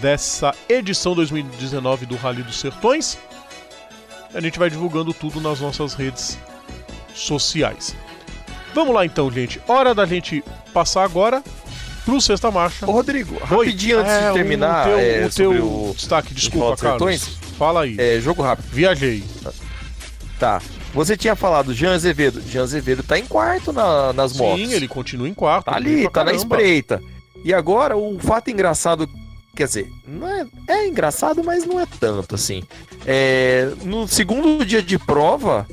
dessa 0.00 0.54
edição 0.68 1.14
2019 1.14 2.06
do 2.06 2.16
Rally 2.16 2.42
dos 2.42 2.60
Sertões. 2.60 3.18
A 4.34 4.40
gente 4.40 4.58
vai 4.58 4.68
divulgando 4.68 5.12
tudo 5.14 5.40
nas 5.40 5.60
nossas 5.60 5.94
redes 5.94 6.38
sociais. 7.14 7.96
Vamos 8.74 8.94
lá 8.94 9.04
então, 9.04 9.30
gente. 9.30 9.60
Hora 9.66 9.94
da 9.94 10.06
gente 10.06 10.44
passar 10.72 11.04
agora 11.04 11.42
pro 12.04 12.20
Sexta 12.20 12.50
Marcha. 12.50 12.86
Ô, 12.86 12.92
Rodrigo, 12.92 13.34
Oi. 13.34 13.66
rapidinho 13.66 13.98
antes 13.98 14.12
é, 14.12 14.28
de 14.28 14.34
terminar. 14.34 14.86
O 14.86 14.90
teu, 14.90 14.98
é, 14.98 15.26
o 15.26 15.30
teu 15.30 15.50
o... 15.50 15.94
destaque, 15.94 16.34
desculpa, 16.34 16.76
Carlos. 16.76 17.38
Fala 17.58 17.82
aí. 17.82 17.96
É, 17.98 18.20
jogo 18.20 18.42
rápido. 18.42 18.66
Viajei. 18.70 19.24
Tá. 20.38 20.62
Você 20.94 21.16
tinha 21.16 21.34
falado 21.34 21.74
Jean 21.74 21.94
Azevedo. 21.94 22.40
Jean 22.40 22.62
Azevedo 22.62 23.02
tá 23.02 23.18
em 23.18 23.26
quarto 23.26 23.72
na, 23.72 24.12
nas 24.12 24.32
Sim, 24.32 24.38
motos. 24.38 24.68
Sim, 24.68 24.74
ele 24.74 24.88
continua 24.88 25.28
em 25.28 25.34
quarto. 25.34 25.66
Tá 25.66 25.76
ali, 25.76 26.08
tá 26.08 26.24
na 26.24 26.32
espreita. 26.32 27.02
E 27.44 27.52
agora, 27.52 27.96
o 27.96 28.18
fato 28.18 28.50
engraçado 28.50 29.08
quer 29.58 29.66
dizer, 29.66 29.92
não 30.06 30.28
é, 30.28 30.46
é 30.68 30.86
engraçado, 30.86 31.42
mas 31.42 31.64
não 31.64 31.80
é 31.80 31.86
tanto 31.98 32.36
assim. 32.36 32.62
É, 33.04 33.72
no 33.82 34.06
segundo 34.06 34.64
dia 34.64 34.80
de 34.80 34.96
prova, 34.96 35.66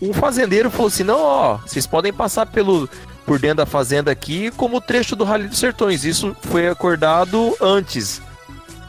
um 0.00 0.12
fazendeiro 0.12 0.70
falou 0.70 0.88
assim: 0.88 1.04
não, 1.04 1.18
ó, 1.18 1.56
vocês 1.56 1.86
podem 1.86 2.12
passar 2.12 2.44
pelo 2.46 2.86
por 3.24 3.38
dentro 3.38 3.56
da 3.56 3.66
fazenda 3.66 4.10
aqui 4.10 4.50
como 4.50 4.78
trecho 4.78 5.16
do 5.16 5.24
Rally 5.24 5.48
dos 5.48 5.58
Sertões. 5.58 6.04
Isso 6.04 6.36
foi 6.42 6.68
acordado 6.68 7.56
antes, 7.62 8.20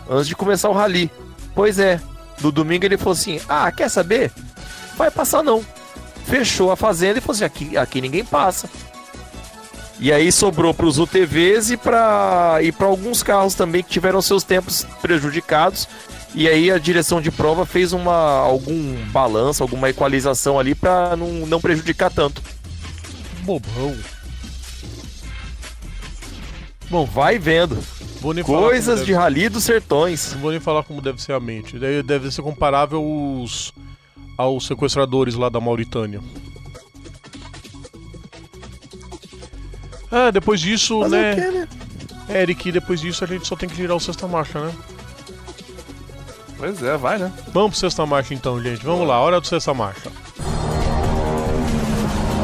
antes 0.09 0.27
de 0.27 0.35
começar 0.35 0.67
o 0.67 0.73
rally. 0.73 1.09
Pois 1.55 1.79
é, 1.79 2.01
no 2.41 2.51
domingo 2.51 2.83
ele 2.83 2.97
falou 2.97 3.13
assim: 3.13 3.39
ah, 3.47 3.71
quer 3.71 3.89
saber? 3.89 4.33
Vai 4.97 5.09
passar 5.09 5.41
não. 5.43 5.63
Fechou 6.25 6.73
a 6.73 6.75
fazenda 6.75 7.19
e 7.19 7.21
falou 7.21 7.35
assim: 7.35 7.45
aqui, 7.45 7.77
aqui 7.77 8.01
ninguém 8.01 8.25
passa. 8.25 8.69
E 9.99 10.11
aí 10.11 10.31
sobrou 10.31 10.73
para 10.73 10.85
os 10.85 10.97
UTVs 10.97 11.71
e 11.71 11.77
para 11.77 12.59
e 12.61 12.73
alguns 12.83 13.23
carros 13.23 13.55
também 13.55 13.81
que 13.81 13.89
tiveram 13.89 14.21
seus 14.21 14.43
tempos 14.43 14.85
prejudicados. 15.01 15.87
E 16.33 16.49
aí 16.49 16.69
a 16.69 16.77
direção 16.77 17.21
de 17.21 17.31
prova 17.31 17.65
fez 17.65 17.93
uma 17.93 18.39
algum 18.39 18.95
balanço, 19.11 19.63
alguma 19.63 19.89
equalização 19.89 20.59
ali 20.59 20.75
para 20.75 21.15
não, 21.15 21.47
não 21.47 21.61
prejudicar 21.61 22.11
tanto. 22.11 22.41
Bobão. 23.43 23.95
Bom, 26.89 27.05
vai 27.05 27.39
vendo. 27.39 27.77
Coisas 28.43 29.05
de 29.05 29.13
rali 29.13 29.49
dos 29.49 29.63
sertões. 29.63 30.33
Não 30.33 30.41
vou 30.41 30.51
nem 30.51 30.59
falar 30.59 30.83
como 30.83 31.01
deve 31.01 31.21
ser 31.21 31.33
a 31.33 31.39
mente. 31.39 31.77
Deve 31.77 32.31
ser 32.31 32.41
comparável 32.41 32.99
aos, 32.99 33.71
aos 34.37 34.67
sequestradores 34.67 35.35
lá 35.35 35.47
da 35.47 35.59
Mauritânia. 35.59 36.21
Ah, 40.11 40.31
depois 40.31 40.59
disso, 40.59 40.99
Mas 40.99 41.11
né? 41.11 41.35
Quê, 41.35 41.51
né? 41.51 41.67
Eric, 42.29 42.71
depois 42.71 42.99
disso 42.99 43.23
a 43.23 43.27
gente 43.27 43.47
só 43.47 43.55
tem 43.55 43.69
que 43.69 43.75
girar 43.75 43.95
o 43.95 43.99
sexta 43.99 44.27
marcha, 44.27 44.59
né? 44.59 44.71
Pois 46.57 46.81
é, 46.81 46.97
vai, 46.97 47.17
né? 47.17 47.31
Vamos 47.53 47.71
pro 47.71 47.79
sexta 47.79 48.05
marcha 48.05 48.33
então, 48.33 48.61
gente. 48.61 48.83
Vamos 48.83 49.07
lá, 49.07 49.19
hora 49.19 49.39
do 49.39 49.47
sexta 49.47 49.73
marcha. 49.73 50.09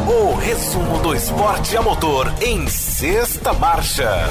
O 0.08 0.36
resumo 0.36 1.00
do 1.00 1.16
esporte 1.16 1.78
a 1.78 1.82
motor 1.82 2.32
em 2.42 2.68
sexta 2.68 3.54
marcha. 3.54 4.30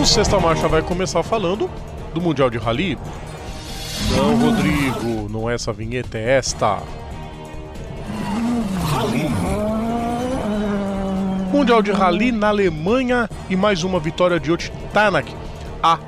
O 0.00 0.04
sexta 0.04 0.38
marcha 0.38 0.68
vai 0.68 0.82
começar 0.82 1.22
falando 1.22 1.70
do 2.14 2.20
Mundial 2.20 2.50
de 2.50 2.58
Rally. 2.58 2.98
Não, 4.16 4.36
Rodrigo, 4.36 5.28
não 5.30 5.48
é 5.48 5.54
essa 5.54 5.72
vinheta, 5.72 6.18
é 6.18 6.36
esta. 6.38 6.78
Rally. 8.90 9.71
Mundial 11.52 11.82
de 11.82 11.92
Rally 11.92 12.32
na 12.32 12.48
Alemanha 12.48 13.28
e 13.50 13.54
mais 13.54 13.84
uma 13.84 14.00
vitória 14.00 14.40
de 14.40 14.50
Ot 14.50 14.72
Tanak. 14.90 15.30
A 15.82 15.98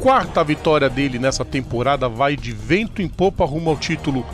quarta 0.00 0.42
vitória 0.42 0.88
dele 0.88 1.18
nessa 1.18 1.44
temporada 1.44 2.08
vai 2.08 2.34
de 2.34 2.52
vento 2.52 3.02
em 3.02 3.08
popa 3.08 3.44
rumo 3.44 3.68
ao 3.68 3.76
título 3.76 4.24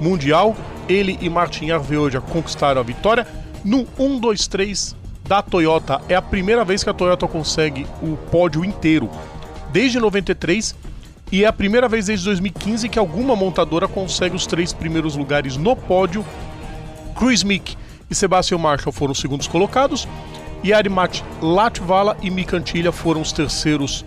mundial. 0.00 0.56
Ele 0.88 1.18
e 1.20 1.28
Martin 1.28 1.72
Arveoja 1.72 2.20
conquistaram 2.20 2.80
a 2.80 2.84
vitória 2.84 3.26
no 3.64 3.84
1-2-3 3.98 4.94
da 5.26 5.42
Toyota. 5.42 6.00
É 6.08 6.14
a 6.14 6.22
primeira 6.22 6.64
vez 6.64 6.84
que 6.84 6.90
a 6.90 6.94
Toyota 6.94 7.26
consegue 7.26 7.84
o 8.00 8.16
pódio 8.16 8.64
inteiro 8.64 9.10
desde 9.72 9.98
93 9.98 10.76
e 11.32 11.42
é 11.42 11.48
a 11.48 11.52
primeira 11.52 11.88
vez 11.88 12.06
desde 12.06 12.26
2015 12.26 12.88
que 12.88 12.98
alguma 12.98 13.34
montadora 13.34 13.88
consegue 13.88 14.36
os 14.36 14.46
três 14.46 14.72
primeiros 14.72 15.16
lugares 15.16 15.56
no 15.56 15.74
pódio. 15.74 16.24
Chris 17.18 17.42
Mick 17.42 17.76
e 18.12 18.14
Sebastian 18.14 18.58
Marshall 18.58 18.92
foram 18.92 19.12
os 19.12 19.18
segundos 19.18 19.48
colocados, 19.48 20.06
e 20.62 20.72
Arimat 20.72 21.22
Latvala 21.40 22.16
e 22.22 22.30
Micantilha 22.30 22.92
foram 22.92 23.20
os 23.20 23.32
terceiros 23.32 24.04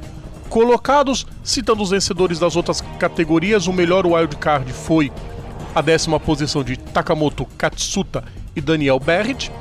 colocados. 0.47 1.25
Citando 1.43 1.83
os 1.83 1.89
vencedores 1.89 2.39
das 2.39 2.55
outras 2.55 2.81
categorias, 2.97 3.67
o 3.67 3.73
melhor 3.73 4.05
wildcard 4.05 4.71
foi 4.71 5.11
a 5.73 5.81
décima 5.81 6.19
posição 6.19 6.63
de 6.63 6.77
Takamoto 6.77 7.45
Katsuta 7.57 8.23
e 8.55 8.61
Daniel 8.61 8.99
Berrit. 8.99 9.51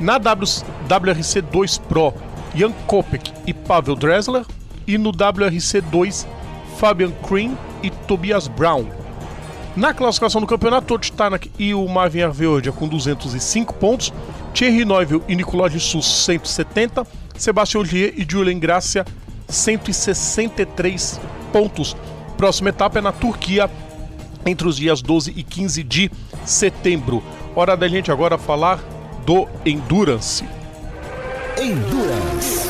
Na 0.00 0.16
WRC 0.16 1.42
2 1.42 1.78
Pro, 1.78 2.14
Jan 2.54 2.72
Kopek 2.86 3.32
e 3.46 3.52
Pavel 3.52 3.94
Dressler. 3.96 4.46
E 4.86 4.96
no 4.96 5.10
WRC 5.10 5.82
2, 5.82 6.26
Fabian 6.78 7.10
Cream 7.28 7.58
e 7.82 7.90
Tobias 7.90 8.48
Brown. 8.48 8.86
Na 9.78 9.94
classificação 9.94 10.40
do 10.40 10.46
campeonato, 10.46 10.88
Todd 10.88 11.12
Tanak 11.12 11.52
e 11.56 11.72
o 11.72 11.86
Marvin 11.86 12.22
Arveordia 12.22 12.72
com 12.72 12.88
205 12.88 13.74
pontos, 13.74 14.12
Thierry 14.52 14.84
Neuville 14.84 15.22
e 15.28 15.36
Nicolas 15.36 15.70
de 15.70 15.78
Sus 15.78 16.24
170, 16.24 17.06
Sebastião 17.36 17.84
Gier 17.84 18.12
e 18.16 18.26
Julian 18.28 18.58
Gracia 18.58 19.06
163 19.48 21.20
pontos. 21.52 21.96
Próxima 22.36 22.70
etapa 22.70 22.98
é 22.98 23.00
na 23.00 23.12
Turquia, 23.12 23.70
entre 24.44 24.66
os 24.66 24.76
dias 24.78 25.00
12 25.00 25.32
e 25.36 25.44
15 25.44 25.84
de 25.84 26.10
setembro. 26.44 27.22
Hora 27.54 27.76
da 27.76 27.86
gente 27.86 28.10
agora 28.10 28.36
falar 28.36 28.80
do 29.24 29.46
Endurance. 29.64 30.44
Endurance. 31.56 32.67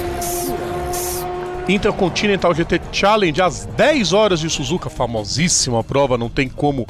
Intercontinental 1.68 2.54
GT 2.54 2.80
Challenge 2.90 3.42
às 3.42 3.66
10 3.66 4.14
horas 4.14 4.40
de 4.40 4.48
Suzuka, 4.48 4.88
famosíssima 4.88 5.84
prova, 5.84 6.16
não 6.16 6.30
tem 6.30 6.48
como 6.48 6.86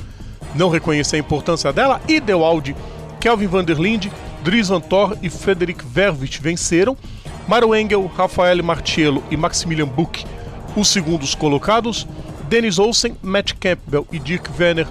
não 0.54 0.68
reconhecer 0.68 1.16
a 1.16 1.18
importância 1.18 1.72
dela. 1.72 2.00
E 2.06 2.20
The 2.20 2.32
Audi, 2.32 2.76
Kelvin 3.18 3.48
van 3.48 3.64
der 3.64 3.76
Linde, 3.76 4.12
Dries 4.44 4.68
Van 4.68 4.80
Thor 4.80 5.16
e 5.20 5.28
Frederik 5.28 5.84
Verwit 5.84 6.40
venceram. 6.40 6.96
Maro 7.48 7.74
Engel, 7.74 8.06
Rafael 8.06 8.62
Martiello 8.62 9.24
e 9.30 9.36
Maximilian 9.36 9.88
Buch, 9.88 10.24
os 10.76 10.86
segundos 10.88 11.34
colocados. 11.34 12.06
Dennis 12.48 12.78
Olsen, 12.78 13.16
Matt 13.20 13.54
Campbell 13.54 14.06
e 14.12 14.18
Dirk 14.18 14.48
Werner 14.58 14.86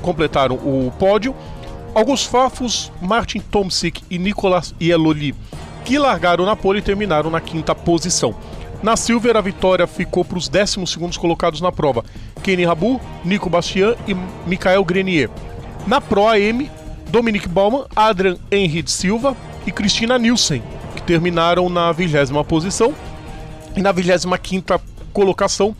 completaram 0.00 0.54
o 0.56 0.92
pódio. 0.96 1.34
Alguns 1.92 2.24
Fafos, 2.24 2.92
Martin 3.00 3.40
Tomsik 3.40 4.02
e 4.08 4.16
Nicolas 4.18 4.74
Ieloli, 4.80 5.34
que 5.84 5.98
largaram 5.98 6.46
na 6.46 6.54
pole 6.54 6.78
e 6.78 6.82
terminaram 6.82 7.30
na 7.30 7.40
quinta 7.40 7.74
posição. 7.74 8.34
Na 8.84 8.98
Silver, 8.98 9.34
a 9.34 9.40
vitória 9.40 9.86
ficou 9.86 10.26
para 10.26 10.36
os 10.36 10.46
12 10.46 11.18
colocados 11.18 11.62
na 11.62 11.72
prova: 11.72 12.04
Kenny 12.42 12.66
Rabu, 12.66 13.00
Nico 13.24 13.48
Bastian 13.48 13.96
e 14.06 14.14
Michael 14.46 14.84
Grenier. 14.84 15.30
Na 15.86 16.02
Pro 16.02 16.28
AM, 16.28 16.70
Dominic 17.08 17.48
Baumann, 17.48 17.86
Adrian 17.96 18.36
Henrique 18.52 18.90
Silva 18.90 19.34
e 19.66 19.72
Cristina 19.72 20.18
Nielsen, 20.18 20.62
que 20.94 21.00
terminaram 21.00 21.70
na 21.70 21.92
vigésima 21.92 22.44
posição. 22.44 22.92
E 23.74 23.80
na 23.80 23.90
25 23.90 24.78
colocação, 25.14 25.74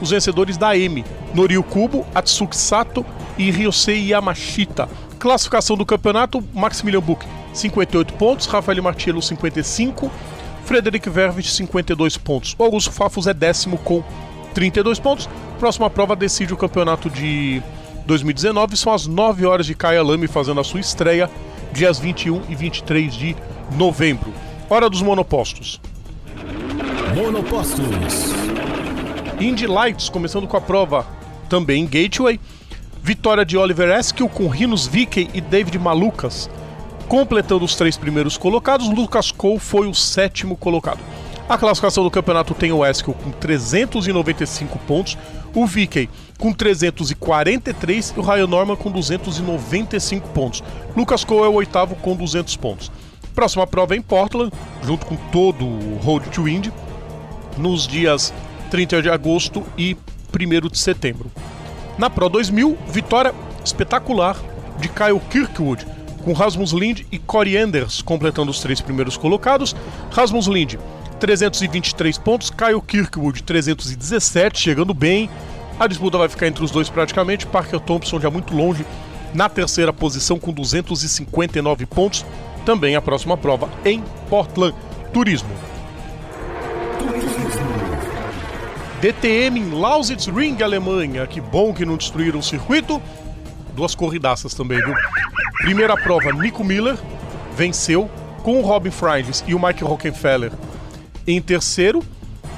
os 0.00 0.08
vencedores 0.08 0.56
da 0.56 0.74
M, 0.78 1.04
Norio 1.34 1.62
Kubo, 1.62 2.06
Atsuki 2.14 2.56
Sato 2.56 3.04
e 3.36 3.50
Ryosei 3.50 4.12
Yamashita. 4.12 4.88
Classificação 5.18 5.76
do 5.76 5.84
campeonato, 5.84 6.42
Maximilian 6.54 7.02
Buch, 7.02 7.22
58 7.52 8.14
pontos, 8.14 8.46
Rafael 8.46 8.82
Martiello, 8.82 9.20
55 9.20 10.10
Frederic 10.66 11.08
Vervich, 11.08 11.48
52 11.52 12.16
pontos. 12.16 12.56
O 12.58 12.64
Augusto 12.64 12.90
Fafos 12.90 13.28
é 13.28 13.32
décimo 13.32 13.78
com 13.78 14.02
32 14.52 14.98
pontos. 14.98 15.28
Próxima 15.60 15.88
prova 15.88 16.16
decide 16.16 16.52
o 16.52 16.56
campeonato 16.56 17.08
de 17.08 17.62
2019. 18.04 18.76
São 18.76 18.92
as 18.92 19.06
9 19.06 19.46
horas 19.46 19.64
de 19.64 19.76
Kaya 19.76 20.02
Lame 20.02 20.26
fazendo 20.26 20.60
a 20.60 20.64
sua 20.64 20.80
estreia, 20.80 21.30
dias 21.72 22.00
21 22.00 22.42
e 22.48 22.56
23 22.56 23.14
de 23.14 23.36
novembro. 23.76 24.34
Hora 24.68 24.90
dos 24.90 25.02
monopostos. 25.02 25.80
Monopostos. 27.14 28.34
Indy 29.40 29.68
Lights, 29.68 30.08
começando 30.08 30.48
com 30.48 30.56
a 30.56 30.60
prova 30.60 31.06
também 31.48 31.84
em 31.84 31.86
Gateway. 31.86 32.40
Vitória 33.00 33.44
de 33.44 33.56
Oliver 33.56 33.96
Eskill 33.96 34.28
com 34.28 34.48
Rinos 34.48 34.84
Vickey 34.84 35.30
e 35.32 35.40
David 35.40 35.78
Malucas. 35.78 36.50
Completando 37.08 37.64
os 37.64 37.76
três 37.76 37.96
primeiros 37.96 38.36
colocados, 38.36 38.88
Lucas 38.88 39.30
Cole 39.30 39.60
foi 39.60 39.86
o 39.86 39.94
sétimo 39.94 40.56
colocado. 40.56 40.98
A 41.48 41.56
classificação 41.56 42.02
do 42.02 42.10
campeonato 42.10 42.52
tem 42.54 42.72
o 42.72 42.84
Eskill 42.84 43.14
com 43.14 43.30
395 43.30 44.78
pontos, 44.80 45.16
o 45.54 45.64
Vickey 45.64 46.10
com 46.38 46.52
343 46.52 48.14
e 48.16 48.18
o 48.18 48.22
Ryan 48.22 48.48
Norman 48.48 48.76
com 48.76 48.90
295 48.90 50.28
pontos. 50.30 50.64
Lucas 50.96 51.22
Cole 51.22 51.44
é 51.44 51.48
o 51.48 51.54
oitavo 51.54 51.94
com 51.94 52.16
200 52.16 52.56
pontos. 52.56 52.90
Próxima 53.32 53.66
prova 53.66 53.94
é 53.94 53.98
em 53.98 54.02
Portland, 54.02 54.52
junto 54.82 55.06
com 55.06 55.14
todo 55.30 55.64
o 55.64 55.98
Road 56.02 56.28
to 56.30 56.48
Indy, 56.48 56.72
nos 57.56 57.86
dias 57.86 58.34
30 58.70 59.02
de 59.02 59.08
agosto 59.08 59.62
e 59.78 59.96
1 60.34 60.68
de 60.68 60.78
setembro. 60.78 61.30
Na 61.96 62.10
Pro 62.10 62.28
2000, 62.28 62.76
vitória 62.88 63.32
espetacular 63.64 64.36
de 64.78 64.88
Kyle 64.88 65.20
Kirkwood, 65.30 65.86
com 66.26 66.32
Rasmus 66.32 66.72
Lind 66.72 67.02
e 67.12 67.20
Corey 67.20 67.56
Enders 67.56 68.02
completando 68.02 68.50
os 68.50 68.58
três 68.58 68.80
primeiros 68.80 69.16
colocados. 69.16 69.76
Rasmus 70.10 70.48
Lind, 70.48 70.74
323 71.20 72.18
pontos, 72.18 72.50
Kyle 72.50 72.82
Kirkwood, 72.82 73.44
317, 73.44 74.58
chegando 74.58 74.92
bem. 74.92 75.30
A 75.78 75.86
disputa 75.86 76.18
vai 76.18 76.28
ficar 76.28 76.48
entre 76.48 76.64
os 76.64 76.72
dois 76.72 76.90
praticamente. 76.90 77.46
Parker 77.46 77.78
Thompson 77.78 78.18
já 78.18 78.28
muito 78.28 78.56
longe 78.56 78.84
na 79.32 79.48
terceira 79.48 79.92
posição 79.92 80.36
com 80.36 80.52
259 80.52 81.86
pontos. 81.86 82.26
Também 82.64 82.96
a 82.96 83.00
próxima 83.00 83.36
prova 83.36 83.68
em 83.84 84.02
Portland. 84.28 84.74
Turismo. 85.12 85.50
DTM 89.00 89.60
em 89.60 89.70
Lausitz 89.70 90.26
Ring, 90.26 90.60
Alemanha. 90.60 91.24
Que 91.28 91.40
bom 91.40 91.72
que 91.72 91.84
não 91.84 91.96
destruíram 91.96 92.40
o 92.40 92.42
circuito. 92.42 93.00
Duas 93.76 93.94
corridaças 93.94 94.54
também, 94.54 94.78
viu? 94.78 94.94
Primeira 95.58 95.94
prova, 95.98 96.32
Nico 96.32 96.64
Miller 96.64 96.96
venceu 97.54 98.10
com 98.42 98.58
o 98.58 98.62
Robin 98.62 98.90
Freins 98.90 99.44
e 99.46 99.54
o 99.54 99.62
Mike 99.62 99.84
Rockefeller 99.84 100.50
em 101.26 101.42
terceiro. 101.42 102.02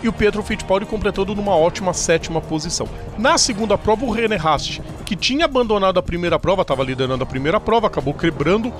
E 0.00 0.08
o 0.08 0.12
Pedro 0.12 0.44
Fittipaldi 0.44 0.86
completando 0.86 1.34
numa 1.34 1.56
ótima 1.56 1.92
sétima 1.92 2.40
posição. 2.40 2.88
Na 3.18 3.36
segunda 3.36 3.76
prova, 3.76 4.04
o 4.04 4.12
René 4.12 4.36
Rast, 4.36 4.80
que 5.04 5.16
tinha 5.16 5.46
abandonado 5.46 5.98
a 5.98 6.02
primeira 6.02 6.38
prova, 6.38 6.62
estava 6.62 6.84
liderando 6.84 7.24
a 7.24 7.26
primeira 7.26 7.58
prova, 7.58 7.88
acabou 7.88 8.14
quebrando 8.14 8.72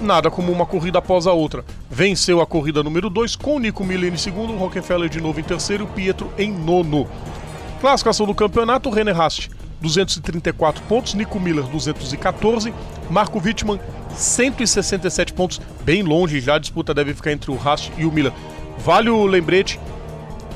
nada 0.00 0.30
como 0.30 0.50
uma 0.50 0.64
corrida 0.64 0.98
após 0.98 1.26
a 1.26 1.32
outra. 1.34 1.62
Venceu 1.90 2.40
a 2.40 2.46
corrida 2.46 2.82
número 2.82 3.10
2 3.10 3.36
com 3.36 3.56
o 3.56 3.58
Nico 3.58 3.84
Miller 3.84 4.14
em 4.14 4.16
segundo, 4.16 4.54
o 4.54 4.56
Rockefeller 4.56 5.10
de 5.10 5.20
novo 5.20 5.38
em 5.38 5.44
terceiro 5.44 5.84
e 5.84 5.86
o 5.86 5.90
Pietro 5.90 6.32
em 6.38 6.50
nono. 6.50 7.06
Classificação 7.82 8.24
do 8.24 8.34
campeonato, 8.34 8.88
René 8.88 9.12
Rast 9.12 9.50
234 9.84 10.82
pontos, 10.84 11.12
Nico 11.12 11.38
Miller 11.38 11.64
214, 11.66 12.72
Marco 13.10 13.38
Wittmann 13.38 13.78
167 14.16 15.34
pontos, 15.34 15.60
bem 15.84 16.02
longe 16.02 16.40
já, 16.40 16.54
a 16.54 16.58
disputa 16.58 16.94
deve 16.94 17.12
ficar 17.12 17.32
entre 17.32 17.50
o 17.50 17.56
Rast 17.56 17.92
e 17.98 18.06
o 18.06 18.10
Miller. 18.10 18.32
Vale 18.78 19.10
o 19.10 19.26
lembrete 19.26 19.78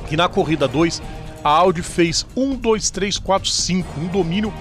que 0.07 0.17
na 0.17 0.27
corrida 0.27 0.67
2 0.67 1.01
a 1.43 1.49
Audi 1.49 1.83
fez 1.83 2.25
1, 2.35 2.55
2, 2.55 2.89
3, 2.89 3.19
4, 3.19 3.49
5, 3.49 3.99
um 3.99 4.07
domínio 4.07 4.51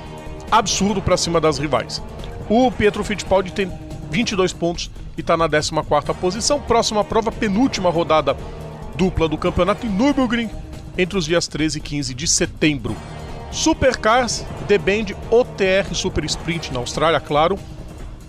absurdo 0.50 1.00
para 1.00 1.16
cima 1.16 1.40
das 1.40 1.58
rivais. 1.58 2.02
O 2.48 2.70
Pietro 2.70 3.02
Fittipaldi 3.02 3.50
tem 3.50 3.72
22 4.10 4.52
pontos 4.52 4.90
e 5.16 5.20
está 5.20 5.36
na 5.36 5.48
14 5.48 6.14
posição. 6.20 6.60
Próxima 6.60 7.02
prova, 7.02 7.32
penúltima 7.32 7.90
rodada 7.90 8.36
dupla 8.96 9.28
do 9.28 9.38
campeonato 9.38 9.86
em 9.86 9.90
Nürburgring, 9.90 10.50
entre 10.96 11.16
os 11.16 11.24
dias 11.24 11.46
13 11.46 11.78
e 11.78 11.80
15 11.80 12.14
de 12.14 12.26
setembro. 12.26 12.96
Supercars, 13.50 14.44
The 14.66 14.78
Band 14.78 15.14
OTR 15.30 15.94
Super 15.94 16.24
Sprint 16.24 16.72
na 16.72 16.80
Austrália, 16.80 17.20
claro. 17.20 17.58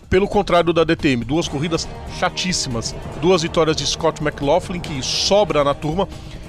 Pelo 0.10 0.28
contrário 0.28 0.74
da 0.74 0.84
DTM, 0.84 1.24
duas 1.24 1.48
corridas 1.48 1.88
chatíssimas. 2.20 2.96
Duas 3.22 3.44
vitórias 3.44 3.76
de 3.76 3.86
Scott 3.86 4.24
McLaughlin, 4.24 4.80
que 4.80 5.02
sobra 5.04 5.64
na 5.64 5.74
turma. 5.74 6.08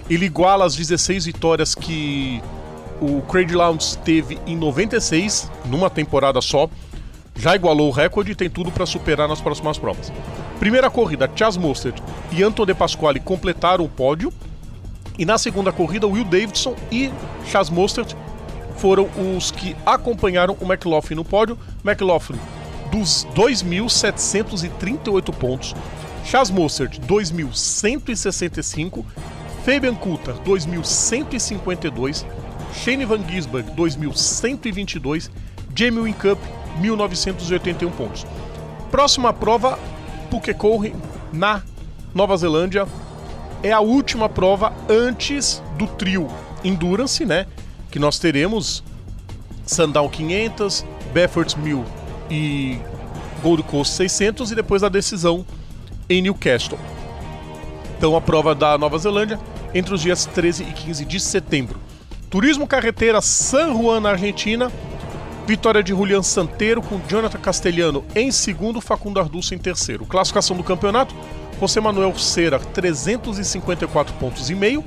Ele 0.09 0.27
iguala 0.27 0.65
as 0.65 0.75
16 0.75 1.27
vitórias 1.27 1.75
que 1.75 2.43
o 3.01 3.21
Craig 3.23 3.53
Lowndes 3.53 3.99
teve 4.05 4.39
em 4.47 4.57
96, 4.57 5.51
numa 5.67 5.91
temporada 5.91 6.41
só 6.41 6.69
já 7.41 7.55
igualou 7.57 7.89
o 7.89 7.93
recorde 7.93 8.33
e 8.33 8.35
tem 8.35 8.51
tudo 8.51 8.71
para 8.71 8.85
superar 8.85 9.27
nas 9.27 9.41
próximas 9.41 9.79
provas. 9.79 10.13
Primeira 10.59 10.91
corrida, 10.91 11.31
Chas 11.35 11.57
Mostert 11.57 11.99
e 12.31 12.43
Anton 12.43 12.67
De 12.67 12.75
Pasquale 12.75 13.19
completaram 13.19 13.85
o 13.85 13.89
pódio. 13.89 14.31
E 15.19 15.25
na 15.25 15.39
segunda 15.39 15.73
corrida, 15.73 16.07
Will 16.07 16.25
Davidson 16.25 16.77
e 16.93 17.11
Chas 17.47 17.71
Mostert 17.71 18.15
foram 18.81 19.09
os 19.37 19.51
que 19.51 19.77
acompanharam 19.85 20.57
o 20.61 20.65
McLaughlin 20.65 21.15
no 21.15 21.25
pódio. 21.25 21.59
McLaughlin 21.85 22.39
dos 22.91 23.27
2.738 23.37 25.33
pontos, 25.33 25.77
Chas 26.25 26.51
Mostert 26.51 26.99
2.165, 27.01 29.05
Fabian 29.65 29.95
Coulter 29.95 30.35
2.152, 30.45 32.25
Shane 32.75 33.05
Van 33.05 33.23
Gisberg 33.29 33.71
2.122, 33.73 35.31
Jamie 35.75 36.01
Wincup 36.01 36.41
1981 36.81 37.91
pontos. 37.93 38.27
Próxima 38.91 39.33
prova, 39.33 39.79
Pukekohe, 40.31 40.95
na 41.33 41.63
Nova 42.15 42.37
Zelândia. 42.37 42.87
É 43.63 43.73
a 43.73 43.81
última 43.81 44.29
prova 44.29 44.73
antes 44.89 45.63
do 45.77 45.87
trio 45.87 46.27
Endurance, 46.65 47.25
né? 47.25 47.47
Que 47.91 47.99
nós 47.99 48.19
teremos 48.19 48.83
Sundown 49.67 50.09
500, 50.09 50.85
Beaufort 51.13 51.57
1000 51.57 51.85
e 52.31 52.79
Gold 53.43 53.63
Coast 53.65 53.95
600 53.95 54.53
e 54.53 54.55
depois 54.55 54.83
a 54.83 54.89
decisão 54.89 55.45
em 56.09 56.23
Newcastle. 56.23 56.79
Então 57.97 58.17
a 58.17 58.21
prova 58.21 58.55
da 58.55 58.79
Nova 58.79 58.99
Zelândia 58.99 59.39
entre 59.75 59.95
os 59.95 60.01
dias 60.03 60.27
13 60.27 60.65
e 60.65 60.73
15 60.73 61.05
de 61.05 61.21
setembro. 61.21 61.79
Turismo 62.29 62.67
Carreteira 62.67 63.21
San 63.21 63.75
Juan 63.75 64.01
na 64.01 64.11
Argentina 64.11 64.71
Vitória 65.51 65.83
de 65.83 65.91
Julian 65.91 66.23
Santeiro 66.23 66.81
com 66.81 67.01
Jonathan 67.09 67.41
Castelhano 67.41 68.05
em 68.15 68.31
segundo, 68.31 68.81
Facundo 68.81 69.19
Arduzzo 69.19 69.53
em 69.53 69.59
terceiro. 69.59 70.07
Classificação 70.07 70.57
do 70.57 70.63
campeonato: 70.63 71.13
José 71.61 71.81
Manuel 71.81 72.17
Cera 72.17 72.61
354 72.61 74.15
pontos 74.15 74.49
e 74.49 74.55
meio, 74.55 74.85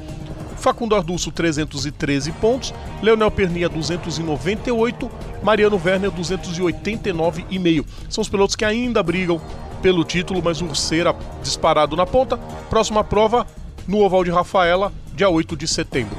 Facundo 0.64 0.96
Arduzzo 0.96 1.30
313 1.30 2.32
pontos, 2.32 2.74
Leonel 3.02 3.30
Pernia 3.30 3.68
298, 3.68 5.12
Mariano 5.44 5.82
Werner 5.84 6.10
289 6.10 7.46
e 7.50 7.60
meio. 7.60 7.86
São 8.10 8.22
os 8.22 8.30
pilotos 8.30 8.56
que 8.56 8.64
ainda 8.64 9.04
brigam 9.04 9.42
pelo 9.82 10.06
título, 10.06 10.42
mas 10.42 10.62
o 10.62 10.74
Cera 10.74 11.14
disparado 11.42 11.98
na 11.98 12.06
ponta. 12.06 12.38
Próxima 12.70 13.04
prova 13.04 13.46
no 13.86 14.00
Oval 14.00 14.24
de 14.24 14.32
Rafaela, 14.32 14.94
dia 15.14 15.28
8 15.28 15.58
de 15.58 15.68
setembro. 15.68 16.16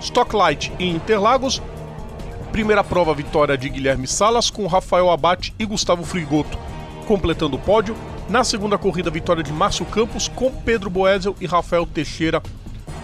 Stocklight 0.00 0.72
em 0.78 0.94
Interlagos, 0.94 1.60
Primeira 2.52 2.84
prova, 2.84 3.12
vitória 3.12 3.58
de 3.58 3.68
Guilherme 3.68 4.06
Salas 4.06 4.50
com 4.50 4.66
Rafael 4.66 5.10
Abate 5.10 5.52
e 5.58 5.64
Gustavo 5.64 6.04
Frigoto 6.04 6.56
completando 7.10 7.56
o 7.56 7.58
pódio. 7.58 7.96
Na 8.28 8.44
segunda 8.44 8.78
corrida, 8.78 9.10
vitória 9.10 9.42
de 9.42 9.52
Márcio 9.52 9.84
Campos 9.84 10.28
com 10.28 10.48
Pedro 10.52 10.88
Boesel 10.88 11.34
e 11.40 11.46
Rafael 11.46 11.84
Teixeira 11.84 12.40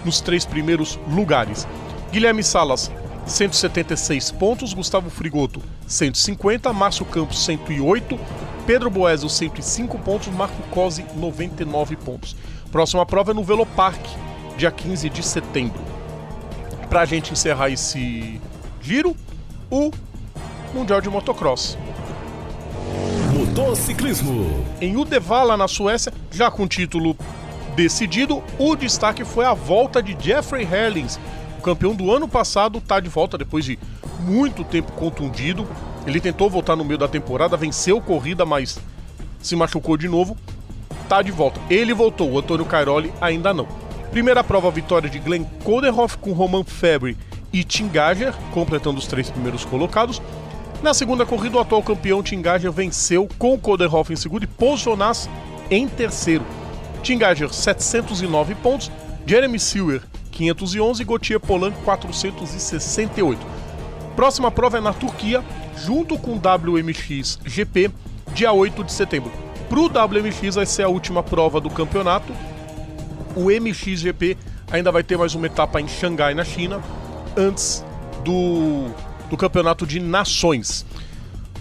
nos 0.06 0.20
três 0.20 0.46
primeiros 0.46 0.98
lugares. 1.10 1.66
Guilherme 2.12 2.42
Salas, 2.42 2.90
176 3.26 4.30
pontos, 4.30 4.72
Gustavo 4.72 5.10
Frigoto, 5.10 5.60
150, 5.86 6.72
Márcio 6.72 7.04
Campos, 7.04 7.44
108, 7.44 8.18
Pedro 8.66 8.88
Boesel, 8.88 9.28
105 9.28 9.98
pontos, 9.98 10.28
Marco 10.28 10.62
Cosi, 10.70 11.04
99 11.14 11.96
pontos. 11.96 12.36
Próxima 12.70 13.04
prova 13.04 13.32
é 13.32 13.34
no 13.34 13.42
Velopark, 13.42 14.00
dia 14.56 14.70
15 14.70 15.10
de 15.10 15.22
setembro. 15.22 15.80
Para 16.88 17.00
a 17.00 17.04
gente 17.04 17.32
encerrar 17.32 17.68
esse 17.68 18.40
giro, 18.80 19.16
o 19.68 19.90
Mundial 20.72 21.00
de 21.00 21.10
Motocross. 21.10 21.76
Motociclismo. 23.32 24.64
Em 24.80 24.96
Uddevalla, 24.96 25.56
na 25.56 25.66
Suécia, 25.66 26.12
já 26.30 26.50
com 26.50 26.68
título 26.68 27.16
decidido, 27.76 28.42
o 28.58 28.74
destaque 28.74 29.24
foi 29.24 29.44
a 29.44 29.52
volta 29.52 30.02
de 30.02 30.16
Jeffrey 30.18 30.64
Herlings. 30.64 31.20
O 31.58 31.62
campeão 31.62 31.94
do 31.94 32.10
ano 32.10 32.26
passado 32.26 32.78
está 32.78 32.98
de 32.98 33.08
volta 33.08 33.36
depois 33.36 33.64
de 33.64 33.78
muito 34.20 34.64
tempo 34.64 34.90
contundido. 34.92 35.68
Ele 36.06 36.20
tentou 36.20 36.48
voltar 36.48 36.74
no 36.74 36.84
meio 36.84 36.98
da 36.98 37.06
temporada, 37.06 37.56
venceu 37.56 38.00
corrida, 38.00 38.46
mas 38.46 38.78
se 39.40 39.54
machucou 39.54 39.96
de 39.96 40.08
novo. 40.08 40.36
Tá 41.08 41.20
de 41.20 41.30
volta. 41.30 41.60
Ele 41.68 41.92
voltou, 41.92 42.32
o 42.32 42.38
Antônio 42.38 42.64
Cairoli 42.64 43.12
ainda 43.20 43.52
não. 43.52 43.68
Primeira 44.10 44.42
prova, 44.42 44.70
vitória 44.70 45.10
de 45.10 45.18
Glenn 45.18 45.44
Koderhoff 45.62 46.16
com 46.16 46.32
Roman 46.32 46.64
Febre 46.64 47.16
e 47.52 47.62
Tingager, 47.62 48.32
completando 48.52 48.98
os 48.98 49.06
três 49.06 49.28
primeiros 49.28 49.64
colocados. 49.64 50.22
Na 50.82 50.94
segunda 50.94 51.26
corrida, 51.26 51.58
o 51.58 51.60
atual 51.60 51.82
campeão 51.82 52.22
Tingager 52.22 52.72
venceu 52.72 53.28
com 53.38 53.58
Koderhoff 53.58 54.12
em 54.12 54.16
segundo 54.16 54.44
e 54.44 54.46
Paul 54.46 54.76
em 55.70 55.86
terceiro. 55.88 56.44
Tingager 57.06 57.48
709 57.54 58.56
pontos, 58.56 58.90
Jeremy 59.24 59.60
Silver 59.60 60.02
511 60.32 61.00
e 61.00 61.04
Gauthier 61.04 61.38
Polan 61.38 61.70
468. 61.84 63.46
Próxima 64.16 64.50
prova 64.50 64.78
é 64.78 64.80
na 64.80 64.92
Turquia, 64.92 65.44
junto 65.76 66.18
com 66.18 66.32
o 66.32 66.40
WMX 66.40 67.38
GP, 67.44 67.92
dia 68.34 68.52
8 68.52 68.82
de 68.82 68.92
setembro. 68.92 69.30
Para 69.68 69.78
o 69.78 69.86
WMX 69.86 70.56
vai 70.56 70.66
ser 70.66 70.82
a 70.82 70.88
última 70.88 71.22
prova 71.22 71.60
do 71.60 71.70
campeonato. 71.70 72.32
O 73.36 73.50
MXGP 73.52 74.36
ainda 74.72 74.90
vai 74.90 75.04
ter 75.04 75.16
mais 75.16 75.32
uma 75.36 75.46
etapa 75.46 75.80
em 75.80 75.86
Xangai, 75.86 76.34
na 76.34 76.44
China, 76.44 76.82
antes 77.36 77.84
do, 78.24 78.88
do 79.30 79.36
campeonato 79.36 79.86
de 79.86 80.00
nações. 80.00 80.84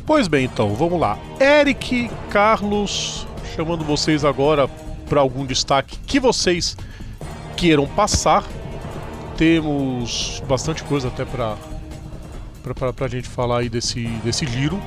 Pois 0.08 0.28
bem, 0.28 0.46
então, 0.46 0.74
vamos 0.74 1.00
lá. 1.00 1.20
Eric, 1.40 2.10
Carlos, 2.32 3.28
chamando 3.56 3.84
vocês 3.84 4.26
agora 4.26 4.68
para 5.08 5.22
algum 5.22 5.46
destaque 5.46 5.98
que 6.06 6.20
vocês 6.20 6.76
queiram 7.56 7.88
passar. 7.88 8.44
Temos 9.38 10.42
bastante 10.48 10.84
coisa 10.84 11.08
até 11.08 11.26
para 11.26 11.56
para 12.74 13.06
a 13.06 13.08
gente 13.08 13.30
falar 13.30 13.60
aí 13.60 13.70
desse, 13.70 14.08
desse 14.24 14.46
giro. 14.48 14.82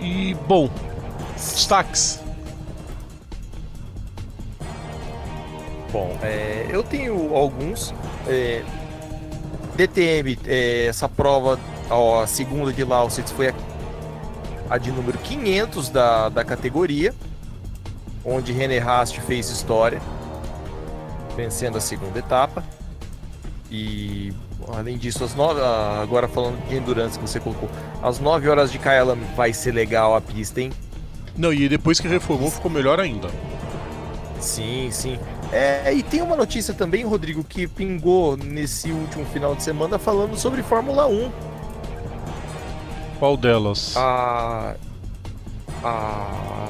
E, 0.00 0.34
bom, 0.46 0.68
destaques. 1.34 2.20
Bom, 5.90 6.16
é, 6.22 6.66
eu 6.68 6.82
tenho 6.82 7.34
alguns. 7.34 7.94
É, 8.28 8.62
DTM, 9.76 10.38
é, 10.46 10.86
essa 10.86 11.08
prova, 11.08 11.58
ó, 11.90 12.22
a 12.22 12.26
segunda 12.26 12.72
de 12.72 12.82
Lausitz 12.82 13.30
foi 13.30 13.48
a, 13.48 13.54
a, 14.70 14.78
de 14.78 14.90
número 14.90 15.18
500 15.18 15.88
da, 15.90 16.28
da 16.28 16.44
categoria, 16.44 17.14
onde 18.26 18.52
René 18.52 18.78
Rast 18.78 19.20
fez 19.20 19.48
história, 19.48 20.02
vencendo 21.36 21.78
a 21.78 21.80
segunda 21.80 22.18
etapa. 22.18 22.64
E 23.70 24.32
além 24.74 24.98
disso, 24.98 25.22
as 25.24 25.34
nove, 25.34 25.60
agora 26.02 26.26
falando 26.26 26.58
de 26.68 26.76
endurance 26.76 27.18
que 27.18 27.26
você 27.26 27.38
colocou, 27.38 27.68
às 28.02 28.18
9 28.18 28.48
horas 28.48 28.72
de 28.72 28.78
Kyalami 28.78 29.24
vai 29.36 29.52
ser 29.52 29.72
legal 29.72 30.16
a 30.16 30.20
pista, 30.20 30.60
hein? 30.60 30.72
Não, 31.36 31.52
e 31.52 31.68
depois 31.68 32.00
que 32.00 32.08
reformou 32.08 32.50
ficou 32.50 32.70
melhor 32.70 32.98
ainda. 32.98 33.28
Sim, 34.40 34.88
sim. 34.90 35.18
É, 35.52 35.92
e 35.92 36.02
tem 36.02 36.22
uma 36.22 36.36
notícia 36.36 36.74
também, 36.74 37.04
Rodrigo, 37.04 37.44
que 37.44 37.66
pingou 37.68 38.36
nesse 38.36 38.90
último 38.90 39.24
final 39.26 39.54
de 39.54 39.62
semana 39.62 39.98
falando 39.98 40.36
sobre 40.36 40.62
Fórmula 40.62 41.06
1. 41.06 41.30
Qual 43.18 43.36
delas? 43.36 43.96
A. 43.96 44.74
A. 45.84 46.68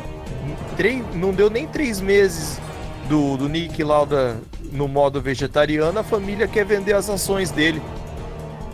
Três, 0.76 1.02
não 1.14 1.32
deu 1.32 1.48
nem 1.48 1.66
três 1.66 2.00
meses 2.00 2.60
do, 3.08 3.36
do 3.36 3.48
Nick 3.48 3.82
Lauda 3.82 4.36
no 4.72 4.86
modo 4.88 5.20
vegetariano, 5.20 5.98
a 5.98 6.02
família 6.02 6.46
quer 6.46 6.64
vender 6.64 6.92
as 6.92 7.08
ações 7.08 7.50
dele. 7.50 7.80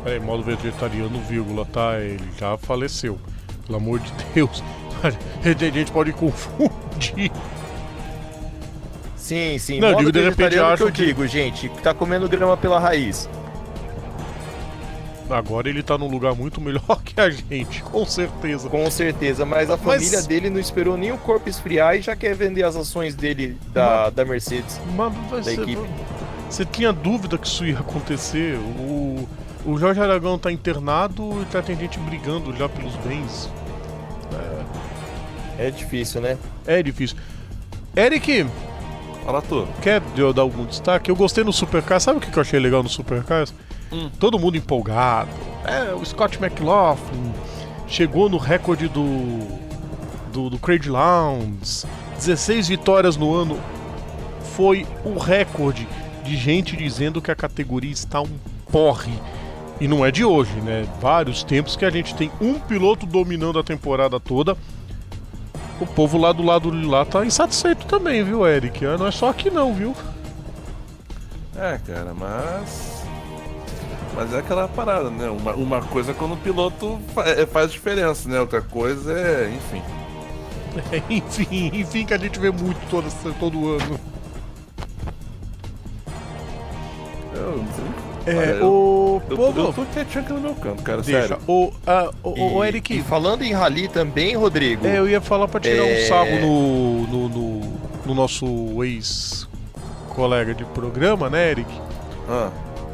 Peraí, 0.03 0.19
modo 0.19 0.43
vegetariano, 0.43 1.21
vírgula, 1.21 1.65
tá? 1.65 2.01
Ele 2.01 2.29
já 2.39 2.57
faleceu. 2.59 3.19
Pelo 3.67 3.79
amor 3.79 4.01
de 4.01 4.13
Deus. 4.35 4.63
A 5.03 5.53
gente 5.53 5.93
pode 5.93 6.13
confundir. 6.13 7.31
Sim, 9.17 9.57
sim. 9.59 9.81
Não, 9.81 9.95
digo, 9.95 10.11
de 10.11 10.21
repente 10.21 10.59
acho 10.59 10.83
que 10.83 10.89
eu 10.89 10.93
que... 10.93 11.07
digo, 11.07 11.27
gente, 11.27 11.69
tá 11.83 11.95
comendo 11.95 12.29
grama 12.29 12.57
pela 12.57 12.79
raiz. 12.79 13.29
Agora 15.33 15.69
ele 15.69 15.83
tá 15.83 15.97
num 15.97 16.09
lugar 16.09 16.35
muito 16.35 16.61
melhor 16.61 16.83
que 17.05 17.21
a 17.21 17.31
gente, 17.31 17.83
com 17.83 18.05
certeza. 18.05 18.69
Com 18.69 18.91
certeza, 18.91 19.45
mas 19.45 19.71
a 19.71 19.77
família 19.77 20.19
mas... 20.19 20.27
dele 20.27 20.51
não 20.51 20.61
esperou 20.61 20.97
nem 20.97 21.13
o 21.13 21.19
corpo 21.19 21.49
esfriar 21.49 21.97
e 21.97 22.03
já 22.03 22.15
quer 22.15 22.35
vender 22.35 22.65
as 22.65 22.77
ações 22.77 23.15
dele 23.15 23.57
da, 23.73 24.05
mas... 24.05 24.15
da 24.15 24.25
Mercedes. 24.25 24.81
Mas 24.95 25.13
da 25.31 25.43
ser... 25.43 25.61
equipe. 25.61 25.83
Você 26.49 26.65
tinha 26.67 26.93
dúvida 26.93 27.39
que 27.39 27.47
isso 27.47 27.65
ia 27.65 27.79
acontecer? 27.79 28.59
O, 28.79 29.27
o 29.65 29.79
Jorge 29.79 30.01
Aragão 30.01 30.39
tá 30.39 30.53
internado 30.53 31.41
e 31.41 31.47
tá, 31.47 31.63
tem 31.63 31.77
gente 31.79 31.99
brigando 31.99 32.55
já 32.55 32.69
pelos 32.69 32.95
bens. 32.97 33.49
É, 35.59 35.69
é 35.69 35.71
difícil, 35.71 36.21
né? 36.21 36.37
É 36.67 36.83
difícil. 36.83 37.17
Eric, 37.97 38.47
Fala 39.25 39.41
tu. 39.41 39.69
Quer 39.81 40.03
eu 40.17 40.33
dar 40.33 40.43
algum 40.43 40.65
destaque? 40.65 41.11
Eu 41.11 41.17
gostei 41.17 41.45
no 41.45 41.53
Supercar. 41.53 42.01
Sabe 42.01 42.19
o 42.19 42.21
que 42.21 42.37
eu 42.37 42.41
achei 42.41 42.59
legal 42.59 42.83
no 42.83 42.89
Supercars? 42.89 43.55
Hum. 43.93 44.11
Todo 44.19 44.39
mundo 44.39 44.57
empolgado. 44.57 45.31
É, 45.65 45.93
o 45.95 46.05
Scott 46.05 46.39
McLaughlin 46.43 47.33
chegou 47.87 48.29
no 48.29 48.39
recorde 48.39 48.89
do, 48.89 49.39
do, 50.33 50.51
do 50.51 50.59
Craig 50.59 50.89
Lowndes. 50.89 51.87
16 52.17 52.69
vitórias 52.69 53.17
no 53.17 53.35
ano. 53.35 53.59
Foi 54.57 54.87
o 55.05 55.19
recorde 55.19 55.87
de 56.25 56.37
gente 56.37 56.77
dizendo 56.77 57.21
que 57.21 57.31
a 57.31 57.35
categoria 57.35 57.93
está 57.93 58.21
um 58.21 58.39
porre. 58.71 59.13
E 59.81 59.89
não 59.89 60.05
é 60.05 60.11
de 60.11 60.25
hoje, 60.25 60.55
né? 60.61 60.87
Vários 61.01 61.43
tempos 61.43 61.77
que 61.77 61.85
a 61.85 61.91
gente 61.91 62.15
tem 62.15 62.31
um 62.41 62.59
piloto 62.59 63.05
dominando 63.05 63.59
a 63.59 63.65
temporada 63.65 64.21
toda 64.21 64.57
o 65.83 65.87
povo 65.87 66.17
lá 66.17 66.33
do 66.33 66.43
lado 66.43 66.71
de 66.71 66.87
lá 66.87 67.05
tá 67.05 67.25
insatisfeito 67.25 67.87
também, 67.87 68.23
viu, 68.23 68.47
Eric? 68.47 68.85
Não 68.85 69.07
é 69.07 69.11
só 69.11 69.31
aqui 69.31 69.51
não, 69.51 69.75
viu? 69.75 69.95
É, 71.57 71.79
cara, 71.79 72.15
mas. 72.15 72.92
Mas 74.15 74.33
é 74.33 74.39
aquela 74.39 74.69
parada, 74.69 75.11
né? 75.11 75.29
Uma, 75.29 75.53
uma 75.55 75.83
coisa 75.83 76.13
é 76.13 76.15
quando 76.15 76.35
o 76.35 76.37
piloto 76.37 77.01
é, 77.25 77.47
faz 77.47 77.73
diferença, 77.73 78.29
né? 78.29 78.41
Outra 78.41 78.61
coisa 78.61 79.13
é, 79.13 79.51
enfim. 79.55 79.83
É, 80.91 81.03
enfim, 81.13 81.71
enfim, 81.73 82.05
que 82.05 82.15
a 82.15 82.19
gente 82.19 82.39
vê 82.39 82.51
muito 82.51 82.79
todo, 82.89 83.07
todo 83.39 83.71
ano. 83.71 84.01
Eu 87.35 87.57
não 87.57 87.67
sei 87.75 88.03
é, 88.25 88.37
Olha, 88.37 88.65
o 88.65 89.23
eu, 89.29 89.37
povo... 89.37 89.61
eu, 89.61 89.67
eu 89.67 89.73
tô 89.73 89.85
quietinho 89.87 90.25
aqui 90.25 90.33
no 90.33 90.41
meu 90.41 90.55
canto, 90.55 90.83
cara, 90.83 91.03
Deixa. 91.03 91.29
sério. 91.29 91.39
O, 91.47 91.67
uh, 91.67 91.73
o, 92.23 92.37
e, 92.37 92.41
o 92.41 92.65
Eric... 92.65 92.99
E 92.99 93.03
falando 93.03 93.43
em 93.43 93.53
rally 93.53 93.89
também, 93.89 94.37
Rodrigo... 94.37 94.87
É, 94.87 94.99
eu 94.99 95.09
ia 95.09 95.21
falar 95.21 95.49
pra 95.49 95.59
tirar 95.59 95.85
é... 95.85 96.05
um 96.05 96.09
sarro 96.09 96.41
no, 96.41 97.07
no, 97.09 97.29
no, 97.29 97.61
no 98.07 98.15
nosso 98.15 98.47
ex-colega 98.85 100.55
de 100.55 100.65
programa, 100.67 101.29
né, 101.29 101.51
Eric? 101.51 101.69
Ah. 102.29 102.51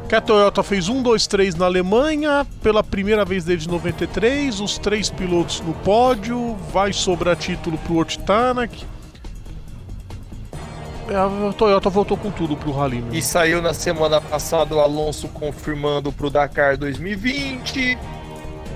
Que 0.09 0.15
a 0.15 0.21
Toyota 0.21 0.63
fez 0.63 0.89
1, 0.89 1.03
2, 1.03 1.27
3 1.27 1.53
na 1.53 1.65
Alemanha, 1.65 2.43
pela 2.63 2.83
primeira 2.83 3.23
vez 3.23 3.45
desde 3.45 3.69
93, 3.69 4.59
os 4.59 4.79
três 4.79 5.07
pilotos 5.07 5.61
no 5.61 5.71
pódio, 5.71 6.55
vai 6.73 6.91
sobrar 6.91 7.35
título 7.35 7.77
pro 7.77 7.97
Ortanak. 7.97 8.83
É, 11.07 11.15
a 11.15 11.53
Toyota 11.53 11.91
voltou 11.91 12.17
com 12.17 12.31
tudo 12.31 12.57
pro 12.57 12.71
Rally. 12.71 13.03
E 13.11 13.21
saiu 13.21 13.61
na 13.61 13.71
semana 13.71 14.19
passada 14.19 14.73
o 14.73 14.79
Alonso 14.79 15.27
confirmando 15.27 16.11
pro 16.11 16.31
Dakar 16.31 16.75
2020. 16.75 17.95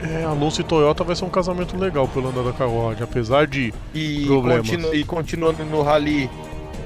É, 0.03 0.25
Alonso 0.25 0.61
e 0.61 0.63
Toyota 0.63 1.03
vai 1.03 1.15
ser 1.15 1.25
um 1.25 1.31
casamento 1.31 1.75
legal 1.75 2.07
pelo 2.07 2.29
andar 2.29 2.43
da 2.43 2.53
carruagem, 2.53 3.01
apesar 3.01 3.47
de 3.47 3.73
e 3.91 4.25
problemas. 4.27 4.69
Continu 4.69 4.93
e 4.93 5.03
continuando 5.03 5.65
no 5.65 5.81
Rally, 5.81 6.29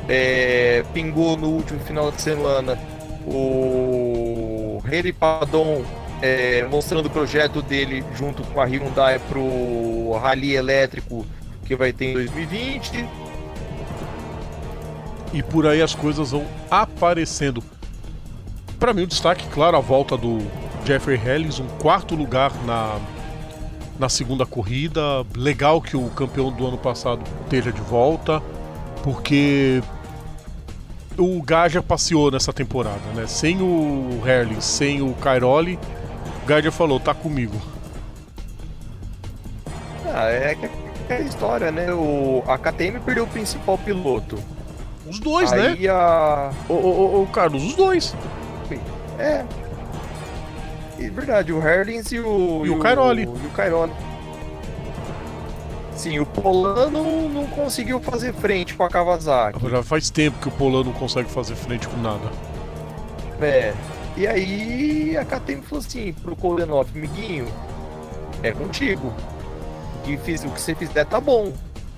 é, 0.07 0.85
pingou 0.93 1.35
no 1.35 1.49
último 1.49 1.81
final 1.81 2.09
de 2.11 2.21
semana 2.21 2.79
o 3.27 4.81
Henry 4.85 5.13
Padon 5.13 5.83
é, 6.21 6.65
mostrando 6.69 7.07
o 7.07 7.09
projeto 7.09 7.61
dele 7.61 8.03
junto 8.15 8.43
com 8.43 8.59
a 8.59 8.65
Hyundai 8.65 9.19
pro 9.19 10.17
Rally 10.17 10.55
elétrico 10.55 11.25
que 11.65 11.75
vai 11.75 11.91
ter 11.91 12.11
em 12.11 12.13
2020 12.13 13.05
e 15.33 15.43
por 15.43 15.67
aí 15.67 15.81
as 15.81 15.93
coisas 15.93 16.31
vão 16.31 16.45
aparecendo. 16.69 17.63
Para 18.79 18.93
mim, 18.93 19.03
o 19.03 19.07
destaque, 19.07 19.47
claro, 19.49 19.77
a 19.77 19.79
volta 19.79 20.15
do 20.15 20.39
Jeffrey 20.85 21.19
Hellings, 21.19 21.59
um 21.59 21.67
quarto 21.79 22.15
lugar 22.15 22.51
na, 22.65 22.99
na 23.99 24.07
segunda 24.07 24.45
corrida. 24.45 25.01
Legal 25.35 25.81
que 25.81 25.97
o 25.97 26.09
campeão 26.09 26.51
do 26.51 26.65
ano 26.67 26.77
passado 26.77 27.21
esteja 27.43 27.71
de 27.71 27.81
volta, 27.81 28.41
porque 29.03 29.81
o 31.17 31.41
Gaja 31.41 31.81
passeou 31.81 32.31
nessa 32.31 32.53
temporada, 32.53 33.01
né? 33.15 33.27
Sem 33.27 33.61
o 33.61 34.21
Herlings, 34.25 34.65
sem 34.65 35.01
o 35.01 35.13
Cairoli, 35.15 35.79
o 36.43 36.45
Gaja 36.45 36.71
falou: 36.71 36.99
tá 36.99 37.13
comigo. 37.13 37.55
Ah, 40.05 40.29
é 40.29 40.55
que 40.55 40.69
é 41.09 41.17
a 41.17 41.21
história, 41.21 41.71
né? 41.71 41.91
O, 41.91 42.43
a 42.47 42.57
KTM 42.57 42.99
perdeu 42.99 43.25
o 43.25 43.27
principal 43.27 43.77
piloto. 43.77 44.37
Os 45.07 45.19
dois, 45.19 45.51
né? 45.51 45.67
Aí 45.67 45.87
né? 45.87 45.89
A... 45.89 46.51
Ô, 46.67 46.73
ô, 46.73 47.21
ô, 47.23 47.27
Carlos, 47.27 47.63
os 47.63 47.75
dois. 47.75 48.15
É. 49.19 49.43
É 50.99 51.09
verdade, 51.09 51.53
o 51.53 51.65
Herlings 51.65 52.11
e 52.11 52.19
o. 52.19 52.65
E 52.65 52.69
o 52.69 52.79
Cairoli. 52.79 53.23
E 53.23 53.25
o 53.25 53.51
Cairoli. 53.51 53.93
Sim, 55.97 56.19
o 56.19 56.25
Polano 56.25 57.27
não 57.27 57.47
conseguiu 57.47 57.99
fazer 57.99 58.33
frente 58.33 58.75
com 58.75 58.83
a 58.83 58.89
Kawasaki. 58.89 59.67
Já 59.69 59.83
faz 59.83 60.09
tempo 60.09 60.39
que 60.39 60.47
o 60.47 60.51
Polano 60.51 60.85
não 60.85 60.93
consegue 60.93 61.29
fazer 61.29 61.55
frente 61.55 61.87
com 61.87 61.97
nada. 61.97 62.31
É. 63.41 63.73
E 64.15 64.25
aí 64.25 65.17
a 65.17 65.25
KTM 65.25 65.61
falou 65.63 65.83
assim 65.85 66.13
pro 66.13 66.35
Kolenov, 66.35 66.87
amiguinho, 66.95 67.47
é 68.41 68.51
contigo. 68.51 69.13
O 69.99 70.01
que, 70.03 70.17
fiz, 70.17 70.43
o 70.43 70.49
que 70.49 70.61
você 70.61 70.73
fizer 70.73 71.05
tá 71.05 71.19
bom. 71.19 71.51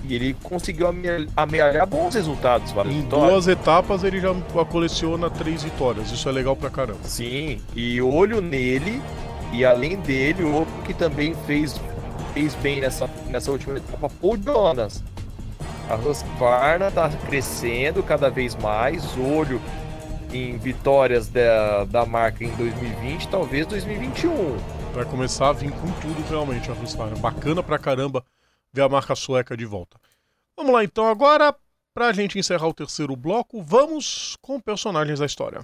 E 0.03 0.15
ele 0.15 0.33
conseguiu 0.41 0.87
amealhar 1.35 1.85
bons 1.85 2.15
resultados. 2.15 2.71
Em 2.71 3.01
vitórias. 3.01 3.29
duas 3.31 3.47
etapas 3.47 4.03
ele 4.03 4.19
já 4.21 4.33
coleciona 4.69 5.29
três 5.29 5.63
vitórias. 5.63 6.09
Isso 6.09 6.27
é 6.27 6.31
legal 6.31 6.55
pra 6.55 6.69
caramba. 6.69 6.99
Sim, 7.03 7.61
e 7.75 8.01
olho 8.01 8.41
nele, 8.41 9.01
E 9.51 9.65
além 9.65 9.97
dele, 9.97 10.43
o 10.43 10.53
outro 10.53 10.73
que 10.85 10.93
também 10.93 11.35
fez, 11.45 11.79
fez 12.33 12.55
bem 12.55 12.81
nessa, 12.81 13.07
nessa 13.27 13.51
última 13.51 13.77
etapa, 13.77 14.09
Paul 14.09 14.37
Jonas. 14.37 15.03
A 15.89 15.95
Husqvarna 15.95 16.89
está 16.89 17.09
crescendo 17.09 18.03
cada 18.03 18.29
vez 18.29 18.55
mais, 18.55 19.17
olho 19.17 19.59
em 20.31 20.57
vitórias 20.57 21.27
da, 21.27 21.85
da 21.85 22.05
marca 22.05 22.43
em 22.43 22.55
2020, 22.55 23.27
talvez 23.27 23.65
2021. 23.65 24.57
Vai 24.93 25.05
começar 25.05 25.49
a 25.49 25.53
vir 25.53 25.71
com 25.71 25.91
tudo 25.99 26.29
realmente 26.29 26.69
a 26.69 26.73
Husqvarna. 26.73 27.15
Bacana 27.17 27.63
pra 27.63 27.79
caramba 27.79 28.23
ver 28.71 28.83
a 28.83 28.89
marca 28.89 29.15
sueca 29.15 29.57
de 29.57 29.65
volta. 29.65 29.97
Vamos 30.55 30.73
lá 30.73 30.83
então 30.83 31.07
agora, 31.07 31.55
pra 31.93 32.13
gente 32.13 32.37
encerrar 32.37 32.67
o 32.67 32.73
terceiro 32.73 33.15
bloco, 33.15 33.61
vamos 33.63 34.35
com 34.41 34.59
personagens 34.59 35.19
da 35.19 35.25
história. 35.25 35.61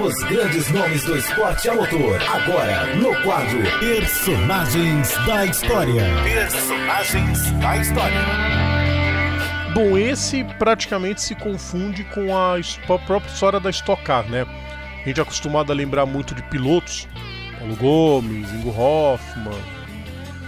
Os 0.00 0.14
grandes 0.24 0.70
nomes 0.70 1.04
do 1.04 1.16
esporte 1.16 1.68
a 1.68 1.74
motor. 1.74 2.18
Agora, 2.22 2.96
no 2.96 3.14
quadro 3.22 3.58
Personagens 3.78 5.10
da 5.26 5.44
História. 5.44 6.02
Personagens 6.24 7.50
da 7.60 7.76
História. 7.76 8.20
Bom, 9.74 9.98
esse 9.98 10.44
praticamente 10.58 11.20
se 11.20 11.34
confunde 11.34 12.04
com 12.04 12.34
a 12.34 12.54
a 12.54 12.98
própria 13.00 13.30
história 13.30 13.60
da 13.60 13.68
Stock 13.70 14.02
Car, 14.02 14.28
né? 14.30 14.46
A 15.02 15.08
gente 15.08 15.20
é 15.20 15.22
acostumado 15.22 15.70
a 15.70 15.74
lembrar 15.74 16.06
muito 16.06 16.34
de 16.34 16.42
pilotos, 16.44 17.06
Paulo 17.58 17.76
Gomes, 17.76 18.50
Ingo 18.50 18.70
Hoffmann 18.70 19.60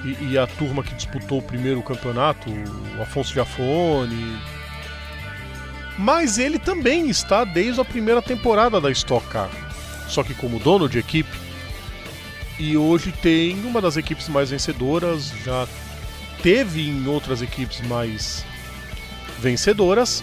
e, 0.05 0.33
e 0.33 0.39
a 0.39 0.47
turma 0.47 0.83
que 0.83 0.95
disputou 0.95 1.39
o 1.39 1.43
primeiro 1.43 1.83
campeonato, 1.83 2.49
o 2.99 3.03
Afonso 3.03 3.33
Giafone. 3.35 4.39
Mas 5.99 6.39
ele 6.39 6.59
também 6.59 7.09
está 7.09 7.45
desde 7.45 7.81
a 7.81 7.85
primeira 7.85 8.21
temporada 8.21 8.81
da 8.81 8.91
Stock 8.91 9.27
Car, 9.29 9.51
só 10.09 10.23
que 10.23 10.35
como 10.35 10.59
dono 10.59 10.89
de 10.89 10.99
equipe. 10.99 11.45
E 12.59 12.77
hoje 12.77 13.13
tem 13.23 13.59
uma 13.65 13.81
das 13.81 13.97
equipes 13.97 14.29
mais 14.29 14.51
vencedoras, 14.51 15.33
já 15.45 15.67
teve 16.43 16.89
em 16.89 17.07
outras 17.07 17.43
equipes 17.43 17.81
mais 17.83 18.45
vencedoras. 19.41 20.23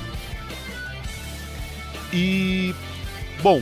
E 2.13 2.75
bom, 3.41 3.61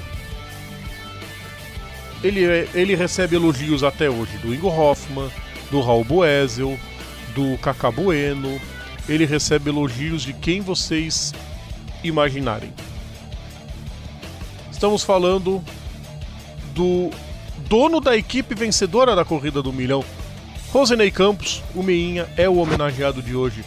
ele, 2.23 2.41
ele 2.73 2.95
recebe 2.95 3.35
elogios 3.35 3.83
até 3.83 4.09
hoje 4.09 4.37
do 4.39 4.53
Ingo 4.53 4.67
Hoffmann, 4.67 5.29
do 5.71 5.79
Raul 5.79 6.03
Boesel, 6.03 6.77
do 7.33 7.57
Kaká 7.59 7.91
Bueno. 7.91 8.59
Ele 9.07 9.25
recebe 9.25 9.69
elogios 9.69 10.23
de 10.23 10.33
quem 10.33 10.61
vocês 10.61 11.33
imaginarem. 12.03 12.73
Estamos 14.71 15.03
falando 15.03 15.63
do 16.73 17.09
dono 17.67 17.99
da 17.99 18.15
equipe 18.15 18.55
vencedora 18.55 19.15
da 19.15 19.25
corrida 19.25 19.61
do 19.61 19.73
milhão, 19.73 20.03
Rosenei 20.71 21.11
Campos. 21.11 21.61
O 21.75 21.83
Meinha 21.83 22.27
é 22.37 22.47
o 22.47 22.57
homenageado 22.57 23.21
de 23.21 23.35
hoje 23.35 23.63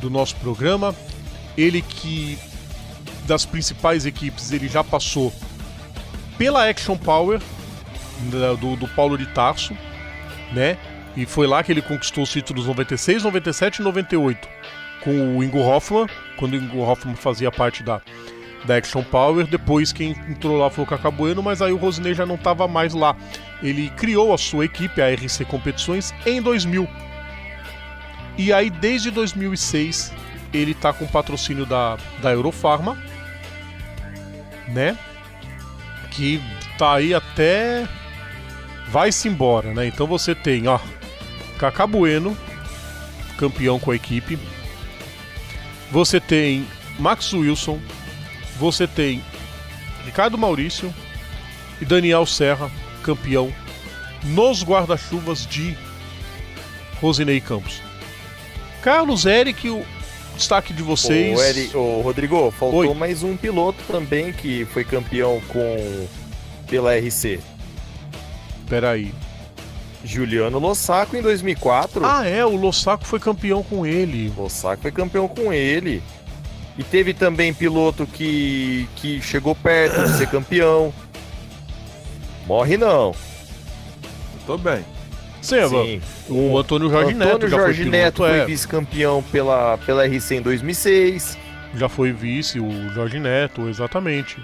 do 0.00 0.08
nosso 0.08 0.36
programa. 0.36 0.94
Ele 1.56 1.82
que 1.82 2.38
das 3.26 3.44
principais 3.44 4.06
equipes 4.06 4.52
ele 4.52 4.68
já 4.68 4.82
passou 4.82 5.32
pela 6.38 6.68
Action 6.68 6.96
Power 6.96 7.40
da- 8.30 8.54
do, 8.54 8.76
do 8.76 8.88
Paulo 8.88 9.16
de 9.18 9.26
Tarso, 9.26 9.76
né? 10.52 10.76
E 11.16 11.26
foi 11.26 11.46
lá 11.46 11.62
que 11.62 11.70
ele 11.70 11.82
conquistou 11.82 12.24
os 12.24 12.30
títulos 12.30 12.66
96, 12.66 13.22
97 13.24 13.76
e 13.76 13.82
98 13.82 14.48
com 15.04 15.36
o 15.36 15.44
Ingo 15.44 15.58
Hoffmann, 15.58 16.06
quando 16.42 16.54
o 16.54 16.56
Ingo 16.56 16.80
Hoffmann 16.80 17.14
fazia 17.14 17.52
parte 17.52 17.84
da, 17.84 18.02
da 18.64 18.74
Action 18.76 19.04
Power. 19.04 19.46
Depois 19.46 19.92
quem 19.92 20.10
entrou 20.28 20.58
lá 20.58 20.68
foi 20.68 20.82
o 20.82 20.86
Cacá 20.86 21.08
Bueno, 21.08 21.40
mas 21.40 21.62
aí 21.62 21.70
o 21.70 21.76
Rosinei 21.76 22.14
já 22.14 22.26
não 22.26 22.34
estava 22.34 22.66
mais 22.66 22.94
lá. 22.94 23.14
Ele 23.62 23.88
criou 23.90 24.34
a 24.34 24.38
sua 24.38 24.64
equipe, 24.64 25.00
a 25.00 25.08
RC 25.08 25.44
Competições, 25.44 26.12
em 26.26 26.42
2000. 26.42 26.88
E 28.36 28.52
aí 28.52 28.70
desde 28.70 29.12
2006 29.12 30.12
ele 30.52 30.74
tá 30.74 30.92
com 30.92 31.06
patrocínio 31.06 31.64
da, 31.64 31.96
da 32.20 32.32
Eurofarma, 32.32 32.98
né? 34.66 34.98
Que 36.10 36.42
tá 36.76 36.94
aí 36.94 37.14
até 37.14 37.86
vai-se 38.88 39.28
embora, 39.28 39.72
né? 39.72 39.86
Então 39.86 40.08
você 40.08 40.34
tem, 40.34 40.66
ó, 40.66 40.80
Cacá 41.56 41.86
Bueno, 41.86 42.36
campeão 43.38 43.78
com 43.78 43.92
a 43.92 43.94
equipe. 43.94 44.36
Você 45.92 46.18
tem 46.18 46.66
Max 46.98 47.34
Wilson, 47.34 47.78
você 48.58 48.86
tem 48.86 49.22
Ricardo 50.06 50.38
Maurício 50.38 50.92
e 51.82 51.84
Daniel 51.84 52.24
Serra, 52.24 52.70
campeão 53.02 53.52
nos 54.24 54.64
guarda-chuvas 54.64 55.44
de 55.46 55.76
Rosinei 56.98 57.42
Campos. 57.42 57.82
Carlos 58.80 59.26
Eric, 59.26 59.68
o 59.68 59.84
destaque 60.34 60.72
de 60.72 60.82
vocês. 60.82 61.38
Ô, 61.38 61.42
Eri, 61.42 61.70
ô, 61.76 62.00
Rodrigo, 62.00 62.50
faltou 62.50 62.80
Oi. 62.80 62.94
mais 62.94 63.22
um 63.22 63.36
piloto 63.36 63.78
também 63.86 64.32
que 64.32 64.64
foi 64.64 64.84
campeão 64.84 65.42
com 65.48 66.08
pela 66.68 66.96
RC. 66.96 67.38
Peraí. 68.66 69.12
Juliano 70.04 70.58
Lossaco 70.58 71.16
em 71.16 71.22
2004. 71.22 72.04
Ah, 72.04 72.26
é, 72.26 72.44
o 72.44 72.56
Lossaco 72.56 73.04
foi 73.04 73.20
campeão 73.20 73.62
com 73.62 73.86
ele. 73.86 74.32
Lossaco 74.36 74.82
foi 74.82 74.90
campeão 74.90 75.28
com 75.28 75.52
ele. 75.52 76.02
E 76.76 76.82
teve 76.82 77.12
também 77.12 77.52
piloto 77.52 78.06
que, 78.06 78.88
que 78.96 79.20
chegou 79.20 79.54
perto 79.54 80.02
de 80.02 80.16
ser 80.16 80.28
campeão. 80.28 80.92
Morre 82.46 82.76
não. 82.76 83.14
Tô 84.46 84.56
bem. 84.58 84.84
Sim, 85.40 85.68
Sim. 85.68 86.00
o 86.28 86.56
Antônio 86.56 86.88
Jorge 86.88 87.14
Neto 87.14 87.28
Antônio 87.30 87.48
já 87.48 87.56
Jorge 87.56 87.82
foi 87.82 87.90
Neto 87.90 88.16
foi 88.18 88.38
é, 88.38 88.44
vice-campeão 88.44 89.24
pela, 89.24 89.76
pela 89.78 90.06
RC 90.06 90.36
em 90.36 90.40
2006. 90.40 91.36
já 91.74 91.88
foi 91.88 92.12
vice, 92.12 92.60
o 92.60 92.88
Jorge 92.90 93.18
Neto, 93.18 93.68
exatamente. 93.68 94.36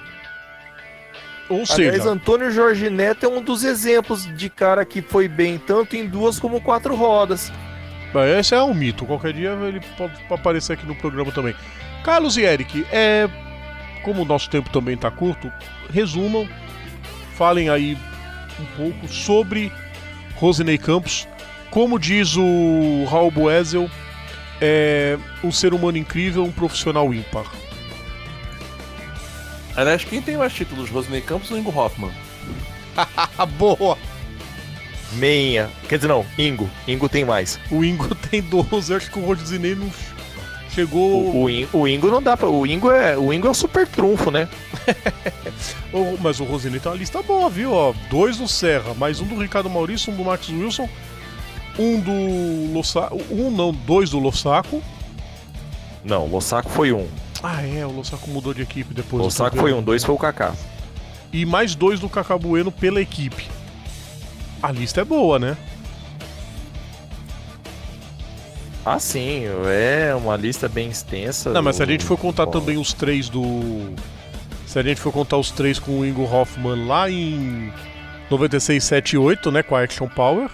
Ou 1.48 1.64
Aliás, 1.70 1.96
seja, 1.96 2.10
Antônio 2.10 2.50
Jorge 2.50 2.90
Neto 2.90 3.24
é 3.24 3.28
um 3.28 3.42
dos 3.42 3.64
exemplos 3.64 4.26
de 4.36 4.50
cara 4.50 4.84
que 4.84 5.00
foi 5.00 5.28
bem 5.28 5.58
tanto 5.58 5.96
em 5.96 6.06
duas 6.06 6.38
como 6.38 6.60
quatro 6.60 6.94
rodas. 6.94 7.50
esse 8.38 8.54
é 8.54 8.62
um 8.62 8.74
mito. 8.74 9.06
Qualquer 9.06 9.32
dia 9.32 9.50
ele 9.66 9.80
pode 9.96 10.12
aparecer 10.30 10.74
aqui 10.74 10.86
no 10.86 10.94
programa 10.94 11.32
também. 11.32 11.54
Carlos 12.04 12.36
e 12.36 12.42
Eric, 12.42 12.86
é, 12.92 13.28
como 14.02 14.22
o 14.22 14.24
nosso 14.24 14.50
tempo 14.50 14.68
também 14.70 14.94
está 14.94 15.10
curto, 15.10 15.50
resumam, 15.92 16.46
falem 17.34 17.70
aí 17.70 17.96
um 18.60 18.64
pouco 18.76 19.08
sobre 19.08 19.72
Rosinei 20.36 20.78
Campos. 20.78 21.26
Como 21.70 21.98
diz 21.98 22.36
o 22.36 23.04
Raul 23.10 23.30
Boesel, 23.30 23.90
é 24.60 25.18
um 25.42 25.52
ser 25.52 25.72
humano 25.72 25.98
incrível, 25.98 26.44
um 26.44 26.52
profissional 26.52 27.12
ímpar. 27.12 27.46
Aliás, 29.78 30.02
quem 30.02 30.20
tem 30.20 30.36
mais 30.36 30.52
títulos, 30.52 30.90
Rosinei 30.90 31.20
Campos 31.20 31.52
ou 31.52 31.56
Ingo 31.56 31.70
Hoffman? 31.70 32.10
Boa! 33.56 33.96
Meinha. 35.12 35.70
Quer 35.88 35.98
dizer, 35.98 36.08
não, 36.08 36.26
Ingo. 36.36 36.68
Ingo 36.88 37.08
tem 37.08 37.24
mais. 37.24 37.60
O 37.70 37.84
Ingo 37.84 38.12
tem 38.28 38.42
12, 38.42 38.92
acho 38.92 39.08
que 39.08 39.20
o 39.20 39.24
Rosinei 39.24 39.76
não 39.76 39.88
chegou. 40.74 41.28
O, 41.28 41.44
o, 41.44 41.50
In- 41.50 41.68
o 41.72 41.86
Ingo 41.86 42.08
não 42.10 42.20
dá 42.20 42.36
pra. 42.36 42.48
O 42.48 42.66
Ingo 42.66 42.90
é, 42.90 43.16
o 43.16 43.32
Ingo 43.32 43.46
é 43.46 43.50
o 43.50 43.54
super 43.54 43.86
trunfo, 43.86 44.32
né? 44.32 44.48
Mas 46.20 46.40
o 46.40 46.44
Rosinei 46.44 46.80
tem 46.80 46.90
uma 46.90 46.98
lista 46.98 47.22
boa, 47.22 47.48
viu? 47.48 47.72
Ó, 47.72 47.94
dois 48.10 48.36
do 48.36 48.48
Serra, 48.48 48.94
mais 48.94 49.20
um 49.20 49.26
do 49.26 49.40
Ricardo 49.40 49.70
Maurício, 49.70 50.12
um 50.12 50.16
do 50.16 50.24
Max 50.24 50.48
Wilson, 50.48 50.88
um 51.78 52.00
do 52.00 52.72
Lossaco. 52.74 53.22
Um 53.30 53.48
não, 53.52 53.70
dois 53.72 54.10
do 54.10 54.18
Lossaco. 54.18 54.82
Não, 56.04 56.24
o 56.26 56.30
Lossaco 56.30 56.68
foi 56.68 56.92
um. 56.92 57.06
Ah, 57.42 57.62
é, 57.62 57.86
o 57.86 57.90
Lossaco 57.90 58.28
mudou 58.30 58.52
de 58.52 58.62
equipe 58.62 58.92
O 58.92 58.94
depois. 58.94 59.22
Lossaco 59.22 59.56
eu 59.56 59.60
tô 59.60 59.60
foi 59.60 59.72
um, 59.72 59.82
dois 59.82 60.02
foi 60.04 60.14
o 60.14 60.18
Kaká. 60.18 60.54
E 61.32 61.44
mais 61.44 61.74
dois 61.74 62.00
do 62.00 62.08
Cacá 62.08 62.36
Bueno 62.38 62.72
pela 62.72 63.00
equipe. 63.00 63.46
A 64.62 64.72
lista 64.72 65.02
é 65.02 65.04
boa, 65.04 65.38
né? 65.38 65.56
Ah, 68.84 68.98
sim, 68.98 69.42
é 69.66 70.14
uma 70.14 70.36
lista 70.36 70.68
bem 70.68 70.88
extensa. 70.88 71.50
Não, 71.50 71.62
mas 71.62 71.76
se 71.76 71.82
a 71.82 71.86
gente 71.86 72.04
for 72.04 72.16
contar 72.16 72.46
Bom, 72.46 72.52
também 72.52 72.78
os 72.78 72.92
três 72.94 73.28
do. 73.28 73.92
Se 74.66 74.78
a 74.78 74.82
gente 74.82 75.00
for 75.00 75.12
contar 75.12 75.36
os 75.36 75.50
três 75.50 75.78
com 75.78 76.00
o 76.00 76.06
Ingo 76.06 76.24
Hoffman 76.24 76.86
lá 76.86 77.10
em 77.10 77.72
96, 78.30 78.82
7 78.82 79.12
e 79.12 79.18
8, 79.18 79.50
né? 79.50 79.62
Com 79.62 79.76
a 79.76 79.82
Action 79.82 80.08
Power. 80.08 80.48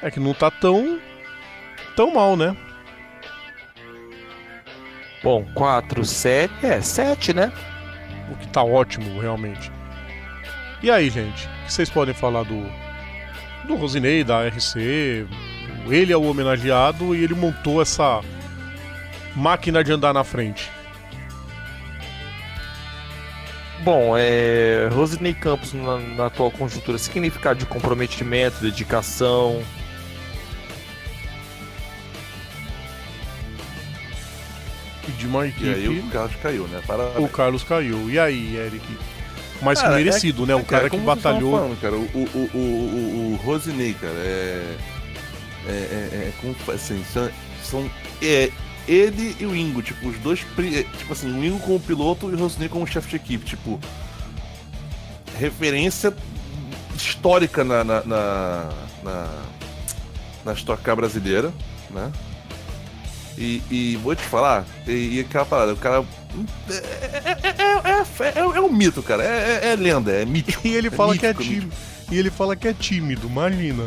É 0.00 0.10
que 0.10 0.18
não 0.18 0.32
tá 0.32 0.50
tão. 0.50 0.98
tão 1.94 2.14
mal, 2.14 2.36
né? 2.36 2.56
Bom, 5.22 5.44
4, 5.54 6.04
7. 6.04 6.66
É, 6.66 6.80
7, 6.80 7.32
né? 7.32 7.52
O 8.30 8.36
que 8.36 8.48
tá 8.48 8.62
ótimo, 8.62 9.20
realmente. 9.20 9.70
E 10.82 10.90
aí, 10.90 11.08
gente? 11.08 11.46
O 11.46 11.66
que 11.66 11.72
vocês 11.72 11.88
podem 11.88 12.14
falar 12.14 12.42
do. 12.42 12.64
Do 13.66 13.76
Rosinei, 13.76 14.24
da 14.24 14.44
RC? 14.48 15.26
Ele 15.88 16.12
é 16.12 16.16
o 16.16 16.22
homenageado 16.22 17.14
e 17.14 17.22
ele 17.22 17.34
montou 17.34 17.80
essa 17.80 18.20
máquina 19.36 19.84
de 19.84 19.92
andar 19.92 20.12
na 20.12 20.24
frente. 20.24 20.70
Bom, 23.84 24.16
é, 24.16 24.88
Rosinei 24.92 25.34
Campos 25.34 25.72
na, 25.72 25.98
na 25.98 26.26
atual 26.26 26.50
conjuntura, 26.52 26.98
significado 26.98 27.58
de 27.58 27.66
comprometimento, 27.66 28.60
dedicação, 28.60 29.60
de 35.22 35.28
uma 35.28 35.46
E 35.46 35.50
equipe. 35.50 35.68
aí 35.68 35.88
o 36.00 36.02
Carlos 36.10 36.36
caiu, 36.42 36.64
né? 36.68 36.80
Parabéns. 36.86 37.24
O 37.24 37.28
Carlos 37.28 37.62
caiu. 37.64 38.10
E 38.10 38.18
aí, 38.18 38.56
Eric? 38.56 38.84
Mais 39.62 39.78
que 39.78 39.84
Cara, 39.84 39.96
merecido, 39.96 40.44
né? 40.44 40.54
O 40.56 40.64
cara, 40.64 40.84
que 40.84 40.90
como 40.90 41.04
vocês 41.04 41.16
estavam 41.18 41.38
batalhou. 41.40 41.58
Falando, 41.58 41.80
cara, 41.80 41.94
o, 41.94 42.18
o, 42.18 42.50
o, 42.52 42.58
o, 42.58 43.32
o 43.32 43.36
Rosinei, 43.44 43.94
cara, 43.94 44.12
é. 44.14 44.76
É, 45.64 45.70
é, 45.70 45.74
é 45.74 46.32
como 46.40 46.56
assim, 46.74 47.04
são, 47.12 47.30
são 47.62 47.90
é, 48.20 48.50
ele 48.88 49.36
e 49.38 49.46
o 49.46 49.54
Ingo, 49.54 49.80
tipo, 49.80 50.08
os 50.08 50.18
dois. 50.18 50.44
é, 50.58 50.82
Tipo 50.98 51.12
assim, 51.12 51.30
o 51.32 51.44
Ingo 51.44 51.60
como 51.60 51.78
piloto 51.78 52.28
e 52.28 52.34
o 52.34 52.38
Rosinei 52.38 52.68
como 52.68 52.84
chefe 52.86 53.10
de 53.10 53.16
equipe, 53.16 53.44
tipo. 53.44 53.78
Referência 55.38 56.12
histórica 56.96 57.62
na. 57.64 57.84
na, 57.84 58.02
na, 58.04 58.68
na, 59.02 59.28
na 60.44 60.52
Stock 60.54 60.82
Car 60.82 60.96
brasileira, 60.96 61.52
né? 61.90 62.10
E, 63.42 63.60
e 63.72 63.96
vou 63.96 64.14
te 64.14 64.22
falar, 64.22 64.64
e, 64.86 65.16
e 65.16 65.20
aquela 65.20 65.44
parada, 65.44 65.72
o 65.72 65.76
cara. 65.76 66.04
É, 66.70 66.74
é, 66.74 67.32
é, 67.34 68.28
é, 68.28 68.38
é, 68.38 68.38
é 68.38 68.60
um 68.60 68.72
mito, 68.72 69.02
cara. 69.02 69.24
É, 69.24 69.64
é, 69.64 69.72
é 69.72 69.76
lenda, 69.76 70.12
é 70.12 70.24
mítico. 70.24 70.62
E 70.64 70.72
ele 70.76 70.88
fala 70.90 71.18
que 71.18 71.26
é 71.26 71.30
mítico, 71.30 71.42
tímido. 71.42 71.72
E 72.12 72.18
ele 72.18 72.30
fala 72.30 72.54
que 72.54 72.68
é 72.68 72.72
tímido, 72.72 73.26
imagina. 73.26 73.82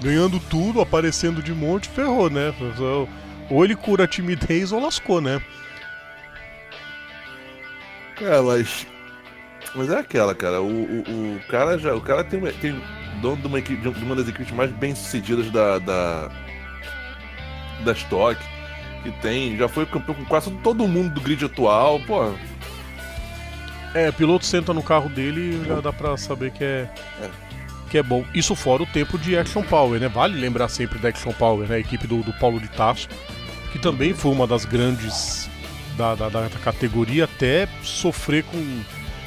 Ganhando 0.00 0.38
tudo, 0.38 0.80
aparecendo 0.80 1.42
de 1.42 1.52
monte, 1.52 1.88
ferrou, 1.88 2.30
né? 2.30 2.54
Ou 3.50 3.64
ele 3.64 3.74
cura 3.74 4.04
a 4.04 4.06
timidez 4.06 4.70
ou 4.70 4.80
lascou, 4.80 5.20
né? 5.20 5.42
Cara, 8.14 8.42
mas. 8.44 8.86
Mas 9.74 9.90
é 9.90 9.98
aquela, 9.98 10.32
cara. 10.32 10.62
O, 10.62 10.68
o, 10.68 11.36
o 11.36 11.40
cara 11.48 11.76
já. 11.76 11.92
O 11.92 12.00
cara 12.00 12.22
tem, 12.22 12.40
tem 12.52 12.80
dono 13.20 13.42
de 13.42 13.48
uma, 13.48 13.58
equipe, 13.58 13.82
de 13.82 14.04
uma 14.04 14.14
das 14.14 14.28
equipes 14.28 14.52
mais 14.52 14.70
bem 14.70 14.94
sucedidas 14.94 15.50
da. 15.50 15.80
da. 15.80 16.30
da 17.84 17.92
Stock. 17.92 18.40
Que 19.12 19.20
tem. 19.22 19.56
Já 19.56 19.68
foi 19.68 19.86
campeão 19.86 20.14
com 20.14 20.24
quase 20.24 20.50
todo 20.62 20.86
mundo 20.88 21.14
do 21.14 21.20
grid 21.20 21.44
atual. 21.44 22.00
Pô, 22.00 22.32
É, 23.94 24.10
piloto 24.12 24.44
senta 24.44 24.74
no 24.74 24.82
carro 24.82 25.08
dele 25.08 25.60
e 25.62 25.68
já 25.68 25.80
dá 25.80 25.92
pra 25.92 26.16
saber 26.16 26.50
que 26.50 26.62
é, 26.64 26.88
É. 27.22 27.30
que 27.90 27.96
é 27.98 28.02
bom. 28.02 28.24
Isso 28.34 28.54
fora 28.54 28.82
o 28.82 28.86
tempo 28.86 29.18
de 29.18 29.36
Action 29.38 29.62
Power, 29.62 29.98
né? 30.00 30.08
Vale 30.08 30.38
lembrar 30.38 30.68
sempre 30.68 30.98
da 30.98 31.08
Action 31.08 31.32
Power, 31.32 31.66
né? 31.68 31.76
A 31.76 31.78
equipe 31.78 32.06
do, 32.06 32.22
do 32.22 32.32
Paulo 32.34 32.60
de 32.60 32.68
Tarso, 32.68 33.08
que 33.72 33.78
também 33.78 34.12
foi 34.12 34.32
uma 34.32 34.46
das 34.46 34.64
grandes 34.64 35.48
da, 35.96 36.14
da, 36.14 36.28
da 36.28 36.48
categoria, 36.62 37.24
até 37.24 37.66
sofrer 37.82 38.42
com 38.44 38.80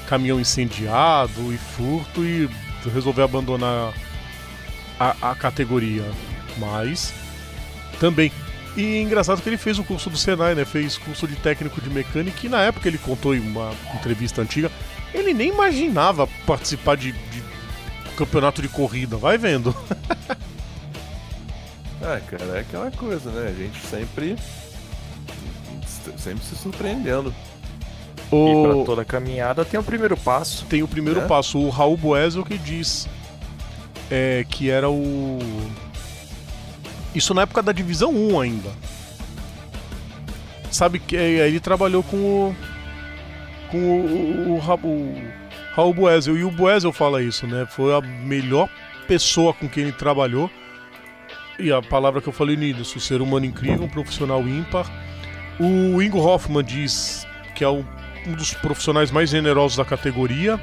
caminhão 0.08 0.40
incendiado 0.40 1.52
e 1.54 1.58
furto 1.58 2.24
e 2.24 2.48
resolver 2.94 3.24
abandonar 3.24 3.94
a, 5.00 5.32
a 5.32 5.36
categoria. 5.36 6.04
Mas 6.58 7.14
também. 8.00 8.32
E 8.80 8.98
é 8.98 9.02
engraçado 9.02 9.42
que 9.42 9.50
ele 9.50 9.58
fez 9.58 9.78
o 9.78 9.84
curso 9.84 10.10
do 10.10 10.18
Senai, 10.18 10.56
né? 10.56 10.64
Fez 10.64 10.98
curso 10.98 11.28
de 11.28 11.36
técnico 11.36 11.82
de 11.82 11.90
mecânica 11.90 12.46
e 12.46 12.50
na 12.50 12.62
época 12.62 12.88
ele 12.88 12.98
contou 12.98 13.36
em 13.36 13.40
uma 13.42 13.74
entrevista 13.94 14.42
antiga, 14.42 14.72
ele 15.14 15.34
nem 15.34 15.50
imaginava 15.50 16.26
participar 16.46 16.96
de, 16.96 17.12
de 17.12 17.44
campeonato 18.16 18.62
de 18.62 18.70
corrida, 18.70 19.18
vai 19.18 19.38
vendo. 19.38 19.76
é, 22.02 22.20
cara, 22.22 22.58
é 22.58 22.60
aquela 22.62 22.90
coisa, 22.92 23.30
né? 23.32 23.50
A 23.50 23.54
gente 23.54 23.80
sempre. 23.86 24.38
Sempre 26.18 26.46
se 26.46 26.56
surpreendendo. 26.56 27.34
E 28.32 28.64
pra 28.64 28.78
O... 28.78 28.86
toda 28.86 29.04
caminhada 29.04 29.66
tem 29.66 29.78
o 29.80 29.84
primeiro 29.84 30.16
passo. 30.16 30.66
Tem 30.68 30.84
o 30.84 30.88
primeiro 30.88 31.20
É? 31.22 31.28
passo, 31.28 31.60
o 31.60 31.70
Raul 31.70 31.98
Boesel 31.98 32.46
que 32.46 32.58
diz 32.58 33.10
é, 34.10 34.46
que 34.50 34.70
era 34.70 34.90
o. 34.90 35.40
Isso 37.14 37.34
na 37.34 37.44
época 37.44 37.62
da 37.62 37.72
divisão 37.72 38.12
1 38.12 38.40
ainda. 38.40 38.70
Sabe 40.72 41.00
que 41.00 41.18
é, 41.18 41.48
ele 41.48 41.60
trabalhou 41.60 42.04
com 42.04 42.18
o. 42.18 42.56
com 43.72 43.78
o, 43.78 44.56
o, 44.56 44.60
o, 44.60 44.88
o 44.88 45.40
Raul 45.76 45.94
Boesel. 45.94 46.38
E 46.38 46.44
o 46.44 46.52
Boesel 46.52 46.92
fala 46.92 47.22
isso, 47.22 47.48
né? 47.48 47.66
Foi 47.66 47.94
a 47.94 48.02
melhor 48.02 48.70
pessoa 49.08 49.54
com 49.54 49.68
quem 49.68 49.84
ele 49.84 49.92
trabalhou. 49.92 50.50
E 51.58 51.72
a 51.72 51.82
palavra 51.82 52.22
que 52.22 52.30
eu 52.30 52.34
falei 52.34 52.56
no 52.56 52.64
início, 52.64 53.00
ser 53.00 53.22
humano 53.22 53.46
incrível, 53.46 53.84
um 53.84 53.90
profissional 53.90 54.42
ímpar. 54.48 54.86
O 55.60 56.02
Ingo 56.02 56.20
Hoffman 56.20 56.64
diz 56.64 57.28
que 57.56 57.64
é 57.64 57.68
o 57.68 57.86
um 58.28 58.34
dos 58.34 58.54
profissionais 58.54 59.12
mais 59.12 59.30
generosos 59.30 59.78
da 59.78 59.86
categoria. 59.86 60.60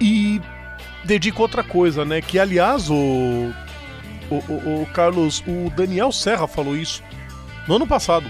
E 0.00 0.40
dedica 1.04 1.40
outra 1.40 1.62
coisa, 1.62 2.04
né? 2.04 2.20
Que 2.20 2.38
aliás 2.38 2.90
o, 2.90 3.52
o, 4.48 4.52
o- 4.52 4.82
o 4.82 4.86
Carlos, 4.86 5.42
o 5.46 5.70
Daniel 5.76 6.10
Serra 6.12 6.46
falou 6.46 6.76
isso 6.76 7.02
no 7.68 7.76
ano 7.76 7.86
passado. 7.86 8.26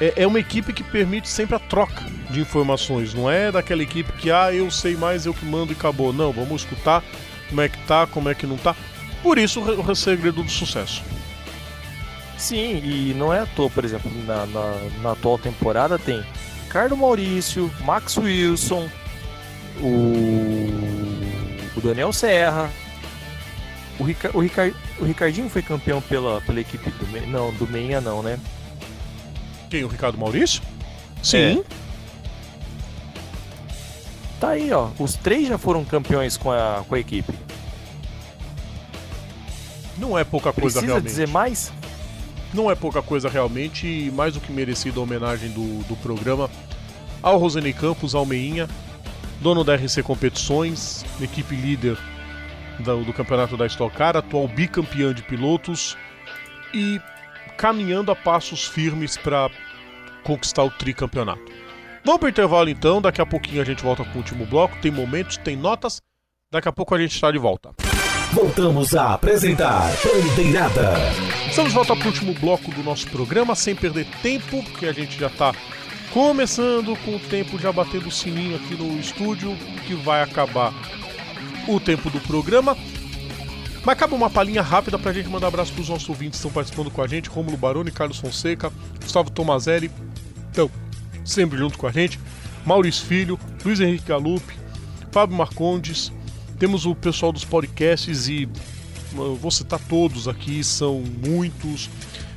É, 0.00 0.12
é 0.16 0.26
uma 0.26 0.38
equipe 0.38 0.72
que 0.72 0.82
permite 0.84 1.28
sempre 1.28 1.56
a 1.56 1.58
troca 1.58 2.04
de 2.30 2.40
informações. 2.40 3.14
Não 3.14 3.30
é 3.30 3.50
daquela 3.50 3.82
equipe 3.82 4.12
que, 4.12 4.30
ah, 4.30 4.52
eu 4.52 4.70
sei 4.70 4.94
mais, 4.96 5.24
eu 5.26 5.32
que 5.32 5.44
mando 5.46 5.72
e 5.72 5.74
acabou. 5.76 6.12
Não, 6.12 6.32
vamos 6.32 6.62
escutar 6.62 7.02
como 7.48 7.60
é 7.62 7.68
que 7.68 7.78
tá, 7.86 8.06
como 8.06 8.28
é 8.28 8.34
que 8.34 8.46
não 8.46 8.56
tá. 8.58 8.74
Por 9.22 9.38
isso 9.38 9.60
o 9.60 9.64
re- 9.64 9.90
o 9.92 9.94
segredo 9.94 10.42
do 10.42 10.50
sucesso. 10.50 11.02
Sim, 12.36 12.82
e 12.84 13.14
não 13.16 13.32
é 13.32 13.40
à 13.40 13.46
toa, 13.46 13.70
por 13.70 13.82
exemplo, 13.84 14.10
na, 14.26 14.44
na, 14.46 14.74
na 15.02 15.12
atual 15.12 15.38
temporada 15.38 15.98
tem 15.98 16.22
Ricardo 16.64 16.94
Maurício, 16.94 17.72
Max 17.80 18.18
Wilson, 18.18 18.86
o, 19.80 20.70
o 21.76 21.80
Daniel 21.82 22.12
Serra, 22.12 22.70
o, 23.98 24.04
Rica, 24.04 24.30
o, 24.34 24.40
Ricar, 24.40 24.70
o 25.00 25.04
Ricardinho 25.04 25.48
foi 25.48 25.62
campeão 25.62 26.00
pela, 26.00 26.40
pela 26.42 26.60
equipe 26.60 26.90
do 26.90 27.06
Me- 27.08 27.26
não 27.26 27.52
do 27.54 27.66
Meinha 27.66 28.00
não, 28.00 28.22
né? 28.22 28.38
Quem? 29.70 29.84
O 29.84 29.88
Ricardo 29.88 30.18
Maurício? 30.18 30.62
Sim. 31.22 31.64
Tá 34.38 34.50
aí, 34.50 34.70
ó. 34.72 34.90
Os 34.98 35.14
três 35.14 35.48
já 35.48 35.56
foram 35.58 35.84
campeões 35.84 36.36
com 36.36 36.50
a, 36.52 36.84
com 36.86 36.94
a 36.94 36.98
equipe. 36.98 37.32
Não 39.96 40.16
é 40.18 40.24
pouca 40.24 40.52
coisa 40.52 40.78
Precisa 40.78 40.86
realmente. 40.86 41.06
dizer 41.10 41.28
mais? 41.28 41.72
Não 42.52 42.70
é 42.70 42.74
pouca 42.74 43.00
coisa 43.02 43.28
realmente 43.28 43.86
e 43.86 44.10
mais 44.10 44.34
do 44.34 44.40
que 44.40 44.52
merecida 44.52 45.00
a 45.00 45.02
homenagem 45.02 45.50
do, 45.50 45.82
do 45.84 45.96
programa 45.96 46.50
ao 47.22 47.38
Rosenei 47.38 47.72
Campos, 47.72 48.14
ao 48.14 48.24
Meinha, 48.26 48.68
dono 49.40 49.64
da 49.64 49.74
RC 49.74 50.02
Competições, 50.02 51.04
equipe 51.20 51.54
líder 51.56 51.98
do, 52.80 53.04
do 53.04 53.12
campeonato 53.12 53.56
da 53.56 53.66
Stock 53.66 53.96
Car, 53.96 54.16
atual 54.16 54.48
bicampeã 54.48 55.12
de 55.12 55.22
pilotos 55.22 55.96
e 56.72 57.00
caminhando 57.56 58.10
a 58.10 58.16
passos 58.16 58.64
firmes 58.64 59.16
para 59.16 59.50
conquistar 60.22 60.64
o 60.64 60.70
tricampeonato. 60.70 61.52
Vamos 62.04 62.20
para 62.20 62.26
o 62.26 62.30
intervalo 62.30 62.68
então, 62.68 63.00
daqui 63.00 63.20
a 63.20 63.26
pouquinho 63.26 63.62
a 63.62 63.64
gente 63.64 63.82
volta 63.82 64.04
com 64.04 64.12
o 64.12 64.16
último 64.18 64.46
bloco, 64.46 64.76
tem 64.80 64.90
momentos, 64.90 65.36
tem 65.36 65.56
notas, 65.56 66.00
daqui 66.50 66.68
a 66.68 66.72
pouco 66.72 66.94
a 66.94 66.98
gente 66.98 67.14
está 67.14 67.30
de 67.30 67.38
volta. 67.38 67.70
Voltamos 68.32 68.94
a 68.94 69.14
apresentar 69.14 69.90
Bandeirada. 70.04 70.94
Estamos 71.48 71.70
de 71.70 71.76
volta 71.76 71.96
para 71.96 72.04
o 72.04 72.08
último 72.08 72.34
bloco 72.34 72.70
do 72.70 72.82
nosso 72.82 73.08
programa, 73.08 73.54
sem 73.54 73.74
perder 73.74 74.06
tempo, 74.22 74.62
porque 74.64 74.86
a 74.86 74.92
gente 74.92 75.18
já 75.18 75.28
está 75.28 75.52
começando 76.12 76.96
com 77.04 77.16
o 77.16 77.20
tempo 77.20 77.58
já 77.58 77.72
batendo 77.72 78.08
o 78.08 78.10
sininho 78.10 78.56
aqui 78.56 78.74
no 78.74 78.98
estúdio, 78.98 79.56
que 79.86 79.94
vai 79.94 80.22
acabar 80.22 80.72
o 81.68 81.80
tempo 81.80 82.10
do 82.10 82.20
programa. 82.20 82.76
Mas 83.84 83.92
acaba 83.92 84.16
uma 84.16 84.28
palhinha 84.28 84.62
rápida 84.62 84.98
para 84.98 85.10
a 85.10 85.14
gente 85.14 85.28
mandar 85.28 85.48
abraço 85.48 85.72
para 85.72 85.82
os 85.82 85.88
nossos 85.88 86.08
ouvintes 86.08 86.40
que 86.40 86.46
estão 86.46 86.50
participando 86.50 86.90
com 86.90 87.02
a 87.02 87.06
gente, 87.06 87.28
Rômulo 87.28 87.56
Baroni, 87.56 87.90
Carlos 87.90 88.18
Fonseca, 88.18 88.72
Gustavo 89.00 89.30
Tomazelli, 89.30 89.90
então, 90.50 90.70
sempre 91.24 91.56
junto 91.56 91.78
com 91.78 91.86
a 91.86 91.92
gente, 91.92 92.18
Maurício 92.64 93.06
Filho, 93.06 93.38
Luiz 93.64 93.78
Henrique 93.78 94.06
Galupi, 94.06 94.56
Fábio 95.12 95.36
Marcondes, 95.36 96.10
temos 96.58 96.86
o 96.86 96.94
pessoal 96.94 97.30
dos 97.30 97.44
podcasts 97.44 98.28
e 98.28 98.48
eu 99.14 99.36
vou 99.36 99.50
citar 99.50 99.78
todos 99.88 100.26
aqui, 100.26 100.64
são 100.64 101.02
muitos. 101.24 101.90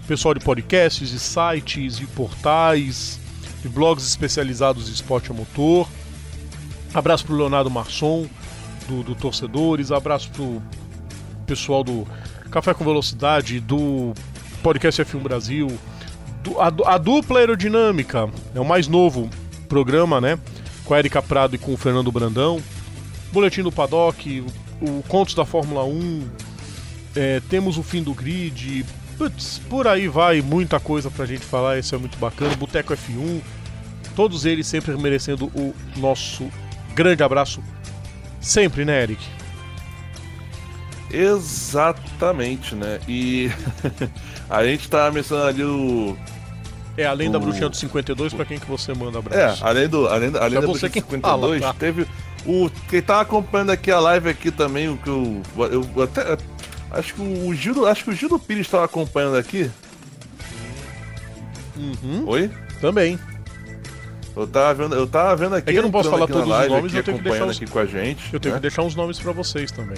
Pessoal 0.07 0.33
de 0.33 0.39
podcasts, 0.39 1.09
de 1.09 1.19
sites, 1.19 1.97
de 1.97 2.07
portais, 2.07 3.19
de 3.61 3.69
blogs 3.69 4.05
especializados 4.05 4.89
em 4.89 4.91
esporte 4.91 5.31
a 5.31 5.33
motor. 5.33 5.87
Abraço 6.93 7.25
pro 7.25 7.35
Leonardo 7.35 7.69
Marçom, 7.69 8.27
do, 8.89 9.03
do 9.03 9.15
Torcedores. 9.15 9.91
Abraço 9.91 10.29
pro 10.31 10.61
pessoal 11.45 11.83
do 11.83 12.07
Café 12.51 12.73
com 12.73 12.83
Velocidade, 12.83 13.59
do 13.59 14.13
Podcast 14.63 15.01
F1 15.03 15.19
Brasil. 15.21 15.67
do- 16.43 16.59
a, 16.59 16.67
a 16.93 16.97
dupla 16.97 17.39
aerodinâmica, 17.39 18.29
é 18.55 18.59
o 18.59 18.65
mais 18.65 18.87
novo 18.87 19.29
programa, 19.67 20.19
né? 20.19 20.37
Com 20.85 20.93
a 20.93 20.99
Erika 20.99 21.21
Prado 21.21 21.55
e 21.55 21.57
com 21.57 21.73
o 21.73 21.77
Fernando 21.77 22.11
Brandão. 22.11 22.59
Boletim 23.31 23.61
do 23.61 23.71
Paddock, 23.71 24.43
o, 24.81 24.85
o 24.99 25.03
Contos 25.07 25.35
da 25.35 25.45
Fórmula 25.45 25.83
1, 25.83 26.27
é, 27.15 27.41
temos 27.49 27.77
o 27.77 27.83
fim 27.83 28.01
do 28.01 28.13
grid, 28.13 28.83
putz, 29.17 29.61
por 29.69 29.87
aí 29.87 30.07
vai, 30.07 30.41
muita 30.41 30.79
coisa 30.79 31.11
pra 31.11 31.25
gente 31.27 31.45
falar, 31.45 31.77
isso 31.77 31.93
é 31.93 31.97
muito 31.97 32.17
bacana. 32.17 32.55
Boteco 32.55 32.93
F1, 32.93 33.41
Todos 34.15 34.43
eles 34.45 34.67
sempre 34.67 34.97
merecendo 34.97 35.45
o 35.55 35.73
nosso 35.97 36.49
grande 36.93 37.23
abraço. 37.23 37.61
Sempre, 38.39 38.85
né, 38.85 39.03
Eric? 39.03 39.21
Exatamente, 41.11 42.75
né? 42.75 42.99
E 43.07 43.49
a 44.49 44.63
gente 44.63 44.89
tá 44.89 45.11
mencionando 45.11 45.47
ali 45.47 45.63
o. 45.63 46.17
É, 46.97 47.05
além 47.05 47.31
da 47.31 47.37
O- 47.37 47.41
Bruxinha 47.41 47.69
do 47.69 47.75
52, 47.75 48.33
pra 48.33 48.45
quem 48.45 48.59
que 48.59 48.65
você 48.67 48.93
manda 48.93 49.17
É, 49.17 49.19
abraço? 49.19 49.65
além 49.65 49.87
do. 49.87 50.07
Além, 50.07 50.31
da- 50.31 50.43
além 50.43 50.59
da 50.59 50.67
Bruxa 50.67 50.89
quem 50.89 51.01
52, 51.01 51.61
fala, 51.61 51.73
tá? 51.73 51.79
teve. 51.79 52.05
O, 52.45 52.69
quem 52.89 53.01
tá 53.01 53.19
acompanhando 53.21 53.71
aqui 53.71 53.91
a 53.91 53.99
live 53.99 54.29
aqui 54.29 54.51
também, 54.51 54.87
o 54.89 54.97
que 54.97 55.09
eu. 55.09 55.41
Eu 55.57 56.03
até. 56.03 56.37
Acho 56.91 57.13
que 57.15 57.21
o 57.21 57.53
Gildo. 57.53 57.85
Acho 57.85 58.03
que 58.03 58.09
o 58.11 58.15
Gildo 58.15 58.37
Pires 58.39 58.67
tava 58.67 58.85
acompanhando 58.85 59.37
aqui. 59.37 59.69
Uhum, 61.75 62.23
Oi? 62.27 62.51
também. 62.81 63.17
Eu 64.41 64.47
tava 64.47 64.73
vendo, 64.73 64.95
eu 64.95 65.07
tava 65.07 65.35
vendo 65.35 65.55
aqui. 65.55 65.69
É 65.69 65.73
que 65.73 65.79
eu 65.79 65.83
não 65.83 65.91
posso 65.91 66.09
falar 66.09 66.27
todos 66.27 66.43
os 66.43 66.47
live, 66.49 66.69
nomes, 66.73 66.85
aqui, 66.91 66.97
eu 66.97 67.03
tenho 67.03 67.17
que 67.17 67.23
deixar 67.23 67.45
os- 67.45 67.57
aqui 67.57 67.67
com 67.71 67.79
a 67.79 67.85
gente. 67.85 68.33
Eu 68.33 68.39
tenho 68.39 68.53
né? 68.55 68.59
que 68.59 68.61
deixar 68.61 68.81
uns 68.83 68.95
nomes 68.95 69.19
pra 69.19 69.31
vocês 69.31 69.71
também. 69.71 69.97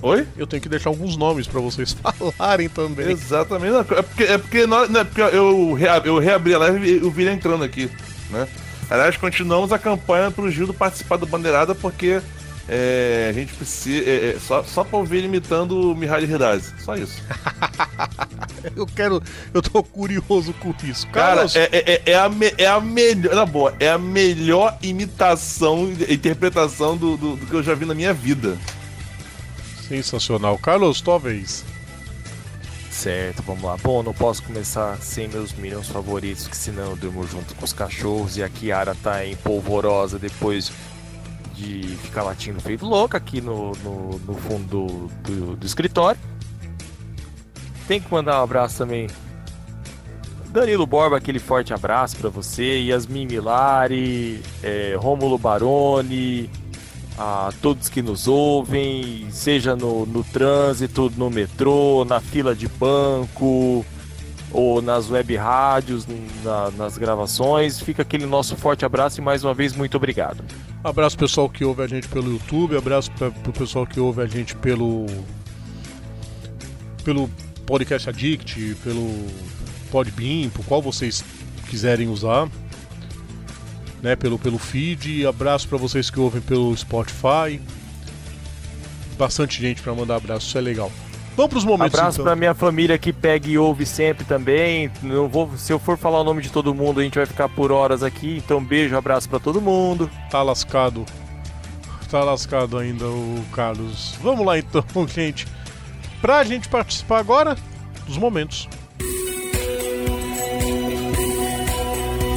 Oi? 0.00 0.26
Eu 0.36 0.46
tenho 0.46 0.62
que 0.62 0.68
deixar 0.68 0.90
alguns 0.90 1.16
nomes 1.16 1.46
pra 1.46 1.60
vocês 1.60 1.94
falarem 2.38 2.68
também. 2.68 3.10
Exatamente. 3.10 3.74
É 3.94 4.02
porque, 4.02 4.22
é 4.24 4.38
porque, 4.38 4.66
não, 4.66 4.84
é 4.84 5.04
porque 5.04 5.20
eu, 5.20 5.72
rea- 5.74 6.02
eu 6.04 6.18
reabri 6.18 6.54
a 6.54 6.58
live 6.58 6.86
e 6.88 6.96
eu 7.02 7.10
vi 7.10 7.26
entrando 7.28 7.64
aqui, 7.64 7.90
né? 8.30 8.46
Aliás, 8.90 9.16
continuamos 9.16 9.72
a 9.72 9.78
campanha 9.78 10.30
pro 10.30 10.50
Gildo 10.50 10.74
participar 10.74 11.16
do 11.16 11.24
Bandeirada 11.26 11.74
porque 11.74 12.20
é, 12.68 13.26
a 13.30 13.32
gente 13.32 13.52
precisa. 13.54 14.08
é, 14.08 14.30
é, 14.36 14.38
só, 14.38 14.62
só 14.62 14.84
pra 14.84 14.98
ouvir 14.98 15.18
ele 15.18 15.26
imitando 15.26 15.90
o 15.92 15.94
Mihaly 15.96 16.32
Hidazi. 16.32 16.72
Só 16.84 16.94
isso. 16.96 17.20
Eu 18.76 18.86
quero. 18.86 19.20
Eu 19.52 19.60
tô 19.60 19.82
curioso 19.82 20.52
com 20.54 20.72
isso. 20.84 21.06
Cara, 21.08 21.34
Carlos, 21.36 21.56
é, 21.56 21.68
é, 21.72 21.92
é- 21.94 22.02
é 22.12 22.14
a, 22.16 22.28
me- 22.28 22.54
é 22.56 22.66
a 22.66 22.80
melhor. 22.80 23.34
Na 23.34 23.44
boa, 23.44 23.74
é 23.80 23.88
a 23.90 23.98
melhor 23.98 24.78
imitação, 24.82 25.90
interpretação 26.08 26.96
do, 26.96 27.16
do, 27.16 27.36
do 27.36 27.46
que 27.46 27.54
eu 27.54 27.62
já 27.62 27.74
vi 27.74 27.84
na 27.84 27.94
minha 27.94 28.14
vida. 28.14 28.56
sensacional. 29.88 30.56
Carlos, 30.58 31.00
tua 31.00 31.18
vez. 31.18 31.64
Certo, 32.90 33.42
vamos 33.42 33.64
lá. 33.64 33.76
Bom, 33.82 34.02
não 34.02 34.12
posso 34.14 34.42
começar 34.44 34.96
sem 35.00 35.26
meus 35.26 35.52
Minions 35.54 35.88
favoritos, 35.88 36.46
que 36.46 36.56
senão 36.56 36.90
eu 36.90 36.96
durmo 36.96 37.26
junto 37.26 37.54
com 37.56 37.64
os 37.64 37.72
cachorros 37.72 38.36
e 38.36 38.42
a 38.44 38.48
Kiara 38.48 38.94
tá 39.02 39.26
em 39.26 39.34
polvorosa 39.34 40.18
depois 40.20 40.70
de 41.54 41.82
ficar 41.98 42.22
latindo 42.22 42.60
feito 42.60 42.86
louca 42.86 43.18
aqui 43.18 43.40
no, 43.40 43.72
no, 43.84 44.18
no 44.18 44.34
fundo 44.34 44.66
do, 44.66 45.08
do, 45.22 45.56
do 45.56 45.66
escritório. 45.66 46.20
Tem 47.86 48.00
que 48.00 48.12
mandar 48.12 48.40
um 48.40 48.44
abraço 48.44 48.78
também. 48.78 49.08
Danilo 50.48 50.86
Borba, 50.86 51.16
aquele 51.16 51.38
forte 51.38 51.72
abraço 51.72 52.16
pra 52.16 52.28
você. 52.28 52.80
Yasmin 52.80 53.26
Milari, 53.26 54.42
é, 54.62 54.94
Rômulo 54.98 55.38
Baroni, 55.38 56.50
a 57.18 57.50
todos 57.62 57.88
que 57.88 58.02
nos 58.02 58.28
ouvem, 58.28 59.26
seja 59.30 59.74
no, 59.74 60.04
no 60.04 60.22
trânsito, 60.22 61.10
no 61.16 61.30
metrô, 61.30 62.04
na 62.04 62.20
fila 62.20 62.54
de 62.54 62.68
banco 62.68 63.84
ou 64.52 64.82
nas 64.82 65.10
web 65.10 65.34
rádios, 65.36 66.06
na- 66.44 66.70
nas 66.72 66.98
gravações. 66.98 67.80
Fica 67.80 68.02
aquele 68.02 68.26
nosso 68.26 68.54
forte 68.56 68.84
abraço 68.84 69.20
e 69.20 69.24
mais 69.24 69.42
uma 69.44 69.54
vez 69.54 69.72
muito 69.74 69.96
obrigado. 69.96 70.44
Abraço 70.84 71.16
pessoal 71.16 71.48
que 71.48 71.64
ouve 71.64 71.82
a 71.82 71.86
gente 71.86 72.08
pelo 72.08 72.32
YouTube, 72.32 72.76
abraço 72.76 73.10
pra, 73.12 73.30
pro 73.30 73.52
pessoal 73.52 73.86
que 73.86 73.98
ouve 74.00 74.20
a 74.22 74.26
gente 74.26 74.54
pelo 74.56 75.06
pelo 77.04 77.28
Podcast 77.66 78.08
Addict, 78.08 78.76
pelo 78.82 79.26
Podbean, 79.90 80.48
por 80.50 80.64
qual 80.64 80.80
vocês 80.82 81.24
quiserem 81.68 82.08
usar, 82.08 82.48
né, 84.02 84.14
pelo 84.16 84.38
pelo 84.38 84.58
feed, 84.58 85.26
abraço 85.26 85.68
pra 85.68 85.78
vocês 85.78 86.10
que 86.10 86.20
ouvem 86.20 86.40
pelo 86.40 86.76
Spotify. 86.76 87.60
Bastante 89.18 89.60
gente 89.60 89.80
pra 89.82 89.94
mandar 89.94 90.16
abraço, 90.16 90.46
isso 90.48 90.58
é 90.58 90.60
legal. 90.60 90.90
Vamos 91.36 91.50
pros 91.50 91.64
momentos 91.64 91.98
Abraço 91.98 92.16
então. 92.16 92.24
pra 92.24 92.36
minha 92.36 92.54
família 92.54 92.98
que 92.98 93.12
pega 93.12 93.48
e 93.48 93.56
ouve 93.56 93.86
sempre 93.86 94.24
também. 94.24 94.90
Não 95.02 95.28
vou, 95.28 95.50
se 95.56 95.72
eu 95.72 95.78
for 95.78 95.96
falar 95.96 96.20
o 96.20 96.24
nome 96.24 96.42
de 96.42 96.50
todo 96.50 96.74
mundo, 96.74 97.00
a 97.00 97.02
gente 97.02 97.16
vai 97.16 97.24
ficar 97.26 97.48
por 97.48 97.72
horas 97.72 98.02
aqui. 98.02 98.36
Então 98.44 98.62
beijo, 98.62 98.96
abraço 98.96 99.28
pra 99.28 99.38
todo 99.38 99.60
mundo. 99.60 100.10
Tá 100.30 100.42
lascado. 100.42 101.04
Tá 102.10 102.22
lascado 102.22 102.76
ainda 102.76 103.06
o 103.06 103.42
Carlos. 103.52 104.14
Vamos 104.22 104.44
lá 104.44 104.58
então, 104.58 104.84
gente. 105.08 105.46
Pra 106.20 106.44
gente 106.44 106.68
participar 106.68 107.18
agora 107.18 107.56
dos 108.06 108.18
momentos. 108.18 108.68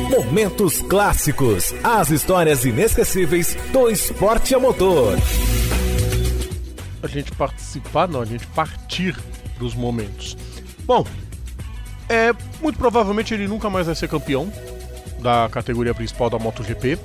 Momentos 0.10 0.82
clássicos. 0.84 1.74
As 1.84 2.10
histórias 2.10 2.64
inesquecíveis 2.64 3.56
do 3.74 3.90
esporte 3.90 4.56
a 4.56 4.60
motor. 4.60 5.18
A 7.06 7.08
gente 7.08 7.32
participar, 7.34 8.08
não, 8.08 8.20
a 8.20 8.26
gente 8.26 8.48
partir 8.48 9.16
dos 9.60 9.76
momentos. 9.76 10.36
Bom, 10.86 11.06
é 12.10 12.34
muito 12.60 12.80
provavelmente 12.80 13.32
ele 13.32 13.48
nunca 13.48 13.70
mais 13.70 13.86
vai 13.86 13.96
ser 13.96 14.10
campeão 14.10 14.52
da 15.20 15.48
categoria 15.52 15.94
principal 15.94 16.32
da 16.32 16.40
MotoGP. 16.40 16.98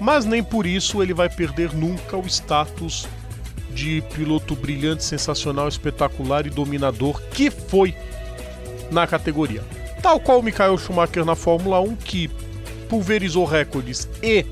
Mas 0.00 0.24
nem 0.24 0.42
por 0.42 0.66
isso 0.66 1.00
ele 1.00 1.14
vai 1.14 1.28
perder 1.28 1.72
nunca 1.72 2.16
o 2.16 2.26
status 2.26 3.06
de 3.70 4.02
piloto 4.14 4.56
brilhante, 4.56 5.04
sensacional, 5.04 5.68
espetacular 5.68 6.44
e 6.44 6.50
dominador 6.50 7.20
que 7.30 7.52
foi 7.52 7.94
na 8.90 9.06
categoria. 9.06 9.62
Tal 10.02 10.18
qual 10.18 10.40
o 10.40 10.42
Michael 10.42 10.76
Schumacher 10.76 11.24
na 11.24 11.36
Fórmula 11.36 11.80
1, 11.80 11.94
que 11.96 12.28
pulverizou 12.88 13.44
recordes 13.44 14.08
e 14.20 14.44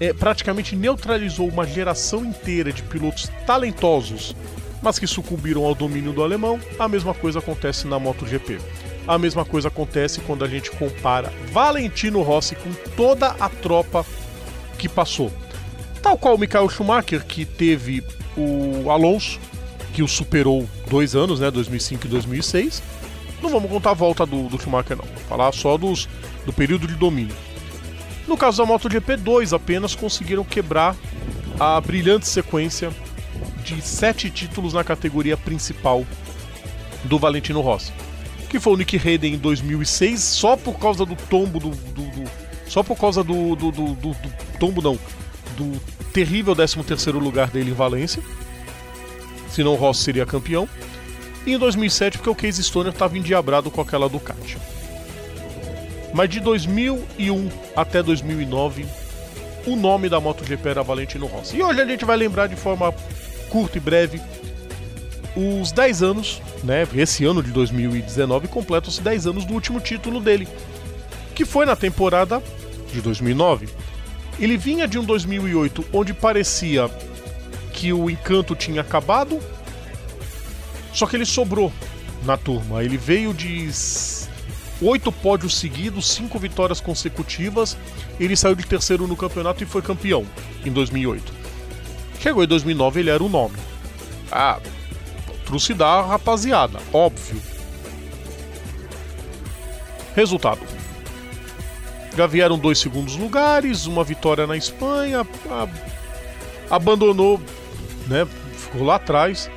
é, 0.00 0.12
praticamente 0.12 0.74
neutralizou 0.74 1.48
uma 1.48 1.66
geração 1.66 2.24
inteira 2.24 2.72
de 2.72 2.82
pilotos 2.82 3.30
talentosos, 3.46 4.34
mas 4.82 4.98
que 4.98 5.06
sucumbiram 5.06 5.64
ao 5.64 5.74
domínio 5.74 6.12
do 6.12 6.22
alemão, 6.22 6.60
a 6.78 6.88
mesma 6.88 7.14
coisa 7.14 7.38
acontece 7.38 7.86
na 7.86 7.98
MotoGP. 7.98 8.58
A 9.06 9.18
mesma 9.18 9.44
coisa 9.44 9.68
acontece 9.68 10.20
quando 10.22 10.44
a 10.44 10.48
gente 10.48 10.70
compara 10.70 11.32
Valentino 11.52 12.22
Rossi 12.22 12.54
com 12.54 12.72
toda 12.96 13.28
a 13.38 13.48
tropa 13.48 14.04
que 14.78 14.88
passou. 14.88 15.30
Tal 16.02 16.16
qual 16.16 16.34
o 16.34 16.38
Michael 16.38 16.68
Schumacher, 16.68 17.24
que 17.24 17.44
teve 17.44 18.02
o 18.36 18.90
Alonso, 18.90 19.38
que 19.92 20.02
o 20.02 20.08
superou 20.08 20.68
dois 20.88 21.14
anos, 21.14 21.40
né, 21.40 21.50
2005 21.50 22.06
e 22.06 22.10
2006. 22.10 22.82
Não 23.42 23.50
vamos 23.50 23.70
contar 23.70 23.90
a 23.90 23.94
volta 23.94 24.26
do, 24.26 24.48
do 24.48 24.58
Schumacher, 24.58 24.96
não. 24.96 25.04
Vou 25.04 25.24
falar 25.28 25.52
só 25.52 25.76
dos, 25.76 26.08
do 26.44 26.52
período 26.52 26.86
de 26.86 26.94
domínio. 26.94 27.34
No 28.26 28.36
caso 28.36 28.58
da 28.62 28.66
MotoGP, 28.66 29.16
dois 29.16 29.52
apenas 29.52 29.94
conseguiram 29.94 30.44
quebrar 30.44 30.96
a 31.60 31.80
brilhante 31.80 32.26
sequência 32.26 32.90
de 33.62 33.80
sete 33.82 34.30
títulos 34.30 34.72
na 34.72 34.82
categoria 34.82 35.36
principal 35.36 36.04
do 37.04 37.18
Valentino 37.18 37.60
Rossi. 37.60 37.92
Que 38.48 38.58
foi 38.58 38.72
o 38.72 38.76
Nick 38.76 38.96
Hayden 38.96 39.34
em 39.34 39.38
2006, 39.38 40.20
só 40.20 40.56
por 40.56 40.78
causa 40.78 41.04
do 41.04 41.16
tombo 41.16 41.58
do. 41.58 41.70
do- 41.70 42.02
do- 42.10 42.44
só 42.66 42.82
por 42.82 42.96
causa 42.98 43.22
do, 43.22 43.54
do, 43.54 43.70
do- 43.70 44.32
tombo, 44.58 44.80
não. 44.80 44.98
Do 45.56 45.78
terrível 46.12 46.54
13 46.56 47.10
lugar 47.12 47.50
dele 47.50 47.70
em 47.70 47.74
Valência. 47.74 48.22
Senão 49.50 49.72
o 49.74 49.76
Rossi 49.76 50.02
seria 50.02 50.24
campeão. 50.24 50.68
E 51.46 51.52
em 51.52 51.58
2007, 51.58 52.16
porque 52.18 52.30
o 52.30 52.34
Casey 52.34 52.64
Stoner 52.64 52.92
estava 52.92 53.18
endiabrado 53.18 53.70
com 53.70 53.80
aquela 53.80 54.08
Ducati. 54.08 54.56
Mas 56.14 56.30
de 56.30 56.38
2001 56.38 57.50
até 57.74 58.00
2009, 58.00 58.86
o 59.66 59.74
nome 59.74 60.08
da 60.08 60.20
MotoGP 60.20 60.68
era 60.68 60.82
Valentino 60.82 61.26
Rossi. 61.26 61.56
E 61.56 61.62
hoje 61.62 61.80
a 61.80 61.84
gente 61.84 62.04
vai 62.04 62.16
lembrar 62.16 62.46
de 62.46 62.54
forma 62.54 62.94
curta 63.50 63.78
e 63.78 63.80
breve 63.80 64.22
os 65.34 65.72
10 65.72 66.02
anos, 66.04 66.40
né? 66.62 66.86
Esse 66.94 67.24
ano 67.24 67.42
de 67.42 67.50
2019 67.50 68.46
completa-se 68.46 69.02
10 69.02 69.26
anos 69.26 69.44
do 69.44 69.54
último 69.54 69.80
título 69.80 70.20
dele, 70.20 70.46
que 71.34 71.44
foi 71.44 71.66
na 71.66 71.74
temporada 71.74 72.40
de 72.92 73.00
2009. 73.00 73.68
Ele 74.38 74.56
vinha 74.56 74.86
de 74.86 75.00
um 75.00 75.04
2008 75.04 75.84
onde 75.92 76.14
parecia 76.14 76.88
que 77.72 77.92
o 77.92 78.08
encanto 78.08 78.54
tinha 78.54 78.82
acabado, 78.82 79.40
só 80.92 81.08
que 81.08 81.16
ele 81.16 81.26
sobrou 81.26 81.72
na 82.22 82.36
turma. 82.36 82.84
Ele 82.84 82.96
veio 82.96 83.34
de 83.34 83.66
oito 84.82 85.10
pódios 85.12 85.56
seguidos, 85.58 86.10
cinco 86.10 86.38
vitórias 86.38 86.80
consecutivas. 86.80 87.76
Ele 88.18 88.36
saiu 88.36 88.54
de 88.54 88.66
terceiro 88.66 89.06
no 89.06 89.16
campeonato 89.16 89.62
e 89.62 89.66
foi 89.66 89.82
campeão 89.82 90.26
em 90.64 90.70
2008. 90.72 91.32
Chegou 92.20 92.42
em 92.42 92.46
2009, 92.46 93.00
ele 93.00 93.10
era 93.10 93.22
o 93.22 93.28
nome. 93.28 93.56
Ah, 94.32 94.58
trucidar, 95.44 96.06
rapaziada, 96.08 96.78
óbvio. 96.92 97.40
Resultado. 100.14 100.60
Já 102.16 102.26
vieram 102.26 102.56
dois 102.58 102.78
segundos 102.78 103.16
lugares, 103.16 103.86
uma 103.86 104.04
vitória 104.04 104.46
na 104.46 104.56
Espanha, 104.56 105.26
a- 105.50 105.68
abandonou, 106.70 107.40
né? 108.06 108.26
Ficou 108.56 108.84
lá 108.84 108.96
atrás. 108.96 109.50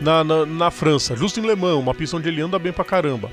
Na, 0.00 0.24
na, 0.24 0.44
na 0.44 0.70
França, 0.72 1.14
Justin 1.14 1.42
Le 1.42 1.54
Mans, 1.54 1.78
uma 1.78 1.94
pista 1.94 2.16
onde 2.16 2.28
ele 2.28 2.40
anda 2.40 2.58
bem 2.58 2.72
pra 2.72 2.84
caramba. 2.84 3.30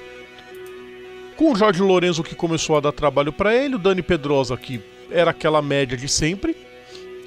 Com 1.41 1.53
o 1.53 1.55
Jorge 1.55 1.81
Lorenzo 1.81 2.21
que 2.21 2.35
começou 2.35 2.77
a 2.77 2.79
dar 2.79 2.91
trabalho 2.91 3.33
para 3.33 3.51
ele, 3.51 3.73
o 3.73 3.79
Dani 3.79 4.03
Pedrosa 4.03 4.55
que 4.55 4.79
era 5.09 5.31
aquela 5.31 5.59
média 5.59 5.97
de 5.97 6.07
sempre, 6.07 6.55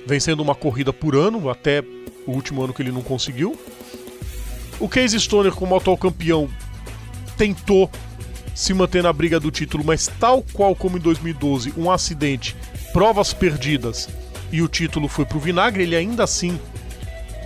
vencendo 0.06 0.38
uma 0.38 0.54
corrida 0.54 0.92
por 0.92 1.16
ano, 1.16 1.50
até 1.50 1.82
o 2.24 2.30
último 2.30 2.62
ano 2.62 2.72
que 2.72 2.80
ele 2.80 2.92
não 2.92 3.02
conseguiu. 3.02 3.58
O 4.78 4.88
Case 4.88 5.18
Stoner, 5.18 5.50
como 5.50 5.74
atual 5.74 5.98
campeão, 5.98 6.48
tentou 7.36 7.90
se 8.54 8.72
manter 8.72 9.02
na 9.02 9.12
briga 9.12 9.40
do 9.40 9.50
título, 9.50 9.82
mas 9.82 10.06
tal 10.20 10.44
qual 10.52 10.76
como 10.76 10.96
em 10.96 11.00
2012, 11.00 11.74
um 11.76 11.90
acidente, 11.90 12.54
provas 12.92 13.34
perdidas 13.34 14.08
e 14.52 14.62
o 14.62 14.68
título 14.68 15.08
foi 15.08 15.24
pro 15.24 15.40
vinagre, 15.40 15.82
ele 15.82 15.96
ainda 15.96 16.22
assim 16.22 16.56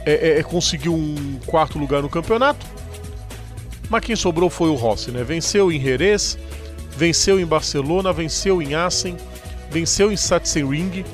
é, 0.04 0.12
é, 0.12 0.38
é, 0.40 0.42
conseguiu 0.42 0.94
um 0.94 1.40
quarto 1.46 1.78
lugar 1.78 2.02
no 2.02 2.10
campeonato. 2.10 2.66
Mas 3.88 4.04
quem 4.04 4.16
sobrou 4.16 4.50
foi 4.50 4.68
o 4.68 4.74
Rossi, 4.74 5.10
né? 5.10 5.24
Venceu 5.24 5.72
em 5.72 5.80
Jerez, 5.80 6.38
venceu 6.96 7.40
em 7.40 7.46
Barcelona, 7.46 8.12
venceu 8.12 8.60
em 8.60 8.74
Assen, 8.74 9.16
venceu 9.70 10.12
em 10.12 10.16
Sachsenring, 10.16 11.04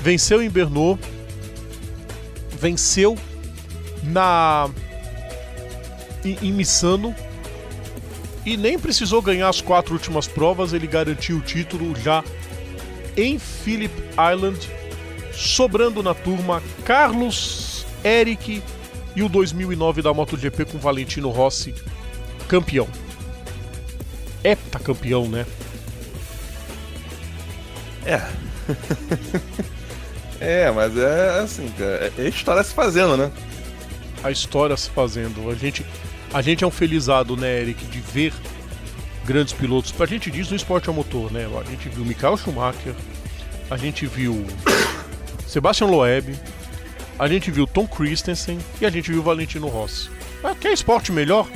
venceu 0.00 0.42
em 0.42 0.48
Brno, 0.48 0.98
venceu 2.52 3.16
na 4.04 4.68
em, 6.24 6.38
em 6.42 6.52
Missano 6.52 7.14
e 8.44 8.56
nem 8.56 8.78
precisou 8.78 9.20
ganhar 9.20 9.48
as 9.48 9.60
quatro 9.60 9.92
últimas 9.92 10.26
provas, 10.26 10.72
ele 10.72 10.86
garantiu 10.86 11.38
o 11.38 11.40
título 11.40 11.94
já 11.96 12.24
em 13.16 13.38
Phillip 13.38 13.92
Island, 14.32 14.58
sobrando 15.32 16.02
na 16.02 16.14
turma 16.14 16.62
Carlos, 16.84 17.84
Eric 18.04 18.62
e 19.18 19.22
o 19.22 19.28
2009 19.28 20.00
da 20.00 20.14
MotoGP 20.14 20.64
com 20.66 20.78
Valentino 20.78 21.28
Rossi 21.30 21.74
campeão. 22.46 22.86
Heptacampeão, 24.44 25.28
né? 25.28 25.44
É. 28.06 28.22
é, 30.40 30.70
mas 30.70 30.96
é 30.96 31.40
assim, 31.40 31.68
é, 31.80 32.12
é 32.16 32.28
história 32.28 32.62
se 32.62 32.72
fazendo, 32.72 33.16
né? 33.16 33.32
A 34.22 34.30
história 34.30 34.76
se 34.76 34.88
fazendo. 34.88 35.50
A 35.50 35.54
gente, 35.56 35.84
a 36.32 36.40
gente 36.40 36.62
é 36.62 36.66
um 36.66 36.70
felizado, 36.70 37.36
né, 37.36 37.60
Eric, 37.60 37.84
de 37.86 37.98
ver 37.98 38.32
grandes 39.24 39.52
pilotos. 39.52 39.92
A 40.00 40.06
gente 40.06 40.30
diz 40.30 40.48
no 40.48 40.54
esporte 40.54 40.88
a 40.88 40.92
motor, 40.92 41.32
né? 41.32 41.48
A 41.60 41.68
gente 41.68 41.88
viu 41.88 42.04
Michael 42.04 42.36
Schumacher, 42.36 42.94
a 43.68 43.76
gente 43.76 44.06
viu 44.06 44.46
Sebastian 45.44 45.88
Loeb, 45.88 46.38
a 47.18 47.26
gente 47.26 47.50
viu 47.50 47.66
Tom 47.66 47.86
Christensen 47.86 48.58
e 48.80 48.86
a 48.86 48.90
gente 48.90 49.10
viu 49.10 49.22
Valentino 49.22 49.66
Rossi. 49.68 50.08
Ah, 50.42 50.54
quer 50.54 50.72
esporte 50.72 51.10
melhor? 51.10 51.48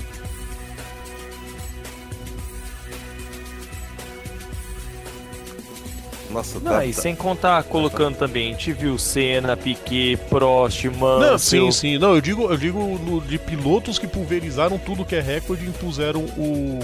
Nossa, 6.30 6.58
Não, 6.58 6.72
tá, 6.72 6.86
e 6.86 6.94
tá. 6.94 7.02
sem 7.02 7.14
contar 7.14 7.62
colocando 7.64 8.16
também, 8.16 8.48
a 8.48 8.50
gente 8.52 8.72
viu 8.72 8.98
Senna, 8.98 9.54
Piquet, 9.54 10.16
Prost, 10.30 10.84
Mansell... 10.86 11.20
Não, 11.20 11.38
sim, 11.38 11.70
sim. 11.70 11.98
Não, 11.98 12.14
eu 12.14 12.22
digo, 12.22 12.44
eu 12.50 12.56
digo 12.56 12.78
no, 12.98 13.20
de 13.20 13.38
pilotos 13.38 13.98
que 13.98 14.06
pulverizaram 14.06 14.78
tudo 14.78 15.04
que 15.04 15.14
é 15.14 15.20
recorde 15.20 15.64
e 15.64 15.68
impuseram 15.68 16.22
o, 16.22 16.78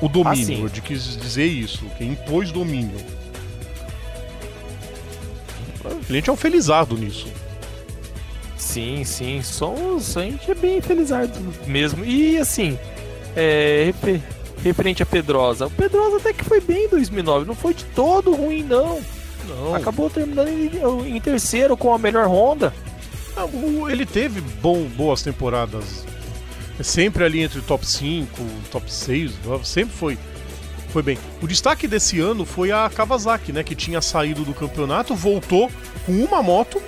o 0.00 0.08
domínio. 0.08 0.66
Ah, 0.66 0.76
eu 0.76 0.82
quis 0.82 1.16
dizer 1.16 1.46
isso, 1.46 1.84
que 1.96 2.04
impôs 2.04 2.50
domínio. 2.50 2.98
A 6.08 6.12
gente 6.12 6.28
é 6.28 6.32
um 6.32 6.36
felizardo 6.36 6.96
nisso. 6.96 7.28
Sim, 8.68 9.02
sim. 9.02 9.42
Somos. 9.42 10.16
A 10.16 10.22
gente 10.22 10.50
é 10.50 10.54
bem 10.54 10.80
felizardo 10.80 11.32
mesmo. 11.66 12.04
E 12.04 12.36
assim, 12.36 12.78
é, 13.34 13.92
referente 14.62 15.02
a 15.02 15.06
Pedrosa. 15.06 15.66
O 15.66 15.70
Pedrosa 15.70 16.18
até 16.18 16.34
que 16.34 16.44
foi 16.44 16.60
bem 16.60 16.84
em 16.84 16.88
2009, 16.88 17.46
não 17.46 17.54
foi 17.54 17.72
de 17.72 17.84
todo 17.86 18.34
ruim, 18.34 18.62
não. 18.62 19.00
não. 19.48 19.74
Acabou 19.74 20.10
terminando 20.10 20.48
em, 20.48 21.16
em, 21.16 21.20
terceiro 21.20 21.76
com 21.76 21.94
a 21.94 21.98
melhor 21.98 22.26
Honda. 22.26 22.74
Ele 23.90 24.04
teve 24.04 24.40
bom, 24.40 24.84
boas 24.84 25.22
temporadas. 25.22 26.04
Sempre 26.82 27.24
ali 27.24 27.40
entre 27.40 27.60
top 27.62 27.86
5, 27.86 28.28
top 28.70 28.92
6, 28.92 29.32
sempre 29.64 29.96
foi, 29.96 30.18
foi 30.90 31.02
bem. 31.02 31.18
O 31.40 31.46
destaque 31.46 31.88
desse 31.88 32.20
ano 32.20 32.44
foi 32.44 32.70
a 32.70 32.88
Kawasaki, 32.88 33.52
né? 33.52 33.64
Que 33.64 33.74
tinha 33.74 34.00
saído 34.00 34.44
do 34.44 34.52
campeonato, 34.52 35.14
voltou 35.14 35.70
com 36.04 36.12
uma 36.12 36.42
moto. 36.42 36.80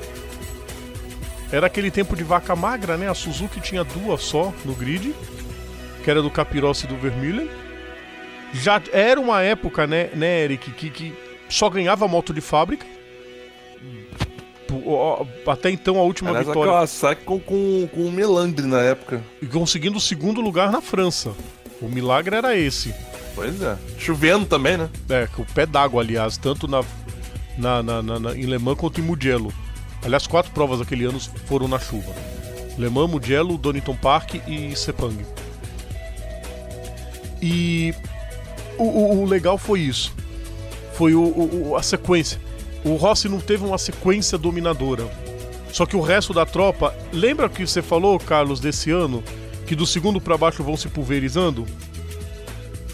Era 1.52 1.66
aquele 1.66 1.90
tempo 1.90 2.14
de 2.14 2.22
vaca 2.22 2.54
magra, 2.54 2.96
né? 2.96 3.08
A 3.08 3.14
Suzuki 3.14 3.60
tinha 3.60 3.82
duas 3.82 4.22
só 4.22 4.52
no 4.64 4.74
grid, 4.74 5.14
que 6.04 6.10
era 6.10 6.22
do 6.22 6.30
Capirossi 6.30 6.86
e 6.86 6.88
do 6.88 6.96
Vermeulen 6.96 7.48
já 8.52 8.80
era 8.92 9.20
uma 9.20 9.42
época, 9.42 9.86
né, 9.86 10.10
né 10.14 10.44
Eric, 10.44 10.70
que, 10.72 10.90
que 10.90 11.14
só 11.48 11.68
ganhava 11.68 12.06
moto 12.08 12.32
de 12.32 12.40
fábrica. 12.40 12.86
Até 15.46 15.70
então 15.70 15.98
a 15.98 16.02
última 16.02 16.30
Aliás, 16.30 16.46
vitória. 16.46 16.72
Kawasaki 16.72 17.24
com, 17.24 17.40
com, 17.40 17.88
com 17.92 18.02
o 18.02 18.12
Melandre 18.12 18.66
na 18.66 18.80
época. 18.80 19.22
E 19.42 19.46
conseguindo 19.46 19.98
o 19.98 20.00
segundo 20.00 20.40
lugar 20.40 20.70
na 20.70 20.80
França. 20.80 21.32
O 21.82 21.88
milagre 21.88 22.36
era 22.36 22.56
esse. 22.56 22.94
Pois 23.34 23.60
é. 23.60 23.76
Chovendo 23.98 24.46
também, 24.46 24.76
né? 24.76 24.88
É, 25.08 25.26
com 25.26 25.42
o 25.42 25.46
pé 25.46 25.66
d'água, 25.66 26.02
aliás, 26.02 26.36
tanto 26.36 26.68
na, 26.68 26.84
na, 27.58 27.82
na, 27.82 28.02
na, 28.02 28.36
em 28.36 28.44
Le 28.44 28.58
Mans 28.58 28.78
quanto 28.78 29.00
em 29.00 29.04
Mugello. 29.04 29.52
Aliás, 30.02 30.26
quatro 30.26 30.50
provas 30.52 30.78
daquele 30.78 31.04
ano 31.04 31.20
foram 31.46 31.68
na 31.68 31.78
chuva. 31.78 32.12
Le 32.78 32.88
Mans, 32.88 33.10
Mugello, 33.10 33.58
Donington 33.58 33.96
Park 33.96 34.36
e 34.46 34.74
Sepang. 34.74 35.24
E 37.42 37.94
o, 38.78 38.84
o, 38.84 39.22
o 39.22 39.24
legal 39.26 39.58
foi 39.58 39.80
isso. 39.80 40.14
Foi 40.94 41.14
o, 41.14 41.76
a 41.76 41.82
sequência. 41.82 42.40
O 42.84 42.94
Rossi 42.94 43.28
não 43.28 43.40
teve 43.40 43.64
uma 43.64 43.78
sequência 43.78 44.38
dominadora. 44.38 45.06
Só 45.72 45.86
que 45.86 45.96
o 45.96 46.00
resto 46.00 46.32
da 46.32 46.46
tropa. 46.46 46.94
Lembra 47.12 47.48
que 47.48 47.66
você 47.66 47.82
falou, 47.82 48.18
Carlos, 48.18 48.60
desse 48.60 48.90
ano? 48.90 49.22
Que 49.66 49.74
do 49.74 49.86
segundo 49.86 50.20
para 50.20 50.36
baixo 50.36 50.64
vão 50.64 50.76
se 50.76 50.88
pulverizando? 50.88 51.66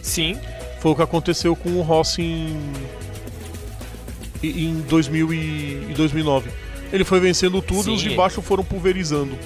Sim. 0.03 0.39
Foi 0.81 0.93
o 0.93 0.97
que 0.97 1.03
aconteceu 1.03 1.57
com 1.57 1.71
o 1.71 1.83
Rossi 1.83 2.23
em. 2.23 2.73
em 4.43 4.81
2000 4.83 5.33
e 5.33 5.95
2009. 5.97 6.66
Ele 6.93 7.05
foi 7.05 7.21
vencendo 7.21 7.61
tudo 7.61 7.85
Sim. 7.85 7.93
e 7.93 7.95
os 7.95 8.01
de 8.01 8.11
baixo 8.11 8.41
foram 8.41 8.65
pulverizando. 8.65 9.37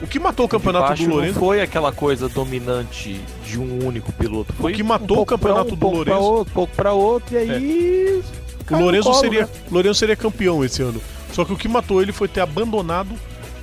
O 0.00 0.06
que 0.06 0.18
matou 0.18 0.46
o 0.46 0.48
campeonato 0.48 0.94
do 0.94 1.08
Lourenço. 1.08 1.34
Não 1.34 1.40
foi 1.40 1.60
aquela 1.60 1.90
coisa 1.90 2.28
dominante 2.28 3.20
de 3.44 3.58
um 3.58 3.86
único 3.86 4.12
piloto. 4.12 4.52
Foi 4.52 4.72
o 4.72 4.74
que 4.74 4.82
matou 4.82 5.18
um 5.18 5.22
o 5.22 5.26
campeonato 5.26 5.68
um, 5.68 5.70
do 5.70 5.76
pouco 5.76 5.96
Lourenço. 5.96 6.18
Pra 6.18 6.26
outro, 6.26 6.54
pouco 6.54 6.76
para 6.76 6.92
outro, 6.92 7.34
e 7.34 7.38
aí. 7.38 8.22
É. 8.70 8.74
O 8.74 8.78
Lourenço, 8.78 9.08
colo, 9.08 9.20
seria, 9.20 9.42
né? 9.42 9.48
Lourenço 9.70 9.98
seria 10.00 10.16
campeão 10.16 10.64
esse 10.64 10.82
ano. 10.82 11.00
Só 11.32 11.44
que 11.44 11.52
o 11.52 11.56
que 11.56 11.68
matou 11.68 12.02
ele 12.02 12.12
foi 12.12 12.28
ter 12.28 12.40
abandonado 12.40 13.10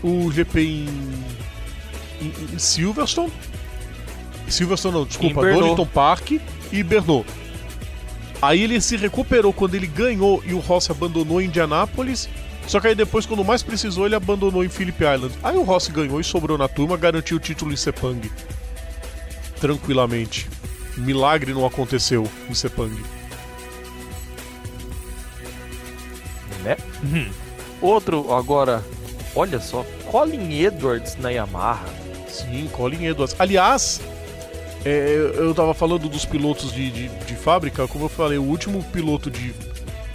o 0.01 0.31
GP 0.31 0.61
em, 0.61 0.89
em, 2.21 2.33
em 2.53 2.59
Silverstone. 2.59 3.31
Silverstone 4.47 4.95
não, 4.95 5.05
desculpa, 5.05 5.41
Donington 5.41 5.85
Park 5.85 6.31
e 6.71 6.83
Bernot. 6.83 7.25
Aí 8.41 8.61
ele 8.61 8.79
se 8.81 8.97
recuperou 8.97 9.53
quando 9.53 9.75
ele 9.75 9.87
ganhou 9.87 10.43
e 10.45 10.53
o 10.53 10.59
Rossi 10.59 10.91
abandonou 10.91 11.41
em 11.41 11.45
Indianápolis 11.45 12.27
só 12.67 12.79
que 12.79 12.87
aí 12.87 12.95
depois, 12.95 13.25
quando 13.25 13.43
mais 13.43 13.61
precisou, 13.61 14.05
ele 14.05 14.15
abandonou 14.15 14.63
em 14.63 14.69
Phillip 14.69 15.03
Island. 15.03 15.33
Aí 15.43 15.55
o 15.55 15.63
Rossi 15.63 15.91
ganhou 15.91 16.19
e 16.19 16.23
sobrou 16.23 16.57
na 16.57 16.67
turma, 16.67 16.97
garantiu 16.97 17.37
o 17.37 17.39
título 17.39 17.73
em 17.73 17.75
Sepang. 17.75 18.31
Tranquilamente. 19.59 20.47
Milagre 20.97 21.53
não 21.53 21.65
aconteceu 21.65 22.27
em 22.49 22.53
Sepang. 22.53 22.95
Né? 26.63 26.77
Hum. 27.03 27.29
Outro 27.81 28.33
agora, 28.33 28.83
olha 29.35 29.59
só, 29.59 29.85
Colin 30.09 30.53
Edwards 30.63 31.17
na 31.17 31.29
Yamaha. 31.29 31.85
Sim, 32.29 32.69
Colin 32.71 33.05
Edwards. 33.07 33.35
Aliás, 33.37 33.99
é, 34.85 35.31
eu 35.35 35.53
tava 35.53 35.73
falando 35.73 36.07
dos 36.07 36.25
pilotos 36.25 36.71
de, 36.71 36.89
de, 36.89 37.07
de 37.09 37.35
fábrica, 37.35 37.87
como 37.87 38.05
eu 38.05 38.09
falei, 38.09 38.37
o 38.37 38.43
último 38.43 38.81
piloto 38.85 39.29
de 39.29 39.53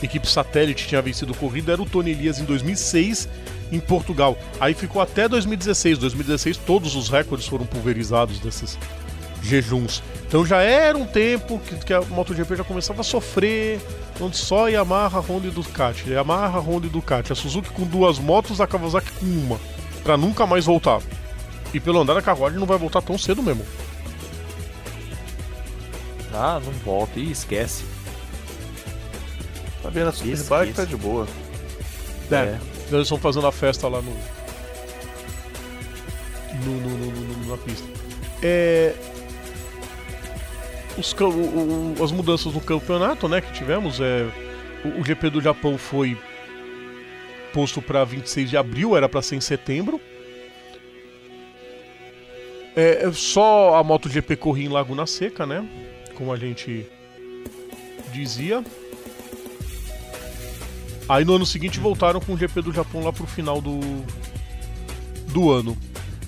equipe 0.02 0.28
satélite 0.28 0.86
tinha 0.86 1.02
vencido 1.02 1.34
corrida 1.34 1.72
era 1.72 1.82
o 1.82 1.86
Tony 1.86 2.10
Elias 2.12 2.38
em 2.38 2.44
2006 2.44 3.28
em 3.70 3.80
Portugal. 3.80 4.38
Aí 4.60 4.74
ficou 4.74 5.02
até 5.02 5.28
2016. 5.28 5.98
2016 5.98 6.56
todos 6.58 6.94
os 6.94 7.08
recordes 7.08 7.46
foram 7.46 7.66
pulverizados 7.66 8.38
desses 8.38 8.78
jejuns. 9.42 10.02
Então 10.26 10.44
já 10.44 10.60
era 10.60 10.96
um 10.96 11.06
tempo 11.06 11.58
que, 11.58 11.76
que 11.76 11.92
a 11.92 12.02
MotoGP 12.02 12.56
já 12.56 12.64
começava 12.64 13.00
a 13.00 13.04
sofrer, 13.04 13.80
onde 14.20 14.36
só 14.36 14.68
Yamaha, 14.68 15.20
Honda 15.20 15.48
e 15.48 15.50
Ducati. 15.50 16.10
Yamaha, 16.10 16.58
Honda 16.58 16.86
e 16.86 16.90
Ducati. 16.90 17.32
A 17.32 17.34
Suzuki 17.34 17.70
com 17.70 17.84
duas 17.84 18.18
motos, 18.18 18.60
a 18.60 18.66
Kawasaki 18.66 19.10
com 19.12 19.26
uma, 19.26 19.58
para 20.02 20.16
nunca 20.16 20.46
mais 20.46 20.66
voltar. 20.66 21.00
E 21.72 21.80
pelo 21.80 22.00
andar 22.00 22.14
da 22.14 22.22
carruagem 22.22 22.58
não 22.58 22.66
vai 22.66 22.78
voltar 22.78 23.02
tão 23.02 23.18
cedo 23.18 23.42
mesmo. 23.42 23.64
Ah, 26.32 26.60
não 26.64 26.72
volta 26.84 27.18
e 27.18 27.30
esquece. 27.30 27.84
Tá 29.88 29.92
vendo? 29.94 30.08
A 30.08 30.12
Superbike 30.12 30.74
tá 30.74 30.84
de 30.84 30.96
boa. 30.96 31.26
É. 32.30 32.34
é. 32.34 32.58
Eles 32.90 33.02
estão 33.04 33.16
fazendo 33.16 33.46
a 33.46 33.52
festa 33.52 33.88
lá 33.88 34.02
no. 34.02 34.12
No, 36.64 36.72
no, 36.80 36.90
no, 36.98 37.10
no 37.10 37.50
na 37.50 37.56
pista. 37.56 37.86
É. 38.42 38.92
os, 40.98 41.12
o- 41.14 41.24
o- 41.98 42.04
as 42.04 42.12
mudanças 42.12 42.52
no 42.52 42.60
campeonato, 42.60 43.28
né, 43.28 43.40
que 43.40 43.50
tivemos, 43.52 43.98
é, 43.98 44.26
o, 44.84 45.00
o 45.00 45.04
GP 45.04 45.30
do 45.30 45.40
Japão 45.40 45.78
foi 45.78 46.18
posto 47.54 47.80
para 47.80 48.04
26 48.04 48.50
de 48.50 48.56
abril, 48.58 48.94
era 48.94 49.08
para 49.08 49.22
ser 49.22 49.36
em 49.36 49.40
setembro. 49.40 49.98
É, 52.76 53.06
é, 53.06 53.12
só 53.12 53.74
a 53.76 53.82
MotoGP 53.82 54.36
corria 54.36 54.66
em 54.66 54.68
Laguna 54.68 55.06
Seca, 55.06 55.46
né? 55.46 55.66
Como 56.14 56.30
a 56.30 56.36
gente 56.36 56.86
dizia. 58.12 58.62
Aí 61.08 61.24
no 61.24 61.36
ano 61.36 61.46
seguinte 61.46 61.80
voltaram 61.80 62.20
com 62.20 62.34
o 62.34 62.36
GP 62.36 62.60
do 62.62 62.72
Japão 62.72 63.02
lá 63.02 63.12
pro 63.12 63.26
final 63.26 63.60
do, 63.60 63.80
do 65.28 65.50
ano. 65.50 65.76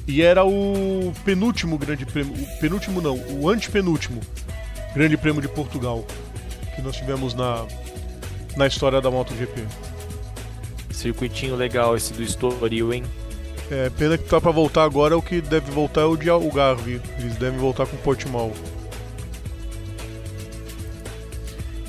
E 0.08 0.22
era 0.22 0.44
o 0.44 1.12
penúltimo 1.24 1.76
grande 1.78 2.06
prêmio. 2.06 2.32
O 2.32 2.58
penúltimo 2.58 3.00
não, 3.00 3.16
o 3.16 3.48
antepenúltimo 3.48 4.20
grande 4.94 5.16
prêmio 5.16 5.42
de 5.42 5.48
Portugal 5.48 6.04
que 6.74 6.82
nós 6.82 6.96
tivemos 6.96 7.34
na, 7.34 7.66
na 8.56 8.66
história 8.66 9.00
da 9.00 9.10
MotoGP. 9.10 9.64
Circuitinho 10.90 11.56
legal 11.56 11.96
esse 11.96 12.12
do 12.12 12.22
Estoril, 12.22 12.92
hein? 12.92 13.04
É, 13.70 13.88
pena 13.90 14.18
que 14.18 14.24
tá 14.24 14.40
pra 14.40 14.50
voltar 14.50 14.82
agora, 14.84 15.16
o 15.16 15.22
que 15.22 15.40
deve 15.40 15.70
voltar 15.70 16.00
é 16.00 16.04
o 16.04 16.16
de 16.16 16.28
Algarve. 16.28 17.00
Eles 17.18 17.36
devem 17.36 17.58
voltar 17.58 17.86
com 17.86 17.96
Portimão. 17.98 18.52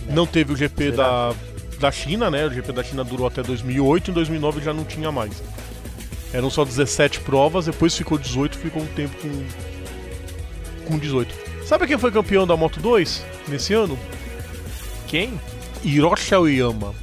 Não 0.10 0.28
teve 0.28 0.54
o 0.54 0.56
GP 0.56 0.92
da, 0.92 1.34
da 1.82 1.92
China, 1.92 2.30
né? 2.30 2.46
O 2.46 2.52
GP 2.52 2.72
da 2.72 2.84
China 2.84 3.04
durou 3.04 3.28
até 3.28 3.42
2008, 3.42 4.12
em 4.12 4.14
2009 4.14 4.62
já 4.62 4.74
não 4.74 4.86
tinha 4.86 5.12
mais. 5.12 5.42
Eram 6.32 6.50
só 6.50 6.64
17 6.64 7.22
provas, 7.22 7.66
depois 7.66 7.98
ficou 7.98 8.18
18, 8.18 8.58
ficou 8.58 8.84
um 8.84 8.88
tempo 8.88 9.16
com, 9.18 10.88
com 10.88 10.98
18. 10.98 11.34
Sabe 11.66 11.88
quem 11.88 11.98
foi 11.98 12.12
campeão 12.12 12.46
da 12.46 12.56
Moto 12.56 12.80
2 12.80 13.26
nesse 13.48 13.74
ano? 13.74 13.98
Quem? 15.08 15.40
Hiroshi 15.84 16.36
Aoyama. 16.36 16.94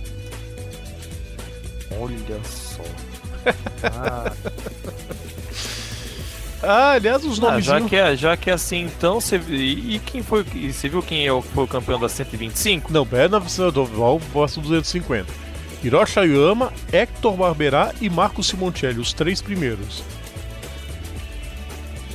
Olha 2.01 2.41
só. 2.45 2.83
Ah, 3.81 4.33
aliás, 6.70 7.24
os 7.24 7.39
Ah, 7.39 7.43
nomes. 7.51 7.65
já, 7.65 7.81
que 7.81 7.97
é, 7.97 8.16
já 8.16 8.36
que 8.36 8.51
é 8.51 8.53
assim, 8.53 8.82
então, 8.82 9.20
você, 9.20 9.40
e 9.49 9.95
e 9.97 9.99
quem 9.99 10.23
foi. 10.23 10.45
e 10.55 10.73
Você 10.73 10.89
viu 10.89 11.03
quem 11.03 11.27
é 11.27 11.32
o, 11.32 11.40
foi 11.40 11.65
o 11.65 11.66
campeão 11.69 11.99
da 11.99 12.09
125? 12.09 12.93
Não, 12.93 13.05
na 13.28 13.39
do 13.70 13.85
Boston 14.32 14.61
250. 14.62 15.27
Hiroshi 15.82 16.19
Aoyama, 16.19 16.73
Hector 16.93 17.36
Barberá 17.36 17.93
e 18.01 18.11
Marco 18.11 18.43
Simoncelli, 18.43 18.99
os 18.99 19.12
três 19.12 19.40
primeiros. 19.40 20.03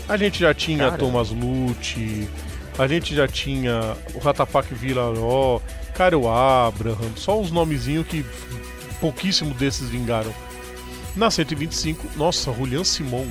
A 0.08 0.18
gente 0.18 0.40
já 0.40 0.54
tinha 0.54 0.86
Cara. 0.90 0.98
Thomas 0.98 1.30
Lucci, 1.30 2.28
a 2.78 2.86
gente 2.88 3.16
já 3.16 3.28
tinha 3.28 3.96
o 4.14 4.20
Ratapak 4.20 4.74
Villaró, 4.74 5.62
Caio 5.96 6.28
Abraham, 6.28 7.12
só 7.16 7.40
uns 7.40 7.52
nomezinhos 7.52 8.06
que 8.08 8.26
pouquíssimo 9.00 9.54
desses 9.54 9.90
vingaram. 9.90 10.34
Na 11.16 11.30
125, 11.32 12.06
nossa, 12.18 12.52
Julian 12.52 12.84
Simon, 12.84 13.28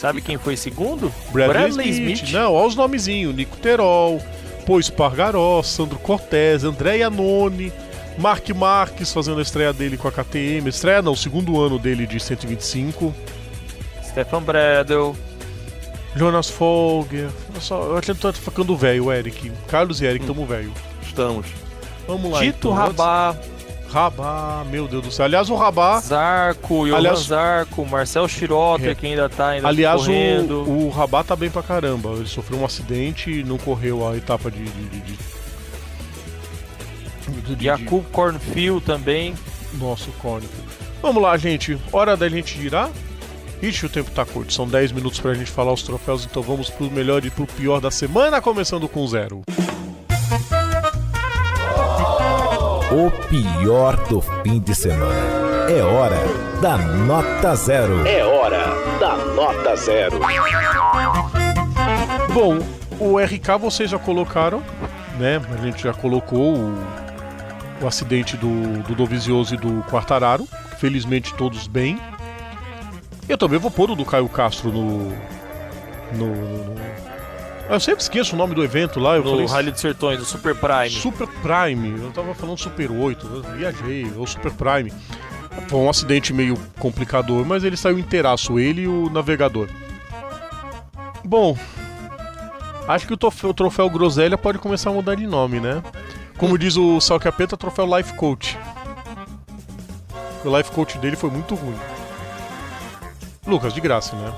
Sabe 0.00 0.22
quem 0.22 0.38
foi 0.38 0.56
segundo? 0.56 1.12
Bradley, 1.30 1.90
Smith. 1.90 2.32
Não, 2.32 2.54
olha 2.54 2.68
os 2.68 2.74
nomezinhos. 2.74 3.34
Nico 3.34 3.58
Terol, 3.58 4.18
Pô 4.64 4.80
Espargaró, 4.80 5.62
Sandro 5.62 5.98
Cortez, 5.98 6.64
André 6.64 6.96
Iannone, 6.96 7.70
Mark 8.16 8.48
Marques 8.48 9.12
fazendo 9.12 9.40
a 9.40 9.42
estreia 9.42 9.74
dele 9.74 9.98
com 9.98 10.08
a 10.08 10.10
KTM. 10.10 10.70
Estreia 10.70 11.02
não, 11.02 11.12
o 11.12 11.16
segundo 11.16 11.60
ano 11.60 11.78
dele 11.78 12.06
de 12.06 12.18
125. 12.18 13.14
Stefan 14.02 14.42
Bradel. 14.42 15.14
Jonas 16.16 16.48
Folger. 16.48 17.28
Olha 17.50 17.60
só, 17.60 17.98
a 17.98 18.00
gente 18.00 18.20
tá 18.20 18.32
ficando 18.32 18.74
velho, 18.74 19.12
Eric. 19.12 19.52
Carlos 19.68 20.00
e 20.00 20.06
Eric, 20.06 20.24
tamo 20.24 20.46
velho. 20.46 20.72
Estamos. 21.02 21.46
Vamos 22.08 22.32
lá. 22.32 22.40
Tito 22.40 22.68
então. 22.68 22.72
Rabá. 22.72 23.36
Rabá, 23.90 24.64
meu 24.70 24.86
Deus 24.86 25.02
do 25.04 25.10
céu. 25.12 25.24
Aliás, 25.24 25.50
o 25.50 25.56
Rabá. 25.56 25.98
Zarco, 26.00 26.86
Johan 26.86 26.96
Aliás- 26.96 27.20
Zarco, 27.20 27.84
Marcel 27.84 28.28
Schrotter, 28.28 28.90
É. 28.90 28.94
que 28.94 29.06
ainda 29.06 29.28
tá 29.28 29.48
ainda 29.48 29.66
Aliás, 29.68 30.00
correndo. 30.02 30.62
o, 30.62 30.86
o 30.86 30.90
Rabá 30.90 31.24
tá 31.24 31.34
bem 31.34 31.50
pra 31.50 31.62
caramba. 31.62 32.10
Ele 32.10 32.26
sofreu 32.28 32.60
um 32.60 32.64
acidente 32.64 33.30
e 33.30 33.42
não 33.42 33.58
correu 33.58 34.06
a 34.08 34.16
etapa 34.16 34.50
de. 34.50 34.62
de, 34.64 35.00
de, 35.00 35.16
de... 37.56 37.64
Jakub 37.64 38.04
Cornfield 38.12 38.80
também. 38.84 39.34
Nosso 39.74 40.10
cônico. 40.20 40.52
Vamos 41.02 41.22
lá, 41.22 41.36
gente. 41.36 41.78
Hora 41.92 42.16
da 42.16 42.28
gente 42.28 42.60
girar. 42.60 42.90
Ixi, 43.62 43.86
o 43.86 43.88
tempo 43.88 44.10
tá 44.10 44.24
curto. 44.24 44.52
São 44.52 44.66
10 44.66 44.92
minutos 44.92 45.20
pra 45.20 45.34
gente 45.34 45.50
falar 45.50 45.72
os 45.72 45.82
troféus, 45.82 46.24
então 46.24 46.42
vamos 46.42 46.70
pro 46.70 46.90
melhor 46.90 47.24
e 47.24 47.30
pro 47.30 47.46
pior 47.46 47.80
da 47.80 47.90
semana, 47.90 48.40
começando 48.40 48.88
com 48.88 49.06
zero. 49.06 49.42
O 52.92 53.10
pior 53.28 53.96
do 54.08 54.20
fim 54.20 54.58
de 54.58 54.74
semana. 54.74 55.40
É 55.70 55.82
hora 55.82 56.16
da 56.60 56.76
nota 56.76 57.54
zero. 57.54 58.06
É 58.06 58.24
hora 58.24 58.64
da 58.98 59.16
nota 59.16 59.76
zero. 59.76 60.18
Bom, 62.32 62.58
o 62.98 63.18
RK 63.18 63.58
vocês 63.60 63.90
já 63.90 63.98
colocaram, 63.98 64.62
né? 65.18 65.40
A 65.52 65.62
gente 65.64 65.82
já 65.84 65.92
colocou 65.92 66.56
o, 66.56 66.74
o 67.82 67.86
acidente 67.86 68.36
do, 68.36 68.82
do 68.82 68.94
Dovizioso 68.94 69.54
e 69.54 69.56
do 69.56 69.82
Quartararo. 69.88 70.46
Felizmente 70.78 71.32
todos 71.34 71.68
bem. 71.68 72.00
Eu 73.28 73.38
também 73.38 73.58
vou 73.60 73.70
pôr 73.70 73.90
o 73.90 73.94
do 73.96 74.04
Caio 74.04 74.28
Castro 74.28 74.72
no. 74.72 75.10
no, 76.12 76.26
no- 76.26 77.09
Eu 77.70 77.78
sempre 77.78 78.02
esqueço 78.02 78.34
o 78.34 78.38
nome 78.38 78.52
do 78.52 78.64
evento 78.64 78.98
lá. 78.98 79.14
Eu 79.14 79.22
No 79.22 79.30
falei 79.30 79.46
Rally 79.46 79.70
dos 79.70 79.80
Sertões, 79.80 80.18
do 80.18 80.24
Super 80.24 80.56
Prime. 80.56 80.90
Super 80.90 81.28
Prime. 81.28 82.02
Eu 82.02 82.10
tava 82.10 82.34
falando 82.34 82.58
Super 82.58 82.90
8, 82.90 83.26
eu 83.28 83.42
viajei, 83.56 84.12
ou 84.16 84.26
Super 84.26 84.50
Prime. 84.50 84.92
Foi 85.68 85.78
um 85.78 85.88
acidente 85.88 86.32
meio 86.32 86.56
complicador, 86.80 87.46
mas 87.46 87.62
ele 87.62 87.76
saiu 87.76 87.96
inteiraço, 87.96 88.58
ele 88.58 88.82
e 88.82 88.88
o 88.88 89.08
navegador. 89.08 89.68
Bom, 91.24 91.56
acho 92.88 93.06
que 93.06 93.14
o 93.14 93.16
troféu, 93.16 93.50
o 93.50 93.54
troféu 93.54 93.88
Groselha 93.88 94.36
pode 94.36 94.58
começar 94.58 94.90
a 94.90 94.92
mudar 94.92 95.14
de 95.14 95.26
nome, 95.28 95.60
né? 95.60 95.80
Como 96.36 96.58
diz 96.58 96.76
o 96.76 97.00
Sal 97.00 97.20
Capeta, 97.20 97.56
troféu 97.56 97.86
Life 97.96 98.14
Coach. 98.14 98.58
O 100.44 100.56
Life 100.56 100.72
Coach 100.72 100.98
dele 100.98 101.14
foi 101.14 101.30
muito 101.30 101.54
ruim. 101.54 101.78
Lucas, 103.46 103.72
de 103.72 103.80
graça, 103.80 104.16
né? 104.16 104.32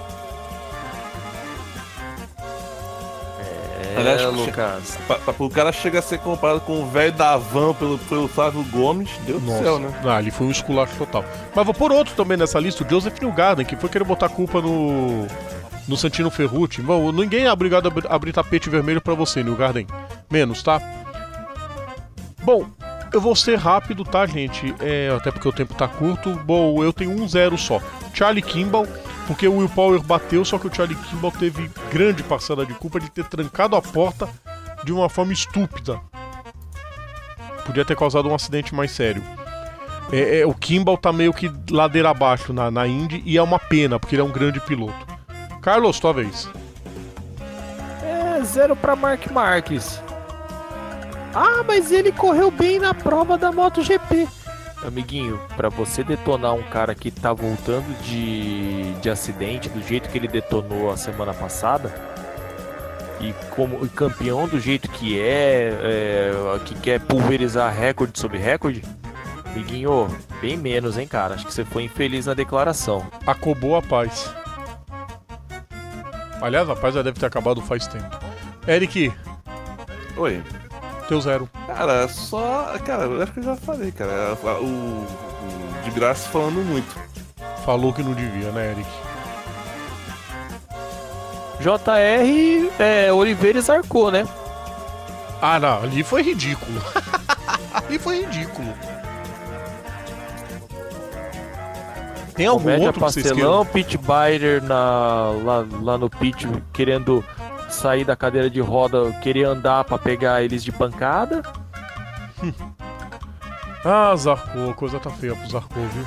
É, 3.95 3.99
Aliás, 4.01 4.23
Lucas. 4.23 4.99
Pa- 5.07 5.17
pa- 5.17 5.35
O 5.39 5.51
cara 5.51 5.71
chega 5.73 5.99
a 5.99 6.03
ser 6.03 6.19
comparado 6.19 6.61
com 6.63 6.83
o 6.83 6.87
velho 6.87 7.13
da 7.13 7.37
van 7.37 7.75
pelo, 7.75 7.99
pelo 7.99 8.27
Flávio 8.29 8.63
Gomes. 8.71 9.11
Deus 9.27 9.43
do 9.43 9.51
céu, 9.59 9.79
né? 9.79 9.93
Ah, 10.05 10.17
ali 10.17 10.31
foi 10.31 10.47
um 10.47 10.51
esculacho 10.51 10.95
total. 10.97 11.25
Mas 11.55 11.65
vou 11.65 11.75
pôr 11.75 11.93
outro 11.93 12.15
também 12.15 12.37
nessa 12.37 12.59
lista, 12.59 12.85
o 12.85 12.89
Joseph 12.89 13.21
Newgarden, 13.21 13.65
que 13.67 13.77
foi 13.77 13.89
querer 13.89 14.05
botar 14.05 14.29
culpa 14.29 14.61
no. 14.61 15.27
No 15.89 15.97
Santino 15.97 16.31
Ferrucci. 16.31 16.81
Bom, 16.81 17.11
ninguém 17.11 17.45
é 17.45 17.53
obrigado 17.53 17.87
a 17.87 17.89
abrir- 17.89 18.07
abrir 18.09 18.33
tapete 18.33 18.71
vermelho 18.71 19.01
pra 19.01 19.15
você, 19.15 19.43
Newgarden. 19.43 19.87
Menos, 20.31 20.63
tá? 20.63 20.81
Bom, 22.45 22.67
eu 23.13 23.21
vou 23.21 23.35
ser 23.37 23.57
rápido, 23.59 24.05
tá, 24.05 24.25
gente? 24.27 24.75
É, 24.81 25.13
até 25.17 25.31
porque 25.31 25.49
o 25.49 25.53
tempo 25.53 25.75
tá 25.75 25.87
curto. 25.89 26.31
Bom, 26.45 26.83
eu 26.83 26.93
tenho 26.93 27.11
um 27.11 27.29
zero 27.29 27.57
só. 27.59 27.81
Charlie 28.15 28.43
Kimball, 28.43 28.87
porque 29.27 29.47
o 29.47 29.57
Will 29.57 29.69
Power 29.69 30.01
bateu, 30.03 30.45
só 30.45 30.59
que 30.59 30.67
o 30.67 30.75
Charlie 30.75 30.97
Kimball 30.97 31.33
teve 31.33 31.71
grande 31.91 32.23
parcela 32.23 32.67
de 32.67 32.75
culpa 32.75 32.99
de 32.99 33.11
ter 33.11 33.25
trancado 33.25 33.77
a 33.77 33.83
porta 33.83 34.29
de 34.85 34.93
uma 34.93 35.09
forma 35.09 35.33
estúpida. 35.33 36.01
Podia 37.65 37.85
ter 37.85 37.97
causado 37.97 38.29
um 38.29 38.35
acidente 38.35 38.75
mais 38.75 38.91
sério. 38.91 39.23
É, 40.13 40.41
é, 40.41 40.47
o 40.47 40.53
Kimball 40.53 40.99
tá 40.99 41.13
meio 41.13 41.33
que 41.33 41.51
ladeira 41.71 42.11
abaixo 42.11 42.53
na, 42.53 42.71
na 42.71 42.87
Indy 42.87 43.23
e 43.25 43.39
é 43.39 43.43
uma 43.43 43.59
pena, 43.59 43.99
porque 43.99 44.15
ele 44.15 44.23
é 44.23 44.25
um 44.25 44.33
grande 44.33 44.61
piloto. 44.61 45.07
Carlos, 45.61 46.01
tua 46.01 46.13
vez. 46.13 46.51
É, 48.03 48.43
zero 48.45 48.75
pra 48.75 48.97
Mark 48.97 49.31
Marques. 49.31 50.03
Ah, 51.35 51.65
mas 51.67 51.91
ele 51.93 52.13
correu 52.13 52.51
bem 52.51 52.79
na 52.79 52.93
prova 52.93 53.39
da 53.39 53.51
MotoGP. 53.53 54.29
Amiguinho, 54.85 55.41
pra 55.57 55.69
você 55.69 56.03
detonar 56.03 56.55
um 56.55 56.63
cara 56.63 56.95
que 56.95 57.11
tá 57.11 57.33
voltando 57.33 57.87
de, 58.03 58.93
de 58.95 59.09
acidente 59.09 59.69
do 59.69 59.81
jeito 59.81 60.09
que 60.09 60.19
ele 60.19 60.27
detonou 60.27 60.91
a 60.91 60.97
semana 60.97 61.33
passada 61.33 61.93
e 63.21 63.33
como 63.51 63.85
e 63.85 63.89
campeão 63.89 64.49
do 64.49 64.59
jeito 64.59 64.91
que 64.91 65.21
é, 65.21 65.71
é, 65.83 66.59
que 66.65 66.75
quer 66.75 67.01
pulverizar 67.01 67.73
recorde 67.73 68.19
sobre 68.19 68.39
recorde, 68.39 68.83
amiguinho, 69.47 70.09
bem 70.41 70.57
menos, 70.57 70.99
hein, 70.99 71.07
cara? 71.07 71.35
Acho 71.35 71.47
que 71.47 71.55
você 71.55 71.65
foi 71.65 71.85
infeliz 71.85 72.27
na 72.27 72.35
declaração. 72.35 73.07
Acabou 73.25 73.77
a 73.77 73.83
paz. 73.83 74.35
Aliás, 76.41 76.69
a 76.69 76.75
paz 76.75 76.97
já 76.97 77.03
deve 77.03 77.21
ter 77.21 77.27
acabado 77.27 77.63
faz 77.63 77.87
tempo. 77.87 78.19
Eric, 78.67 79.13
Oi. 80.17 80.43
Teu 81.13 81.21
zero. 81.21 81.49
Cara, 81.67 82.09
só. 82.09 82.75
Cara, 82.85 83.05
eu 83.05 83.23
acho 83.23 83.33
que 83.33 83.41
eu 83.41 83.45
já 83.45 83.57
falei, 83.57 83.93
cara. 83.93 84.35
O, 84.61 84.65
o 84.65 85.07
de 85.85 85.91
graça 85.91 86.29
falando 86.31 86.65
muito. 86.65 86.97
Falou 87.67 87.93
que 87.93 88.03
não 88.03 88.15
devia, 88.15 88.51
né, 88.51 88.71
Eric? 88.71 88.91
JR 91.61 92.73
é, 92.79 93.13
Oliveira 93.13 93.59
e 93.59 93.63
Zarcou, 93.63 94.11
né? 94.11 94.27
Ah, 95.41 95.61
não, 95.61 95.83
ali 95.83 96.03
foi 96.03 96.23
ridículo. 96.23 96.81
ali 97.75 97.99
foi 97.99 98.23
ridículo. 98.23 98.73
Tem 102.35 102.47
algum 102.47 102.63
Comédia 102.63 102.87
outro 102.87 103.01
que 103.05 103.13
vocês 103.13 103.27
Pastelão, 103.27 103.65
queiram? 103.67 103.87
Pit 103.87 103.99
Bider 103.99 104.63
na, 104.63 105.31
lá, 105.45 105.67
lá 105.83 105.99
no 105.99 106.09
pit 106.09 106.49
querendo 106.73 107.23
sair 107.75 108.05
da 108.05 108.15
cadeira 108.17 108.49
de 108.51 108.61
roda, 108.61 109.13
querer 109.23 109.45
andar 109.45 109.85
pra 109.85 109.99
pegar 109.99 110.43
eles 110.43 110.63
de 110.65 110.73
pancada. 110.73 111.43
Ah, 113.85 114.15
Zarco, 114.15 114.71
a 114.71 114.75
coisa 114.75 115.01
tá 115.01 115.11
feia 115.11 115.35
pro 115.35 115.49
Zarco, 115.51 115.75
viu? 115.75 116.07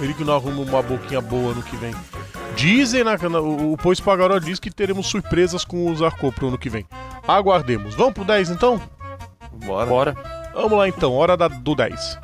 Ele 0.00 0.14
que 0.14 0.24
não 0.24 0.34
arruma 0.36 0.62
uma 0.62 0.82
boquinha 0.82 1.20
boa 1.20 1.52
no 1.52 1.62
que 1.62 1.76
vem. 1.76 1.94
Dizem, 2.56 3.04
na, 3.04 3.18
na- 3.18 3.40
o, 3.40 3.74
o 3.74 3.76
Pois 3.76 4.00
Pagaró 4.00 4.38
diz 4.38 4.58
que 4.58 4.70
teremos 4.70 5.06
surpresas 5.06 5.66
com 5.66 5.84
o 5.90 5.94
Zarco 5.94 6.32
pro 6.32 6.48
ano 6.48 6.56
que 6.56 6.70
vem. 6.70 6.86
Aguardemos. 7.26 7.94
Vamos 7.94 8.14
pro 8.14 8.24
10 8.24 8.48
então? 8.48 8.80
Bora. 9.52 9.86
Bora. 9.86 10.16
Vamos 10.54 10.78
lá 10.78 10.88
então, 10.88 11.12
hora 11.12 11.36
da, 11.36 11.46
do 11.46 11.74
10. 11.74 12.18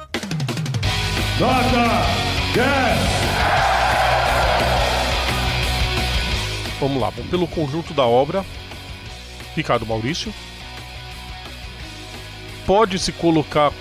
Vamos 6.85 7.01
lá, 7.01 7.09
vamos 7.09 7.31
pelo 7.31 7.49
conjunto 7.49 7.95
da 7.95 8.05
obra. 8.05 8.45
Ricardo 9.57 9.87
Maurício. 9.87 10.35
Pode-se 12.67 13.11
colocar. 13.11 13.73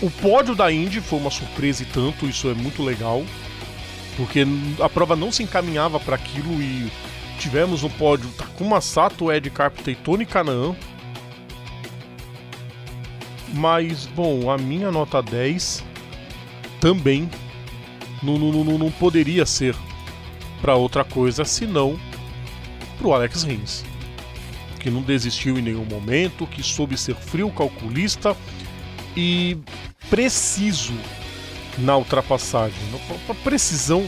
O 0.00 0.08
pódio 0.08 0.54
da 0.54 0.70
Indy 0.70 1.00
foi 1.00 1.18
uma 1.18 1.30
surpresa 1.30 1.82
e 1.82 1.86
tanto, 1.86 2.28
isso 2.28 2.48
é 2.48 2.54
muito 2.54 2.84
legal. 2.84 3.24
Porque 4.16 4.46
a 4.80 4.88
prova 4.88 5.16
não 5.16 5.32
se 5.32 5.42
encaminhava 5.42 5.98
para 5.98 6.14
aquilo 6.14 6.62
e 6.62 6.88
tivemos 7.40 7.82
no 7.82 7.90
pódio 7.90 8.30
Takuma 8.38 8.80
Sato, 8.80 9.32
Ed 9.32 9.50
Carpenter 9.50 9.94
e 9.94 9.96
Tony 9.96 10.24
Canaan. 10.24 10.76
Mas, 13.52 14.06
bom, 14.06 14.52
a 14.52 14.56
minha 14.56 14.92
nota 14.92 15.20
10 15.20 15.82
também 16.80 17.28
não, 18.22 18.38
não, 18.38 18.62
não, 18.62 18.78
não 18.78 18.90
poderia 18.92 19.44
ser 19.44 19.74
para 20.60 20.74
outra 20.76 21.04
coisa 21.04 21.44
senão 21.44 21.98
pro 22.98 23.12
Alex 23.12 23.42
Rins. 23.42 23.84
Que 24.80 24.90
não 24.90 25.02
desistiu 25.02 25.58
em 25.58 25.62
nenhum 25.62 25.84
momento, 25.84 26.46
que 26.46 26.62
soube 26.62 26.96
ser 26.96 27.14
frio, 27.14 27.50
calculista 27.50 28.36
e 29.16 29.56
preciso 30.10 30.92
na 31.78 31.96
ultrapassagem. 31.96 32.76
Uma 33.26 33.34
precisão 33.36 34.06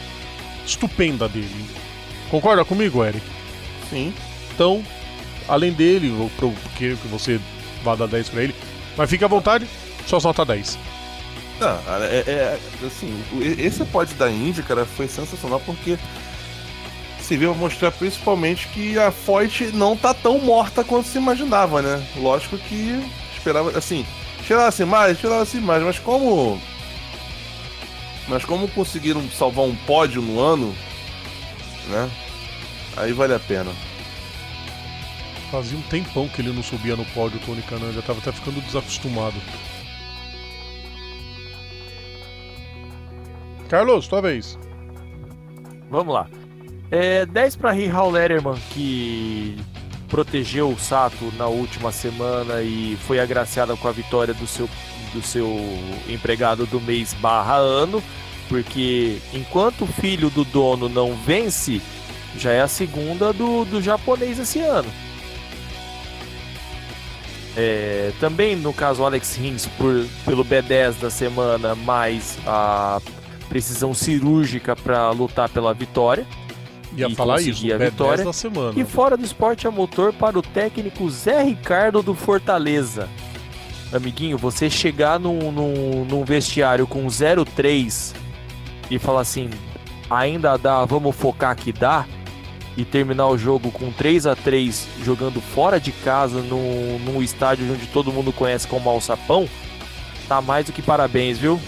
estupenda 0.66 1.28
dele. 1.28 1.66
Concorda 2.30 2.64
comigo, 2.64 3.04
Eric? 3.04 3.24
Sim. 3.88 4.12
Então, 4.54 4.84
além 5.48 5.72
dele, 5.72 6.12
quero 6.76 6.96
que 6.96 7.08
você 7.08 7.40
vá 7.82 7.94
dar 7.94 8.06
10 8.08 8.28
pra 8.28 8.42
ele, 8.42 8.54
mas 8.96 9.08
fique 9.08 9.24
à 9.24 9.28
vontade, 9.28 9.66
só 10.06 10.18
nota 10.20 10.44
10. 10.44 10.78
Não, 11.60 11.68
é, 12.04 12.16
é- 12.26 12.58
assim, 12.84 13.14
o- 13.32 13.42
esse 13.42 13.82
pódio 13.86 14.14
da 14.16 14.30
Indy, 14.30 14.62
cara, 14.62 14.84
foi 14.84 15.08
sensacional 15.08 15.60
porque 15.64 15.96
se 17.26 17.36
veio 17.36 17.52
mostrar 17.56 17.90
principalmente 17.90 18.68
que 18.68 18.96
a 18.96 19.10
Foyt 19.10 19.72
não 19.72 19.96
tá 19.96 20.14
tão 20.14 20.38
morta 20.38 20.84
quanto 20.84 21.08
se 21.08 21.18
imaginava, 21.18 21.82
né? 21.82 22.06
Lógico 22.16 22.56
que 22.56 23.04
esperava, 23.36 23.76
assim, 23.76 24.06
esperava-se 24.40 24.84
mais, 24.84 25.16
esperava-se 25.16 25.56
mais, 25.56 25.82
mas 25.82 25.98
como. 25.98 26.60
Mas 28.28 28.44
como 28.44 28.68
conseguiram 28.68 29.28
salvar 29.28 29.64
um 29.64 29.74
pódio 29.74 30.22
no 30.22 30.38
ano, 30.38 30.72
né? 31.88 32.08
Aí 32.96 33.12
vale 33.12 33.34
a 33.34 33.40
pena. 33.40 33.72
Fazia 35.50 35.76
um 35.76 35.82
tempão 35.82 36.28
que 36.28 36.40
ele 36.40 36.52
não 36.52 36.62
subia 36.62 36.94
no 36.94 37.04
pódio, 37.06 37.40
o 37.42 37.46
Tony 37.46 37.62
Canan 37.62 37.92
já 37.92 38.02
tava 38.02 38.20
até 38.20 38.30
ficando 38.30 38.60
desacostumado. 38.60 39.36
Carlos, 43.68 44.06
tua 44.06 44.22
vez. 44.22 44.56
Vamos 45.90 46.14
lá. 46.14 46.28
É, 46.90 47.26
10 47.26 47.56
para 47.56 47.72
Rihal 47.72 48.10
Letterman, 48.10 48.56
que 48.70 49.56
protegeu 50.08 50.70
o 50.70 50.78
Sato 50.78 51.32
na 51.36 51.46
última 51.46 51.90
semana 51.90 52.62
e 52.62 52.96
foi 53.06 53.18
agraciada 53.18 53.76
com 53.76 53.88
a 53.88 53.92
vitória 53.92 54.32
do 54.32 54.46
seu, 54.46 54.68
do 55.12 55.20
seu 55.22 55.48
empregado 56.08 56.64
do 56.66 56.80
mês 56.80 57.12
barra 57.14 57.56
ano, 57.56 58.02
porque 58.48 59.18
enquanto 59.34 59.82
o 59.82 59.86
filho 59.86 60.30
do 60.30 60.44
dono 60.44 60.88
não 60.88 61.14
vence, 61.14 61.80
já 62.38 62.52
é 62.52 62.60
a 62.60 62.68
segunda 62.68 63.32
do, 63.32 63.64
do 63.64 63.82
japonês 63.82 64.38
esse 64.38 64.60
ano. 64.60 64.90
É, 67.56 68.12
também 68.20 68.54
no 68.54 68.72
caso 68.72 69.02
Alex 69.02 69.34
Rins 69.34 69.66
por, 69.78 70.04
pelo 70.26 70.44
B10 70.44 71.00
da 71.00 71.10
semana, 71.10 71.74
mais 71.74 72.38
a 72.46 73.00
precisão 73.48 73.94
cirúrgica 73.94 74.76
para 74.76 75.10
lutar 75.10 75.48
pela 75.48 75.72
vitória. 75.72 76.26
Ia 76.94 77.08
E 77.08 77.14
falar 77.14 77.40
isso, 77.40 77.64
a 77.66 77.68
B10 77.78 77.78
vitória. 77.90 78.24
da 78.24 78.32
semana. 78.32 78.72
E 78.78 78.84
fora 78.84 79.16
do 79.16 79.24
esporte 79.24 79.66
a 79.66 79.70
motor 79.70 80.12
para 80.12 80.38
o 80.38 80.42
técnico 80.42 81.08
Zé 81.10 81.42
Ricardo 81.42 82.02
do 82.02 82.14
Fortaleza. 82.14 83.08
Amiguinho, 83.92 84.36
você 84.36 84.68
chegar 84.68 85.18
num, 85.18 85.50
num, 85.52 86.04
num 86.04 86.24
vestiário 86.24 86.86
com 86.86 87.06
0,3 87.06 88.14
e 88.90 88.98
falar 88.98 89.20
assim, 89.20 89.48
ainda 90.10 90.56
dá, 90.56 90.84
vamos 90.84 91.14
focar 91.14 91.54
que 91.56 91.72
dá, 91.72 92.04
e 92.76 92.84
terminar 92.84 93.28
o 93.28 93.38
jogo 93.38 93.70
com 93.70 93.90
3 93.90 94.26
a 94.26 94.36
3 94.36 94.86
jogando 95.04 95.40
fora 95.40 95.80
de 95.80 95.92
casa 95.92 96.40
num, 96.42 96.98
num 96.98 97.22
estádio 97.22 97.72
onde 97.72 97.86
todo 97.86 98.12
mundo 98.12 98.32
conhece 98.32 98.66
como 98.68 98.90
Alçapão, 98.90 99.48
tá 100.28 100.42
mais 100.42 100.66
do 100.66 100.72
que 100.72 100.82
parabéns, 100.82 101.38
viu? 101.38 101.58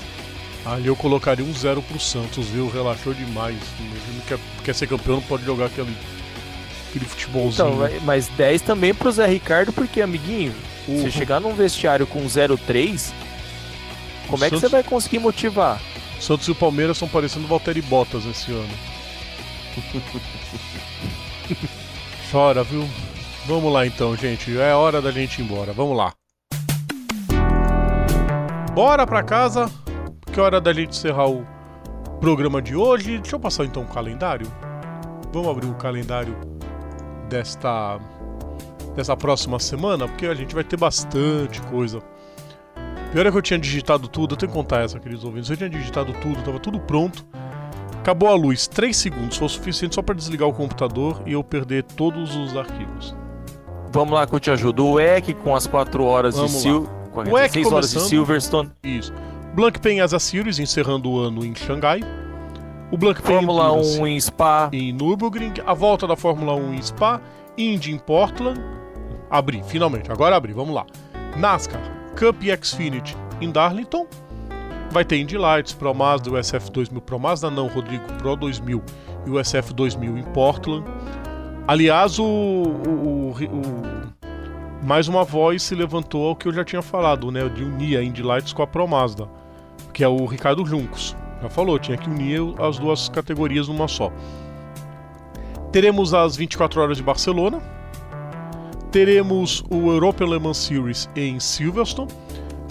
Ali 0.69 0.89
eu 0.89 0.97
colocaria 0.97 1.45
um 1.45 1.55
zero 1.55 1.81
pro 1.83 1.99
Santos, 1.99 2.47
viu? 2.49 2.69
Relaxou 2.69 3.15
demais. 3.15 3.57
Quer, 4.27 4.39
quer 4.65 4.75
ser 4.75 4.87
campeão, 4.87 5.17
não 5.17 5.23
pode 5.23 5.45
jogar 5.45 5.67
aquele, 5.67 5.97
aquele 6.91 7.05
futebolzinho. 7.07 7.69
Então, 7.69 7.77
mas- 7.77 8.03
mas 8.03 8.27
10 8.37 8.61
também 8.63 8.93
pro 8.93 9.11
Zé 9.11 9.27
Ricardo, 9.27 9.73
porque, 9.73 10.03
amiguinho, 10.03 10.55
Uhum. 10.87 11.01
você 11.03 11.11
chegar 11.11 11.41
num 11.41 11.55
vestiário 11.55 12.07
com 12.07 12.21
0,3, 12.29 13.13
como 14.29 14.45
é 14.45 14.49
que 14.51 14.57
Santos- 14.57 14.61
você 14.61 14.69
vai 14.69 14.83
conseguir 14.83 15.19
motivar? 15.21 15.81
Santos 16.21 16.47
e 16.49 16.51
o 16.51 16.55
Palmeiras 16.55 16.97
estão 16.97 17.09
parecendo 17.09 17.47
Valtteri 17.47 17.81
Bottas 17.81 18.27
esse 18.27 18.51
ano. 18.53 18.69
Chora, 22.31 22.63
viu? 22.63 22.87
Vamos 23.47 23.73
lá 23.73 23.87
então, 23.87 24.15
gente. 24.17 24.59
É 24.59 24.75
hora 24.75 25.01
da 25.01 25.11
gente 25.11 25.41
ir 25.41 25.45
embora. 25.45 25.73
Vamos 25.73 25.97
lá. 25.97 26.13
Bora 28.75 29.07
pra 29.07 29.23
casa, 29.23 29.71
porque 30.29 30.41
é 30.41 30.43
hora 30.43 30.61
da 30.61 30.73
gente 30.73 30.91
encerrar 30.91 31.29
o 31.29 31.47
programa 32.21 32.61
de 32.61 32.77
hoje. 32.77 33.19
Deixa 33.19 33.37
eu 33.37 33.41
passar 33.41 33.65
então 33.65 33.83
o 33.83 33.87
calendário. 33.87 34.47
Vamos 35.33 35.49
abrir 35.49 35.67
o 35.67 35.75
calendário 35.75 36.37
desta 37.29 37.99
dessa 38.95 39.17
próxima 39.17 39.61
semana, 39.61 40.09
porque 40.09 40.27
a 40.27 40.35
gente 40.35 40.55
vai 40.55 40.65
ter 40.65 40.77
bastante 40.77 41.63
coisa. 41.63 42.01
Pior 43.13 43.27
é 43.27 43.31
que 43.31 43.37
eu 43.37 43.43
tinha 43.43 43.59
digitado 43.59 44.09
tudo, 44.09 44.33
eu 44.33 44.37
tenho 44.37 44.51
que 44.51 44.59
contar 44.59 44.81
essa, 44.81 44.99
queridos 44.99 45.25
ouvintes. 45.25 45.49
Eu 45.49 45.57
tinha 45.57 45.71
digitado 45.71 46.13
tudo, 46.15 46.43
tava 46.43 46.59
tudo 46.59 46.81
pronto. 46.81 47.25
Acabou 48.01 48.29
a 48.29 48.35
luz, 48.35 48.67
3 48.67 48.97
segundos, 48.97 49.37
foi 49.37 49.47
o 49.47 49.51
suficiente 49.51 49.95
só 49.95 50.03
para 50.03 50.15
desligar 50.15 50.49
o 50.49 50.53
computador 50.53 51.23
e 51.27 51.33
eu 51.33 51.45
perder 51.45 51.85
todos 51.85 52.35
os 52.35 52.57
arquivos. 52.57 53.15
Vamos 53.93 54.15
lá 54.15 54.27
que 54.27 54.35
eu 54.35 54.41
te 54.41 54.51
ajudo. 54.51 54.85
O 54.85 55.01
EC 55.01 55.33
com 55.35 55.55
as 55.55 55.67
4 55.67 56.05
horas 56.05 56.35
Vamos 56.35 56.53
de. 56.53 56.59
Sil... 56.59 56.89
O 57.15 57.39
EC 57.39 57.53
6 57.53 57.73
horas 57.73 57.91
de. 57.93 58.01
Silverstone. 58.01 58.71
Isso. 58.83 59.13
Blancpain 59.63 60.01
Asa 60.01 60.21
Series 60.21 60.61
encerrando 60.61 61.11
o 61.11 61.19
ano 61.19 61.45
em 61.45 61.53
Xangai. 61.53 61.99
O 62.93 62.97
Blancpain 62.97 63.35
Fórmula 63.39 63.65
Endurance 63.71 64.01
1 64.01 64.07
em 64.07 64.21
Spa. 64.21 64.71
em 64.73 64.93
Nürburgring. 64.93 65.55
A 65.67 65.75
volta 65.75 66.07
da 66.07 66.15
Fórmula 66.15 66.55
1 66.55 66.75
em 66.75 66.81
Spa. 66.81 67.21
Indy 67.59 67.91
em 67.91 67.99
Portland. 67.99 68.61
Abri, 69.29 69.61
finalmente. 69.67 70.13
Agora 70.13 70.37
abri, 70.37 70.53
vamos 70.53 70.73
lá. 70.73 70.87
NASCAR 71.37 71.81
Cup 72.17 72.41
e 72.45 72.57
Xfinity 72.65 73.17
em 73.41 73.51
Darlington. 73.51 74.07
Vai 74.93 75.05
ter 75.05 75.19
Indy 75.19 75.37
Lights, 75.37 75.73
Pro 75.73 75.93
Mazda, 75.93 76.31
o 76.31 76.37
SF 76.41 76.71
2000. 76.71 77.01
Pro 77.01 77.19
Mazda 77.19 77.51
não, 77.51 77.67
Rodrigo. 77.67 78.05
Pro 78.19 78.37
2000 78.37 78.81
e 79.27 79.31
o 79.31 79.43
SF 79.45 79.75
2000 79.75 80.19
em 80.19 80.23
Portland. 80.23 80.87
Aliás, 81.67 82.21
o, 82.21 82.25
o- 82.25 82.29
o- 82.87 83.31
o- 83.33 84.87
mais 84.87 85.09
uma 85.09 85.25
voz 85.25 85.65
se 85.65 85.75
levantou 85.75 86.29
ao 86.29 86.37
que 86.37 86.47
eu 86.47 86.53
já 86.53 86.65
tinha 86.65 86.81
falado, 86.81 87.33
né? 87.33 87.49
De 87.49 87.65
unir 87.65 87.99
a 87.99 88.05
Indy 88.05 88.23
Lights 88.23 88.53
com 88.53 88.63
a 88.63 88.67
Pro 88.69 88.87
Mazda, 88.87 89.29
que 89.99 90.05
é 90.05 90.09
o 90.09 90.27
Ricardo 90.27 90.65
Juncos. 90.65 91.17
Já 91.43 91.51
falou, 91.51 91.77
tinha 91.77 91.97
que 91.99 92.09
unir 92.09 92.41
as 92.63 92.79
duas 92.79 93.09
categorias 93.09 93.67
numa 93.67 93.89
só. 93.89 94.13
Teremos 95.73 96.15
as 96.15 96.37
24 96.37 96.81
horas 96.81 96.97
de 96.99 97.03
Barcelona. 97.03 97.61
Teremos 98.93 99.65
o 99.69 99.91
European 99.91 100.29
Le 100.29 100.39
Mans 100.39 100.57
Series 100.57 101.11
em 101.17 101.41
Silverstone. 101.41 102.13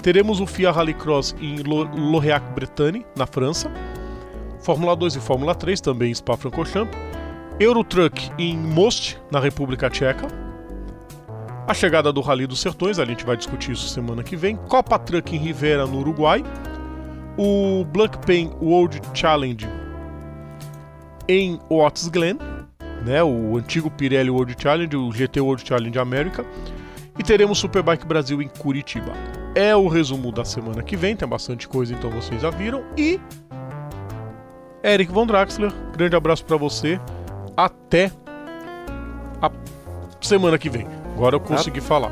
Teremos 0.01 0.39
o 0.39 0.47
FIA 0.47 0.71
Rallycross 0.71 1.35
em 1.41 1.57
Lo- 1.63 1.83
Lorient-Bretagne, 1.93 3.05
na 3.13 3.25
França. 3.27 3.69
Fórmula 4.61 4.95
2 4.95 5.17
e 5.17 5.19
Fórmula 5.19 5.53
3 5.53 5.81
também 5.81 6.11
em 6.11 6.15
Spa-Francorchamps. 6.15 6.97
Eurotruck 7.59 8.31
em 8.39 8.57
Most, 8.57 9.17
na 9.29 9.41
República 9.41 9.89
Tcheca. 9.89 10.27
A 11.67 11.73
chegada 11.73 12.13
do 12.13 12.21
Rally 12.21 12.47
dos 12.47 12.61
Sertões, 12.61 12.99
a 12.99 13.03
gente 13.03 13.25
vai 13.25 13.35
discutir 13.35 13.73
isso 13.73 13.89
semana 13.89 14.23
que 14.23 14.37
vem. 14.37 14.55
Copa 14.55 14.97
Truck 14.97 15.35
em 15.35 15.39
Rivera, 15.39 15.85
no 15.85 15.97
Uruguai. 15.99 16.41
O 17.37 17.85
Blackpain 17.85 18.51
World 18.61 18.99
Challenge 19.13 19.67
em 21.27 21.59
Watts 21.69 22.07
Glen, 22.07 22.37
né, 23.05 23.23
o 23.23 23.57
antigo 23.57 23.91
Pirelli 23.91 24.29
World 24.29 24.55
Challenge, 24.57 24.95
o 24.95 25.11
GT 25.11 25.39
World 25.39 25.67
Challenge 25.67 25.99
América. 25.99 26.45
E 27.19 27.23
teremos 27.23 27.57
Superbike 27.57 28.05
Brasil 28.05 28.41
em 28.41 28.47
Curitiba. 28.47 29.11
É 29.55 29.75
o 29.75 29.87
resumo 29.87 30.31
da 30.31 30.45
semana 30.45 30.83
que 30.83 30.95
vem, 30.95 31.15
tem 31.15 31.27
bastante 31.27 31.67
coisa, 31.67 31.93
então 31.93 32.09
vocês 32.11 32.41
já 32.41 32.49
viram. 32.49 32.83
E 32.95 33.19
Eric 34.83 35.11
Von 35.11 35.25
Draxler, 35.25 35.71
grande 35.95 36.15
abraço 36.15 36.45
para 36.45 36.57
você. 36.57 36.99
Até 37.55 38.11
a 39.41 39.49
semana 40.21 40.57
que 40.57 40.69
vem. 40.69 40.87
Agora 41.13 41.35
eu 41.35 41.39
consegui 41.39 41.81
falar. 41.81 42.11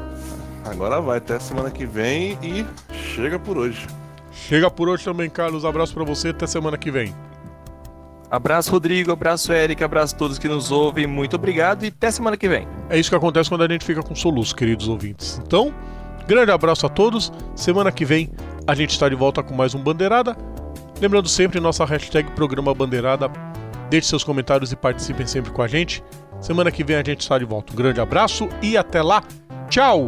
Agora 0.66 1.00
vai, 1.00 1.20
até 1.20 1.38
semana 1.40 1.70
que 1.70 1.86
vem 1.86 2.40
e 2.42 2.66
chega 2.92 3.38
por 3.38 3.58
hoje. 3.58 3.86
Chega 4.36 4.70
por 4.70 4.90
hoje 4.90 5.04
também, 5.06 5.30
Carlos. 5.30 5.64
Abraço 5.64 5.94
para 5.94 6.04
você, 6.04 6.30
até 6.30 6.46
semana 6.46 6.78
que 6.78 6.92
vem. 6.92 7.16
Abraço, 8.30 8.70
Rodrigo. 8.70 9.12
Abraço, 9.12 9.54
Eric. 9.54 9.84
Abraço 9.84 10.14
a 10.14 10.18
todos 10.18 10.38
que 10.38 10.48
nos 10.48 10.72
ouvem. 10.72 11.08
Muito 11.08 11.36
obrigado 11.36 11.86
e 11.86 11.88
até 11.88 12.12
semana 12.12 12.36
que 12.36 12.48
vem. 12.50 12.68
É 12.90 13.00
isso 13.00 13.10
que 13.10 13.16
acontece 13.16 13.50
quando 13.50 13.64
a 13.64 13.68
gente 13.68 13.86
fica 13.86 14.04
com 14.04 14.14
soluço, 14.14 14.56
queridos 14.56 14.88
ouvintes. 14.88 15.42
Então, 15.46 15.74
grande 16.28 16.52
abraço 16.52 16.86
a 16.86 16.90
todos. 16.90 17.32
Semana 17.56 17.92
que 17.92 18.04
vem 18.04 18.30
a 18.68 18.76
gente 18.76 18.92
está 18.92 19.08
de 19.08 19.16
volta 19.16 19.42
com 19.42 19.54
mais 19.56 19.74
um 19.74 19.80
Bandeirada. 19.82 20.36
Lembrando 21.00 21.30
sempre 21.30 21.60
nossa 21.60 21.86
hashtag 21.86 22.30
Programa 22.32 22.74
Bandeirada. 22.74 23.32
Deixe 23.90 24.08
seus 24.08 24.24
comentários 24.24 24.72
e 24.72 24.76
participem 24.76 25.26
sempre 25.26 25.52
com 25.52 25.62
a 25.62 25.68
gente. 25.68 26.04
Semana 26.42 26.72
que 26.72 26.84
vem 26.84 26.98
a 26.98 27.04
gente 27.04 27.22
está 27.22 27.38
de 27.38 27.46
volta. 27.46 27.72
Um 27.72 27.76
grande 27.76 28.02
abraço 28.02 28.50
e 28.62 28.76
até 28.76 29.02
lá. 29.02 29.24
Tchau! 29.70 30.08